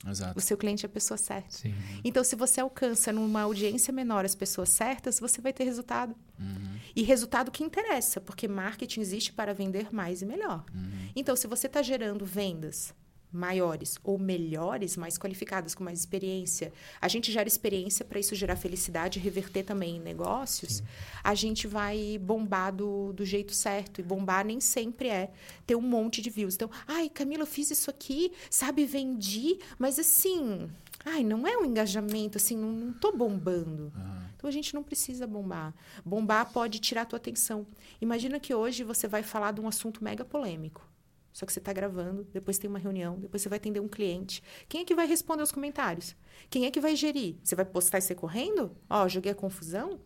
Exato. 0.08 0.38
O 0.38 0.41
seu 0.41 0.58
cliente 0.58 0.86
é 0.86 0.88
a 0.88 0.89
pessoa 0.89 1.18
certa. 1.18 1.49
Sim. 1.49 1.74
Então, 2.03 2.24
se 2.24 2.36
você 2.36 2.62
alcança 2.62 3.12
numa 3.12 3.41
audiência 3.41 3.91
menor 3.91 4.26
as 4.26 4.36
pessoas 4.36 4.70
certas, 4.70 5.20
você 5.20 5.41
vai 5.41 5.51
ter 5.51 5.64
resultado. 5.64 6.16
E 6.95 7.01
resultado 7.01 7.51
que 7.51 7.64
interessa, 7.64 8.22
porque 8.22 8.47
marketing 8.47 9.01
existe 9.01 9.34
para 9.34 9.53
vender 9.53 9.93
mais 9.93 10.22
e 10.22 10.26
melhor. 10.26 10.64
Então, 11.16 11.36
se 11.36 11.47
você 11.47 11.68
está 11.68 11.82
gerando 11.82 12.26
vendas 12.26 12.93
maiores 13.36 13.97
ou 14.03 14.17
melhores, 14.17 14.95
mais 14.97 15.17
qualificadas, 15.17 15.75
com 15.75 15.83
mais 15.83 15.99
experiência, 15.99 16.71
a 17.01 17.07
gente 17.07 17.31
gera 17.31 17.47
experiência 17.47 18.05
para 18.05 18.19
isso 18.19 18.33
gerar 18.33 18.55
felicidade 18.55 19.19
e 19.19 19.21
reverter 19.21 19.63
também 19.63 19.97
em 19.97 19.99
negócios, 19.99 20.77
Sim. 20.77 20.83
a 21.23 21.36
gente 21.36 21.67
vai 21.67 22.17
bombar 22.17 22.73
do, 22.73 23.13
do 23.13 23.25
jeito 23.25 23.53
certo. 23.53 23.99
E 23.99 24.03
bombar 24.03 24.45
nem 24.45 24.59
sempre 24.59 25.09
é 25.09 25.31
ter 25.67 25.75
um 25.75 25.81
monte 25.81 26.21
de 26.21 26.29
views. 26.29 26.55
Então, 26.55 26.69
ai, 26.88 27.09
Camila, 27.09 27.43
eu 27.43 27.47
fiz 27.47 27.69
isso 27.69 27.89
aqui, 27.89 28.31
sabe, 28.49 28.86
vendi, 28.86 29.59
mas 29.77 29.99
assim, 29.99 30.69
ai, 31.03 31.23
não 31.23 31.45
é 31.45 31.57
um 31.57 31.65
engajamento, 31.65 32.38
assim, 32.38 32.57
não, 32.57 32.71
não 32.71 32.93
tô 32.93 33.11
bombando. 33.11 33.91
Uhum. 33.95 34.25
Então 34.36 34.47
a 34.47 34.51
gente 34.51 34.73
não 34.73 34.83
precisa 34.83 35.27
bombar. 35.27 35.73
Bombar 36.05 36.51
pode 36.51 36.79
tirar 36.79 37.01
a 37.01 37.05
tua 37.05 37.17
atenção. 37.17 37.65
Imagina 37.99 38.39
que 38.39 38.53
hoje 38.53 38.83
você 38.83 39.07
vai 39.07 39.23
falar 39.23 39.51
de 39.51 39.59
um 39.59 39.67
assunto 39.67 40.03
mega 40.03 40.23
polêmico. 40.23 40.88
Só 41.36 41.45
que 41.45 41.51
você 41.51 41.59
está 41.59 41.73
gravando, 41.73 42.25
depois 42.31 42.57
tem 42.57 42.69
uma 42.69 42.79
reunião, 42.79 43.19
depois 43.19 43.41
você 43.41 43.49
vai 43.49 43.57
atender 43.57 43.81
um 43.81 43.89
cliente. 43.89 44.41
Quem 44.69 44.79
é 44.79 44.86
que 44.86 44.95
vai 44.95 45.05
responder 45.05 45.43
os 45.43 45.51
comentários? 45.51 46.15
Quem 46.49 46.65
é 46.65 46.71
que 46.71 46.79
vai 46.79 46.95
gerir? 46.95 47.36
Você 47.43 47.55
vai 47.55 47.65
postar 47.65 47.97
e 47.97 48.01
sair 48.01 48.15
correndo? 48.15 48.73
Ó, 48.89 49.05
joguei 49.09 49.33
a 49.33 49.36
confusão? 49.36 49.99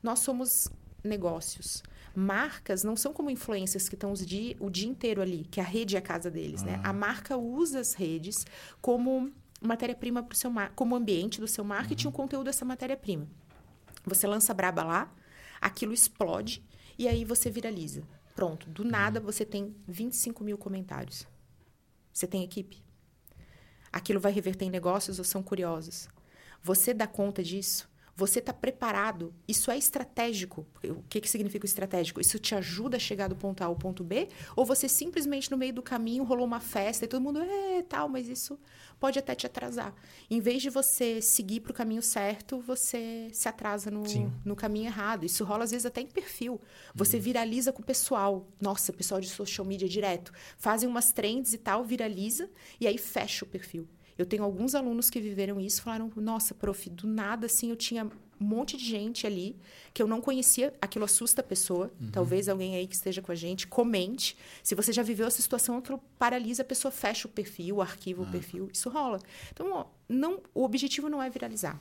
Nós 0.00 0.20
somos 0.20 0.68
negócios. 1.02 1.82
Marcas 2.14 2.84
não 2.84 2.94
são 2.94 3.12
como 3.12 3.28
influências 3.28 3.88
que 3.88 3.96
estão 3.96 4.12
o 4.12 4.14
dia, 4.14 4.56
o 4.60 4.70
dia 4.70 4.88
inteiro 4.88 5.20
ali, 5.20 5.48
que 5.50 5.60
a 5.60 5.64
rede 5.64 5.96
é 5.96 5.98
a 5.98 6.02
casa 6.02 6.30
deles, 6.30 6.62
né? 6.62 6.80
A 6.84 6.92
marca 6.92 7.36
usa 7.36 7.80
as 7.80 7.92
redes 7.92 8.46
como 8.80 9.32
matéria-prima 9.60 10.22
para 10.22 10.34
o 10.34 10.36
seu 10.36 10.52
como 10.76 10.94
ambiente 10.94 11.40
do 11.40 11.48
seu 11.48 11.64
marketing, 11.64 12.06
uhum. 12.06 12.12
o 12.12 12.16
conteúdo 12.16 12.44
dessa 12.44 12.64
matéria-prima. 12.64 13.26
Você 14.04 14.24
lança 14.24 14.54
braba 14.54 14.84
lá, 14.84 15.12
aquilo 15.60 15.92
explode 15.92 16.62
e 16.96 17.08
aí 17.08 17.24
você 17.24 17.50
viraliza. 17.50 18.04
Pronto, 18.36 18.68
do 18.68 18.84
nada 18.84 19.18
você 19.18 19.46
tem 19.46 19.74
25 19.88 20.44
mil 20.44 20.58
comentários. 20.58 21.26
Você 22.12 22.26
tem 22.26 22.44
equipe? 22.44 22.84
Aquilo 23.90 24.20
vai 24.20 24.30
reverter 24.30 24.66
em 24.66 24.70
negócios 24.70 25.18
ou 25.18 25.24
são 25.24 25.42
curiosos? 25.42 26.06
Você 26.62 26.92
dá 26.92 27.06
conta 27.06 27.42
disso? 27.42 27.88
Você 28.16 28.38
está 28.38 28.52
preparado? 28.52 29.34
Isso 29.46 29.70
é 29.70 29.76
estratégico. 29.76 30.66
O 30.82 31.02
que, 31.02 31.20
que 31.20 31.28
significa 31.28 31.66
estratégico? 31.66 32.18
Isso 32.18 32.38
te 32.38 32.54
ajuda 32.54 32.96
a 32.96 33.00
chegar 33.00 33.28
do 33.28 33.36
ponto 33.36 33.60
A 33.62 33.66
ao 33.66 33.76
ponto 33.76 34.02
B? 34.02 34.28
Ou 34.56 34.64
você 34.64 34.88
simplesmente 34.88 35.50
no 35.50 35.56
meio 35.58 35.74
do 35.74 35.82
caminho 35.82 36.24
rolou 36.24 36.46
uma 36.46 36.58
festa 36.58 37.04
e 37.04 37.08
todo 37.08 37.20
mundo, 37.20 37.42
é, 37.42 37.82
tal, 37.82 38.08
mas 38.08 38.26
isso 38.26 38.58
pode 38.98 39.18
até 39.18 39.34
te 39.34 39.46
atrasar. 39.46 39.94
Em 40.30 40.40
vez 40.40 40.62
de 40.62 40.70
você 40.70 41.20
seguir 41.20 41.60
para 41.60 41.72
o 41.72 41.74
caminho 41.74 42.00
certo, 42.00 42.58
você 42.58 43.28
se 43.32 43.50
atrasa 43.50 43.90
no, 43.90 44.02
no 44.42 44.56
caminho 44.56 44.86
errado. 44.86 45.26
Isso 45.26 45.44
rola 45.44 45.64
às 45.64 45.70
vezes 45.70 45.84
até 45.84 46.00
em 46.00 46.06
perfil. 46.06 46.58
Você 46.94 47.18
uhum. 47.18 47.22
viraliza 47.22 47.70
com 47.70 47.82
o 47.82 47.84
pessoal. 47.84 48.48
Nossa, 48.58 48.94
pessoal 48.94 49.20
de 49.20 49.28
social 49.28 49.66
media 49.66 49.86
direto. 49.86 50.32
Fazem 50.56 50.88
umas 50.88 51.12
trends 51.12 51.52
e 51.52 51.58
tal, 51.58 51.84
viraliza 51.84 52.48
e 52.80 52.86
aí 52.86 52.96
fecha 52.96 53.44
o 53.44 53.48
perfil. 53.48 53.86
Eu 54.18 54.26
tenho 54.26 54.42
alguns 54.44 54.74
alunos 54.74 55.10
que 55.10 55.20
viveram 55.20 55.60
isso, 55.60 55.82
falaram: 55.82 56.10
"Nossa, 56.16 56.54
prof, 56.54 56.88
do 56.90 57.06
nada 57.06 57.46
assim 57.46 57.70
eu 57.70 57.76
tinha 57.76 58.10
um 58.40 58.44
monte 58.44 58.76
de 58.76 58.84
gente 58.84 59.26
ali 59.26 59.56
que 59.92 60.02
eu 60.02 60.06
não 60.06 60.20
conhecia, 60.20 60.74
aquilo 60.80 61.04
assusta 61.04 61.40
a 61.40 61.44
pessoa. 61.44 61.90
Uhum. 62.00 62.10
Talvez 62.10 62.48
alguém 62.48 62.76
aí 62.76 62.86
que 62.86 62.94
esteja 62.94 63.22
com 63.22 63.32
a 63.32 63.34
gente 63.34 63.66
comente. 63.66 64.36
Se 64.62 64.74
você 64.74 64.92
já 64.92 65.02
viveu 65.02 65.26
essa 65.26 65.40
situação, 65.40 65.78
aquilo 65.78 66.00
paralisa, 66.18 66.62
a 66.62 66.64
pessoa 66.64 66.92
fecha 66.92 67.26
o 67.26 67.30
perfil, 67.30 67.80
arquiva 67.80 68.22
ah. 68.22 68.28
o 68.28 68.30
perfil, 68.30 68.70
isso 68.72 68.90
rola. 68.90 69.20
Então, 69.52 69.72
ó, 69.72 69.86
não, 70.08 70.40
o 70.54 70.64
objetivo 70.64 71.08
não 71.08 71.22
é 71.22 71.30
viralizar. 71.30 71.80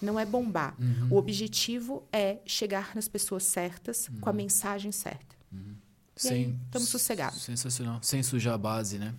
Não 0.00 0.20
é 0.20 0.26
bombar. 0.26 0.76
Uhum. 0.78 1.08
O 1.12 1.16
objetivo 1.16 2.06
é 2.12 2.38
chegar 2.44 2.94
nas 2.94 3.08
pessoas 3.08 3.44
certas 3.44 4.08
uhum. 4.08 4.20
com 4.20 4.28
a 4.28 4.32
uhum. 4.32 4.36
mensagem 4.36 4.92
certa. 4.92 5.34
Uhum. 5.50 5.74
Sem, 6.16 6.60
estamos 6.66 6.88
sossegados. 6.88 7.42
Sensacional. 7.42 7.98
Sem 8.02 8.22
sujar 8.22 8.54
a 8.54 8.58
base, 8.58 8.98
né? 8.98 9.14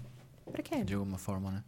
Pra 0.51 0.61
quê? 0.61 0.83
De 0.83 0.93
alguma 0.93 1.17
forma, 1.17 1.51
né? 1.51 1.63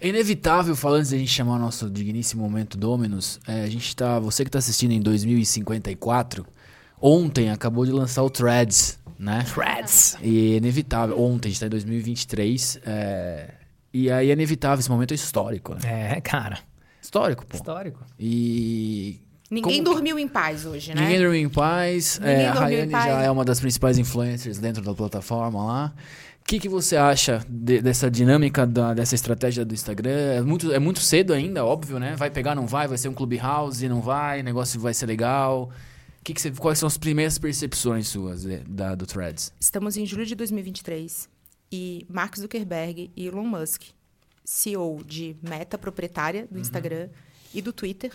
É 0.00 0.08
inevitável, 0.08 0.76
falando 0.76 0.98
antes 0.98 1.10
de 1.10 1.16
a 1.16 1.18
gente 1.18 1.30
chamar 1.30 1.56
o 1.56 1.58
nosso 1.58 1.88
digníssimo 1.88 2.42
momento 2.42 2.76
Dominus, 2.76 3.40
é, 3.46 3.62
a 3.62 3.70
gente 3.70 3.94
tá. 3.96 4.18
Você 4.18 4.44
que 4.44 4.50
tá 4.50 4.58
assistindo 4.58 4.92
em 4.92 5.00
2054, 5.00 6.46
ontem 7.00 7.50
acabou 7.50 7.84
de 7.86 7.92
lançar 7.92 8.22
o 8.22 8.30
Threads, 8.30 8.98
né? 9.18 9.44
Threads! 9.52 10.16
E 10.22 10.54
é 10.54 10.56
inevitável. 10.56 11.18
Ontem, 11.20 11.48
a 11.48 11.50
gente 11.50 11.60
tá 11.60 11.66
em 11.66 11.70
2023. 11.70 12.80
É, 12.84 13.54
e 13.92 14.10
aí 14.10 14.28
é 14.30 14.32
inevitável, 14.32 14.78
esse 14.78 14.90
momento 14.90 15.12
é 15.12 15.14
histórico, 15.14 15.74
né? 15.74 16.16
É, 16.16 16.20
cara. 16.20 16.58
Histórico, 17.00 17.46
pô. 17.46 17.56
Histórico. 17.56 18.04
E. 18.18 19.20
Ninguém 19.50 19.82
Como... 19.82 19.94
dormiu 19.94 20.18
em 20.18 20.28
paz 20.28 20.66
hoje, 20.66 20.94
né? 20.94 21.00
Ninguém 21.00 21.18
dormiu 21.20 21.40
em 21.40 21.48
paz. 21.48 22.20
É, 22.22 22.48
a 22.48 22.52
Rayane 22.52 22.92
já 22.92 23.22
é 23.22 23.30
uma 23.30 23.46
das 23.46 23.58
principais 23.58 23.96
influencers 23.96 24.58
dentro 24.58 24.82
da 24.82 24.92
plataforma 24.92 25.64
lá 25.64 25.94
que, 26.48 26.58
que 26.58 26.68
você 26.68 26.96
acha 26.96 27.44
de, 27.46 27.82
dessa 27.82 28.10
dinâmica, 28.10 28.66
da, 28.66 28.94
dessa 28.94 29.14
estratégia 29.14 29.66
do 29.66 29.74
Instagram? 29.74 30.10
É 30.10 30.40
muito, 30.40 30.72
é 30.72 30.78
muito 30.78 30.98
cedo 31.00 31.34
ainda, 31.34 31.62
óbvio, 31.62 31.98
né? 31.98 32.16
Vai 32.16 32.30
pegar, 32.30 32.54
não 32.54 32.66
vai? 32.66 32.88
Vai 32.88 32.96
ser 32.96 33.10
um 33.10 33.12
clubhouse, 33.12 33.86
não 33.86 34.00
vai? 34.00 34.40
O 34.40 34.44
negócio 34.44 34.80
vai 34.80 34.94
ser 34.94 35.04
legal? 35.04 35.70
Que 36.24 36.32
que 36.32 36.40
você, 36.40 36.50
quais 36.52 36.78
são 36.78 36.86
as 36.86 36.96
primeiras 36.96 37.38
percepções 37.38 38.08
suas 38.08 38.44
de, 38.44 38.60
da, 38.60 38.94
do 38.94 39.04
Threads? 39.06 39.52
Estamos 39.60 39.98
em 39.98 40.06
julho 40.06 40.24
de 40.24 40.34
2023 40.34 41.28
e 41.70 42.06
Mark 42.08 42.38
Zuckerberg 42.38 43.10
e 43.14 43.26
Elon 43.26 43.44
Musk, 43.44 43.82
CEO 44.42 45.04
de 45.04 45.36
Meta, 45.42 45.76
proprietária 45.76 46.46
do 46.46 46.54
uhum. 46.54 46.62
Instagram 46.62 47.10
e 47.52 47.60
do 47.60 47.74
Twitter, 47.74 48.10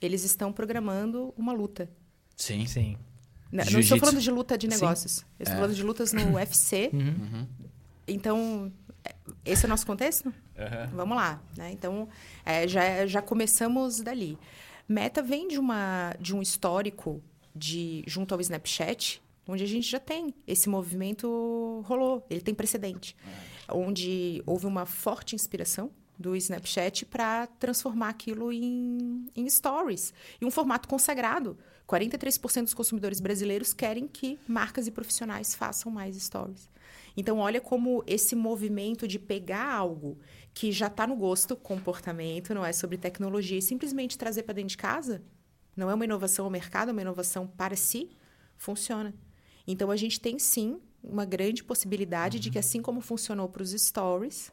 eles 0.00 0.24
estão 0.24 0.52
programando 0.52 1.32
uma 1.36 1.52
luta. 1.52 1.88
Sim. 2.36 2.66
Sim. 2.66 2.96
Não, 3.52 3.64
não 3.64 3.78
estou 3.78 3.96
falando 3.96 4.20
de 4.20 4.30
luta 4.30 4.58
de 4.58 4.66
negócios. 4.66 5.12
Sim. 5.12 5.24
Eu 5.38 5.44
estou 5.44 5.54
é. 5.54 5.60
falando 5.60 5.76
de 5.76 5.82
lutas 5.84 6.12
no 6.12 6.34
UFC. 6.34 6.90
Uhum. 6.92 7.46
Então, 8.06 8.72
é, 9.04 9.14
esse 9.44 9.64
é 9.64 9.66
o 9.66 9.68
nosso 9.68 9.86
contexto? 9.86 10.26
Uhum. 10.26 10.86
Vamos 10.94 11.16
lá. 11.16 11.42
Né? 11.56 11.72
Então, 11.72 12.08
é, 12.44 12.66
já, 12.66 13.06
já 13.06 13.22
começamos 13.22 14.00
dali. 14.00 14.38
Meta 14.88 15.22
vem 15.22 15.48
de, 15.48 15.58
uma, 15.58 16.14
de 16.20 16.34
um 16.34 16.40
histórico 16.40 17.22
de 17.54 18.04
junto 18.06 18.34
ao 18.34 18.40
Snapchat, 18.40 19.22
onde 19.48 19.64
a 19.64 19.66
gente 19.66 19.88
já 19.88 19.98
tem 20.00 20.34
esse 20.46 20.68
movimento 20.68 21.82
rolou, 21.86 22.24
ele 22.28 22.40
tem 22.40 22.54
precedente, 22.54 23.16
uhum. 23.70 23.88
onde 23.88 24.42
houve 24.46 24.66
uma 24.66 24.86
forte 24.86 25.34
inspiração 25.34 25.90
do 26.18 26.34
Snapchat 26.34 27.04
para 27.06 27.46
transformar 27.46 28.08
aquilo 28.08 28.52
em, 28.52 29.26
em 29.34 29.48
stories, 29.48 30.14
em 30.40 30.46
um 30.46 30.50
formato 30.50 30.88
consagrado. 30.88 31.58
43% 31.86 32.62
dos 32.62 32.74
consumidores 32.74 33.20
brasileiros 33.20 33.72
querem 33.72 34.08
que 34.08 34.38
marcas 34.48 34.86
e 34.86 34.90
profissionais 34.90 35.54
façam 35.54 35.92
mais 35.92 36.16
stories. 36.16 36.68
Então, 37.16 37.38
olha 37.38 37.60
como 37.60 38.04
esse 38.06 38.36
movimento 38.36 39.08
de 39.08 39.18
pegar 39.18 39.72
algo 39.72 40.18
que 40.52 40.70
já 40.70 40.88
está 40.88 41.06
no 41.06 41.16
gosto, 41.16 41.56
comportamento, 41.56 42.54
não 42.54 42.64
é 42.64 42.72
sobre 42.72 42.98
tecnologia, 42.98 43.58
e 43.58 43.62
simplesmente 43.62 44.18
trazer 44.18 44.42
para 44.42 44.54
dentro 44.54 44.70
de 44.70 44.76
casa, 44.76 45.22
não 45.74 45.90
é 45.90 45.94
uma 45.94 46.04
inovação 46.04 46.44
ao 46.44 46.50
mercado, 46.50 46.90
é 46.90 46.92
uma 46.92 47.00
inovação 47.00 47.46
para 47.46 47.74
si, 47.74 48.10
funciona. 48.56 49.14
Então, 49.66 49.90
a 49.90 49.96
gente 49.96 50.20
tem 50.20 50.38
sim 50.38 50.78
uma 51.02 51.24
grande 51.24 51.64
possibilidade 51.64 52.36
uhum. 52.36 52.42
de 52.42 52.50
que, 52.50 52.58
assim 52.58 52.82
como 52.82 53.00
funcionou 53.00 53.48
para 53.48 53.62
os 53.62 53.70
stories, 53.70 54.52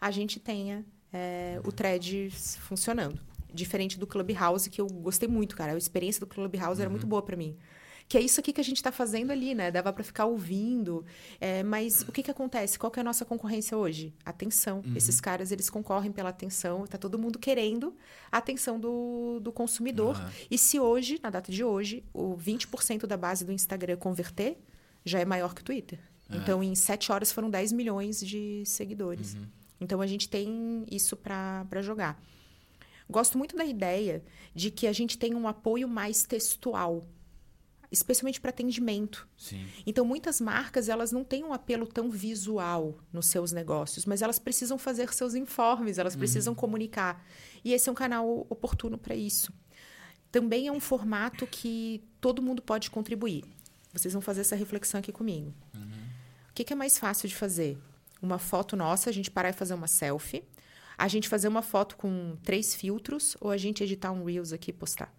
a 0.00 0.10
gente 0.10 0.38
tenha 0.38 0.84
é, 1.12 1.60
o 1.64 1.72
thread 1.72 2.30
funcionando. 2.30 3.20
Diferente 3.52 3.98
do 3.98 4.06
Clubhouse, 4.06 4.68
que 4.70 4.80
eu 4.80 4.86
gostei 4.86 5.28
muito, 5.28 5.56
cara. 5.56 5.72
A 5.72 5.78
experiência 5.78 6.20
do 6.20 6.26
Clubhouse 6.26 6.78
uhum. 6.78 6.82
era 6.82 6.90
muito 6.90 7.06
boa 7.06 7.22
para 7.22 7.36
mim 7.36 7.56
que 8.08 8.18
é 8.18 8.20
isso 8.20 8.38
aqui 8.40 8.52
que 8.52 8.60
a 8.60 8.64
gente 8.64 8.76
está 8.76 8.92
fazendo 8.92 9.30
ali, 9.30 9.54
né? 9.54 9.70
Dava 9.70 9.92
para 9.92 10.04
ficar 10.04 10.26
ouvindo. 10.26 11.04
É, 11.40 11.62
mas 11.62 12.02
o 12.02 12.12
que, 12.12 12.22
que 12.22 12.30
acontece? 12.30 12.78
Qual 12.78 12.90
que 12.90 12.98
é 12.98 13.02
a 13.02 13.04
nossa 13.04 13.24
concorrência 13.24 13.76
hoje? 13.76 14.14
Atenção. 14.24 14.82
Uhum. 14.86 14.96
Esses 14.96 15.20
caras, 15.20 15.50
eles 15.50 15.70
concorrem 15.70 16.12
pela 16.12 16.28
atenção. 16.28 16.84
Está 16.84 16.98
todo 16.98 17.18
mundo 17.18 17.38
querendo 17.38 17.94
a 18.30 18.38
atenção 18.38 18.78
do, 18.78 19.40
do 19.40 19.50
consumidor. 19.50 20.16
Uhum. 20.16 20.30
E 20.50 20.58
se 20.58 20.78
hoje, 20.78 21.18
na 21.22 21.30
data 21.30 21.50
de 21.50 21.64
hoje, 21.64 22.04
o 22.12 22.36
20% 22.36 23.06
da 23.06 23.16
base 23.16 23.44
do 23.44 23.52
Instagram 23.52 23.96
converter, 23.96 24.58
já 25.04 25.18
é 25.18 25.24
maior 25.24 25.54
que 25.54 25.62
o 25.62 25.64
Twitter. 25.64 25.98
Uhum. 26.28 26.36
Então, 26.36 26.62
em 26.62 26.74
sete 26.74 27.10
horas 27.10 27.32
foram 27.32 27.48
10 27.48 27.72
milhões 27.72 28.20
de 28.20 28.62
seguidores. 28.66 29.34
Uhum. 29.34 29.46
Então, 29.80 30.00
a 30.00 30.06
gente 30.06 30.28
tem 30.28 30.84
isso 30.90 31.16
para 31.16 31.80
jogar. 31.80 32.22
Gosto 33.08 33.36
muito 33.36 33.56
da 33.56 33.64
ideia 33.64 34.22
de 34.54 34.70
que 34.70 34.86
a 34.86 34.92
gente 34.92 35.18
tem 35.18 35.34
um 35.34 35.48
apoio 35.48 35.88
mais 35.88 36.24
textual 36.24 37.02
especialmente 37.94 38.40
para 38.40 38.50
atendimento. 38.50 39.26
Sim. 39.36 39.66
Então, 39.86 40.04
muitas 40.04 40.40
marcas 40.40 40.88
elas 40.88 41.12
não 41.12 41.24
têm 41.24 41.44
um 41.44 41.52
apelo 41.52 41.86
tão 41.86 42.10
visual 42.10 42.98
nos 43.12 43.26
seus 43.26 43.52
negócios, 43.52 44.04
mas 44.04 44.20
elas 44.20 44.38
precisam 44.38 44.76
fazer 44.76 45.12
seus 45.12 45.34
informes, 45.34 45.98
elas 45.98 46.14
precisam 46.14 46.52
uhum. 46.52 46.58
comunicar. 46.58 47.24
E 47.64 47.72
esse 47.72 47.88
é 47.88 47.92
um 47.92 47.94
canal 47.94 48.46
oportuno 48.50 48.98
para 48.98 49.14
isso. 49.14 49.52
Também 50.30 50.66
é 50.66 50.72
um 50.72 50.80
formato 50.80 51.46
que 51.46 52.02
todo 52.20 52.42
mundo 52.42 52.60
pode 52.60 52.90
contribuir. 52.90 53.44
Vocês 53.92 54.12
vão 54.12 54.20
fazer 54.20 54.40
essa 54.40 54.56
reflexão 54.56 54.98
aqui 54.98 55.12
comigo. 55.12 55.54
Uhum. 55.74 56.04
O 56.50 56.54
que, 56.54 56.64
que 56.64 56.72
é 56.72 56.76
mais 56.76 56.98
fácil 56.98 57.28
de 57.28 57.36
fazer? 57.36 57.78
Uma 58.20 58.38
foto 58.38 58.76
nossa, 58.76 59.08
a 59.10 59.12
gente 59.12 59.30
parar 59.30 59.50
e 59.50 59.52
fazer 59.52 59.74
uma 59.74 59.86
selfie, 59.86 60.42
a 60.98 61.06
gente 61.08 61.28
fazer 61.28 61.48
uma 61.48 61.62
foto 61.62 61.96
com 61.96 62.36
três 62.42 62.74
filtros 62.74 63.36
ou 63.40 63.50
a 63.50 63.56
gente 63.56 63.82
editar 63.82 64.10
um 64.10 64.24
Reels 64.24 64.52
aqui 64.52 64.70
e 64.70 64.72
postar? 64.72 65.14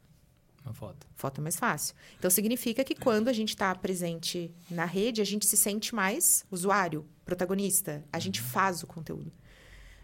Uma 0.66 0.74
foto. 0.74 1.08
Foto 1.16 1.40
é 1.40 1.44
mais 1.44 1.56
fácil. 1.56 1.96
Então, 2.18 2.30
significa 2.32 2.84
que 2.84 2.96
quando 2.96 3.28
a 3.28 3.34
gente 3.34 3.50
está 3.50 3.74
presente 3.76 4.52
na 4.70 4.84
rede, 4.84 5.22
a 5.22 5.26
gente 5.26 5.46
se 5.46 5.56
sente 5.56 5.94
mais 5.94 6.44
usuário, 6.50 7.06
protagonista. 7.24 8.04
A 8.12 8.18
gente 8.18 8.42
uhum. 8.42 8.48
faz 8.48 8.82
o 8.82 8.88
conteúdo. 8.88 9.32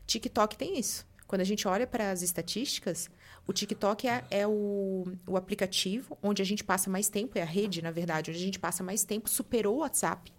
TikTok 0.06 0.56
tem 0.56 0.78
isso. 0.78 1.06
Quando 1.26 1.42
a 1.42 1.46
gente 1.46 1.68
olha 1.68 1.88
para 1.88 2.12
as 2.12 2.22
estatísticas, 2.22 3.10
o 3.48 3.54
TikTok 3.54 4.08
é, 4.08 4.24
é 4.30 4.46
o, 4.46 5.06
o, 5.26 5.36
aplicativo 5.36 6.18
onde 6.22 6.42
a 6.42 6.46
gente 6.46 6.64
passa 6.64 6.90
mais 6.90 7.10
tempo, 7.10 7.38
é 7.38 7.42
a 7.42 7.46
rede, 7.46 7.82
na 7.82 7.90
verdade, 7.90 8.30
onde 8.30 8.40
a 8.40 8.44
gente 8.44 8.60
passa 8.60 8.84
mais 8.84 9.04
tempo, 9.04 9.30
superou 9.30 9.78
o 9.78 9.80
WhatsApp. 9.80 10.32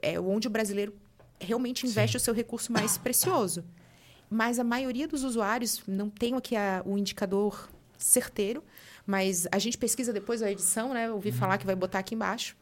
É 0.00 0.18
onde 0.18 0.46
o 0.46 0.50
brasileiro 0.50 0.94
realmente 1.38 1.86
investe 1.86 2.12
Sim. 2.12 2.22
o 2.22 2.24
seu 2.24 2.32
recurso 2.32 2.72
mais 2.72 2.96
precioso. 2.96 3.64
Mas 4.30 4.58
a 4.58 4.64
maioria 4.64 5.06
dos 5.06 5.24
usuários, 5.24 5.82
não 5.86 6.08
tenho 6.08 6.36
aqui 6.36 6.56
a, 6.56 6.82
o 6.86 6.96
indicador 6.96 7.68
certeiro, 7.98 8.62
mas 9.06 9.46
a 9.52 9.58
gente 9.58 9.78
pesquisa 9.78 10.12
depois 10.12 10.40
da 10.40 10.50
edição, 10.50 10.92
né? 10.92 11.10
Ouvi 11.10 11.30
uhum. 11.30 11.36
falar 11.36 11.58
que 11.58 11.66
vai 11.66 11.76
botar 11.76 12.00
aqui 12.00 12.14
embaixo. 12.14 12.56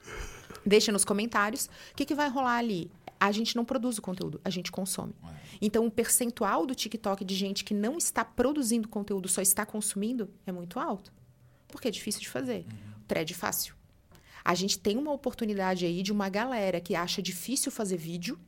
Deixa 0.64 0.92
nos 0.92 1.04
comentários. 1.04 1.66
O 1.92 1.96
que, 1.96 2.04
que 2.04 2.14
vai 2.14 2.28
rolar 2.28 2.56
ali? 2.56 2.90
A 3.18 3.32
gente 3.32 3.56
não 3.56 3.64
produz 3.64 3.96
o 3.96 4.02
conteúdo, 4.02 4.40
a 4.44 4.50
gente 4.50 4.70
consome. 4.70 5.14
Então, 5.60 5.86
o 5.86 5.90
percentual 5.90 6.66
do 6.66 6.74
TikTok 6.74 7.24
de 7.24 7.34
gente 7.34 7.64
que 7.64 7.72
não 7.72 7.96
está 7.96 8.24
produzindo 8.24 8.88
conteúdo, 8.88 9.28
só 9.28 9.40
está 9.40 9.64
consumindo, 9.64 10.28
é 10.46 10.52
muito 10.52 10.78
alto. 10.78 11.12
Porque 11.68 11.88
é 11.88 11.90
difícil 11.90 12.20
de 12.20 12.28
fazer. 12.28 12.66
Uhum. 12.70 13.02
Thread 13.08 13.32
fácil. 13.32 13.74
A 14.44 14.54
gente 14.54 14.78
tem 14.78 14.98
uma 14.98 15.12
oportunidade 15.12 15.86
aí 15.86 16.02
de 16.02 16.12
uma 16.12 16.28
galera 16.28 16.80
que 16.80 16.94
acha 16.94 17.22
difícil 17.22 17.72
fazer 17.72 17.96
vídeo, 17.96 18.38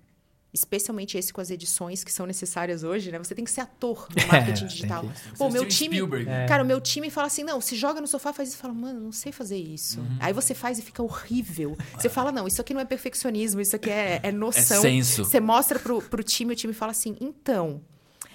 especialmente 0.57 1.19
esse 1.19 1.33
com 1.33 1.41
as 1.41 1.51
edições 1.51 2.03
que 2.03 2.13
são 2.13 2.27
necessárias 2.27 2.83
hoje, 2.83 3.13
né? 3.13 3.19
Você 3.19 3.35
tem 3.35 3.45
que 3.45 3.51
ser 3.51 3.61
ator 3.61 4.09
no 4.11 4.27
marketing 4.27 4.65
é, 4.65 4.67
digital. 4.67 5.03
Que... 5.03 5.37
Pô, 5.37 5.51
meu 5.51 5.67
time, 5.67 5.99
é. 6.27 6.47
cara, 6.47 6.63
o 6.63 6.67
meu 6.67 6.81
time 6.81 7.11
fala 7.11 7.27
assim: 7.27 7.45
"Não, 7.45 7.61
se 7.61 7.77
joga 7.77 8.01
no 8.01 8.07
sofá, 8.07 8.33
faz 8.33 8.49
isso". 8.49 8.59
Fala: 8.59 8.73
"Mano, 8.73 8.99
não 8.99 9.13
sei 9.13 9.31
fazer 9.31 9.59
isso". 9.59 10.01
Uhum. 10.01 10.17
Aí 10.19 10.33
você 10.33 10.55
faz 10.55 10.79
e 10.79 10.83
fica 10.83 11.03
horrível. 11.03 11.77
Você 11.95 12.09
fala: 12.09 12.33
"Não, 12.33 12.47
isso 12.47 12.61
aqui 12.61 12.73
não 12.73 12.81
é 12.81 12.85
perfeccionismo, 12.85 13.61
isso 13.61 13.77
aqui 13.77 13.91
é, 13.91 14.21
é 14.23 14.33
noção". 14.33 14.79
É 14.79 14.81
senso. 14.81 15.25
Você 15.25 15.39
mostra 15.39 15.79
pro, 15.79 16.01
pro 16.01 16.23
time, 16.23 16.55
o 16.55 16.57
time 16.57 16.73
fala 16.73 16.93
assim: 16.93 17.17
"Então, 17.21 17.81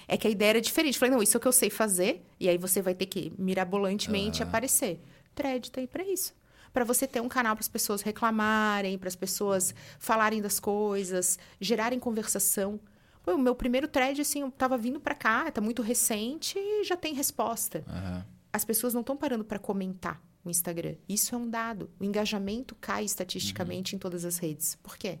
é 0.06 0.16
que 0.16 0.26
a 0.26 0.30
ideia 0.30 0.50
era 0.50 0.60
diferente". 0.60 0.94
Eu 0.94 1.00
falei: 1.00 1.14
"Não, 1.14 1.22
isso 1.22 1.36
é 1.36 1.38
o 1.38 1.40
que 1.40 1.48
eu 1.48 1.52
sei 1.52 1.70
fazer". 1.70 2.24
E 2.38 2.48
aí 2.48 2.56
você 2.56 2.80
vai 2.80 2.94
ter 2.94 3.06
que 3.06 3.32
mirabolantemente 3.36 4.42
uhum. 4.42 4.48
aparecer. 4.48 5.00
Thread 5.34 5.70
tá 5.70 5.80
aí 5.80 5.86
para 5.86 6.04
isso 6.04 6.34
para 6.72 6.84
você 6.84 7.06
ter 7.06 7.20
um 7.20 7.28
canal 7.28 7.54
para 7.54 7.62
as 7.62 7.68
pessoas 7.68 8.02
reclamarem, 8.02 8.98
para 8.98 9.08
as 9.08 9.16
pessoas 9.16 9.74
falarem 9.98 10.40
das 10.40 10.58
coisas, 10.58 11.38
gerarem 11.60 11.98
conversação. 11.98 12.80
Pô, 13.22 13.34
o 13.34 13.38
meu 13.38 13.54
primeiro 13.54 13.86
thread, 13.86 14.20
assim, 14.20 14.40
eu 14.40 14.50
tava 14.50 14.76
vindo 14.76 14.98
para 15.00 15.14
cá, 15.14 15.50
tá 15.50 15.60
muito 15.60 15.82
recente 15.82 16.58
e 16.58 16.84
já 16.84 16.96
tem 16.96 17.14
resposta. 17.14 17.84
Uhum. 17.86 18.22
As 18.52 18.64
pessoas 18.64 18.94
não 18.94 19.00
estão 19.00 19.16
parando 19.16 19.44
para 19.44 19.58
comentar 19.58 20.20
o 20.44 20.50
Instagram. 20.50 20.96
Isso 21.08 21.34
é 21.34 21.38
um 21.38 21.48
dado. 21.48 21.90
O 22.00 22.04
engajamento 22.04 22.74
cai 22.74 23.04
estatisticamente 23.04 23.94
uhum. 23.94 23.96
em 23.96 24.00
todas 24.00 24.24
as 24.24 24.38
redes. 24.38 24.76
Por 24.82 24.96
quê? 24.96 25.20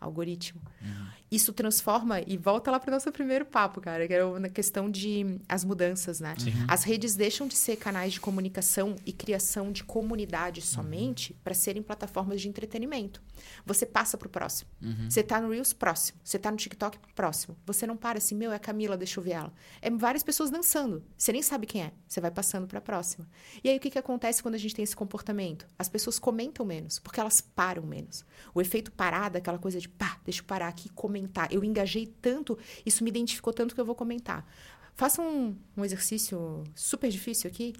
Algoritmo. 0.00 0.62
Uhum 0.80 1.21
isso 1.32 1.50
transforma 1.50 2.20
e 2.20 2.36
volta 2.36 2.70
lá 2.70 2.78
para 2.78 2.90
o 2.90 2.92
nosso 2.92 3.10
primeiro 3.10 3.46
papo, 3.46 3.80
cara, 3.80 4.06
que 4.06 4.12
era 4.12 4.38
na 4.38 4.50
questão 4.50 4.90
de 4.90 5.40
as 5.48 5.64
mudanças, 5.64 6.20
né? 6.20 6.34
Sim. 6.38 6.52
As 6.68 6.84
redes 6.84 7.16
deixam 7.16 7.48
de 7.48 7.56
ser 7.56 7.76
canais 7.76 8.12
de 8.12 8.20
comunicação 8.20 8.94
e 9.06 9.14
criação 9.14 9.72
de 9.72 9.82
comunidade 9.82 10.60
somente 10.60 11.32
uhum. 11.32 11.38
para 11.42 11.54
serem 11.54 11.82
plataformas 11.82 12.42
de 12.42 12.50
entretenimento. 12.50 13.22
Você 13.64 13.86
passa 13.86 14.18
para 14.18 14.26
o 14.26 14.30
próximo. 14.30 14.70
Uhum. 14.82 15.10
Você 15.10 15.20
está 15.20 15.40
no 15.40 15.50
Reels 15.50 15.72
próximo. 15.72 16.20
Você 16.22 16.36
está 16.36 16.50
no 16.50 16.56
TikTok 16.58 16.98
próximo. 17.14 17.56
Você 17.64 17.86
não 17.86 17.96
para 17.96 18.18
assim, 18.18 18.34
meu, 18.34 18.52
é 18.52 18.56
a 18.56 18.58
Camila, 18.58 18.94
deixa 18.94 19.18
eu 19.18 19.24
ver 19.24 19.32
ela. 19.32 19.52
É 19.80 19.90
várias 19.90 20.22
pessoas 20.22 20.50
dançando. 20.50 21.02
Você 21.16 21.32
nem 21.32 21.40
sabe 21.40 21.66
quem 21.66 21.82
é. 21.82 21.92
Você 22.06 22.20
vai 22.20 22.30
passando 22.30 22.66
para 22.66 22.78
a 22.78 22.82
próxima. 22.82 23.26
E 23.64 23.70
aí 23.70 23.76
o 23.78 23.80
que, 23.80 23.90
que 23.90 23.98
acontece 23.98 24.42
quando 24.42 24.56
a 24.56 24.58
gente 24.58 24.74
tem 24.74 24.82
esse 24.82 24.94
comportamento? 24.94 25.66
As 25.78 25.88
pessoas 25.88 26.18
comentam 26.18 26.66
menos, 26.66 26.98
porque 26.98 27.18
elas 27.18 27.40
param 27.40 27.84
menos. 27.84 28.22
O 28.54 28.60
efeito 28.60 28.92
parada, 28.92 29.38
aquela 29.38 29.58
coisa 29.58 29.80
de 29.80 29.88
pá, 29.88 30.18
deixa 30.24 30.42
eu 30.42 30.44
parar 30.44 30.68
aqui 30.68 30.88
e 30.88 30.90
comentar. 30.90 31.21
Eu 31.50 31.64
engajei 31.64 32.06
tanto, 32.20 32.58
isso 32.84 33.02
me 33.04 33.10
identificou 33.10 33.52
tanto 33.52 33.74
que 33.74 33.80
eu 33.80 33.84
vou 33.84 33.94
comentar. 33.94 34.46
Faça 34.94 35.22
um, 35.22 35.56
um 35.76 35.84
exercício 35.84 36.64
super 36.74 37.10
difícil 37.10 37.48
aqui. 37.48 37.74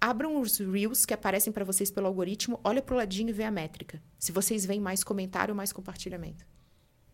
Abram 0.00 0.40
os 0.40 0.58
Reels 0.58 1.04
que 1.04 1.14
aparecem 1.14 1.52
para 1.52 1.64
vocês 1.64 1.90
pelo 1.90 2.06
algoritmo, 2.06 2.60
olha 2.62 2.82
pro 2.82 2.96
ladinho 2.96 3.30
e 3.30 3.32
vê 3.32 3.44
a 3.44 3.50
métrica. 3.50 4.02
Se 4.18 4.30
vocês 4.30 4.64
veem 4.64 4.80
mais 4.80 5.02
comentário 5.02 5.52
ou 5.52 5.56
mais 5.56 5.72
compartilhamento. 5.72 6.46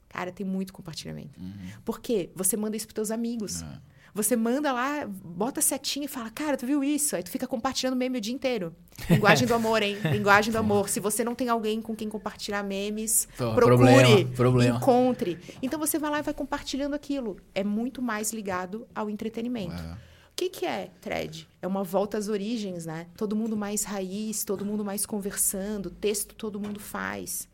Cara, 0.09 0.31
tem 0.31 0.45
muito 0.45 0.73
compartilhamento. 0.73 1.41
Uhum. 1.41 1.71
Por 1.85 2.01
quê? 2.01 2.31
Você 2.35 2.57
manda 2.57 2.77
isso 2.77 2.87
pros 2.87 2.95
teus 2.95 3.11
amigos. 3.11 3.63
Uhum. 3.63 3.79
Você 4.15 4.37
manda 4.37 4.71
lá, 4.73 5.07
bota 5.07 5.63
setinha 5.63 6.05
e 6.05 6.09
fala, 6.09 6.29
cara, 6.31 6.57
tu 6.57 6.67
viu 6.67 6.85
isso? 6.85 7.17
Aí 7.17 7.23
tu 7.23 7.31
fica 7.31 7.47
compartilhando 7.47 7.97
meme 7.97 8.19
o 8.19 8.21
dia 8.21 8.35
inteiro. 8.35 8.75
Linguagem 9.09 9.49
do 9.49 9.55
amor, 9.55 9.83
hein? 9.83 9.97
Linguagem 10.13 10.53
do 10.53 10.59
amor. 10.59 10.91
Se 10.91 11.01
você 11.01 11.25
não 11.25 11.35
tem 11.35 11.49
alguém 11.49 11.81
com 11.81 11.97
quem 11.97 12.11
compartilhar 12.11 12.63
memes, 12.63 13.27
Pô, 13.39 13.55
procure, 13.55 13.67
problema, 13.67 14.31
problema. 14.37 14.77
encontre. 14.77 15.39
Então 15.63 15.81
você 15.81 15.99
vai 15.99 16.11
lá 16.11 16.19
e 16.19 16.23
vai 16.23 16.35
compartilhando 16.35 16.93
aquilo. 16.93 17.39
É 17.55 17.65
muito 17.65 18.03
mais 18.03 18.33
ligado 18.35 18.87
ao 18.95 19.09
entretenimento. 19.09 19.83
É. 19.83 19.93
O 19.93 20.35
que, 20.37 20.51
que 20.51 20.67
é 20.67 20.91
thread? 21.01 21.49
É 21.63 21.67
uma 21.67 21.83
volta 21.83 22.19
às 22.19 22.29
origens, 22.29 22.85
né? 22.85 23.07
Todo 23.17 23.35
mundo 23.35 23.57
mais 23.57 23.85
raiz, 23.85 24.45
todo 24.45 24.65
mundo 24.65 24.85
mais 24.85 25.07
conversando, 25.07 25.91
texto 25.91 26.35
todo 26.35 26.61
mundo 26.61 26.79
faz. 26.81 27.49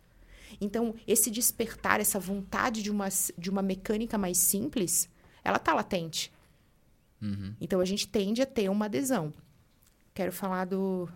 Então, 0.61 0.95
esse 1.07 1.31
despertar, 1.31 2.01
essa 2.01 2.19
vontade 2.19 2.83
de 2.83 2.91
uma, 2.91 3.09
de 3.37 3.51
uma 3.51 3.63
mecânica 3.63 4.19
mais 4.19 4.39
simples, 4.39 5.09
ela 5.45 5.59
tá 5.59 5.73
latente. 5.73 6.33
Uhum. 7.21 7.55
Então, 7.61 7.81
a 7.81 7.85
gente 7.85 8.07
tende 8.09 8.43
a 8.43 8.47
ter 8.47 8.69
uma 8.69 8.87
adesão. 8.87 9.33
Quero 10.15 10.33
falar 10.33 10.65
do 10.65 11.09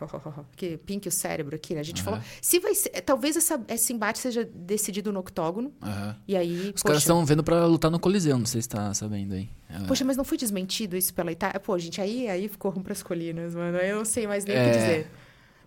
que 0.56 0.76
pink 0.78 1.08
o 1.08 1.10
cérebro 1.10 1.56
aqui, 1.56 1.74
né? 1.74 1.80
A 1.80 1.82
gente 1.82 1.98
uhum. 1.98 2.04
falou. 2.04 2.20
Se 2.40 2.58
vai 2.60 2.74
ser, 2.74 2.90
talvez 3.02 3.36
essa, 3.36 3.60
esse 3.68 3.92
embate 3.92 4.18
seja 4.18 4.44
decidido 4.44 5.12
no 5.12 5.20
octógono. 5.20 5.72
Uhum. 5.82 6.14
E 6.28 6.36
aí. 6.36 6.72
Os 6.74 6.82
poxa, 6.82 6.84
caras 6.84 7.02
estão 7.02 7.24
vendo 7.24 7.42
para 7.42 7.66
lutar 7.66 7.90
no 7.90 7.98
Coliseu, 7.98 8.38
não 8.38 8.46
sei 8.46 8.62
se 8.62 8.68
tá 8.68 8.92
sabendo 8.94 9.34
aí. 9.34 9.48
É. 9.68 9.86
Poxa, 9.86 10.04
mas 10.04 10.16
não 10.16 10.24
foi 10.24 10.36
desmentido 10.36 10.96
isso 10.96 11.12
pela 11.14 11.32
Itália? 11.32 11.58
Pô, 11.60 11.78
gente, 11.78 12.00
aí, 12.00 12.28
aí 12.28 12.48
ficou 12.48 12.70
ruim 12.70 12.82
pras 12.82 13.02
colinas, 13.02 13.54
mano. 13.54 13.78
Eu 13.78 13.98
não 13.98 14.04
sei 14.04 14.26
mais 14.26 14.44
nem 14.44 14.56
o 14.56 14.58
é... 14.58 14.70
que 14.70 14.78
dizer. 14.78 15.10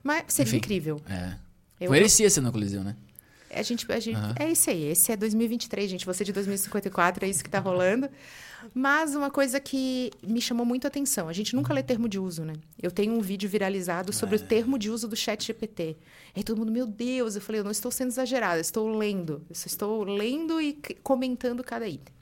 Mas 0.03 0.23
seria 0.27 0.49
Enfim, 0.49 0.57
incrível. 0.57 1.01
É. 1.09 1.35
Eu, 1.79 1.87
foi 1.87 1.97
heresia 1.97 2.29
ser 2.29 2.41
no 2.41 2.51
Coliseu, 2.51 2.83
né? 2.83 2.95
A 3.52 3.62
gente, 3.62 3.91
a 3.91 4.00
gente, 4.00 4.18
uhum. 4.18 4.34
É 4.38 4.52
isso 4.52 4.70
aí. 4.70 4.86
Esse 4.86 5.12
é 5.12 5.18
2023, 5.18 5.89
gente. 5.89 6.06
Você 6.06 6.24
de 6.24 6.32
2054, 6.32 7.26
é 7.26 7.30
isso 7.30 7.43
que 7.43 7.50
tá 7.50 7.60
rolando. 7.60 8.10
Mas 8.74 9.16
uma 9.16 9.32
coisa 9.32 9.60
que 9.60 10.12
me 10.22 10.41
chamou 10.41 10.66
muito 10.66 10.86
a 10.86 10.89
atenção, 10.89 11.30
a 11.30 11.34
gente 11.34 11.56
nunca 11.56 11.74
lê 11.74 11.82
termo 11.82 12.10
de 12.10 12.20
uso, 12.20 12.43
né? 12.43 12.54
Eu 12.82 12.91
tenho 12.91 13.14
um 13.14 13.22
vídeo 13.22 13.50
viralizado 13.50 14.12
sobre 14.12 14.36
é. 14.36 14.39
o 14.39 14.41
termo 14.41 14.78
de 14.78 14.89
uso 14.89 15.08
do 15.08 15.16
chat 15.16 15.45
GPT. 15.45 15.97
Aí 16.36 16.43
todo 16.43 16.58
mundo, 16.58 16.72
meu 16.72 16.86
Deus, 16.86 17.36
eu 17.36 17.41
falei, 17.41 17.62
eu 17.62 17.64
não 17.64 17.72
estou 17.72 17.91
sendo 17.91 18.10
exagerada, 18.10 18.60
estou 18.60 18.89
lendo. 18.89 19.41
Eu 19.50 19.54
estou 19.54 20.04
lendo 20.04 20.62
e 20.62 20.78
comentando 21.02 21.64
cada 21.64 21.88
item. 21.88 22.14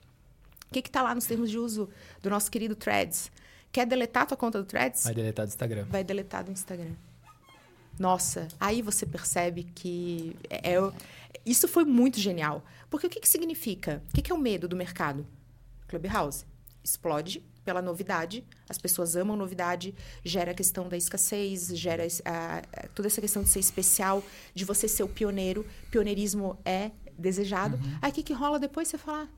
O 0.70 0.72
que 0.72 0.80
está 0.80 1.02
lá 1.02 1.14
nos 1.14 1.26
termos 1.26 1.50
de 1.50 1.58
uso 1.58 1.88
do 2.22 2.30
nosso 2.30 2.50
querido 2.50 2.76
Threads? 2.76 3.30
Quer 3.72 3.86
deletar 3.86 4.22
a 4.22 4.26
tua 4.26 4.36
conta 4.36 4.58
do 4.58 4.64
Threads? 4.64 5.04
Vai 5.04 5.14
deletar 5.14 5.46
do 5.46 5.48
Instagram. 5.48 5.86
Vai 5.88 6.04
deletar 6.04 6.44
do 6.44 6.52
Instagram. 6.52 6.92
Nossa, 7.98 8.46
aí 8.60 8.80
você 8.80 9.04
percebe 9.04 9.64
que 9.74 10.36
é, 10.48 10.74
é, 10.74 10.92
isso 11.44 11.68
foi 11.68 11.84
muito 11.84 12.18
genial. 12.18 12.64
Porque 12.90 13.06
o 13.06 13.10
que, 13.10 13.20
que 13.20 13.28
significa? 13.28 14.02
O 14.08 14.14
que, 14.14 14.22
que 14.22 14.32
é 14.32 14.34
o 14.34 14.38
medo 14.38 14.68
do 14.68 14.76
mercado? 14.76 15.26
Clubhouse. 15.86 16.44
Explode 16.82 17.42
pela 17.64 17.82
novidade, 17.82 18.46
as 18.66 18.78
pessoas 18.78 19.14
amam 19.14 19.36
novidade, 19.36 19.94
gera 20.24 20.52
a 20.52 20.54
questão 20.54 20.88
da 20.88 20.96
escassez, 20.96 21.68
gera 21.74 22.06
a, 22.24 22.58
a, 22.58 22.88
toda 22.94 23.08
essa 23.08 23.20
questão 23.20 23.42
de 23.42 23.50
ser 23.50 23.58
especial, 23.58 24.24
de 24.54 24.64
você 24.64 24.88
ser 24.88 25.02
o 25.02 25.08
pioneiro. 25.08 25.66
Pioneirismo 25.90 26.58
é 26.64 26.92
desejado. 27.18 27.76
Uhum. 27.76 27.98
Aí 28.00 28.10
o 28.10 28.14
que, 28.14 28.22
que 28.22 28.32
rola 28.32 28.58
depois? 28.58 28.88
Você 28.88 28.96
fala, 28.96 29.24
ah, 29.24 29.28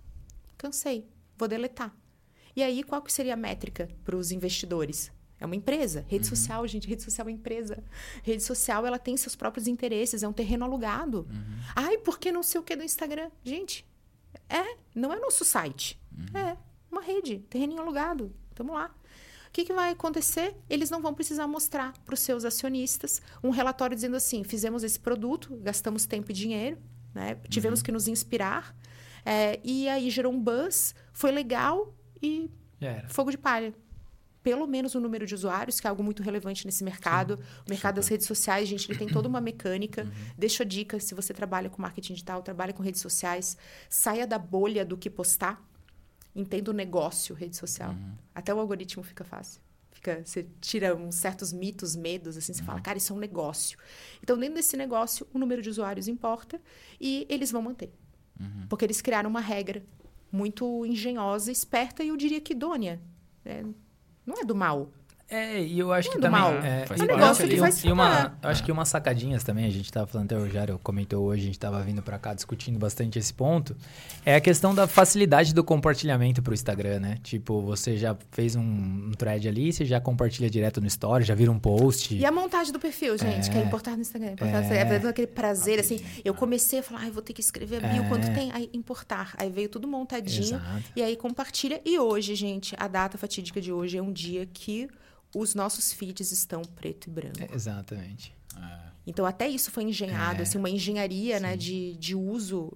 cansei, 0.56 1.08
vou 1.36 1.48
deletar. 1.48 1.92
E 2.54 2.62
aí, 2.62 2.82
qual 2.82 3.02
que 3.02 3.12
seria 3.12 3.34
a 3.34 3.36
métrica 3.36 3.88
para 4.04 4.16
os 4.16 4.30
investidores? 4.30 5.10
É 5.40 5.46
uma 5.46 5.56
empresa. 5.56 6.04
Rede 6.06 6.24
uhum. 6.26 6.36
social, 6.36 6.66
gente, 6.68 6.86
rede 6.86 7.02
social 7.02 7.26
é 7.26 7.30
uma 7.30 7.36
empresa. 7.36 7.82
Rede 8.22 8.42
social, 8.42 8.86
ela 8.86 8.98
tem 8.98 9.16
seus 9.16 9.34
próprios 9.34 9.66
interesses, 9.66 10.22
é 10.22 10.28
um 10.28 10.32
terreno 10.32 10.64
alugado. 10.64 11.26
Uhum. 11.30 11.58
Ai, 11.74 11.98
por 11.98 12.18
que 12.18 12.30
não 12.30 12.42
sei 12.42 12.60
o 12.60 12.64
que 12.64 12.76
do 12.76 12.84
Instagram? 12.84 13.30
Gente, 13.42 13.86
é, 14.48 14.76
não 14.94 15.12
é 15.12 15.18
nosso 15.18 15.44
site. 15.44 15.98
Uhum. 16.12 16.38
É 16.38 16.56
uma 16.92 17.00
rede, 17.00 17.38
terreninho 17.48 17.80
alugado. 17.80 18.32
Tamo 18.54 18.74
lá. 18.74 18.94
O 19.48 19.52
que, 19.52 19.64
que 19.64 19.72
vai 19.72 19.90
acontecer? 19.90 20.54
Eles 20.68 20.90
não 20.90 21.00
vão 21.00 21.12
precisar 21.12 21.46
mostrar 21.46 21.92
para 22.04 22.14
os 22.14 22.20
seus 22.20 22.44
acionistas 22.44 23.20
um 23.42 23.50
relatório 23.50 23.96
dizendo 23.96 24.16
assim: 24.16 24.44
fizemos 24.44 24.84
esse 24.84 25.00
produto, 25.00 25.56
gastamos 25.56 26.06
tempo 26.06 26.30
e 26.30 26.34
dinheiro, 26.34 26.78
né? 27.12 27.34
tivemos 27.48 27.80
uhum. 27.80 27.84
que 27.84 27.92
nos 27.92 28.06
inspirar, 28.06 28.76
é, 29.24 29.58
e 29.64 29.88
aí 29.88 30.08
gerou 30.10 30.32
um 30.32 30.40
buzz, 30.40 30.94
foi 31.12 31.32
legal 31.32 31.92
e 32.22 32.48
fogo 33.08 33.30
de 33.30 33.38
palha. 33.38 33.74
Pelo 34.42 34.66
menos 34.66 34.94
o 34.94 35.00
número 35.00 35.26
de 35.26 35.34
usuários, 35.34 35.80
que 35.80 35.86
é 35.86 35.90
algo 35.90 36.02
muito 36.02 36.22
relevante 36.22 36.64
nesse 36.64 36.82
mercado. 36.82 37.36
Sim, 37.36 37.42
o 37.66 37.70
mercado 37.70 37.92
super. 37.92 38.00
das 38.00 38.08
redes 38.08 38.26
sociais, 38.26 38.68
gente, 38.68 38.90
ele 38.90 38.98
tem 38.98 39.08
toda 39.08 39.28
uma 39.28 39.40
mecânica. 39.40 40.04
Uhum. 40.04 40.10
Deixa 40.38 40.62
a 40.62 40.66
dica, 40.66 40.98
se 40.98 41.14
você 41.14 41.34
trabalha 41.34 41.68
com 41.68 41.82
marketing 41.82 42.14
digital, 42.14 42.42
trabalha 42.42 42.72
com 42.72 42.82
redes 42.82 43.00
sociais, 43.00 43.56
saia 43.88 44.26
da 44.26 44.38
bolha 44.38 44.84
do 44.84 44.96
que 44.96 45.10
postar 45.10 45.62
entenda 46.34 46.70
o 46.70 46.74
negócio 46.74 47.34
rede 47.34 47.56
social. 47.56 47.90
Uhum. 47.90 48.14
Até 48.34 48.54
o 48.54 48.58
algoritmo 48.58 49.02
fica 49.02 49.24
fácil. 49.24 49.60
Fica, 49.90 50.22
você 50.24 50.46
tira 50.60 50.94
uns 50.94 51.16
certos 51.16 51.52
mitos, 51.52 51.94
medos, 51.94 52.36
assim, 52.36 52.52
você 52.52 52.60
uhum. 52.60 52.66
fala, 52.66 52.80
cara, 52.80 52.98
isso 52.98 53.12
é 53.12 53.16
um 53.16 53.18
negócio. 53.18 53.78
Então, 54.22 54.38
dentro 54.38 54.54
desse 54.54 54.76
negócio, 54.76 55.26
o 55.32 55.38
número 55.38 55.60
de 55.60 55.68
usuários 55.68 56.08
importa 56.08 56.60
e 57.00 57.26
eles 57.28 57.50
vão 57.50 57.62
manter. 57.62 57.92
Uhum. 58.38 58.66
Porque 58.68 58.84
eles 58.84 59.02
criaram 59.02 59.28
uma 59.28 59.40
regra 59.40 59.82
muito 60.32 60.86
engenhosa, 60.86 61.50
esperta 61.50 62.04
e 62.04 62.08
eu 62.08 62.16
diria 62.16 62.40
que 62.40 62.52
idônea. 62.52 63.00
É, 63.44 63.64
não 64.30 64.40
é 64.40 64.44
do 64.44 64.54
mal. 64.54 64.88
É, 65.30 65.62
e 65.62 65.78
eu 65.78 65.92
acho 65.92 66.08
Não 66.08 66.12
que 66.12 66.18
é 66.18 66.20
também. 66.22 66.40
mal. 66.40 66.52
É, 66.54 66.86
Faz 66.86 67.00
e- 67.00 67.04
É 67.04 67.06
um 67.06 67.16
negócio 67.16 67.48
que 67.48 67.72
se 67.72 67.86
e 67.88 67.92
uma, 67.92 68.36
eu 68.42 68.48
acho 68.50 68.64
que 68.64 68.72
umas 68.72 68.88
sacadinhas 68.88 69.44
também, 69.44 69.64
a 69.64 69.70
gente 69.70 69.90
tava 69.92 70.06
falando 70.06 70.32
até 70.32 70.36
o 70.42 70.48
Jário 70.50 70.78
comentou 70.82 71.24
hoje, 71.24 71.42
a 71.42 71.46
gente 71.46 71.58
tava 71.58 71.80
vindo 71.82 72.02
pra 72.02 72.18
cá 72.18 72.34
discutindo 72.34 72.78
bastante 72.78 73.18
esse 73.18 73.32
ponto, 73.32 73.76
é 74.26 74.34
a 74.34 74.40
questão 74.40 74.74
da 74.74 74.88
facilidade 74.88 75.54
do 75.54 75.62
compartilhamento 75.62 76.42
pro 76.42 76.52
Instagram, 76.52 76.98
né? 77.00 77.18
Tipo, 77.22 77.60
você 77.62 77.96
já 77.96 78.16
fez 78.32 78.56
um, 78.56 78.60
um 78.62 79.12
thread 79.16 79.46
ali, 79.48 79.72
você 79.72 79.84
já 79.84 80.00
compartilha 80.00 80.50
direto 80.50 80.80
no 80.80 80.86
story, 80.88 81.24
já 81.24 81.34
vira 81.34 81.50
um 81.52 81.58
post. 81.58 82.14
E 82.14 82.24
a 82.24 82.32
montagem 82.32 82.72
do 82.72 82.80
perfil, 82.80 83.16
gente, 83.16 83.50
que 83.50 83.56
é 83.56 83.60
É. 83.60 83.64
importar 83.64 83.92
no 83.92 84.00
Instagram. 84.00 84.34
No. 84.40 84.46
É 84.46 84.84
dando 84.84 85.08
aquele 85.08 85.26
prazer, 85.28 85.78
assim. 85.78 86.00
Eu 86.24 86.34
comecei 86.34 86.80
a 86.80 86.82
falar, 86.82 87.02
ai, 87.02 87.10
vou 87.10 87.22
ter 87.22 87.32
que 87.32 87.40
escrever 87.40 87.84
a 87.84 87.88
bio, 87.88 88.02
É. 88.02 88.08
quanto 88.08 88.32
tem? 88.34 88.50
Aí, 88.52 88.68
importar. 88.72 89.34
Aí 89.38 89.50
veio 89.50 89.68
tudo 89.68 89.86
montadinho. 89.86 90.56
Exato. 90.56 90.82
E 90.96 91.02
aí 91.02 91.16
compartilha. 91.16 91.80
E 91.84 91.98
hoje, 91.98 92.34
gente, 92.34 92.74
a 92.78 92.88
data 92.88 93.16
fatídica 93.16 93.60
de 93.60 93.72
hoje 93.72 93.96
é 93.96 94.02
um 94.02 94.12
dia 94.12 94.46
que 94.52 94.88
os 95.34 95.54
nossos 95.54 95.92
feeds 95.92 96.32
estão 96.32 96.62
preto 96.62 97.06
e 97.08 97.10
branco. 97.10 97.42
É, 97.42 97.54
exatamente. 97.54 98.34
Então, 99.06 99.24
até 99.24 99.48
isso 99.48 99.70
foi 99.70 99.84
engenhado, 99.84 100.40
É. 100.40 100.42
assim, 100.42 100.58
uma 100.58 100.68
engenharia, 100.68 101.40
né, 101.40 101.56
de, 101.56 101.94
de 101.96 102.14
uso, 102.14 102.70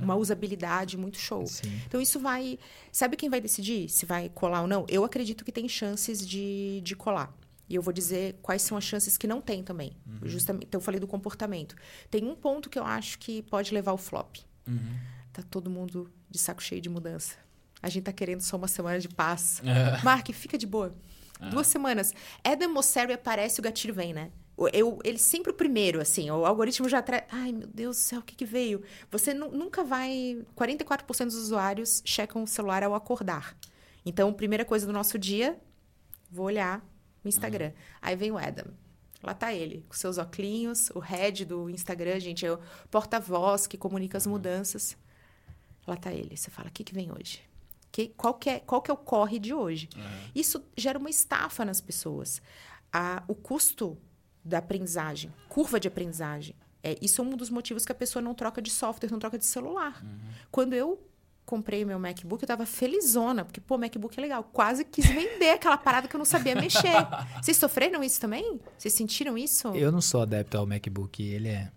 uma 0.00 0.14
usabilidade 0.14 0.96
muito 0.96 1.18
show. 1.18 1.46
Sim. 1.46 1.80
Então, 1.86 2.00
isso 2.00 2.20
vai... 2.20 2.58
Sabe 2.92 3.16
quem 3.16 3.30
vai 3.30 3.40
decidir 3.40 3.88
se 3.88 4.04
vai 4.04 4.28
colar 4.28 4.60
ou 4.62 4.66
não? 4.68 4.84
Eu 4.88 5.04
acredito 5.04 5.44
que 5.44 5.50
tem 5.50 5.66
chances 5.68 6.26
de, 6.26 6.80
de 6.82 6.94
colar. 6.94 7.34
E 7.68 7.74
eu 7.74 7.82
vou 7.82 7.92
dizer 7.92 8.36
quais 8.42 8.60
são 8.62 8.76
as 8.76 8.84
chances 8.84 9.16
que 9.16 9.26
não 9.26 9.40
tem 9.40 9.62
também. 9.64 9.96
Justamente, 10.22 10.66
então, 10.66 10.78
eu 10.80 10.82
falei 10.84 11.00
do 11.00 11.06
comportamento. 11.06 11.74
Tem 12.10 12.24
um 12.24 12.34
ponto 12.36 12.68
que 12.68 12.78
eu 12.78 12.84
acho 12.84 13.18
que 13.18 13.42
pode 13.42 13.72
levar 13.72 13.92
ao 13.92 13.98
flop. 13.98 14.36
Tá 15.32 15.42
todo 15.50 15.70
mundo 15.70 16.10
de 16.28 16.38
saco 16.38 16.62
cheio 16.62 16.80
de 16.80 16.88
mudança. 16.90 17.36
A 17.82 17.88
gente 17.88 18.04
tá 18.04 18.12
querendo 18.12 18.42
só 18.42 18.56
uma 18.56 18.68
semana 18.68 18.98
de 19.00 19.08
paz. 19.08 19.62
Mark, 20.04 20.28
fica 20.32 20.58
de 20.58 20.66
boa. 20.66 20.94
Duas 21.48 21.66
semanas. 21.66 22.12
Eden 22.44 22.68
Mosseri 22.68 23.12
aparece, 23.12 23.60
o 23.60 23.62
gatilho 23.62 23.94
vem, 23.94 24.12
né? 24.12 24.30
Eu, 24.74 24.98
ele 25.02 25.16
sempre 25.16 25.50
o 25.52 25.54
primeiro, 25.54 26.00
assim. 26.02 26.30
O 26.30 26.44
algoritmo 26.44 26.86
já 26.88 27.00
traz. 27.00 27.24
Ai, 27.30 27.50
meu 27.50 27.66
Deus 27.66 27.96
do 27.96 28.00
céu, 28.00 28.18
o 28.20 28.22
que, 28.22 28.36
que 28.36 28.44
veio? 28.44 28.82
Você 29.10 29.32
nu- 29.32 29.50
nunca 29.50 29.82
vai. 29.82 30.44
44% 30.54 31.24
dos 31.24 31.34
usuários 31.36 32.02
checam 32.04 32.42
o 32.42 32.46
celular 32.46 32.82
ao 32.82 32.94
acordar. 32.94 33.56
Então, 34.04 34.30
primeira 34.34 34.64
coisa 34.64 34.86
do 34.86 34.92
nosso 34.92 35.18
dia, 35.18 35.58
vou 36.30 36.44
olhar 36.46 36.84
o 37.24 37.28
Instagram. 37.28 37.72
Aí 38.02 38.14
vem 38.14 38.30
o 38.30 38.36
Adam. 38.36 38.66
Lá 39.22 39.32
tá 39.34 39.52
ele, 39.52 39.84
com 39.88 39.94
seus 39.94 40.18
óculos, 40.18 40.90
o 40.94 40.98
head 40.98 41.44
do 41.44 41.68
Instagram, 41.70 42.18
gente, 42.20 42.44
é 42.44 42.52
o 42.52 42.58
porta-voz 42.90 43.66
que 43.66 43.76
comunica 43.78 44.16
as 44.18 44.26
mudanças. 44.26 44.96
Lá 45.86 45.96
tá 45.96 46.12
ele. 46.12 46.36
Você 46.36 46.50
fala, 46.50 46.68
o 46.68 46.72
que, 46.72 46.84
que 46.84 46.94
vem 46.94 47.10
hoje? 47.12 47.40
Que, 47.92 48.08
qual, 48.08 48.34
que 48.34 48.48
é, 48.50 48.60
qual 48.60 48.80
que 48.80 48.90
é 48.90 48.94
o 48.94 48.96
corre 48.96 49.38
de 49.38 49.52
hoje? 49.52 49.88
Isso 50.34 50.62
gera 50.76 50.98
uma 50.98 51.10
estafa 51.10 51.64
nas 51.64 51.80
pessoas. 51.80 52.40
A, 52.92 53.22
o 53.26 53.34
custo 53.34 53.98
da 54.44 54.58
aprendizagem, 54.58 55.32
curva 55.48 55.78
de 55.80 55.88
aprendizagem, 55.88 56.54
é, 56.82 56.96
isso 57.02 57.20
é 57.20 57.24
um 57.24 57.36
dos 57.36 57.50
motivos 57.50 57.84
que 57.84 57.92
a 57.92 57.94
pessoa 57.94 58.22
não 58.22 58.34
troca 58.34 58.62
de 58.62 58.70
software, 58.70 59.10
não 59.10 59.18
troca 59.18 59.36
de 59.38 59.44
celular. 59.44 60.02
Quando 60.50 60.72
eu 60.74 61.06
comprei 61.44 61.84
meu 61.84 61.98
MacBook, 61.98 62.42
eu 62.42 62.46
tava 62.46 62.64
felizona, 62.64 63.44
porque, 63.44 63.60
pô, 63.60 63.76
MacBook 63.76 64.16
é 64.16 64.22
legal. 64.22 64.44
Quase 64.44 64.84
quis 64.84 65.04
vender 65.06 65.50
aquela 65.50 65.76
parada 65.76 66.06
que 66.06 66.14
eu 66.14 66.18
não 66.18 66.24
sabia 66.24 66.54
mexer. 66.54 66.94
Vocês 67.42 67.56
sofreram 67.56 68.04
isso 68.04 68.20
também? 68.20 68.60
Vocês 68.78 68.94
sentiram 68.94 69.36
isso? 69.36 69.68
Eu 69.74 69.90
não 69.90 70.00
sou 70.00 70.22
adepto 70.22 70.56
ao 70.56 70.66
MacBook, 70.66 71.22
ele 71.22 71.48
é. 71.48 71.72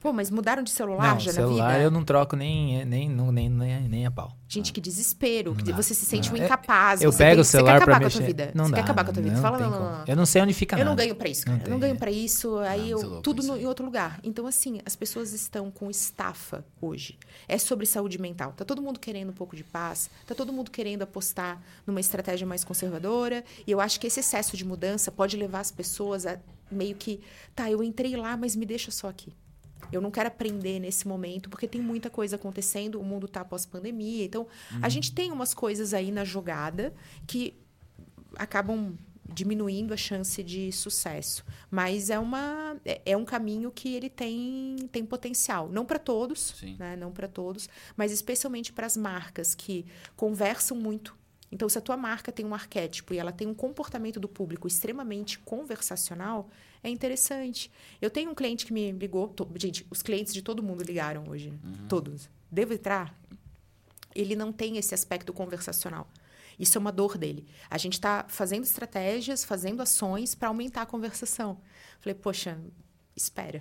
Pô, 0.00 0.12
mas 0.12 0.30
mudaram 0.30 0.62
de 0.62 0.70
celular 0.70 1.14
não, 1.14 1.20
já 1.20 1.32
celular 1.32 1.64
na 1.66 1.72
vida? 1.72 1.84
eu 1.84 1.90
não 1.90 2.04
troco 2.04 2.36
nem, 2.36 2.84
nem, 2.84 3.08
não- 3.08 3.32
nem, 3.32 3.48
nem, 3.48 3.88
nem 3.88 4.06
a 4.06 4.10
pau. 4.10 4.36
Gente, 4.48 4.72
que 4.72 4.80
desespero. 4.80 5.54
que 5.54 5.72
você 5.72 5.94
se 5.94 6.04
sente 6.06 6.28
um 6.30 6.34
Não, 6.36 6.42
é- 6.42 6.44
incapaz. 6.44 7.00
Eu 7.02 7.12
pego 7.12 7.32
tem- 7.32 7.40
o 7.40 7.44
celular 7.44 7.72
Você 7.74 7.78
quer 7.80 7.84
pra 7.84 7.94
acabar 7.96 7.98
com 7.98 8.04
a 8.04 8.06
mexer. 8.06 8.18
tua 8.18 8.26
vida. 8.26 8.52
Não 8.54 8.64
você 8.66 8.70
dá, 8.70 8.76
quer 8.76 8.82
acabar 8.84 9.04
com 9.04 9.10
a 9.10 9.14
tua 9.14 9.22
vida. 9.22 9.34
não 9.34 9.42
fala, 9.42 9.58
não, 9.58 9.70
não, 9.70 9.80
não. 9.98 10.04
Eu 10.06 10.16
não 10.16 10.26
sei 10.26 10.42
onde 10.42 10.54
fica 10.54 10.76
Eu 10.76 10.84
não 10.84 10.92
nada. 10.92 11.02
ganho 11.02 11.14
pra 11.16 11.28
isso, 11.28 11.48
Não 11.48 11.56
cara. 11.58 11.68
Eu 11.68 11.72
não 11.72 11.78
ganho 11.80 11.94
é. 11.94 11.98
pra 11.98 12.10
isso, 12.10 12.58
aí 12.58 12.90
eu 12.90 13.00
louco 13.00 13.22
tudo 13.22 13.42
no- 13.42 13.56
em 13.56 13.66
outro 13.66 13.84
lugar. 13.84 14.20
Então, 14.22 14.46
assim, 14.46 14.80
as 14.84 14.94
pessoas 14.94 15.32
estão 15.32 15.70
com 15.70 15.90
estafa 15.90 16.64
hoje. 16.80 17.18
É 17.48 17.58
sobre 17.58 17.84
saúde 17.86 18.18
mental. 18.20 18.52
Tá 18.56 18.64
todo 18.64 18.80
mundo 18.80 19.00
querendo 19.00 19.30
um 19.30 19.34
pouco 19.34 19.56
de 19.56 19.64
paz, 19.64 20.08
tá 20.26 20.34
todo 20.34 20.52
mundo 20.52 20.70
querendo 20.70 21.02
apostar 21.02 21.60
numa 21.86 21.98
estratégia 22.00 22.46
mais 22.46 22.62
conservadora. 22.62 23.42
E 23.66 23.70
eu 23.72 23.80
acho 23.80 23.98
que 23.98 24.06
esse 24.06 24.20
excesso 24.20 24.56
de 24.56 24.64
mudança 24.64 25.10
pode 25.10 25.36
levar 25.36 25.60
as 25.60 25.72
pessoas 25.72 26.26
a 26.26 26.38
meio 26.70 26.94
que, 26.94 27.20
tá, 27.54 27.70
eu 27.70 27.82
entrei 27.82 28.16
lá, 28.16 28.36
mas 28.36 28.54
me 28.56 28.64
deixa 28.66 28.90
só 28.90 29.08
aqui. 29.08 29.32
Eu 29.92 30.00
não 30.00 30.10
quero 30.10 30.28
aprender 30.28 30.78
nesse 30.80 31.06
momento, 31.06 31.48
porque 31.48 31.68
tem 31.68 31.80
muita 31.80 32.10
coisa 32.10 32.36
acontecendo, 32.36 33.00
o 33.00 33.04
mundo 33.04 33.28
tá 33.28 33.44
pós-pandemia. 33.44 34.24
Então, 34.24 34.46
a 34.82 34.88
gente 34.88 35.12
tem 35.12 35.30
umas 35.30 35.54
coisas 35.54 35.94
aí 35.94 36.10
na 36.10 36.24
jogada 36.24 36.94
que 37.26 37.54
acabam 38.36 38.96
diminuindo 39.32 39.94
a 39.94 39.96
chance 39.96 40.42
de 40.42 40.70
sucesso. 40.70 41.44
Mas 41.70 42.10
é, 42.10 42.18
uma, 42.18 42.76
é, 42.84 43.00
é 43.06 43.16
um 43.16 43.24
caminho 43.24 43.70
que 43.70 43.94
ele 43.94 44.10
tem, 44.10 44.76
tem 44.92 45.04
potencial. 45.04 45.68
Não 45.68 45.84
para 45.84 45.98
todos, 45.98 46.62
né? 46.78 46.96
não 46.96 47.10
para 47.10 47.26
todos, 47.26 47.68
mas 47.96 48.12
especialmente 48.12 48.72
para 48.72 48.86
as 48.86 48.96
marcas 48.96 49.54
que 49.54 49.86
conversam 50.16 50.76
muito. 50.76 51.16
Então, 51.50 51.68
se 51.68 51.78
a 51.78 51.80
tua 51.80 51.96
marca 51.96 52.32
tem 52.32 52.44
um 52.44 52.54
arquétipo 52.54 53.14
e 53.14 53.18
ela 53.18 53.30
tem 53.30 53.46
um 53.46 53.54
comportamento 53.54 54.18
do 54.18 54.28
público 54.28 54.66
extremamente 54.66 55.38
conversacional, 55.38 56.50
é 56.84 56.88
interessante. 56.90 57.70
Eu 58.00 58.10
tenho 58.10 58.30
um 58.30 58.34
cliente 58.34 58.64
que 58.66 58.72
me 58.72 58.92
ligou. 58.92 59.28
to- 59.28 59.48
gente, 59.56 59.84
os 59.90 60.02
clientes 60.02 60.32
de 60.32 60.42
todo 60.42 60.62
mundo 60.62 60.82
ligaram 60.84 61.24
hoje. 61.28 61.52
Todos. 61.88 62.28
Devo 62.50 62.72
entrar? 62.74 63.18
Ele 64.14 64.36
não 64.36 64.52
tem 64.52 64.76
esse 64.76 64.94
aspecto 64.94 65.32
conversacional. 65.32 66.08
Isso 66.58 66.78
é 66.78 66.80
uma 66.80 66.92
dor 66.92 67.18
dele. 67.18 67.44
A 67.68 67.76
gente 67.78 67.94
está 67.94 68.24
fazendo 68.28 68.62
estratégias, 68.62 69.42
fazendo 69.44 69.80
ações 69.82 70.34
para 70.36 70.46
aumentar 70.48 70.82
a 70.82 70.86
conversação. 70.86 71.60
Falei, 71.98 72.14
poxa, 72.14 72.56
espera. 73.16 73.60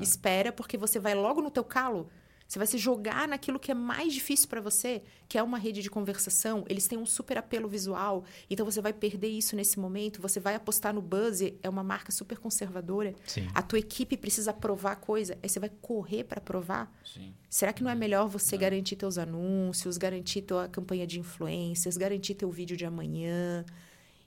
Espera, 0.00 0.50
porque 0.50 0.78
você 0.78 0.98
vai 0.98 1.14
logo 1.14 1.42
no 1.42 1.50
teu 1.50 1.64
calo. 1.64 2.08
Você 2.50 2.58
vai 2.58 2.66
se 2.66 2.78
jogar 2.78 3.28
naquilo 3.28 3.60
que 3.60 3.70
é 3.70 3.74
mais 3.74 4.12
difícil 4.12 4.48
para 4.48 4.60
você, 4.60 5.04
que 5.28 5.38
é 5.38 5.42
uma 5.42 5.56
rede 5.56 5.82
de 5.82 5.88
conversação. 5.88 6.64
Eles 6.68 6.88
têm 6.88 6.98
um 6.98 7.06
super 7.06 7.38
apelo 7.38 7.68
visual, 7.68 8.24
então 8.50 8.66
você 8.66 8.80
vai 8.80 8.92
perder 8.92 9.28
isso 9.28 9.54
nesse 9.54 9.78
momento. 9.78 10.20
Você 10.20 10.40
vai 10.40 10.56
apostar 10.56 10.92
no 10.92 11.00
buzz, 11.00 11.40
é 11.62 11.68
uma 11.68 11.84
marca 11.84 12.10
super 12.10 12.38
conservadora. 12.38 13.14
Sim. 13.24 13.46
A 13.54 13.62
tua 13.62 13.78
equipe 13.78 14.16
precisa 14.16 14.50
aprovar 14.50 14.96
coisa, 14.96 15.38
aí 15.40 15.48
você 15.48 15.60
vai 15.60 15.70
correr 15.80 16.24
para 16.24 16.38
aprovar. 16.38 16.92
Sim. 17.04 17.32
Será 17.48 17.72
que 17.72 17.84
não 17.84 17.90
é 17.90 17.94
melhor 17.94 18.26
você 18.26 18.56
garantir 18.56 18.96
teus 18.96 19.16
anúncios, 19.16 19.96
garantir 19.96 20.42
tua 20.42 20.66
campanha 20.66 21.06
de 21.06 21.20
influências, 21.20 21.96
garantir 21.96 22.34
teu 22.34 22.50
vídeo 22.50 22.76
de 22.76 22.84
amanhã 22.84 23.64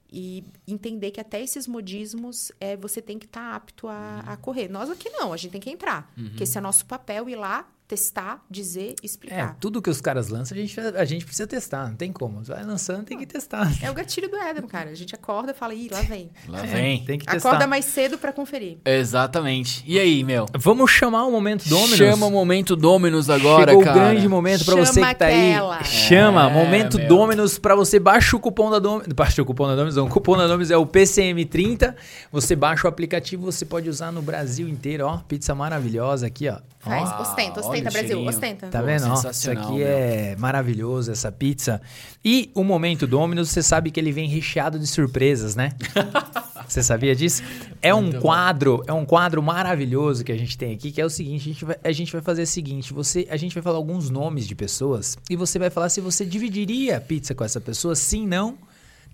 e 0.09 0.45
entender 0.65 1.11
que 1.11 1.19
até 1.19 1.41
esses 1.41 1.67
modismos 1.67 2.53
é, 2.57 2.77
você 2.77 3.01
tem 3.01 3.19
que 3.19 3.25
estar 3.25 3.53
apto 3.53 3.89
a, 3.89 4.19
a 4.19 4.37
correr. 4.37 4.69
Nós 4.69 4.89
aqui 4.89 5.09
não, 5.09 5.33
a 5.33 5.37
gente 5.37 5.51
tem 5.51 5.59
que 5.59 5.69
entrar. 5.69 6.13
Porque 6.29 6.43
esse 6.43 6.57
é 6.57 6.61
nosso 6.61 6.85
papel, 6.85 7.27
ir 7.27 7.35
lá, 7.35 7.69
testar, 7.93 8.43
dizer, 8.49 8.95
É, 9.01 9.05
explicar. 9.05 9.55
tudo 9.59 9.81
que 9.81 9.89
os 9.89 10.01
caras 10.01 10.27
lançam, 10.29 10.57
a 10.57 10.59
gente, 10.61 10.79
a 10.79 11.05
gente 11.05 11.25
precisa 11.25 11.45
testar, 11.47 11.87
não 11.89 11.95
tem 11.95 12.11
como. 12.11 12.41
Vai 12.43 12.63
lançando, 12.63 13.03
tem 13.03 13.17
que 13.17 13.25
testar. 13.25 13.71
É, 13.83 13.89
o 13.91 13.93
gatilho 13.93 14.29
do 14.29 14.35
Éden, 14.37 14.63
cara. 14.67 14.89
A 14.89 14.95
gente 14.95 15.13
acorda 15.13 15.51
e 15.51 15.53
fala, 15.53 15.73
ih, 15.75 15.89
lá 15.91 16.01
vem. 16.01 16.31
Lá 16.47 16.61
vem. 16.63 17.03
Tem 17.05 17.19
que 17.19 17.25
testar. 17.25 17.49
Acorda 17.49 17.67
mais 17.67 17.85
cedo 17.85 18.17
para 18.17 18.33
conferir. 18.33 18.77
Exatamente. 18.83 19.83
E 19.85 19.99
aí, 19.99 20.23
meu? 20.23 20.45
Vamos 20.57 20.89
chamar 20.89 21.25
o 21.25 21.31
momento 21.31 21.67
Dominus. 21.69 21.95
Chama 21.97 22.25
o 22.25 22.31
momento 22.31 22.75
Dominus 22.75 23.29
agora, 23.29 23.71
Chegou 23.71 23.83
cara. 23.83 23.95
o 23.95 23.99
grande 23.99 24.27
momento 24.27 24.65
pra 24.65 24.75
você 24.75 24.93
Chama 25.01 25.13
que 25.13 25.19
tá 25.19 25.25
aí. 25.27 25.51
aquela. 25.53 25.83
Chama, 25.83 26.49
É, 26.49 26.53
momento 26.53 26.97
meu. 26.97 27.07
Dominus 27.07 27.59
pra 27.59 27.75
você. 27.75 27.99
Baixa 27.99 28.35
o 28.35 28.39
cupom 28.39 28.71
da 28.71 28.79
Dominus. 28.79 29.13
Baixa 29.13 29.41
o 29.41 29.45
cupom 29.45 29.67
da 29.67 29.75
Dominus, 29.75 29.95
não. 29.95 30.07
O 30.07 30.09
cupom 30.09 30.35
da 30.35 30.47
Dominus 30.47 30.71
é 30.71 30.77
o 30.77 30.85
PCM30. 30.85 31.95
Você 32.31 32.55
baixa 32.55 32.87
o 32.87 32.89
aplicativo, 32.89 33.43
você 33.51 33.65
pode 33.65 33.89
usar 33.89 34.11
no 34.11 34.21
Brasil 34.21 34.67
inteiro, 34.67 35.05
ó. 35.05 35.17
Pizza 35.27 35.53
maravilhosa 35.53 36.25
aqui, 36.27 36.49
ó. 36.49 36.57
Faz, 36.79 37.09
ostenta, 37.19 37.61
olha 37.65 37.82
ostenta, 37.87 37.91
Brasil, 37.91 38.07
cheirinho. 38.17 38.29
ostenta. 38.29 38.67
Tá 38.67 38.79
Pô, 38.79 38.85
vendo? 38.85 39.07
ó? 39.07 39.29
Isso 39.31 39.51
aqui 39.51 39.73
meu. 39.73 39.87
é 39.87 40.35
maravilhoso, 40.37 41.11
essa 41.11 41.31
pizza. 41.31 41.81
E 42.23 42.51
o 42.53 42.63
momento 42.63 43.05
Dominus, 43.07 43.49
você 43.49 43.61
sabe 43.63 43.91
que 43.91 43.99
ele 43.99 44.11
vem 44.11 44.27
recheado 44.27 44.79
de 44.79 44.87
surpresas, 44.87 45.55
né? 45.55 45.73
Você 46.67 46.81
sabia 46.81 47.13
disso? 47.15 47.43
É 47.81 47.93
um 47.93 48.01
Muito 48.01 48.15
bom. 48.15 48.21
quadro, 48.21 48.83
é 48.87 48.93
um 48.93 49.05
quadro 49.05 49.43
maravilhoso 49.43 50.23
que 50.23 50.31
a 50.31 50.37
gente 50.37 50.57
tem 50.57 50.73
aqui, 50.73 50.91
que 50.91 51.01
é 51.01 51.05
o 51.05 51.09
seguinte, 51.09 51.41
a 51.41 51.53
gente 51.53 51.65
vai, 51.65 51.75
a 51.83 51.91
gente 51.91 52.11
vai 52.13 52.21
fazer 52.21 52.43
o 52.43 52.47
seguinte, 52.47 52.93
você, 52.93 53.27
a 53.29 53.35
gente 53.35 53.53
vai 53.53 53.61
falar 53.61 53.77
alguns 53.77 54.09
nomes 54.09 54.47
de 54.47 54.55
pessoas 54.55 55.17
e 55.29 55.35
você 55.35 55.59
vai 55.59 55.69
falar 55.69 55.89
se 55.89 55.99
você 55.99 56.25
dividiria 56.25 56.97
a 56.97 57.01
pizza 57.01 57.35
com 57.35 57.43
essa 57.43 57.59
pessoa, 57.59 57.95
sim, 57.95 58.25
não, 58.25 58.57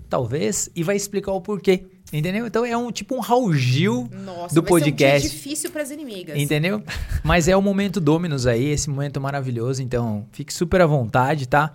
talvez, 0.10 0.70
e 0.76 0.84
vai 0.84 0.96
explicar 0.96 1.32
o 1.32 1.42
porquê. 1.42 1.86
Entendeu? 2.12 2.48
Então 2.48 2.66
é 2.66 2.76
um 2.76 2.92
tipo 2.92 3.16
um 3.16 3.20
Raul 3.20 3.54
Gil 3.54 4.10
Nossa, 4.12 4.24
do 4.24 4.36
vai 4.36 4.48
ser 4.48 4.60
um 4.60 4.64
podcast. 4.64 5.22
dia 5.22 5.30
difícil 5.30 5.70
para 5.72 5.84
as 5.84 5.92
inimigas. 5.92 6.36
Entendeu? 6.38 6.82
Mas 7.24 7.48
é 7.48 7.56
o 7.56 7.62
momento 7.62 8.00
Dominus 8.02 8.48
aí, 8.48 8.66
esse 8.70 8.90
momento 8.90 9.22
maravilhoso. 9.22 9.82
Então, 9.84 10.26
fique 10.32 10.52
super 10.54 10.82
à 10.82 10.86
vontade, 10.88 11.48
tá? 11.48 11.72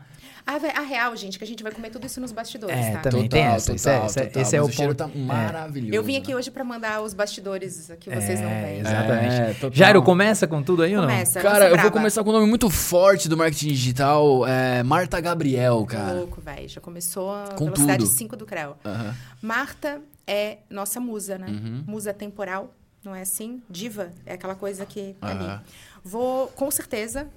A, 0.46 0.58
ve- 0.58 0.66
a 0.76 0.80
real, 0.82 1.16
gente, 1.16 1.38
que 1.38 1.44
a 1.44 1.46
gente 1.46 1.62
vai 1.62 1.72
comer 1.72 1.88
tudo 1.88 2.04
isso 2.06 2.20
nos 2.20 2.30
bastidores, 2.30 2.76
É, 2.76 2.90
tá? 2.92 3.00
também 3.00 3.26
tem 3.28 3.42
essa. 3.44 3.72
Esse 3.74 3.88
é- 3.88 4.04
esse 4.04 4.20
é- 4.20 4.32
esse 4.42 4.56
é 4.56 4.60
o 4.60 4.68
ponto. 4.68 4.94
tá 4.94 5.08
É. 5.14 5.18
maravilhoso. 5.18 5.94
Eu 5.94 6.02
vim 6.02 6.16
aqui 6.18 6.32
né? 6.32 6.36
hoje 6.36 6.50
pra 6.50 6.62
mandar 6.62 7.00
os 7.00 7.14
bastidores 7.14 7.90
que 7.98 8.10
vocês 8.10 8.40
não 8.42 8.50
É, 8.50 8.62
veem. 8.66 8.80
Exatamente. 8.80 9.34
É, 9.36 9.54
total. 9.54 9.70
Jairo, 9.72 10.02
começa 10.02 10.46
com 10.46 10.62
tudo 10.62 10.82
aí 10.82 10.94
ou 10.94 11.00
não? 11.00 11.08
Começa. 11.08 11.40
Cara, 11.40 11.70
eu 11.70 11.78
vou 11.78 11.90
começar 11.90 12.22
com 12.22 12.28
um 12.28 12.32
nome 12.34 12.46
muito 12.46 12.68
forte 12.68 13.26
do 13.26 13.38
marketing 13.38 13.68
digital, 13.68 14.46
é 14.46 14.82
Marta 14.82 15.18
Gabriel, 15.18 15.82
cara. 15.86 16.12
louco, 16.12 16.42
velho. 16.42 16.68
Já 16.68 16.80
começou 16.80 17.32
a 17.32 17.52
Com 17.56 17.64
velocidade 17.66 18.04
tudo. 18.04 18.12
5 18.12 18.36
do 18.36 18.44
Creu. 18.44 18.76
Aham. 18.84 19.14
Marta 19.40 20.02
é 20.26 20.58
nossa 20.70 21.00
musa, 21.00 21.38
né? 21.38 21.46
Uhum. 21.48 21.84
Musa 21.86 22.12
temporal, 22.14 22.74
não 23.04 23.14
é 23.14 23.22
assim? 23.22 23.62
Diva 23.68 24.10
é 24.24 24.34
aquela 24.34 24.54
coisa 24.54 24.84
que 24.86 25.14
tá 25.20 25.28
Aham. 25.28 25.52
ali. 25.54 25.60
Vou, 26.02 26.48
com 26.48 26.70
certeza, 26.70 27.28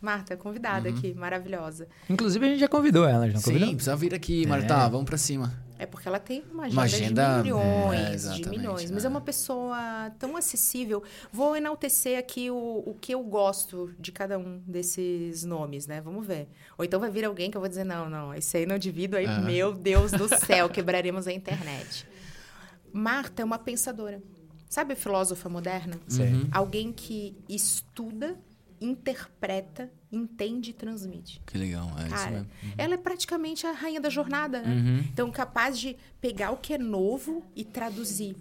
Marta, 0.00 0.36
convidada 0.36 0.88
Uhum. 0.90 0.96
aqui, 0.98 1.14
maravilhosa. 1.14 1.88
Inclusive, 2.10 2.44
a 2.44 2.48
gente 2.50 2.60
já 2.60 2.68
convidou 2.68 3.06
ela, 3.08 3.26
já 3.28 3.34
não 3.34 3.40
Sim, 3.40 3.52
convidou? 3.52 3.68
precisa 3.74 3.96
vir 3.96 4.14
aqui, 4.14 4.46
Marta, 4.46 4.88
vamos 4.88 5.06
pra 5.06 5.16
cima. 5.16 5.52
É 5.78 5.86
porque 5.86 6.06
ela 6.06 6.20
tem 6.20 6.44
uma 6.52 6.64
agenda, 6.66 6.76
Uma 6.76 6.82
agenda, 6.84 7.36
de 7.38 7.42
milhões, 7.42 8.26
é, 8.26 8.32
de 8.34 8.48
milhões. 8.48 8.90
Mas 8.92 9.02
é. 9.02 9.06
é 9.06 9.10
uma 9.10 9.20
pessoa 9.20 10.12
tão 10.16 10.36
acessível. 10.36 11.02
Vou 11.32 11.56
enaltecer 11.56 12.16
aqui 12.18 12.50
o, 12.52 12.84
o 12.86 12.94
que 13.00 13.12
eu 13.12 13.20
gosto 13.24 13.92
de 13.98 14.12
cada 14.12 14.38
um 14.38 14.60
desses 14.64 15.42
nomes, 15.42 15.88
né? 15.88 16.00
Vamos 16.00 16.24
ver. 16.24 16.46
Ou 16.78 16.84
então 16.84 17.00
vai 17.00 17.10
vir 17.10 17.24
alguém 17.24 17.50
que 17.50 17.56
eu 17.56 17.60
vou 17.60 17.68
dizer, 17.68 17.82
não, 17.82 18.08
não, 18.08 18.32
esse 18.32 18.56
aí 18.58 18.66
não 18.66 18.78
divido, 18.78 19.16
aí, 19.16 19.26
meu 19.40 19.72
Deus 19.72 20.12
do 20.12 20.28
céu, 20.28 20.68
quebraremos 20.68 21.26
a 21.26 21.32
internet. 21.32 22.06
Marta 22.92 23.42
é 23.42 23.44
uma 23.44 23.58
pensadora. 23.58 24.22
Sabe 24.68 24.94
a 24.94 24.96
filósofa 24.96 25.48
moderna? 25.48 25.98
Sim. 26.08 26.48
Alguém 26.50 26.92
que 26.92 27.36
estuda, 27.48 28.38
interpreta, 28.80 29.92
entende 30.10 30.70
e 30.70 30.72
transmite. 30.72 31.40
Que 31.46 31.58
legal, 31.58 31.90
é 31.98 32.02
isso 32.02 32.10
Cara, 32.10 32.30
mesmo. 32.30 32.48
ela 32.76 32.94
é 32.94 32.96
praticamente 32.96 33.66
a 33.66 33.72
rainha 33.72 34.00
da 34.00 34.10
jornada, 34.10 34.62
né? 34.62 34.74
Uhum. 34.74 34.98
Então, 35.12 35.30
capaz 35.30 35.78
de 35.78 35.96
pegar 36.20 36.50
o 36.50 36.56
que 36.56 36.74
é 36.74 36.78
novo 36.78 37.44
e 37.54 37.64
traduzir. 37.64 38.36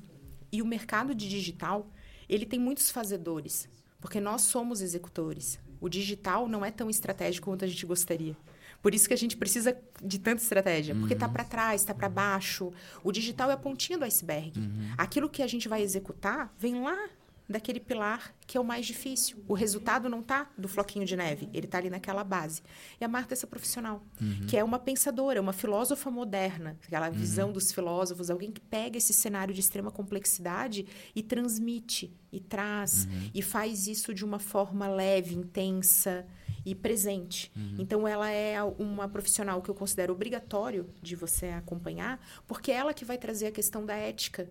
E 0.52 0.62
o 0.62 0.66
mercado 0.66 1.14
de 1.14 1.30
digital, 1.30 1.88
ele 2.28 2.46
tem 2.46 2.60
muitos 2.60 2.92
fazedores, 2.92 3.70
porque 4.00 4.20
nós 4.20 4.42
somos 4.42 4.82
executores. 4.82 5.60
O 5.80 5.90
digital 5.90 6.48
não 6.48 6.64
é 6.64 6.72
tão 6.72 6.90
estratégico 6.90 7.50
quanto 7.50 7.66
a 7.66 7.68
gente 7.68 7.86
gostaria. 7.86 8.36
Por 8.82 8.96
isso 8.96 9.08
que 9.08 9.14
a 9.14 9.18
gente 9.18 9.38
precisa 9.38 9.78
de 10.04 10.20
tanta 10.20 10.42
estratégia, 10.42 10.96
porque 10.96 11.16
tá 11.16 11.30
para 11.30 11.44
trás, 11.44 11.84
tá 11.84 11.94
para 11.94 12.10
baixo. 12.10 12.72
O 13.04 13.12
digital 13.12 13.50
é 13.50 13.54
a 13.54 13.58
pontinha 13.58 13.98
do 13.98 14.06
iceberg. 14.06 14.54
Aquilo 14.98 15.30
que 15.30 15.44
a 15.44 15.48
gente 15.48 15.68
vai 15.68 15.82
executar 15.82 16.54
vem 16.58 16.82
lá 16.82 17.10
daquele 17.52 17.80
pilar 17.80 18.34
que 18.48 18.58
é 18.58 18.62
o 18.62 18.64
mais 18.64 18.86
difícil. 18.86 19.44
O 19.48 19.54
resultado 19.54 20.10
não 20.10 20.22
tá 20.22 20.50
do 20.58 20.68
floquinho 20.68 21.06
de 21.06 21.16
neve, 21.16 21.50
ele 21.54 21.68
tá 21.68 21.78
ali 21.78 21.90
naquela 21.90 22.24
base. 22.24 22.62
E 23.00 23.06
a 23.06 23.08
Marta 23.08 23.34
é 23.34 23.36
essa 23.36 23.48
profissional, 23.48 24.04
que 24.48 24.58
é 24.58 24.64
uma 24.64 24.80
pensadora, 24.80 25.40
uma 25.40 25.54
filósofa 25.54 26.10
moderna, 26.10 26.78
aquela 26.86 27.10
visão 27.10 27.52
dos 27.52 27.72
filósofos, 27.72 28.30
alguém 28.30 28.52
que 28.52 28.62
pega 28.62 28.98
esse 28.98 29.14
cenário 29.14 29.54
de 29.54 29.60
extrema 29.60 29.92
complexidade 29.92 30.86
e 31.16 31.22
transmite, 31.22 32.14
e 32.32 32.40
traz, 32.40 33.08
e 33.34 33.42
faz 33.42 33.88
isso 33.88 34.14
de 34.14 34.26
uma 34.26 34.40
forma 34.40 34.88
leve, 34.88 35.36
intensa 35.36 36.26
e 36.66 36.76
presente. 36.76 37.52
Então 37.80 38.08
ela 38.08 38.30
é 38.30 38.62
uma 38.64 39.08
profissional 39.08 39.62
que 39.62 39.70
eu 39.70 39.76
considero 39.76 40.14
obrigatório 40.14 40.90
de 41.02 41.16
você 41.16 41.48
acompanhar, 41.48 42.20
porque 42.48 42.72
é 42.72 42.76
ela 42.76 42.94
que 42.94 43.06
vai 43.06 43.18
trazer 43.18 43.48
a 43.48 43.52
questão 43.52 43.86
da 43.86 43.96
ética. 43.96 44.50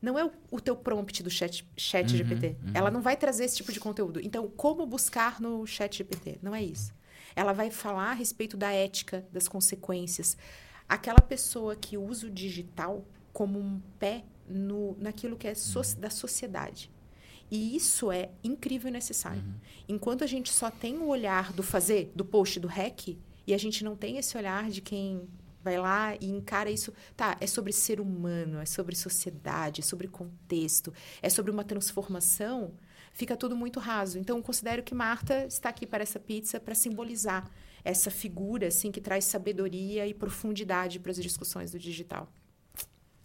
Não 0.00 0.18
é 0.18 0.24
o, 0.24 0.32
o 0.50 0.60
teu 0.60 0.74
prompt 0.74 1.22
do 1.22 1.30
chat, 1.30 1.66
chat 1.76 2.08
GPT. 2.08 2.56
Ela 2.72 2.90
não 2.90 3.02
vai 3.02 3.16
trazer 3.16 3.44
esse 3.44 3.56
tipo 3.56 3.70
de 3.70 3.78
conteúdo. 3.78 4.18
Então, 4.22 4.48
como 4.48 4.86
buscar 4.86 5.40
no 5.40 5.66
chat 5.66 5.98
GPT? 5.98 6.38
Não 6.42 6.54
é 6.54 6.62
isso. 6.62 6.92
Ela 7.36 7.52
vai 7.52 7.70
falar 7.70 8.10
a 8.10 8.14
respeito 8.14 8.56
da 8.56 8.72
ética, 8.72 9.26
das 9.30 9.46
consequências. 9.46 10.36
Aquela 10.88 11.20
pessoa 11.20 11.76
que 11.76 11.98
usa 11.98 12.26
o 12.26 12.30
digital 12.30 13.04
como 13.32 13.58
um 13.58 13.80
pé 13.98 14.24
no, 14.48 14.96
naquilo 14.98 15.36
que 15.36 15.46
é 15.46 15.54
so, 15.54 15.80
da 15.98 16.10
sociedade. 16.10 16.90
E 17.50 17.74
isso 17.76 18.12
é 18.12 18.30
incrível 18.44 18.88
e 18.88 18.92
necessário. 18.92 19.42
Enquanto 19.88 20.22
a 20.22 20.26
gente 20.26 20.52
só 20.52 20.70
tem 20.70 20.98
o 20.98 21.06
olhar 21.06 21.52
do 21.52 21.62
fazer, 21.62 22.12
do 22.14 22.24
post, 22.24 22.60
do 22.60 22.68
hack, 22.68 23.16
e 23.46 23.54
a 23.54 23.58
gente 23.58 23.82
não 23.82 23.96
tem 23.96 24.18
esse 24.18 24.36
olhar 24.36 24.70
de 24.70 24.80
quem 24.80 25.28
vai 25.62 25.78
lá 25.78 26.14
e 26.20 26.26
encara 26.26 26.70
isso. 26.70 26.92
Tá, 27.16 27.36
é 27.40 27.46
sobre 27.46 27.72
ser 27.72 28.00
humano, 28.00 28.58
é 28.60 28.66
sobre 28.66 28.96
sociedade, 28.96 29.80
é 29.80 29.84
sobre 29.84 30.08
contexto, 30.08 30.92
é 31.20 31.28
sobre 31.28 31.50
uma 31.50 31.64
transformação. 31.64 32.72
Fica 33.12 33.36
tudo 33.36 33.56
muito 33.56 33.80
raso. 33.80 34.18
Então, 34.18 34.36
eu 34.36 34.42
considero 34.42 34.82
que 34.82 34.94
Marta 34.94 35.46
está 35.46 35.68
aqui 35.68 35.86
para 35.86 36.02
essa 36.02 36.20
pizza 36.20 36.60
para 36.60 36.74
simbolizar 36.74 37.50
essa 37.82 38.10
figura 38.10 38.68
assim 38.68 38.92
que 38.92 39.00
traz 39.00 39.24
sabedoria 39.24 40.06
e 40.06 40.14
profundidade 40.14 41.00
para 41.00 41.10
as 41.10 41.16
discussões 41.16 41.72
do 41.72 41.78
digital. 41.78 42.30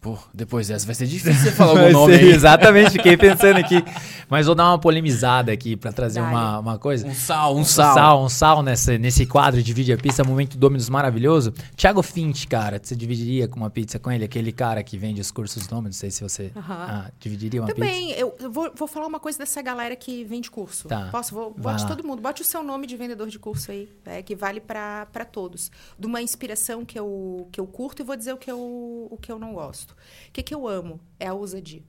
Pô, 0.06 0.18
depois 0.32 0.68
dessa 0.68 0.86
vai 0.86 0.94
ser 0.94 1.06
difícil 1.08 1.34
você 1.42 1.50
falar 1.50 1.80
algum 1.80 1.92
nome 1.92 2.14
aí. 2.14 2.28
exatamente, 2.30 2.90
fiquei 2.92 3.16
pensando 3.18 3.56
aqui. 3.58 3.82
Mas 4.28 4.46
vou 4.46 4.54
dar 4.54 4.70
uma 4.70 4.78
polemizada 4.78 5.50
aqui 5.52 5.76
pra 5.76 5.92
trazer 5.92 6.20
uma, 6.20 6.58
uma 6.60 6.78
coisa. 6.78 7.06
Um 7.06 7.14
sal, 7.14 7.56
um 7.56 7.60
Um 7.60 7.64
sal. 7.64 7.94
sal, 7.94 8.24
um 8.24 8.28
sal 8.28 8.62
nessa, 8.62 8.96
nesse 8.98 9.26
quadro 9.26 9.60
de 9.60 9.66
Divide 9.66 9.92
a 9.92 9.96
Pizza, 9.98 10.22
Momento 10.24 10.56
Dominus 10.56 10.88
maravilhoso. 10.88 11.52
Thiago 11.76 12.02
Fint, 12.02 12.46
cara, 12.46 12.80
você 12.82 12.94
dividiria 12.94 13.48
com 13.48 13.56
uma 13.56 13.70
pizza 13.70 13.98
com 13.98 14.10
ele? 14.10 14.24
Aquele 14.24 14.52
cara 14.52 14.82
que 14.82 14.96
vende 14.96 15.20
os 15.20 15.30
cursos 15.30 15.66
Dominus, 15.66 15.96
não 15.96 16.00
sei 16.00 16.10
se 16.10 16.22
você 16.22 16.52
Aham. 16.56 16.86
ah, 16.88 17.10
dividiria 17.18 17.60
uma 17.60 17.66
pizza. 17.66 17.80
Também, 17.80 18.12
eu 18.12 18.36
eu 18.40 18.50
vou, 18.50 18.70
vou 18.74 18.86
falar 18.88 19.06
uma 19.06 19.18
coisa 19.20 19.38
dessa 19.38 19.60
galera 19.60 19.96
que 19.96 20.24
vende 20.24 20.50
curso. 20.50 20.88
Tá. 20.88 21.08
Posso? 21.10 21.34
Vou, 21.34 21.50
bote 21.50 21.82
lá. 21.82 21.88
todo 21.88 22.04
mundo. 22.06 22.22
Bote 22.22 22.42
o 22.42 22.44
seu 22.44 22.62
nome 22.62 22.86
de 22.86 22.96
vendedor 22.96 23.28
de 23.28 23.38
curso 23.38 23.70
aí, 23.70 23.88
né, 24.04 24.22
que 24.22 24.34
vale 24.36 24.60
para 24.60 25.06
todos. 25.30 25.70
De 25.98 26.06
uma 26.06 26.22
inspiração 26.22 26.84
que 26.84 26.98
eu, 26.98 27.48
que 27.50 27.60
eu 27.60 27.66
curto 27.66 28.02
e 28.02 28.04
vou 28.04 28.16
dizer 28.16 28.32
o 28.32 28.36
que 28.36 28.50
eu, 28.50 28.58
o 28.58 29.18
que 29.20 29.30
eu 29.32 29.38
não 29.38 29.54
gosto. 29.54 29.95
O 30.28 30.32
que, 30.32 30.42
que 30.42 30.54
eu 30.54 30.66
amo? 30.68 31.00
É 31.18 31.26
a 31.26 31.34
ousadia. 31.34 31.82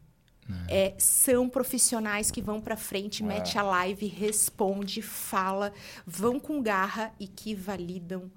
É, 0.69 0.95
são 0.97 1.49
profissionais 1.49 2.31
que 2.31 2.41
vão 2.41 2.61
pra 2.61 2.77
frente, 2.77 3.21
mete 3.21 3.57
a 3.57 3.63
live, 3.63 4.07
responde, 4.07 5.01
fala, 5.01 5.73
vão 6.05 6.39
com 6.39 6.61
garra 6.61 7.13
e 7.19 7.27
que 7.27 7.53
validam 7.53 8.31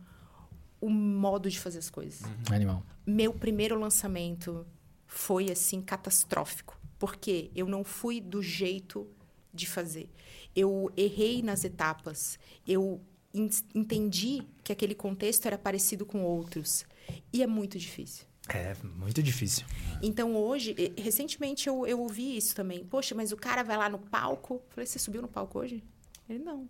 o 0.81 0.91
modo 0.91 1.49
de 1.49 1.61
fazer 1.61 1.79
as 1.79 1.89
coisas 1.91 2.23
Animal. 2.51 2.83
meu 3.07 3.33
primeiro 3.33 3.79
lançamento 3.79 4.67
foi 5.07 5.53
assim 5.53 5.81
catastrófico, 5.81 6.77
porque 6.99 7.51
eu 7.55 7.67
não 7.69 7.85
fui 7.85 8.21
do 8.21 8.43
jeito 8.43 9.07
de 9.53 9.67
fazer. 9.69 10.09
Eu 10.55 10.93
errei 10.97 11.43
nas 11.43 11.65
etapas. 11.65 12.39
Eu 12.67 13.01
en- 13.33 13.49
entendi 13.75 14.43
que 14.65 14.73
aquele 14.73 14.95
contexto 14.97 15.47
era 15.47 15.59
parecido 15.59 16.05
com 16.07 16.23
outros 16.25 16.85
e 17.33 17.41
é 17.43 17.47
muito 17.47 17.79
difícil. 17.79 18.25
É 18.49 18.75
muito 18.99 19.23
difícil. 19.23 19.65
Então 20.03 20.35
hoje, 20.35 20.75
recentemente 20.99 21.69
eu, 21.69 21.87
eu 21.87 22.01
ouvi 22.01 22.37
isso 22.37 22.55
também. 22.55 22.85
Poxa, 22.85 23.15
mas 23.15 23.31
o 23.33 23.37
cara 23.37 23.63
vai 23.63 23.77
lá 23.77 23.89
no 23.89 23.99
palco. 23.99 24.61
Falei, 24.71 24.87
você 24.87 24.99
subiu 24.99 25.23
no 25.23 25.29
palco 25.29 25.59
hoje? 25.61 25.83
Ele 26.29 26.39
não. 26.41 26.69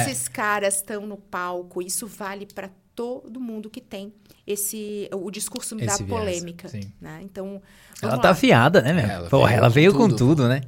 Esses 0.00 0.28
caras 0.28 0.76
estão 0.76 1.06
no 1.06 1.16
palco. 1.16 1.80
Isso 1.82 2.06
vale 2.06 2.46
para 2.46 2.70
todo 2.94 3.40
mundo 3.40 3.70
que 3.70 3.80
tem 3.80 4.12
esse 4.46 5.08
o 5.12 5.30
discurso 5.30 5.74
da 5.76 5.84
Esse 5.84 6.02
viés, 6.04 6.18
polêmica. 6.18 6.68
sim. 6.68 6.92
Né? 7.00 7.20
Então, 7.22 7.62
Ela 8.02 8.18
tá 8.18 8.28
lá. 8.28 8.30
afiada, 8.30 8.82
né, 8.82 8.92
meu? 8.92 9.04
Ela 9.08 9.28
Porra, 9.30 9.48
veio 9.48 9.58
ela 9.58 9.68
com 9.68 9.74
veio 9.74 9.92
com 9.92 10.08
tudo. 10.08 10.16
tudo, 10.16 10.48
né? 10.48 10.60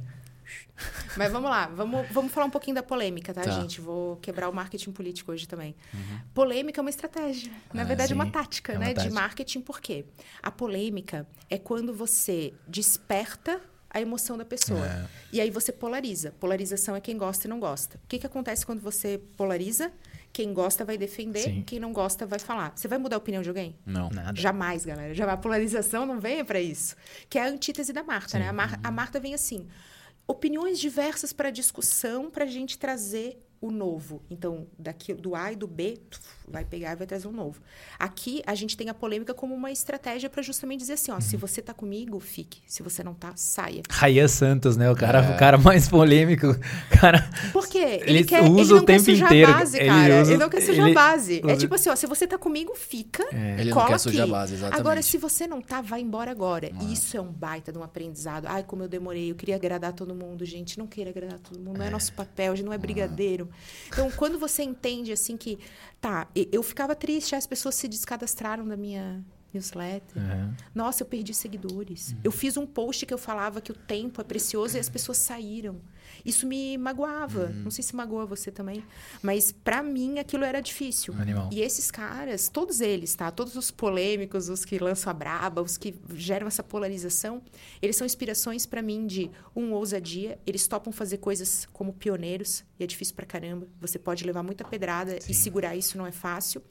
Mas 1.17 1.31
vamos 1.31 1.49
lá, 1.49 1.67
vamos, 1.67 2.07
vamos 2.11 2.31
falar 2.31 2.47
um 2.47 2.49
pouquinho 2.49 2.75
da 2.75 2.83
polêmica, 2.83 3.33
tá, 3.33 3.41
Tá. 3.41 3.51
gente? 3.51 3.79
Vou 3.79 4.15
quebrar 4.17 4.49
o 4.49 4.53
marketing 4.53 4.91
político 4.91 5.31
hoje 5.31 5.47
também. 5.47 5.75
Uhum. 5.93 6.19
Polêmica 6.33 6.79
é 6.79 6.81
uma 6.81 6.89
estratégia. 6.89 7.51
Na 7.73 7.83
verdade, 7.83 8.11
é 8.13 8.15
uma 8.15 8.25
sim. 8.25 8.31
tática, 8.31 8.73
É 8.73 8.75
uma 8.77 8.85
né? 8.85 8.93
tática. 8.93 9.09
De 9.09 9.13
marketing, 9.15 9.61
por 9.61 9.79
quê? 9.79 10.05
A 10.41 10.49
polêmica 10.51 11.27
é 11.49 11.57
quando 11.57 11.93
você 11.93 12.53
desperta 12.67 13.61
a 13.89 14.01
emoção 14.01 14.35
da 14.37 14.43
pessoa. 14.45 14.85
É. 14.87 15.05
E 15.31 15.39
aí 15.39 15.51
você 15.51 15.71
polariza. 15.71 16.31
Polarização 16.39 16.95
é 16.95 17.01
quem 17.01 17.15
gosta 17.15 17.45
e 17.45 17.49
não 17.49 17.59
gosta. 17.59 17.97
O 18.03 18.07
que, 18.07 18.17
que 18.17 18.25
acontece 18.25 18.65
quando 18.65 18.81
você 18.81 19.19
polariza? 19.37 19.91
Quem 20.31 20.51
gosta 20.51 20.83
vai 20.83 20.97
defender, 20.97 21.41
Sim. 21.43 21.61
quem 21.63 21.79
não 21.79 21.93
gosta 21.93 22.25
vai 22.25 22.39
falar. 22.39 22.73
Você 22.75 22.87
vai 22.87 22.97
mudar 22.97 23.17
a 23.17 23.19
opinião 23.19 23.43
de 23.43 23.49
alguém? 23.49 23.75
Não. 23.85 24.09
Nada. 24.09 24.33
Jamais, 24.35 24.83
galera. 24.83 25.13
Já 25.13 25.31
a 25.31 25.37
polarização 25.37 26.07
não 26.07 26.19
veio 26.19 26.43
para 26.43 26.59
isso. 26.59 26.95
Que 27.29 27.37
é 27.37 27.43
a 27.43 27.47
antítese 27.49 27.93
da 27.93 28.01
Marta, 28.03 28.39
né? 28.39 28.49
A, 28.49 28.53
Mar- 28.53 28.71
Uhum. 28.73 28.79
a 28.83 28.89
Marta 28.91 29.19
vem 29.19 29.35
assim: 29.35 29.67
opiniões 30.27 30.79
diversas 30.79 31.33
para 31.33 31.49
discussão, 31.49 32.29
para 32.29 32.45
a 32.45 32.47
gente 32.47 32.77
trazer 32.77 33.39
o 33.59 33.71
novo. 33.71 34.21
Então, 34.29 34.67
daqui, 34.77 35.13
do 35.13 35.35
A 35.35 35.53
e 35.53 35.55
do 35.55 35.67
B, 35.67 35.97
vai 36.47 36.63
pegar 36.65 36.93
e 36.93 36.95
vai 36.95 37.07
trazer 37.07 37.27
um 37.27 37.31
novo. 37.31 37.59
Aqui 37.99 38.41
a 38.45 38.55
gente 38.55 38.75
tem 38.77 38.89
a 38.89 38.93
polêmica 38.93 39.33
como 39.33 39.53
uma 39.53 39.71
estratégia 39.71 40.29
para 40.29 40.41
justamente 40.41 40.79
dizer 40.81 40.93
assim, 40.93 41.11
ó, 41.11 41.15
Uhum. 41.15 41.21
se 41.21 41.37
você 41.37 41.61
tá 41.61 41.73
comigo, 41.73 42.19
fique. 42.19 42.59
Se 42.67 42.83
você 42.83 43.03
não 43.03 43.13
tá, 43.13 43.33
saia. 43.35 43.81
Rayan 43.89 44.27
Santos, 44.27 44.75
né? 44.77 44.89
O 44.91 44.95
cara, 44.95 45.21
o 45.33 45.37
cara 45.37 45.57
mais 45.57 45.87
polêmico. 45.87 46.47
Cara, 46.99 47.29
Por 47.51 47.67
quê? 47.67 48.01
Ele 48.05 48.23
quer, 48.23 48.41
usa 48.43 48.61
ele 48.61 48.73
o 48.73 48.75
não 48.77 48.85
quer 48.85 48.93
tempo 48.93 49.03
sujar 49.05 49.27
inteiro. 49.29 49.51
a 49.51 49.53
base, 49.57 49.77
Ele 49.77 49.85
cara. 49.87 50.21
usa- 50.21 50.31
ele 50.31 50.39
não 50.43 50.49
quer 50.49 50.61
sujar 50.61 50.87
ele 50.87 50.97
a 50.97 51.01
base. 51.01 51.41
É 51.47 51.55
tipo 51.55 51.75
assim, 51.75 51.89
ó, 51.89 51.95
se 51.95 52.05
você 52.07 52.27
tá 52.27 52.37
comigo, 52.37 52.73
fica. 52.75 53.23
Ele 53.33 53.69
não 53.69 53.73
cola 53.77 53.87
quer 53.89 53.97
sujar 53.99 54.21
a 54.21 54.23
aqui. 54.23 54.31
base, 54.31 54.53
exatamente. 54.55 54.79
Agora, 54.79 55.01
se 55.01 55.17
você 55.17 55.47
não 55.47 55.61
tá, 55.61 55.81
vai 55.81 56.01
embora 56.01 56.31
agora. 56.31 56.71
Isso 56.91 57.17
é 57.17 57.21
um 57.21 57.31
baita 57.31 57.71
de 57.71 57.77
um 57.77 57.83
aprendizado. 57.83 58.45
Ai, 58.47 58.63
como 58.63 58.83
eu 58.83 58.87
demorei, 58.87 59.31
eu 59.31 59.35
queria 59.35 59.55
agradar 59.55 59.93
todo 59.93 60.13
mundo, 60.13 60.45
gente. 60.45 60.77
Não 60.77 60.87
queira 60.87 61.09
agradar 61.09 61.39
todo 61.39 61.59
mundo, 61.59 61.77
não 61.77 61.85
é, 61.85 61.89
nosso 61.89 62.13
papel, 62.13 62.53
a 62.53 62.55
gente 62.55 62.65
não 62.65 62.73
é 62.73 62.77
brigadeiro. 62.77 63.49
Então, 63.87 64.09
quando 64.11 64.37
você 64.39 64.63
entende 64.63 65.11
assim 65.11 65.37
que, 65.37 65.57
tá, 66.03 66.27
eu 66.35 66.61
ficava 66.61 66.93
triste, 66.93 67.33
as 67.33 67.47
pessoas 67.47 67.75
se 67.75 67.87
descadastraram 67.87 68.67
da 68.67 68.75
minha 68.75 69.23
newsletter. 69.53 70.21
Uhum. 70.21 70.53
Nossa, 70.75 71.03
eu 71.03 71.07
perdi 71.07 71.33
seguidores. 71.33 72.13
Eu 72.21 72.31
fiz 72.31 72.57
um 72.57 72.65
post 72.65 73.05
que 73.05 73.13
eu 73.13 73.17
falava 73.17 73.61
que 73.61 73.71
o 73.71 73.75
tempo 73.75 74.19
é 74.19 74.23
precioso 74.23 74.75
e 74.75 74.81
as 74.81 74.89
pessoas 74.89 75.19
saíram. 75.19 75.79
Isso 76.25 76.47
me 76.47 76.77
magoava. 76.77 77.49
Não 77.49 77.71
sei 77.71 77.83
se 77.83 77.95
magoa 77.95 78.25
você 78.25 78.51
também. 78.51 78.83
Mas 79.21 79.51
pra 79.51 79.83
mim 79.83 80.19
aquilo 80.19 80.43
era 80.43 80.61
difícil. 80.61 81.13
Animal. 81.19 81.49
E 81.51 81.61
esses 81.61 81.91
caras, 81.91 82.47
todos 82.47 82.81
eles, 82.81 83.13
tá? 83.15 83.29
Todos 83.31 83.55
os 83.55 83.71
polêmicos, 83.71 84.49
os 84.49 84.63
que 84.63 84.79
lançam 84.79 85.11
a 85.11 85.13
braba, 85.13 85.61
os 85.61 85.77
que 85.77 85.95
geram 86.15 86.47
essa 86.47 86.63
polarização, 86.63 87.41
eles 87.81 87.95
são 87.95 88.05
inspirações 88.05 88.65
pra 88.65 88.81
mim 88.81 89.05
de 89.05 89.29
um 89.55 89.73
ousadia. 89.73 90.39
Eles 90.45 90.67
topam 90.67 90.93
fazer 90.93 91.17
coisas 91.17 91.67
como 91.73 91.93
pioneiros 91.93 92.63
e 92.79 92.83
é 92.83 92.87
difícil 92.87 93.15
pra 93.15 93.25
caramba. 93.25 93.67
Você 93.81 93.99
pode 93.99 94.23
levar 94.23 94.43
muita 94.43 94.63
pedrada 94.63 95.17
e 95.27 95.33
segurar 95.33 95.75
isso 95.75 95.97
não 95.97 96.05
é 96.05 96.11
fácil. 96.11 96.61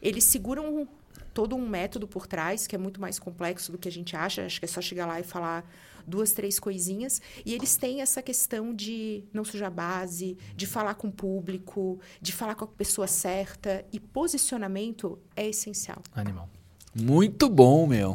Eles 0.00 0.24
seguram 0.24 0.88
todo 1.32 1.56
um 1.56 1.66
método 1.66 2.06
por 2.06 2.26
trás 2.26 2.66
que 2.66 2.74
é 2.74 2.78
muito 2.78 3.00
mais 3.00 3.18
complexo 3.18 3.72
do 3.72 3.78
que 3.78 3.88
a 3.88 3.92
gente 3.92 4.14
acha. 4.14 4.44
Acho 4.44 4.60
que 4.60 4.64
é 4.64 4.68
só 4.68 4.80
chegar 4.80 5.06
lá 5.06 5.18
e 5.20 5.22
falar 5.22 5.64
duas, 6.06 6.32
três 6.32 6.58
coisinhas. 6.58 7.20
E 7.44 7.54
eles 7.54 7.76
têm 7.76 8.00
essa 8.00 8.22
questão 8.22 8.74
de 8.74 9.24
não 9.32 9.44
sujar 9.44 9.70
base, 9.70 10.36
de 10.56 10.66
falar 10.66 10.94
com 10.94 11.08
o 11.08 11.12
público, 11.12 11.98
de 12.20 12.32
falar 12.32 12.54
com 12.54 12.64
a 12.64 12.68
pessoa 12.68 13.06
certa. 13.06 13.84
E 13.92 13.98
posicionamento 14.00 15.18
é 15.36 15.48
essencial. 15.48 16.02
Animal. 16.14 16.48
Muito 16.94 17.48
bom, 17.48 17.86
meu. 17.86 18.12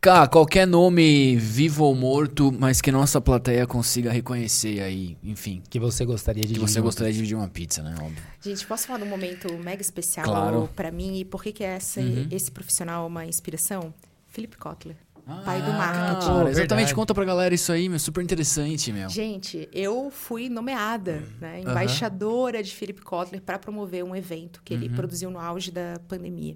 Cá, 0.00 0.26
qualquer 0.26 0.66
nome 0.66 1.36
vivo 1.36 1.84
ou 1.84 1.94
morto, 1.94 2.50
mas 2.50 2.80
que 2.80 2.90
nossa 2.90 3.20
plateia 3.20 3.64
consiga 3.68 4.10
reconhecer 4.10 4.80
aí, 4.80 5.16
enfim. 5.22 5.62
Que 5.70 5.78
você 5.78 6.04
gostaria 6.04 6.42
de 6.42 6.54
Que 6.54 6.58
você 6.58 6.80
gostaria 6.80 7.12
de 7.12 7.18
dividir 7.18 7.36
uma 7.36 7.46
pizza, 7.46 7.82
né? 7.84 7.94
Óbvio. 8.00 8.20
Gente, 8.40 8.66
posso 8.66 8.88
falar 8.88 8.98
de 8.98 9.04
um 9.04 9.08
momento 9.08 9.52
mega 9.58 9.80
especial 9.80 10.26
Claro. 10.26 10.68
pra 10.74 10.90
mim? 10.90 11.20
E 11.20 11.24
por 11.24 11.40
que, 11.40 11.52
que 11.52 11.62
essa, 11.62 12.00
Uhum. 12.00 12.26
esse 12.32 12.50
profissional 12.50 13.04
é 13.04 13.06
uma 13.06 13.24
inspiração? 13.26 13.94
Philip 14.26 14.56
Kotler. 14.56 14.96
Pai 15.44 15.62
do 15.62 15.70
Ah, 15.70 15.74
marketing. 15.74 16.20
cara, 16.26 16.34
Verdade. 16.44 16.50
exatamente, 16.58 16.94
conta 16.94 17.14
pra 17.14 17.24
galera 17.24 17.54
isso 17.54 17.72
aí, 17.72 17.88
meu. 17.88 17.98
Super 17.98 18.22
interessante, 18.22 18.92
meu. 18.92 19.08
Gente, 19.08 19.68
eu 19.72 20.10
fui 20.10 20.48
nomeada, 20.48 21.22
né, 21.40 21.60
embaixadora 21.60 22.62
de 22.62 22.74
Philip 22.74 23.00
Kotler 23.02 23.40
para 23.42 23.58
promover 23.58 24.04
um 24.04 24.14
evento 24.14 24.60
que 24.64 24.74
ele 24.74 24.88
produziu 24.88 25.30
no 25.30 25.38
auge 25.38 25.70
da 25.70 26.00
pandemia. 26.08 26.54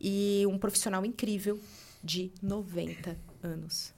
E 0.00 0.44
um 0.48 0.56
profissional 0.58 1.04
incrível 1.04 1.58
de 2.02 2.30
90 2.42 3.16
anos, 3.42 3.92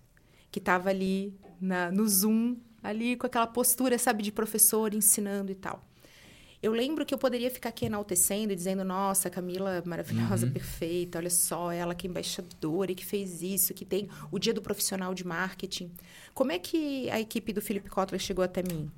que 0.51 0.59
estava 0.59 0.89
ali 0.91 1.35
na- 1.61 1.91
no 1.91 2.09
Zoom, 2.09 2.57
ali 2.82 3.16
com 3.16 3.27
aquela 3.27 3.47
postura, 3.47 3.99
sabe, 3.99 4.23
de 4.23 4.32
professor 4.32 4.95
ensinando 4.95 5.53
e 5.53 5.55
tal. 5.55 5.85
Eu 6.62 6.73
lembro 6.73 7.07
que 7.07 7.15
eu 7.15 7.19
poderia 7.19 7.51
ficar 7.51 7.70
aqui 7.70 7.87
enaltecendo 7.87 8.53
e 8.53 8.57
dizendo, 8.57 8.85
nossa, 8.85 9.31
Camila 9.31 9.82
maravilhosa, 9.87 10.47
perfeita, 10.47 11.19
olha 11.19 11.31
só, 11.31 11.73
ela 11.73 11.95
que 11.95 12.07
é 12.07 12.11
embaixadora 12.11 12.93
e 12.93 12.95
que 12.95 13.05
fez 13.05 13.41
isso, 13.43 13.73
que 13.73 13.85
tem 13.85 14.09
o 14.31 14.39
dia 14.39 14.53
do 14.53 14.61
profissional 14.61 15.15
de 15.15 15.27
marketing. 15.27 15.91
Como 16.35 16.53
é 16.53 16.59
que 16.59 17.09
a 17.09 17.19
equipe 17.19 17.53
do 17.53 17.62
Philip 17.62 17.89
Kotler 17.89 18.20
chegou 18.20 18.45
até 18.45 18.62
mim? 18.62 18.91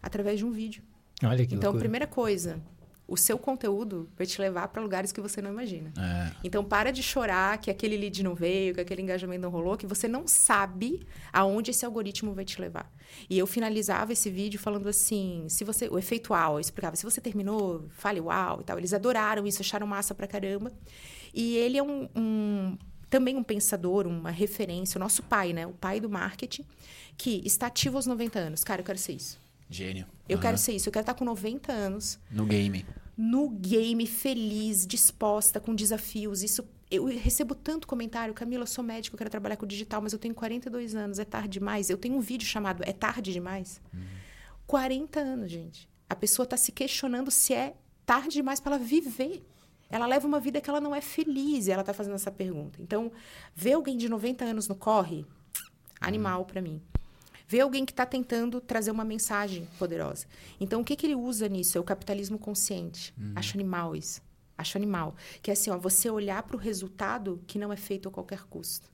Através 0.00 0.38
de 0.38 0.44
um 0.44 0.52
vídeo. 0.52 0.82
Olha 1.22 1.44
que 1.44 1.54
então, 1.54 1.70
loucura. 1.70 1.80
primeira 1.80 2.06
coisa, 2.06 2.62
o 3.10 3.16
seu 3.16 3.36
conteúdo 3.38 4.08
vai 4.16 4.26
te 4.26 4.40
levar 4.40 4.68
para 4.68 4.80
lugares 4.80 5.10
que 5.12 5.20
você 5.20 5.42
não 5.42 5.50
imagina. 5.50 5.92
É. 5.98 6.32
Então, 6.44 6.64
para 6.64 6.90
de 6.90 7.02
chorar 7.02 7.58
que 7.58 7.70
aquele 7.70 7.96
lead 7.96 8.22
não 8.22 8.34
veio, 8.34 8.72
que 8.74 8.80
aquele 8.80 9.02
engajamento 9.02 9.42
não 9.42 9.50
rolou, 9.50 9.76
que 9.76 9.86
você 9.86 10.06
não 10.08 10.26
sabe 10.26 11.06
aonde 11.32 11.72
esse 11.72 11.84
algoritmo 11.84 12.32
vai 12.32 12.44
te 12.44 12.60
levar. 12.60 12.90
E 13.28 13.36
eu 13.38 13.46
finalizava 13.46 14.12
esse 14.12 14.30
vídeo 14.30 14.58
falando 14.60 14.88
assim, 14.88 15.44
se 15.48 15.64
você, 15.64 15.88
o 15.88 15.98
efeito 15.98 16.32
uau, 16.32 16.54
eu 16.54 16.60
explicava, 16.60 16.94
se 16.96 17.04
você 17.04 17.20
terminou, 17.20 17.86
fale 17.90 18.20
uau 18.20 18.60
e 18.60 18.64
tal. 18.64 18.78
Eles 18.78 18.94
adoraram 18.94 19.46
isso, 19.46 19.60
acharam 19.60 19.86
massa 19.86 20.14
pra 20.14 20.26
caramba. 20.26 20.72
E 21.34 21.56
ele 21.56 21.76
é 21.78 21.82
um, 21.82 22.08
um- 22.16 22.78
também 23.08 23.34
um 23.36 23.42
pensador, 23.42 24.06
uma 24.06 24.30
referência, 24.30 24.96
o 24.96 25.00
nosso 25.00 25.22
pai, 25.24 25.52
né? 25.52 25.66
O 25.66 25.72
pai 25.72 25.98
do 25.98 26.08
marketing, 26.08 26.64
que 27.18 27.42
está 27.44 27.66
ativo 27.66 27.96
aos 27.98 28.06
90 28.06 28.38
anos. 28.38 28.62
Cara, 28.62 28.80
eu 28.82 28.84
quero 28.84 28.98
ser 28.98 29.14
isso. 29.14 29.36
Gênio. 29.70 30.06
Eu 30.28 30.36
Aham. 30.36 30.42
quero 30.42 30.58
ser 30.58 30.72
isso. 30.72 30.88
Eu 30.88 30.92
quero 30.92 31.02
estar 31.04 31.14
com 31.14 31.24
90 31.24 31.72
anos 31.72 32.18
No 32.30 32.44
game. 32.44 32.84
no 33.16 33.48
game, 33.50 34.04
feliz, 34.06 34.86
disposta, 34.86 35.60
com 35.60 35.74
desafios. 35.74 36.42
Isso 36.42 36.66
eu 36.90 37.04
recebo 37.04 37.54
tanto 37.54 37.86
comentário, 37.86 38.34
Camila, 38.34 38.64
eu 38.64 38.66
sou 38.66 38.82
médico, 38.82 39.14
eu 39.14 39.18
quero 39.18 39.30
trabalhar 39.30 39.56
com 39.56 39.64
digital, 39.64 40.02
mas 40.02 40.12
eu 40.12 40.18
tenho 40.18 40.34
42 40.34 40.96
anos, 40.96 41.20
é 41.20 41.24
tarde 41.24 41.50
demais. 41.60 41.88
Eu 41.88 41.96
tenho 41.96 42.16
um 42.16 42.20
vídeo 42.20 42.46
chamado 42.46 42.82
É 42.84 42.92
tarde 42.92 43.32
demais. 43.32 43.80
40 44.66 45.20
anos, 45.20 45.50
gente. 45.50 45.88
A 46.08 46.16
pessoa 46.16 46.44
está 46.44 46.56
se 46.56 46.72
questionando 46.72 47.30
se 47.30 47.54
é 47.54 47.76
tarde 48.04 48.30
demais 48.30 48.58
para 48.60 48.74
ela 48.76 48.84
viver. 48.84 49.44
Ela 49.88 50.06
leva 50.06 50.26
uma 50.26 50.40
vida 50.40 50.60
que 50.60 50.68
ela 50.70 50.80
não 50.80 50.94
é 50.94 51.00
feliz 51.00 51.66
e 51.66 51.72
ela 51.72 51.82
está 51.82 51.92
fazendo 51.92 52.14
essa 52.14 52.30
pergunta. 52.30 52.80
Então, 52.80 53.10
ver 53.54 53.72
alguém 53.74 53.96
de 53.96 54.08
90 54.08 54.44
anos 54.44 54.68
no 54.68 54.74
corre, 54.74 55.24
animal 56.00 56.44
para 56.44 56.60
mim. 56.60 56.80
Ver 57.50 57.62
alguém 57.62 57.84
que 57.84 57.90
está 57.90 58.06
tentando 58.06 58.60
trazer 58.60 58.92
uma 58.92 59.04
mensagem 59.04 59.66
poderosa. 59.76 60.24
Então, 60.60 60.80
o 60.82 60.84
que, 60.84 60.94
que 60.94 61.04
ele 61.04 61.16
usa 61.16 61.48
nisso? 61.48 61.76
É 61.76 61.80
o 61.80 61.84
capitalismo 61.84 62.38
consciente. 62.38 63.12
Acho 63.34 63.56
animal 63.56 63.96
isso. 63.96 64.22
Acho 64.56 64.78
animal. 64.78 65.16
Que 65.42 65.50
é 65.50 65.54
assim, 65.54 65.68
ó, 65.68 65.76
você 65.76 66.08
olhar 66.08 66.44
para 66.44 66.54
o 66.54 66.60
resultado 66.60 67.42
que 67.48 67.58
não 67.58 67.72
é 67.72 67.76
feito 67.76 68.08
a 68.08 68.12
qualquer 68.12 68.44
custo. 68.44 68.88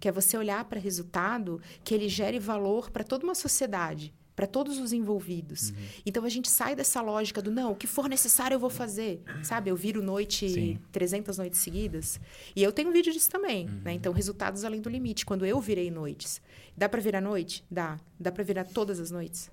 Que 0.00 0.08
é 0.08 0.12
você 0.12 0.38
olhar 0.38 0.64
para 0.64 0.80
resultado 0.80 1.60
que 1.84 1.92
ele 1.94 2.08
gere 2.08 2.38
valor 2.38 2.90
para 2.90 3.04
toda 3.04 3.24
uma 3.24 3.34
sociedade, 3.34 4.14
para 4.38 4.46
todos 4.46 4.78
os 4.78 4.92
envolvidos. 4.92 5.72
Então, 6.06 6.24
a 6.24 6.28
gente 6.28 6.48
sai 6.48 6.76
dessa 6.76 7.00
lógica 7.00 7.42
do, 7.42 7.50
não, 7.50 7.72
o 7.72 7.74
que 7.74 7.88
for 7.88 8.08
necessário 8.08 8.54
eu 8.54 8.60
vou 8.60 8.70
fazer. 8.70 9.20
Sabe, 9.42 9.68
eu 9.68 9.74
viro 9.74 10.00
noite, 10.00 10.48
Sim. 10.48 10.78
300 10.92 11.38
noites 11.38 11.58
seguidas. 11.58 12.20
E 12.54 12.62
eu 12.62 12.70
tenho 12.70 12.88
um 12.88 12.92
vídeo 12.92 13.12
disso 13.12 13.28
também, 13.28 13.66
né? 13.82 13.94
Então, 13.94 14.12
resultados 14.12 14.62
além 14.62 14.80
do 14.80 14.88
limite. 14.88 15.26
Quando 15.26 15.44
eu 15.44 15.60
virei 15.60 15.90
noites. 15.90 16.40
Dá 16.76 16.88
para 16.88 17.00
virar 17.00 17.20
noite? 17.20 17.64
Dá. 17.68 17.98
Dá 18.16 18.30
para 18.30 18.44
virar 18.44 18.62
todas 18.62 19.00
as 19.00 19.10
noites? 19.10 19.50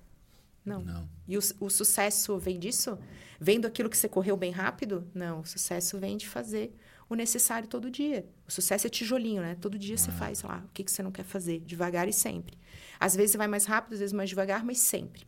Não. 0.64 0.84
Não. 0.84 1.08
E 1.26 1.36
o, 1.36 1.40
o 1.58 1.68
sucesso 1.68 2.38
vem 2.38 2.56
disso? 2.56 2.96
Vendo 3.40 3.66
aquilo 3.66 3.90
que 3.90 3.98
você 3.98 4.08
correu 4.08 4.36
bem 4.36 4.52
rápido? 4.52 5.04
Não. 5.12 5.40
O 5.40 5.44
sucesso 5.44 5.98
vem 5.98 6.16
de 6.16 6.28
fazer 6.28 6.72
o 7.08 7.16
necessário 7.16 7.66
todo 7.66 7.90
dia. 7.90 8.24
O 8.46 8.52
sucesso 8.52 8.86
é 8.86 8.90
tijolinho, 8.90 9.42
né? 9.42 9.56
Todo 9.60 9.76
dia 9.76 9.96
você 9.96 10.12
faz 10.12 10.42
lá 10.42 10.62
o 10.64 10.72
que, 10.72 10.84
que 10.84 10.92
você 10.92 11.02
não 11.02 11.10
quer 11.10 11.24
fazer, 11.24 11.58
devagar 11.66 12.08
e 12.08 12.12
sempre. 12.12 12.56
Às 12.98 13.14
vezes 13.14 13.36
vai 13.36 13.46
mais 13.46 13.64
rápido, 13.64 13.94
às 13.94 14.00
vezes 14.00 14.12
mais 14.12 14.28
devagar, 14.28 14.64
mas 14.64 14.78
sempre. 14.78 15.22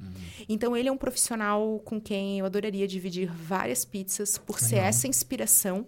Então 0.48 0.76
ele 0.76 0.88
é 0.88 0.92
um 0.92 0.96
profissional 0.96 1.80
com 1.84 2.00
quem 2.00 2.38
eu 2.38 2.46
adoraria 2.46 2.86
dividir 2.86 3.32
várias 3.32 3.84
pizzas 3.84 4.38
por 4.38 4.60
ser 4.60 4.76
essa 4.76 5.06
inspiração 5.06 5.86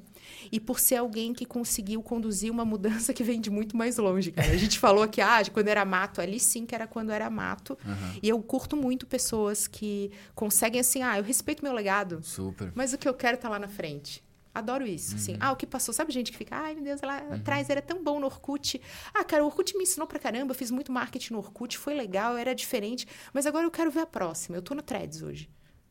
e 0.51 0.61
por 0.61 0.79
ser 0.79 0.97
alguém 0.97 1.33
que 1.33 1.45
conseguiu 1.45 2.03
conduzir 2.03 2.51
uma 2.51 2.65
mudança 2.65 3.13
que 3.13 3.23
vem 3.23 3.41
de 3.41 3.51
muito 3.51 3.77
mais 3.77 3.97
longe. 3.99 4.33
Cara. 4.33 4.53
A 4.53 4.57
gente 4.57 4.79
falou 4.81 5.03
aqui, 5.03 5.21
ah, 5.21 5.43
de 5.43 5.51
quando 5.51 5.69
era 5.69 5.85
mato, 5.85 6.21
ali 6.21 6.39
sim 6.39 6.67
que 6.67 6.75
era 6.75 6.87
quando 6.87 7.11
era 7.11 7.29
mato. 7.29 7.77
E 8.23 8.29
eu 8.29 8.41
curto 8.43 8.77
muito 8.77 9.07
pessoas 9.07 9.67
que 9.67 10.11
conseguem 10.35 10.81
assim, 10.81 11.03
ah, 11.03 11.19
eu 11.19 11.25
respeito 11.25 11.65
meu 11.65 11.73
legado, 11.73 12.21
Super. 12.23 12.73
mas 12.75 12.93
o 12.93 12.99
que 12.99 13.09
eu 13.09 13.15
quero 13.15 13.37
tá 13.37 13.49
lá 13.49 13.59
na 13.59 13.69
frente. 13.69 14.23
Adoro 14.55 14.87
isso. 14.87 15.15
Assim, 15.15 15.37
ah, 15.39 15.53
o 15.53 15.57
que 15.57 15.67
passou. 15.67 15.95
Sabe 15.95 16.13
gente 16.13 16.33
que 16.33 16.39
fica, 16.39 16.57
ai 16.57 16.75
meu 16.75 16.85
Deus, 16.85 17.01
lá 17.03 17.19
atrás 17.33 17.71
era 17.71 17.81
tão 17.81 18.03
bom 18.03 18.19
no 18.19 18.27
Orkut. 18.27 18.81
Ah, 19.15 19.25
cara, 19.25 19.43
o 19.43 19.47
Orkut 19.47 19.77
me 19.77 19.85
ensinou 19.85 20.07
pra 20.07 20.19
caramba. 20.19 20.53
Eu 20.53 20.57
fiz 20.57 20.71
muito 20.71 20.91
marketing 20.91 21.35
no 21.35 21.39
Orkut, 21.39 21.79
foi 21.79 21.95
legal, 21.95 22.37
era 22.37 22.55
diferente. 22.55 23.07
Mas 23.33 23.47
agora 23.47 23.65
eu 23.65 23.71
quero 23.71 23.91
ver 23.91 24.01
a 24.01 24.07
próxima. 24.07 24.57
Eu 24.57 24.63
tô 24.63 24.75
no 24.75 24.83
Threads 24.83 25.23
hoje. 25.23 25.49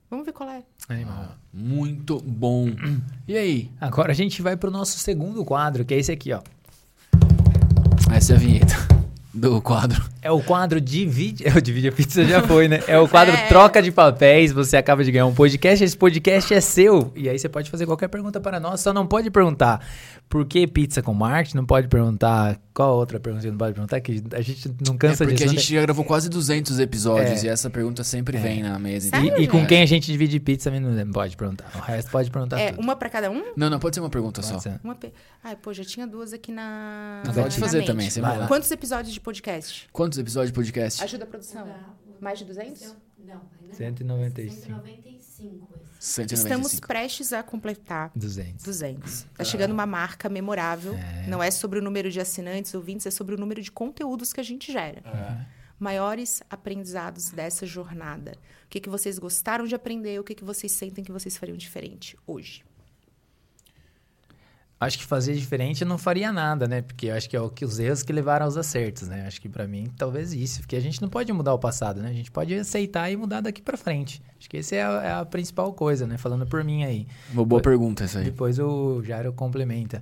Vamos 0.09 0.25
ver 0.25 0.33
qual 0.33 0.49
é. 0.49 0.63
Animal. 0.89 1.35
Muito 1.53 2.19
bom. 2.19 2.67
E 3.27 3.37
aí? 3.37 3.71
Agora 3.79 4.11
a 4.11 4.15
gente 4.15 4.41
vai 4.41 4.57
pro 4.57 4.71
nosso 4.71 4.97
segundo 4.97 5.45
quadro, 5.45 5.85
que 5.85 5.93
é 5.93 5.97
esse 5.97 6.11
aqui, 6.11 6.33
ó. 6.33 6.41
Essa 8.11 8.33
é 8.33 8.35
a 8.35 8.39
vinheta 8.39 8.98
do 9.39 9.61
quadro. 9.61 10.03
É 10.21 10.29
o 10.31 10.41
quadro 10.41 10.81
Divide. 10.81 11.47
É 11.47 11.51
o 11.57 11.61
Divide 11.61 11.87
a 11.87 11.91
Pizza 11.91 12.23
já 12.25 12.41
foi, 12.45 12.67
né? 12.67 12.81
É 12.87 12.99
o 12.99 13.07
quadro 13.07 13.33
É. 13.39 13.47
Troca 13.47 13.81
de 13.81 13.91
Papéis. 13.91 14.51
Você 14.51 14.75
acaba 14.77 15.03
de 15.03 15.11
ganhar 15.11 15.25
um 15.25 15.33
podcast. 15.33 15.83
Esse 15.83 15.95
podcast 15.97 16.53
é 16.53 16.59
seu. 16.61 17.11
E 17.15 17.29
aí 17.29 17.39
você 17.39 17.47
pode 17.47 17.69
fazer 17.69 17.85
qualquer 17.85 18.07
pergunta 18.09 18.39
para 18.39 18.59
nós. 18.59 18.81
Só 18.81 18.91
não 18.93 19.07
pode 19.07 19.29
perguntar 19.31 19.85
por 20.27 20.45
que 20.45 20.67
pizza 20.67 21.01
com 21.01 21.13
marketing. 21.13 21.57
Não 21.57 21.65
pode 21.65 21.87
perguntar. 21.87 22.59
Qual 22.73 22.95
outra 22.95 23.19
pergunta 23.19 23.41
você 23.43 23.51
não 23.51 23.57
pode 23.57 23.73
perguntar? 23.73 23.99
Que 24.01 24.23
a 24.33 24.41
gente 24.41 24.67
não 24.85 24.95
É 24.95 24.97
cansa 24.97 25.23
porque 25.25 25.35
disso. 25.35 25.43
a 25.49 25.53
não 25.53 25.59
gente 25.59 25.73
já 25.73 25.81
gravou 25.81 26.05
quase 26.05 26.29
200 26.29 26.79
episódios 26.79 27.43
É. 27.43 27.47
e 27.47 27.49
essa 27.49 27.69
pergunta 27.69 28.03
sempre 28.03 28.37
vem 28.37 28.61
na 28.63 28.77
mesa. 28.79 29.09
Sério, 29.09 29.37
E, 29.37 29.43
e 29.43 29.47
com 29.47 29.57
gente? 29.59 29.67
quem 29.69 29.81
a 29.81 29.85
gente 29.85 30.05
divide 30.11 30.39
pizza 30.39 30.69
também 30.71 30.79
não 31.05 31.11
pode 31.11 31.35
perguntar. 31.35 31.69
O 31.75 31.79
resto 31.79 32.09
pode 32.11 32.29
perguntar 32.31 32.59
É, 32.59 32.71
tudo. 32.71 32.81
uma 32.81 32.95
pra 32.95 33.09
cada 33.09 33.29
um? 33.31 33.43
Não, 33.55 33.69
não, 33.69 33.79
pode 33.79 33.95
ser 33.95 33.99
uma 34.01 34.09
pergunta 34.09 34.41
Pode 34.41 34.53
só. 34.53 34.59
ser. 34.59 34.79
Uma 34.83 34.95
pe... 34.95 35.11
Ai, 35.43 35.55
pô, 35.55 35.73
já 35.73 35.83
tinha 35.83 36.05
duas 36.07 36.31
aqui 36.33 36.51
na. 36.51 37.21
Na 37.25 37.33
pode 37.33 37.57
fazer 37.57 37.79
mente. 37.79 37.87
também. 37.87 38.47
Quantos 38.47 38.69
episódios 38.71 39.13
de 39.13 39.19
podcast? 39.29 39.87
Quantos 39.93 40.17
episódios 40.17 40.49
de 40.49 40.55
podcast? 40.55 41.03
Ajuda 41.03 41.23
a 41.23 41.27
produção. 41.27 41.67
Mais 42.19 42.39
de 42.39 42.45
200? 42.45 42.81
Não, 43.19 43.41
não. 43.63 43.73
195. 43.73 44.55
195 44.65 45.69
esse. 45.99 45.99
195. 45.99 46.33
Estamos 46.33 46.79
prestes 46.79 47.31
a 47.31 47.43
completar 47.43 48.11
200. 48.15 48.65
200. 48.65 49.27
Tá 49.37 49.43
chegando 49.43 49.71
uma 49.71 49.85
marca 49.85 50.27
memorável. 50.29 50.95
Não 51.27 51.43
é 51.43 51.51
sobre 51.51 51.77
o 51.77 51.81
número 51.81 52.09
de 52.09 52.19
assinantes, 52.19 52.73
ouvintes, 52.73 53.05
é 53.05 53.11
sobre 53.11 53.35
o 53.35 53.37
número 53.37 53.61
de 53.61 53.71
conteúdos 53.71 54.33
que 54.33 54.39
a 54.39 54.43
gente 54.43 54.71
gera. 54.71 55.03
Maiores 55.77 56.41
aprendizados 56.49 57.29
dessa 57.29 57.67
jornada. 57.67 58.31
O 58.65 58.69
que, 58.69 58.79
que 58.79 58.89
vocês 58.89 59.19
gostaram 59.19 59.65
de 59.65 59.75
aprender? 59.75 60.19
O 60.19 60.23
que, 60.23 60.33
que 60.33 60.43
vocês 60.43 60.71
sentem 60.71 61.03
que 61.03 61.11
vocês 61.11 61.37
fariam 61.37 61.55
diferente 61.55 62.17
hoje? 62.25 62.63
Acho 64.81 64.97
que 64.97 65.03
fazer 65.05 65.33
diferente 65.35 65.83
não 65.83 65.97
faria 65.97 66.31
nada, 66.31 66.65
né? 66.65 66.81
Porque 66.81 67.09
acho 67.09 67.29
que 67.29 67.35
é 67.35 67.41
o 67.41 67.49
que 67.49 67.65
os 67.65 67.79
erros 67.79 68.01
que 68.01 68.13
levaram 68.13 68.45
aos 68.45 68.55
acertos, 68.55 69.09
né? 69.09 69.25
Acho 69.27 69.41
que 69.41 69.49
pra 69.49 69.67
mim 69.67 69.91
talvez 69.97 70.31
isso, 70.31 70.61
porque 70.61 70.75
a 70.77 70.79
gente 70.79 71.01
não 71.01 71.09
pode 71.09 71.33
mudar 71.33 71.53
o 71.53 71.59
passado, 71.59 72.01
né? 72.01 72.09
A 72.09 72.13
gente 72.13 72.31
pode 72.31 72.53
aceitar 72.55 73.11
e 73.11 73.17
mudar 73.17 73.41
daqui 73.41 73.61
pra 73.61 73.75
frente. 73.75 74.21
Acho 74.39 74.49
que 74.49 74.55
essa 74.57 74.75
é 74.75 74.81
a, 74.83 74.91
é 75.03 75.11
a 75.19 75.25
principal 75.25 75.73
coisa, 75.73 76.07
né? 76.07 76.17
Falando 76.17 76.47
por 76.47 76.63
mim 76.63 76.85
aí. 76.85 77.05
Uma 77.33 77.43
boa 77.43 77.61
pergunta 77.61 78.05
essa 78.05 78.19
aí. 78.19 78.25
Depois 78.25 78.57
o 78.57 79.03
Jairo 79.03 79.33
complementa. 79.33 80.01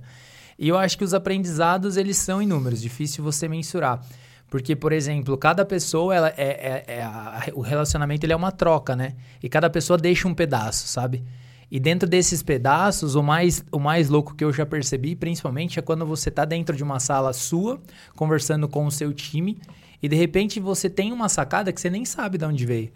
E 0.56 0.68
eu 0.68 0.78
acho 0.78 0.96
que 0.96 1.02
os 1.04 1.12
aprendizados, 1.12 1.96
eles 1.96 2.16
são 2.16 2.40
inúmeros, 2.40 2.80
difícil 2.80 3.24
você 3.24 3.48
mensurar. 3.48 4.00
Porque, 4.48 4.76
por 4.76 4.92
exemplo, 4.92 5.36
cada 5.36 5.64
pessoa, 5.64 6.14
ela 6.14 6.28
é, 6.36 6.84
é- 6.86 6.94
é 6.98 7.02
a- 7.02 7.48
o 7.52 7.60
relacionamento 7.62 8.24
ele 8.24 8.32
é 8.32 8.36
uma 8.36 8.52
troca, 8.52 8.94
né? 8.94 9.14
E 9.42 9.48
cada 9.48 9.68
pessoa 9.68 9.98
deixa 9.98 10.26
um 10.28 10.34
pedaço, 10.34 10.86
sabe? 10.86 11.22
E 11.70 11.78
dentro 11.78 12.08
desses 12.08 12.42
pedaços, 12.42 13.14
o 13.14 13.22
mais, 13.22 13.62
o 13.70 13.78
mais 13.78 14.08
louco 14.08 14.34
que 14.34 14.44
eu 14.44 14.52
já 14.52 14.64
percebi, 14.64 15.14
principalmente, 15.14 15.78
é 15.78 15.82
quando 15.82 16.06
você 16.06 16.30
tá 16.30 16.44
dentro 16.44 16.74
de 16.74 16.82
uma 16.82 16.98
sala 16.98 17.32
sua, 17.32 17.78
conversando 18.16 18.66
com 18.66 18.86
o 18.86 18.90
seu 18.90 19.12
time, 19.12 19.58
e 20.02 20.08
de 20.08 20.16
repente 20.16 20.60
você 20.60 20.88
tem 20.88 21.12
uma 21.12 21.28
sacada 21.28 21.72
que 21.72 21.80
você 21.80 21.90
nem 21.90 22.04
sabe 22.04 22.38
de 22.38 22.44
onde 22.44 22.64
veio. 22.64 22.90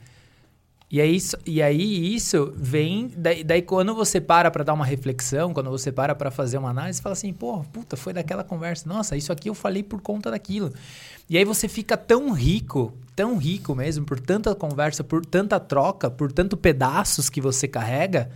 E 0.91 1.01
aí, 1.01 1.17
isso- 1.17 1.39
e 1.47 1.63
aí 1.63 2.15
isso 2.15 2.53
vem. 2.55 3.11
Daí, 3.17 3.43
daí 3.43 3.63
quando 3.63 3.95
você 3.95 4.21
para 4.21 4.51
pra 4.51 4.63
dar 4.63 4.75
uma 4.75 4.85
reflexão, 4.85 5.55
quando 5.55 5.71
você 5.71 5.91
para 5.91 6.15
pra 6.15 6.31
fazer 6.31 6.59
uma 6.59 6.69
análise, 6.69 7.01
fala 7.01 7.15
assim, 7.15 7.33
pô, 7.33 7.61
puta, 7.73 7.97
foi 7.97 8.13
daquela 8.13 8.45
conversa. 8.45 8.87
Nossa, 8.87 9.17
isso 9.17 9.33
aqui 9.33 9.49
eu 9.49 9.55
falei 9.55 9.83
por 9.83 10.03
conta 10.03 10.31
daquilo. 10.31 10.71
E 11.31 11.39
aí 11.39 11.47
você 11.47 11.67
fica 11.67 11.97
tão 11.97 12.31
rico, 12.33 12.93
tão 13.17 13.39
rico 13.39 13.75
mesmo, 13.75 14.05
por 14.05 14.21
tanta 14.21 14.55
conversa, 14.55 15.03
por 15.03 15.25
tanta 15.25 15.59
troca, 15.59 16.11
por 16.11 16.31
tanto 16.31 16.59
pedaços 16.59 17.31
que 17.31 17.41
você 17.41 17.67
carrega, 17.67 18.31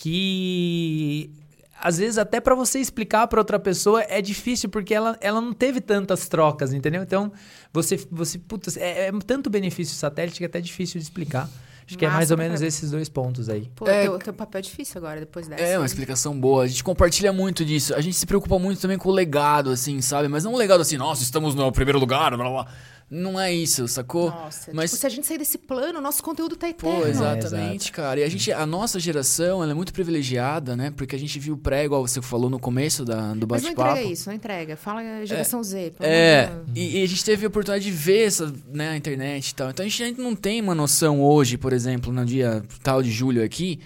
que 0.00 1.30
às 1.78 1.98
vezes 1.98 2.16
até 2.18 2.40
pra 2.40 2.54
você 2.54 2.78
explicar 2.78 3.26
pra 3.26 3.38
outra 3.40 3.58
pessoa 3.58 4.02
é 4.02 4.20
difícil 4.22 4.68
porque 4.68 4.94
ela, 4.94 5.16
ela 5.20 5.40
não 5.40 5.52
teve 5.52 5.80
tantas 5.80 6.26
trocas, 6.28 6.72
entendeu? 6.72 7.02
Então, 7.02 7.30
você 7.72 7.98
você 8.10 8.38
putz, 8.38 8.76
é, 8.76 9.08
é 9.08 9.12
tanto 9.26 9.48
benefício 9.50 9.94
satélite 9.94 10.38
que 10.38 10.44
é 10.44 10.46
até 10.46 10.60
difícil 10.60 10.98
de 10.98 11.04
explicar. 11.04 11.48
Acho 11.86 11.98
que 11.98 12.04
é 12.04 12.08
Massa 12.08 12.18
mais 12.18 12.30
ou 12.30 12.36
menos 12.36 12.62
esses 12.62 12.90
dois 12.92 13.08
pontos 13.08 13.48
aí. 13.48 13.68
Pô, 13.74 13.86
É. 13.88 14.04
teu, 14.04 14.16
teu 14.18 14.32
papel 14.32 14.60
é 14.60 14.62
difícil 14.62 14.98
agora, 14.98 15.18
depois 15.20 15.48
dessa. 15.48 15.62
É, 15.62 15.76
uma 15.76 15.86
explicação 15.86 16.38
boa. 16.38 16.62
A 16.62 16.66
gente 16.68 16.84
compartilha 16.84 17.32
muito 17.32 17.64
disso. 17.64 17.94
A 17.94 18.00
gente 18.00 18.16
se 18.16 18.24
preocupa 18.26 18.58
muito 18.60 18.80
também 18.80 18.96
com 18.96 19.08
o 19.08 19.12
legado, 19.12 19.70
assim, 19.70 20.00
sabe? 20.00 20.28
Mas 20.28 20.44
não 20.44 20.54
um 20.54 20.56
legado 20.56 20.80
assim, 20.80 20.96
nossa, 20.96 21.22
estamos 21.24 21.52
no 21.54 21.72
primeiro 21.72 21.98
lugar, 21.98 22.30
blá 22.36 22.48
blá. 22.48 22.62
blá. 22.62 22.72
Não 23.10 23.40
é 23.40 23.52
isso, 23.52 23.88
sacou? 23.88 24.30
Nossa, 24.30 24.70
Mas 24.72 24.90
tipo, 24.90 25.00
se 25.00 25.06
a 25.06 25.10
gente 25.10 25.26
sair 25.26 25.38
desse 25.38 25.58
plano, 25.58 26.00
nosso 26.00 26.22
conteúdo 26.22 26.54
tá 26.54 26.68
eterno. 26.68 27.00
Pô, 27.00 27.06
É, 27.06 27.10
exatamente, 27.10 27.90
cara. 27.90 28.20
E 28.20 28.22
a 28.22 28.28
gente, 28.28 28.52
a 28.52 28.64
nossa 28.64 29.00
geração, 29.00 29.62
ela 29.62 29.72
é 29.72 29.74
muito 29.74 29.92
privilegiada, 29.92 30.76
né? 30.76 30.92
Porque 30.96 31.16
a 31.16 31.18
gente 31.18 31.36
viu 31.40 31.56
pré, 31.56 31.84
igual 31.84 32.06
você 32.06 32.22
falou 32.22 32.48
no 32.48 32.60
começo 32.60 33.04
da, 33.04 33.34
do 33.34 33.48
Mas 33.48 33.62
não 33.64 33.70
bate-papo. 33.74 33.90
entrega 33.90 34.12
isso, 34.12 34.28
não 34.28 34.36
entrega. 34.36 34.76
Fala 34.76 35.00
a 35.00 35.24
geração 35.24 35.60
Z. 35.60 35.94
É, 35.98 36.46
de 36.46 36.52
Deus. 36.52 36.68
e, 36.76 36.98
e 36.98 37.02
a 37.02 37.08
gente 37.08 37.24
teve 37.24 37.44
a 37.44 37.48
oportunidade 37.48 37.84
de 37.84 37.90
ver 37.90 38.26
essa, 38.26 38.52
né, 38.72 38.90
a 38.90 38.96
internet 38.96 39.48
e 39.48 39.54
tal. 39.56 39.70
Então 39.70 39.84
a 39.84 39.88
gente 39.88 40.02
ainda 40.04 40.22
não 40.22 40.36
tem 40.36 40.60
uma 40.60 40.74
noção 40.74 41.20
hoje, 41.20 41.58
por 41.58 41.72
exemplo, 41.72 42.12
no 42.12 42.24
dia 42.24 42.62
tal 42.80 43.02
de 43.02 43.10
julho 43.10 43.42
aqui, 43.42 43.80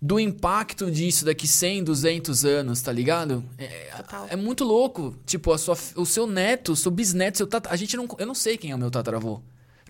do 0.00 0.18
impacto 0.18 0.90
disso 0.90 1.24
daqui 1.24 1.46
100, 1.46 1.84
200 1.84 2.44
anos, 2.44 2.80
tá 2.80 2.90
ligado? 2.90 3.44
É, 3.58 3.90
é 4.30 4.36
muito 4.36 4.64
louco. 4.64 5.14
Tipo, 5.26 5.52
a 5.52 5.58
sua, 5.58 5.76
o 5.94 6.06
seu 6.06 6.26
neto, 6.26 6.72
o 6.72 6.76
seu 6.76 6.90
bisneto, 6.90 7.36
seu 7.36 7.46
tata, 7.46 7.68
a 7.70 7.76
gente 7.76 7.96
não, 7.96 8.08
eu 8.18 8.26
não 8.26 8.34
sei 8.34 8.56
quem 8.56 8.70
é 8.70 8.74
o 8.74 8.78
meu 8.78 8.90
tataravô. 8.90 9.40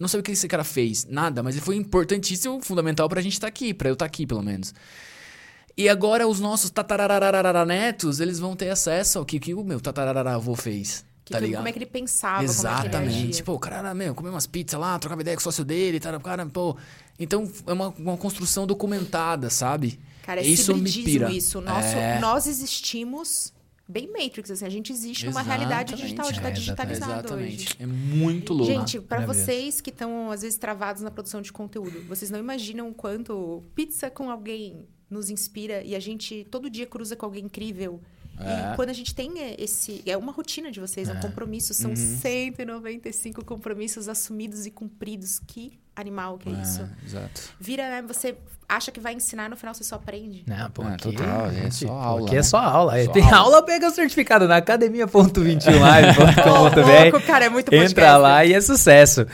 Não 0.00 0.08
sei 0.08 0.18
o 0.18 0.22
que 0.22 0.32
esse 0.32 0.48
cara 0.48 0.64
fez, 0.64 1.04
nada, 1.04 1.42
mas 1.42 1.54
ele 1.54 1.64
foi 1.64 1.76
importantíssimo, 1.76 2.60
fundamental 2.62 3.08
pra 3.08 3.20
gente 3.20 3.34
estar 3.34 3.46
aqui, 3.46 3.74
pra 3.74 3.90
eu 3.90 3.92
estar 3.92 4.06
aqui, 4.06 4.26
pelo 4.26 4.42
menos. 4.42 4.74
E 5.76 5.88
agora 5.88 6.26
os 6.26 6.40
nossos 6.40 6.70
tatarararanetos, 6.70 8.18
eles 8.18 8.38
vão 8.38 8.56
ter 8.56 8.70
acesso 8.70 9.18
ao 9.18 9.24
que, 9.24 9.38
que 9.38 9.54
o 9.54 9.62
meu 9.62 9.78
tatararavô 9.80 10.56
fez. 10.56 11.04
Que 11.30 11.34
tá 11.34 11.38
que- 11.40 11.46
ligado? 11.46 11.60
como 11.60 11.68
é 11.68 11.72
que 11.72 11.78
ele 11.78 11.86
pensava, 11.86 12.42
Exatamente. 12.42 12.90
como 12.90 13.04
é 13.04 13.08
que 13.12 13.18
ele. 13.22 13.32
Tipo, 13.32 13.52
o 13.52 13.58
cara 13.58 13.76
era, 13.78 13.94
meu, 13.94 14.14
comeu 14.16 14.32
umas 14.32 14.46
pizzas 14.48 14.80
lá, 14.80 14.98
trocava 14.98 15.20
ideia 15.22 15.36
com 15.36 15.40
o 15.40 15.44
sócio 15.44 15.64
dele, 15.64 16.00
tá, 16.00 16.18
cara, 16.18 16.44
pô. 16.46 16.76
Então, 17.18 17.48
é 17.66 17.72
uma, 17.72 17.88
uma 17.90 18.16
construção 18.16 18.66
documentada, 18.66 19.48
sabe? 19.48 20.00
Cara, 20.24 20.40
é 20.40 20.44
isso 20.46 20.74
me 20.76 20.90
pira. 20.90 21.30
isso. 21.30 21.60
Nosso, 21.60 21.96
É. 21.96 22.18
Nós 22.18 22.46
existimos 22.46 23.52
bem 23.88 24.08
Matrix, 24.12 24.50
assim. 24.50 24.64
A 24.64 24.68
gente 24.70 24.92
existe 24.92 25.26
numa 25.26 25.42
realidade 25.42 25.94
digital, 25.94 26.32
tá 26.32 26.48
É, 26.48 26.50
digitalizado 26.50 27.12
Exatamente. 27.12 27.66
hoje. 27.68 27.76
É 27.80 27.86
muito 27.86 28.52
louco. 28.52 28.72
Gente, 28.72 29.00
pra 29.00 29.20
Maravilhoso. 29.20 29.46
vocês 29.46 29.80
que 29.80 29.90
estão, 29.90 30.30
às 30.30 30.42
vezes, 30.42 30.56
travados 30.58 31.02
na 31.02 31.10
produção 31.10 31.40
de 31.42 31.52
conteúdo, 31.52 32.02
vocês 32.08 32.30
não 32.30 32.38
imaginam 32.38 32.88
o 32.88 32.94
quanto 32.94 33.62
pizza 33.74 34.10
com 34.10 34.30
alguém 34.30 34.86
nos 35.08 35.28
inspira 35.28 35.82
e 35.82 35.94
a 35.96 36.00
gente 36.00 36.46
todo 36.50 36.70
dia 36.70 36.86
cruza 36.86 37.16
com 37.16 37.26
alguém 37.26 37.44
incrível. 37.44 38.00
É. 38.40 38.72
E 38.72 38.76
quando 38.76 38.90
a 38.90 38.92
gente 38.92 39.14
tem 39.14 39.38
é, 39.40 39.56
esse. 39.58 40.02
É 40.06 40.16
uma 40.16 40.32
rotina 40.32 40.70
de 40.70 40.80
vocês, 40.80 41.08
é 41.08 41.12
um 41.12 41.20
compromisso. 41.20 41.74
São 41.74 41.90
Uhum. 41.90 41.96
195 41.96 43.44
compromissos 43.44 44.08
assumidos 44.08 44.66
e 44.66 44.70
cumpridos. 44.70 45.40
Que 45.46 45.78
animal 45.94 46.38
que 46.38 46.48
é, 46.48 46.52
isso. 46.52 46.82
É, 46.82 47.04
exato. 47.04 47.54
Vira, 47.60 47.88
né? 47.88 48.02
Você 48.02 48.36
acha 48.70 48.90
que 48.92 49.00
vai 49.00 49.12
ensinar, 49.14 49.48
no 49.50 49.56
final 49.56 49.74
você 49.74 49.82
só 49.84 49.96
aprende. 49.96 50.42
Não, 50.46 50.70
pô, 50.70 50.82
É, 50.84 50.94
aqui, 50.94 51.12
total, 51.12 51.46
é 51.46 51.50
gente, 51.62 51.74
só 51.74 51.86
pô, 51.88 51.92
aula, 51.94 52.26
Aqui 52.26 52.34
é 52.34 52.38
né? 52.38 52.42
só 52.42 52.58
aula. 52.58 52.98
é. 52.98 53.04
Só 53.04 53.12
Tem 53.12 53.22
aula. 53.24 53.36
aula, 53.38 53.62
pega 53.64 53.88
o 53.88 53.90
certificado 53.90 54.46
na 54.48 54.56
academia.21live.com.br. 54.56 56.80
louco, 57.12 57.20
cara, 57.26 57.44
é 57.46 57.48
muito 57.48 57.72
Entra 57.74 57.86
podcast. 57.86 58.20
lá 58.22 58.44
e 58.44 58.52
é 58.52 58.60
sucesso. 58.60 59.26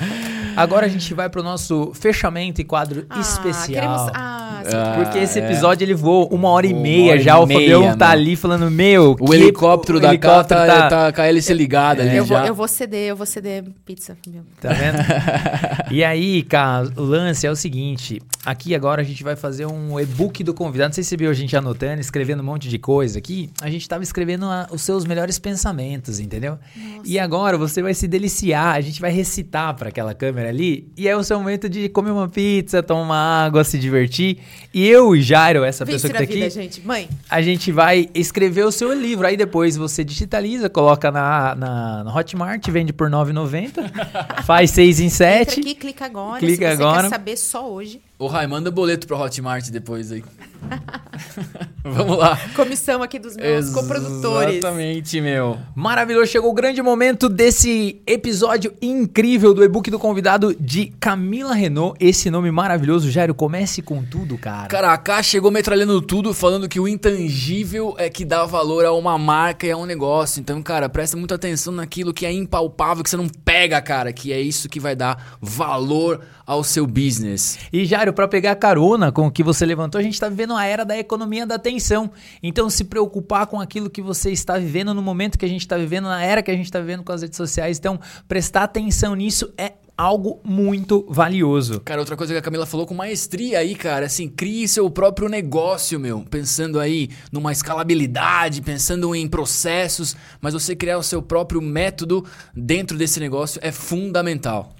Agora 0.56 0.86
a 0.86 0.88
gente 0.88 1.12
vai 1.12 1.28
pro 1.28 1.42
nosso 1.42 1.92
fechamento 1.94 2.62
e 2.62 2.64
quadro 2.64 3.04
Ah, 3.10 3.20
especial. 3.20 3.66
queremos- 3.66 4.10
Ah, 4.14 4.62
sim. 4.64 4.74
Ah, 4.74 4.92
Porque 4.96 5.18
esse 5.18 5.38
é. 5.38 5.44
episódio 5.44 5.84
ele 5.84 5.92
voou 5.92 6.26
uma 6.28 6.48
hora 6.48 6.66
e 6.66 6.72
Uma 6.72 6.80
meia 6.80 7.10
hora 7.12 7.20
e 7.20 7.22
já. 7.22 7.38
O 7.38 7.44
meia, 7.46 7.60
Fabião 7.60 7.94
tá 7.98 8.08
ali 8.08 8.34
falando, 8.36 8.70
meu. 8.70 9.10
O 9.20 9.26
que- 9.26 9.34
helicóptero 9.34 9.98
o 9.98 10.00
da 10.00 10.08
helicóptero 10.08 10.60
Cá 10.60 10.66
tá, 10.66 10.88
tá 10.88 11.12
com 11.12 11.20
a 11.20 11.26
hélice 11.26 11.52
ligada 11.52 12.00
ali 12.02 12.16
eu, 12.16 12.24
vou, 12.24 12.38
já. 12.38 12.46
eu 12.46 12.54
vou 12.54 12.66
ceder, 12.66 13.10
eu 13.10 13.16
vou 13.16 13.26
ceder 13.26 13.64
pizza. 13.84 14.16
Meu. 14.26 14.44
Tá 14.58 14.70
vendo? 14.72 14.96
e 15.92 16.02
aí, 16.02 16.42
cara, 16.42 16.88
o 16.96 17.02
lance 17.02 17.46
é 17.46 17.50
o 17.50 17.56
seguinte: 17.56 18.22
aqui 18.44 18.74
agora 18.74 19.02
a 19.02 19.04
gente 19.04 19.22
vai 19.26 19.36
fazer 19.36 19.66
um 19.66 20.00
e-book 20.00 20.42
do 20.42 20.54
convidado. 20.54 20.88
Não 20.88 20.94
sei 20.94 21.04
se 21.04 21.10
você 21.10 21.16
viu 21.16 21.30
a 21.30 21.34
gente 21.34 21.54
anotando, 21.56 22.00
escrevendo 22.00 22.40
um 22.40 22.44
monte 22.46 22.68
de 22.68 22.78
coisa 22.78 23.18
aqui. 23.18 23.50
A 23.60 23.68
gente 23.68 23.86
tava 23.88 24.02
escrevendo 24.02 24.46
a- 24.46 24.66
os 24.70 24.80
seus 24.82 25.04
melhores 25.04 25.38
pensamentos, 25.38 26.18
entendeu? 26.20 26.58
E 27.04 27.18
agora 27.18 27.58
você 27.58 27.82
vai 27.82 27.92
se 27.92 28.06
deliciar, 28.08 28.74
a 28.74 28.80
gente 28.80 29.00
vai 29.00 29.10
recitar 29.10 29.74
pra 29.74 29.88
aquela 29.90 30.14
câmera 30.14 30.48
ali. 30.48 30.90
E 30.96 31.06
é 31.08 31.16
o 31.16 31.22
seu 31.22 31.38
momento 31.38 31.68
de 31.68 31.88
comer 31.88 32.10
uma 32.12 32.28
pizza, 32.28 32.82
tomar 32.82 33.02
uma 33.02 33.44
água, 33.44 33.64
se 33.64 33.78
divertir. 33.78 34.38
E 34.72 34.86
eu 34.86 35.14
e 35.14 35.20
Jairo, 35.22 35.64
essa 35.64 35.84
pessoa 35.84 36.12
que 36.12 36.18
tá 36.18 36.24
vida, 36.24 36.46
aqui, 36.46 36.50
gente. 36.54 36.80
Mãe, 36.86 37.08
a 37.28 37.42
gente 37.42 37.70
vai 37.72 38.08
escrever 38.14 38.64
o 38.64 38.72
seu 38.72 38.92
livro. 38.92 39.26
Aí 39.26 39.36
depois 39.36 39.76
você 39.76 40.04
digitaliza, 40.04 40.70
coloca 40.70 41.10
na, 41.10 41.54
na, 41.54 42.04
na 42.04 42.14
Hotmart, 42.14 42.66
vende 42.70 42.92
por 42.92 43.08
R$ 43.08 43.14
9,90. 43.16 43.90
faz 44.46 44.70
6 44.70 45.00
em 45.00 45.04
entra 45.06 45.16
7. 45.16 45.60
aqui, 45.60 45.74
clica 45.74 46.04
agora. 46.04 46.38
Clica 46.38 46.70
se 46.70 46.76
você 46.76 46.82
agora. 46.82 47.02
quer 47.02 47.08
saber 47.08 47.36
só 47.36 47.70
hoje. 47.70 48.00
Ô, 48.18 48.28
Rai, 48.28 48.46
manda 48.46 48.70
boleto 48.70 49.06
pra 49.06 49.18
Hotmart 49.18 49.68
depois 49.68 50.10
aí. 50.10 50.24
Vamos 51.84 52.18
lá. 52.18 52.38
Comissão 52.54 53.02
aqui 53.02 53.18
dos 53.18 53.36
meus 53.36 53.70
coprodutores. 53.70 54.56
Exatamente, 54.56 55.20
meu. 55.20 55.58
Maravilhoso, 55.74 56.26
chegou 56.32 56.50
o 56.50 56.54
grande 56.54 56.82
momento 56.82 57.28
desse 57.28 58.00
episódio 58.06 58.72
incrível 58.80 59.54
do 59.54 59.62
e-book 59.62 59.90
do 59.90 59.98
convidado 59.98 60.56
de 60.58 60.86
Camila 60.98 61.54
Renault. 61.54 61.96
Esse 62.00 62.30
nome 62.30 62.50
maravilhoso, 62.50 63.10
Jairo, 63.10 63.34
comece 63.34 63.82
com 63.82 64.02
tudo, 64.02 64.36
cara. 64.36 64.68
Cara, 64.68 64.92
a 64.92 64.98
K 64.98 65.22
chegou 65.22 65.50
metralhando 65.50 66.00
tudo, 66.02 66.34
falando 66.34 66.68
que 66.68 66.80
o 66.80 66.88
intangível 66.88 67.94
é 67.98 68.08
que 68.08 68.24
dá 68.24 68.44
valor 68.46 68.84
a 68.84 68.92
uma 68.92 69.16
marca 69.18 69.66
e 69.66 69.70
a 69.70 69.76
um 69.76 69.86
negócio. 69.86 70.40
Então, 70.40 70.62
cara, 70.62 70.88
presta 70.88 71.16
muita 71.16 71.34
atenção 71.34 71.72
naquilo 71.72 72.12
que 72.12 72.26
é 72.26 72.32
impalpável, 72.32 73.04
que 73.04 73.10
você 73.10 73.16
não 73.16 73.28
pega, 73.28 73.80
cara, 73.80 74.12
que 74.12 74.32
é 74.32 74.40
isso 74.40 74.68
que 74.68 74.80
vai 74.80 74.96
dar 74.96 75.36
valor 75.40 76.20
ao 76.46 76.62
seu 76.62 76.86
business. 76.86 77.58
E 77.72 77.84
Jairo, 77.84 78.05
para 78.12 78.28
pegar 78.28 78.54
carona 78.56 79.10
com 79.12 79.26
o 79.26 79.30
que 79.30 79.42
você 79.42 79.64
levantou, 79.64 79.98
a 79.98 80.02
gente 80.02 80.14
está 80.14 80.28
vivendo 80.28 80.54
a 80.54 80.64
era 80.64 80.84
da 80.84 80.96
economia 80.96 81.46
da 81.46 81.56
atenção. 81.56 82.10
Então, 82.42 82.68
se 82.68 82.84
preocupar 82.84 83.46
com 83.46 83.60
aquilo 83.60 83.90
que 83.90 84.02
você 84.02 84.30
está 84.30 84.58
vivendo 84.58 84.94
no 84.94 85.02
momento 85.02 85.38
que 85.38 85.44
a 85.44 85.48
gente 85.48 85.62
está 85.62 85.76
vivendo, 85.76 86.04
na 86.04 86.22
era 86.22 86.42
que 86.42 86.50
a 86.50 86.56
gente 86.56 86.66
está 86.66 86.80
vivendo 86.80 87.02
com 87.02 87.12
as 87.12 87.22
redes 87.22 87.36
sociais. 87.36 87.78
Então, 87.78 87.98
prestar 88.26 88.64
atenção 88.64 89.14
nisso 89.14 89.52
é 89.56 89.72
algo 89.96 90.40
muito 90.44 91.06
valioso. 91.08 91.80
Cara, 91.80 92.00
outra 92.00 92.16
coisa 92.16 92.32
que 92.32 92.38
a 92.38 92.42
Camila 92.42 92.66
falou 92.66 92.86
com 92.86 92.94
maestria 92.94 93.60
aí, 93.60 93.74
cara, 93.74 94.06
assim, 94.06 94.28
crie 94.28 94.68
seu 94.68 94.90
próprio 94.90 95.28
negócio, 95.28 95.98
meu. 95.98 96.24
Pensando 96.30 96.78
aí 96.78 97.08
numa 97.32 97.50
escalabilidade, 97.50 98.60
pensando 98.60 99.14
em 99.14 99.26
processos, 99.26 100.14
mas 100.40 100.52
você 100.52 100.76
criar 100.76 100.98
o 100.98 101.02
seu 101.02 101.22
próprio 101.22 101.62
método 101.62 102.24
dentro 102.54 102.98
desse 102.98 103.18
negócio 103.18 103.58
é 103.62 103.72
fundamental. 103.72 104.75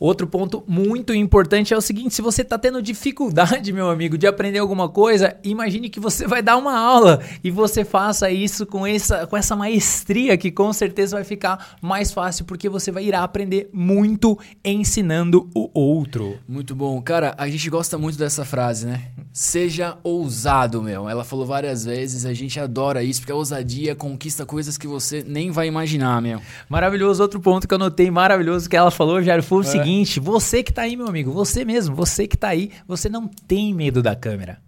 Outro 0.00 0.28
ponto 0.28 0.62
muito 0.66 1.12
importante 1.12 1.74
é 1.74 1.76
o 1.76 1.80
seguinte: 1.80 2.14
se 2.14 2.22
você 2.22 2.42
está 2.42 2.56
tendo 2.56 2.80
dificuldade, 2.80 3.72
meu 3.74 3.90
amigo, 3.90 4.16
de 4.16 4.28
aprender 4.28 4.60
alguma 4.60 4.88
coisa, 4.88 5.36
imagine 5.42 5.88
que 5.88 5.98
você 5.98 6.26
vai 6.26 6.40
dar 6.40 6.56
uma 6.56 6.78
aula 6.78 7.20
e 7.42 7.50
você 7.50 7.84
faça 7.84 8.30
isso 8.30 8.64
com 8.64 8.86
essa, 8.86 9.26
com 9.26 9.36
essa 9.36 9.56
maestria 9.56 10.36
que 10.36 10.52
com 10.52 10.72
certeza 10.72 11.16
vai 11.16 11.24
ficar 11.24 11.76
mais 11.82 12.12
fácil, 12.12 12.44
porque 12.44 12.68
você 12.68 12.92
vai 12.92 13.04
irá 13.04 13.24
aprender 13.24 13.68
muito 13.72 14.38
ensinando 14.64 15.50
o 15.52 15.68
outro. 15.74 16.38
Muito 16.46 16.76
bom. 16.76 17.02
Cara, 17.02 17.34
a 17.36 17.48
gente 17.48 17.68
gosta 17.68 17.98
muito 17.98 18.16
dessa 18.16 18.44
frase, 18.44 18.86
né? 18.86 19.02
Seja 19.32 19.98
ousado, 20.04 20.80
meu. 20.80 21.08
Ela 21.08 21.24
falou 21.24 21.44
várias 21.44 21.84
vezes, 21.84 22.24
a 22.24 22.32
gente 22.32 22.60
adora 22.60 23.02
isso, 23.02 23.20
porque 23.20 23.32
a 23.32 23.36
ousadia 23.36 23.96
conquista 23.96 24.46
coisas 24.46 24.78
que 24.78 24.86
você 24.86 25.24
nem 25.26 25.50
vai 25.50 25.66
imaginar, 25.66 26.22
meu. 26.22 26.40
Maravilhoso. 26.68 27.20
Outro 27.20 27.40
ponto 27.40 27.66
que 27.66 27.74
eu 27.74 27.78
notei 27.78 28.10
maravilhoso 28.10 28.70
que 28.70 28.76
ela 28.76 28.90
falou, 28.92 29.20
Jair, 29.20 29.42
foi 29.42 29.58
o 29.58 29.62
é. 29.62 29.64
seguinte 29.64 29.87
seguinte, 29.88 30.20
você 30.20 30.62
que 30.62 30.72
tá 30.72 30.82
aí, 30.82 30.96
meu 30.96 31.06
amigo, 31.06 31.32
você 31.32 31.64
mesmo, 31.64 31.94
você 31.94 32.26
que 32.26 32.36
tá 32.36 32.48
aí, 32.48 32.70
você 32.86 33.08
não 33.08 33.26
tem 33.26 33.72
medo 33.72 34.02
da 34.02 34.14
câmera. 34.14 34.58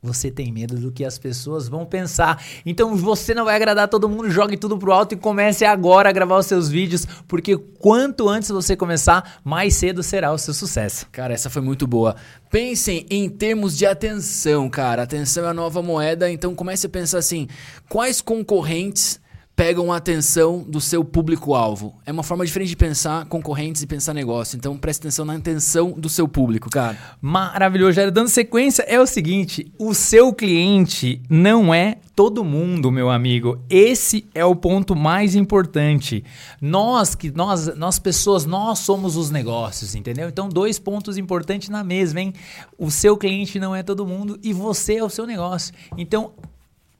Você 0.00 0.30
tem 0.30 0.52
medo 0.52 0.76
do 0.76 0.92
que 0.92 1.04
as 1.04 1.18
pessoas 1.18 1.68
vão 1.68 1.84
pensar. 1.84 2.40
Então 2.64 2.94
você 2.94 3.34
não 3.34 3.44
vai 3.44 3.56
agradar 3.56 3.88
todo 3.88 4.08
mundo, 4.08 4.30
jogue 4.30 4.56
tudo 4.56 4.78
pro 4.78 4.92
alto 4.92 5.14
e 5.14 5.18
comece 5.18 5.64
agora 5.64 6.08
a 6.08 6.12
gravar 6.12 6.38
os 6.38 6.46
seus 6.46 6.68
vídeos, 6.68 7.04
porque 7.26 7.56
quanto 7.56 8.28
antes 8.28 8.48
você 8.48 8.76
começar, 8.76 9.40
mais 9.44 9.74
cedo 9.74 10.02
será 10.02 10.32
o 10.32 10.38
seu 10.38 10.54
sucesso. 10.54 11.06
Cara, 11.10 11.34
essa 11.34 11.50
foi 11.50 11.62
muito 11.62 11.86
boa. 11.86 12.14
Pensem 12.48 13.06
em 13.10 13.28
termos 13.28 13.76
de 13.76 13.86
atenção, 13.86 14.68
cara. 14.70 15.02
Atenção 15.02 15.44
é 15.44 15.48
a 15.48 15.54
nova 15.54 15.82
moeda, 15.82 16.30
então 16.30 16.54
comece 16.54 16.86
a 16.86 16.90
pensar 16.90 17.18
assim: 17.18 17.48
quais 17.88 18.20
concorrentes 18.20 19.20
pegam 19.58 19.92
a 19.92 19.96
atenção 19.96 20.62
do 20.62 20.80
seu 20.80 21.04
público-alvo. 21.04 21.96
É 22.06 22.12
uma 22.12 22.22
forma 22.22 22.46
diferente 22.46 22.68
de 22.68 22.76
pensar 22.76 23.26
concorrentes 23.26 23.82
e 23.82 23.88
pensar 23.88 24.14
negócio. 24.14 24.56
Então 24.56 24.78
preste 24.78 25.00
atenção 25.00 25.24
na 25.24 25.34
intenção 25.34 25.90
do 25.90 26.08
seu 26.08 26.28
público, 26.28 26.70
cara. 26.70 26.96
Maravilhoso, 27.20 27.94
Jair. 27.94 28.12
Dando 28.12 28.28
sequência, 28.28 28.84
é 28.84 29.00
o 29.00 29.06
seguinte: 29.06 29.72
o 29.76 29.92
seu 29.94 30.32
cliente 30.32 31.20
não 31.28 31.74
é 31.74 31.96
todo 32.14 32.44
mundo, 32.44 32.92
meu 32.92 33.10
amigo. 33.10 33.60
Esse 33.68 34.28
é 34.32 34.44
o 34.44 34.54
ponto 34.54 34.94
mais 34.94 35.34
importante. 35.34 36.24
Nós 36.60 37.16
que 37.16 37.32
nós, 37.32 37.76
nós 37.76 37.98
pessoas, 37.98 38.46
nós 38.46 38.78
somos 38.78 39.16
os 39.16 39.28
negócios, 39.28 39.96
entendeu? 39.96 40.28
Então, 40.28 40.48
dois 40.48 40.78
pontos 40.78 41.18
importantes 41.18 41.68
na 41.68 41.82
mesma, 41.82 42.20
hein? 42.20 42.32
O 42.78 42.92
seu 42.92 43.16
cliente 43.16 43.58
não 43.58 43.74
é 43.74 43.82
todo 43.82 44.06
mundo 44.06 44.38
e 44.40 44.52
você 44.52 44.98
é 44.98 45.02
o 45.02 45.10
seu 45.10 45.26
negócio. 45.26 45.74
Então, 45.96 46.32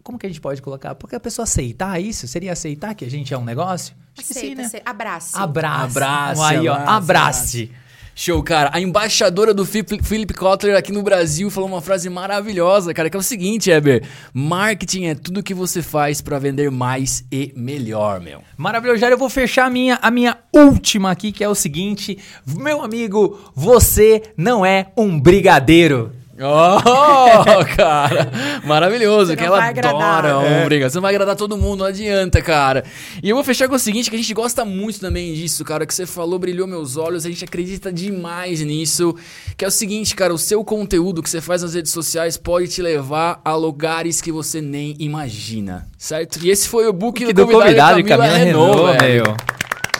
como 0.09 0.19
que 0.19 0.25
a 0.25 0.31
gente 0.31 0.41
pode 0.41 0.63
colocar? 0.63 0.95
Porque 0.95 1.15
a 1.15 1.21
pessoa 1.21 1.45
aceitar 1.45 2.01
isso, 2.01 2.27
seria 2.27 2.53
aceitar 2.53 2.95
que 2.95 3.05
a 3.05 3.11
gente 3.11 3.35
é 3.35 3.37
um 3.37 3.45
negócio? 3.45 3.95
Acho 4.17 4.31
Aceita, 4.31 4.49
sim, 4.49 4.55
né? 4.55 4.65
Aceita. 4.65 4.91
Abrace. 4.91 5.33
Abrace. 5.35 5.99
Abrace. 5.99 6.43
Aí, 6.45 6.67
ó, 6.67 6.73
abrace. 6.73 6.89
abrace. 6.89 7.71
Show, 8.15 8.43
cara. 8.43 8.71
A 8.73 8.81
embaixadora 8.81 9.53
do 9.53 9.67
Philip 9.67 10.33
Kotler 10.33 10.79
aqui 10.79 10.93
no 10.93 11.03
Brasil 11.03 11.51
falou 11.51 11.69
uma 11.69 11.83
frase 11.83 12.09
maravilhosa, 12.09 12.95
cara, 12.95 13.11
que 13.11 13.19
é 13.19 13.21
o 13.21 13.23
seguinte, 13.23 13.71
Eber: 13.71 14.03
marketing 14.33 15.05
é 15.05 15.15
tudo 15.15 15.43
que 15.43 15.53
você 15.53 15.83
faz 15.83 16.23
para 16.23 16.39
vender 16.39 16.71
mais 16.71 17.23
e 17.31 17.53
melhor, 17.55 18.19
meu. 18.19 18.43
Maravilhoso, 18.57 19.01
já 19.01 19.11
eu 19.11 19.19
vou 19.19 19.29
fechar 19.29 19.67
a 19.67 19.71
minha, 19.71 19.99
a 20.01 20.11
minha 20.11 20.39
última 20.55 21.11
aqui, 21.11 21.33
que 21.33 21.45
é 21.45 21.49
o 21.51 21.55
seguinte: 21.55 22.19
meu 22.47 22.83
amigo, 22.83 23.39
você 23.55 24.23
não 24.39 24.65
é 24.65 24.91
um 24.97 25.21
brigadeiro. 25.21 26.18
Oh, 26.41 27.65
cara, 27.77 28.31
maravilhoso, 28.65 29.37
que 29.37 29.43
ela 29.43 29.69
adora 29.69 30.29
é. 30.29 30.63
obriga. 30.63 30.89
Você 30.89 30.97
não 30.97 31.03
vai 31.03 31.13
agradar 31.13 31.35
todo 31.35 31.57
mundo, 31.57 31.81
não 31.81 31.87
adianta, 31.87 32.41
cara. 32.41 32.85
E 33.21 33.29
eu 33.29 33.35
vou 33.35 33.45
fechar 33.45 33.69
com 33.69 33.75
o 33.75 33.79
seguinte, 33.79 34.09
que 34.09 34.15
a 34.15 34.19
gente 34.19 34.33
gosta 34.33 34.65
muito 34.65 35.01
também 35.01 35.35
disso, 35.35 35.65
cara, 35.65 35.85
que 35.85 35.93
você 35.93 36.07
falou, 36.07 36.39
brilhou 36.39 36.67
meus 36.67 36.97
olhos, 36.97 37.27
a 37.27 37.29
gente 37.29 37.45
acredita 37.45 37.93
demais 37.93 38.61
nisso, 38.61 39.17
que 39.57 39.65
é 39.65 39.69
o 39.69 39.71
seguinte, 39.71 40.15
cara, 40.15 40.33
o 40.33 40.39
seu 40.39 40.63
conteúdo 40.63 41.23
que 41.23 41.29
você 41.29 41.41
faz 41.41 41.63
nas 41.63 41.75
redes 41.75 41.91
sociais 41.91 42.37
pode 42.37 42.69
te 42.69 42.81
levar 42.81 43.41
a 43.45 43.57
lugares 43.57 44.21
que 44.21 44.31
você 44.31 44.61
nem 44.61 44.95
imagina, 45.01 45.89
certo? 45.99 46.39
E 46.45 46.51
esse 46.51 46.69
foi 46.69 46.87
o 46.87 46.93
book 46.93 47.25
do, 47.25 47.33
do 47.33 47.47
convidado, 47.47 47.97
convidado 47.97 48.05
Camila, 48.05 48.29
Camila 48.29 48.39
Renault, 48.39 48.77
Renault 48.77 48.99
velho. 49.01 49.25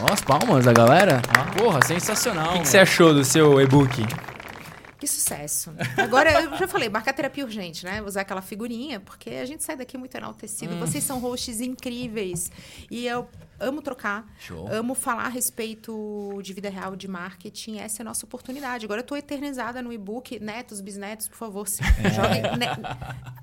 Ó, 0.01 0.13
as 0.13 0.21
palmas 0.21 0.63
da 0.63 0.71
galera. 0.71 1.21
Ah. 1.27 1.43
Porra, 1.57 1.79
sensacional. 1.85 2.51
O 2.51 2.53
que, 2.53 2.59
que 2.61 2.69
você 2.69 2.77
achou 2.77 3.13
do 3.13 3.25
seu 3.25 3.59
e-book? 3.59 4.05
Que 4.99 5.07
sucesso. 5.07 5.73
Agora, 5.97 6.41
eu 6.41 6.57
já 6.57 6.67
falei, 6.67 6.89
marcar 6.89 7.13
terapia 7.13 7.45
urgente, 7.45 7.85
né? 7.85 8.01
Usar 8.01 8.21
aquela 8.21 8.41
figurinha, 8.41 8.99
porque 8.99 9.29
a 9.29 9.45
gente 9.45 9.63
sai 9.63 9.77
daqui 9.77 9.97
muito 9.97 10.13
enaltecido. 10.15 10.75
Hum. 10.75 10.79
Vocês 10.79 11.03
são 11.03 11.19
hosts 11.19 11.61
incríveis. 11.61 12.51
E 12.91 13.07
eu 13.07 13.27
amo 13.59 13.81
trocar, 13.81 14.27
Show. 14.39 14.67
amo 14.69 14.93
falar 14.93 15.25
a 15.25 15.29
respeito 15.29 16.39
de 16.43 16.53
vida 16.53 16.69
real, 16.69 16.97
de 16.97 17.07
marketing. 17.07 17.77
Essa 17.77 18.01
é 18.01 18.03
a 18.03 18.05
nossa 18.05 18.25
oportunidade. 18.25 18.85
Agora 18.85 18.99
eu 18.99 19.03
estou 19.03 19.17
eternizada 19.17 19.81
no 19.81 19.93
e-book. 19.93 20.37
Netos, 20.39 20.81
bisnetos, 20.81 21.29
por 21.29 21.37
favor, 21.37 21.67
sim. 21.67 21.83
É. 22.03 22.09
Joguem. 22.11 22.41
Ne... 22.57 22.67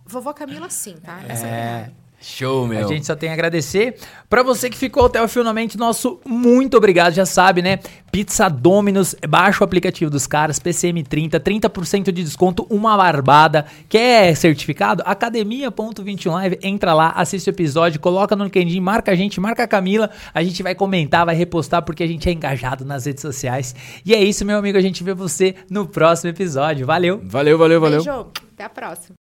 Vovó 0.05 0.35
Camila, 0.35 0.69
sim, 0.69 0.97
tá? 0.97 1.23
Essa 1.27 1.47
é. 1.47 1.51
é 1.51 2.06
Show, 2.21 2.67
meu. 2.67 2.85
A 2.85 2.89
gente 2.89 3.07
só 3.07 3.15
tem 3.15 3.29
a 3.29 3.33
agradecer. 3.33 3.99
Para 4.29 4.43
você 4.43 4.69
que 4.71 4.77
ficou 4.77 5.07
até 5.07 5.23
o 5.23 5.29
finalmente, 5.29 5.77
nosso 5.77 6.19
muito 6.25 6.77
obrigado. 6.77 7.13
Já 7.13 7.27
sabe, 7.27 7.63
né? 7.63 7.79
Pizza 8.11 8.49
Dominus, 8.49 9.15
baixa 9.29 9.63
o 9.63 9.65
aplicativo 9.65 10.11
dos 10.11 10.27
caras, 10.27 10.59
PCM30, 10.59 11.39
30% 11.39 12.05
de 12.05 12.25
desconto, 12.25 12.67
uma 12.71 12.97
barbada. 12.97 13.67
Quer 13.89 14.35
certificado? 14.35 15.03
Academia.21 15.05 16.31
Live, 16.33 16.59
entra 16.63 16.95
lá, 16.95 17.11
assiste 17.11 17.49
o 17.49 17.51
episódio, 17.51 18.01
coloca 18.01 18.35
no 18.35 18.45
LinkedIn, 18.45 18.81
marca 18.81 19.13
a 19.13 19.15
gente, 19.15 19.39
marca 19.39 19.65
a 19.65 19.69
Camila. 19.69 20.11
A 20.33 20.43
gente 20.43 20.63
vai 20.63 20.75
comentar, 20.75 21.27
vai 21.27 21.35
repostar, 21.35 21.83
porque 21.83 22.03
a 22.03 22.07
gente 22.07 22.29
é 22.29 22.33
engajado 22.33 22.85
nas 22.85 23.05
redes 23.05 23.21
sociais. 23.21 23.75
E 24.05 24.15
é 24.15 24.23
isso, 24.23 24.45
meu 24.45 24.59
amigo. 24.59 24.79
A 24.79 24.83
gente 24.83 25.05
vê 25.05 25.13
você 25.13 25.55
no 25.71 25.87
próximo 25.87 26.31
episódio. 26.31 26.87
Valeu. 26.87 27.21
Valeu, 27.23 27.59
valeu, 27.59 27.81
valeu. 27.81 28.03
Beijo. 28.03 28.27
Até 28.55 28.65
a 28.65 28.71
próxima. 28.71 29.17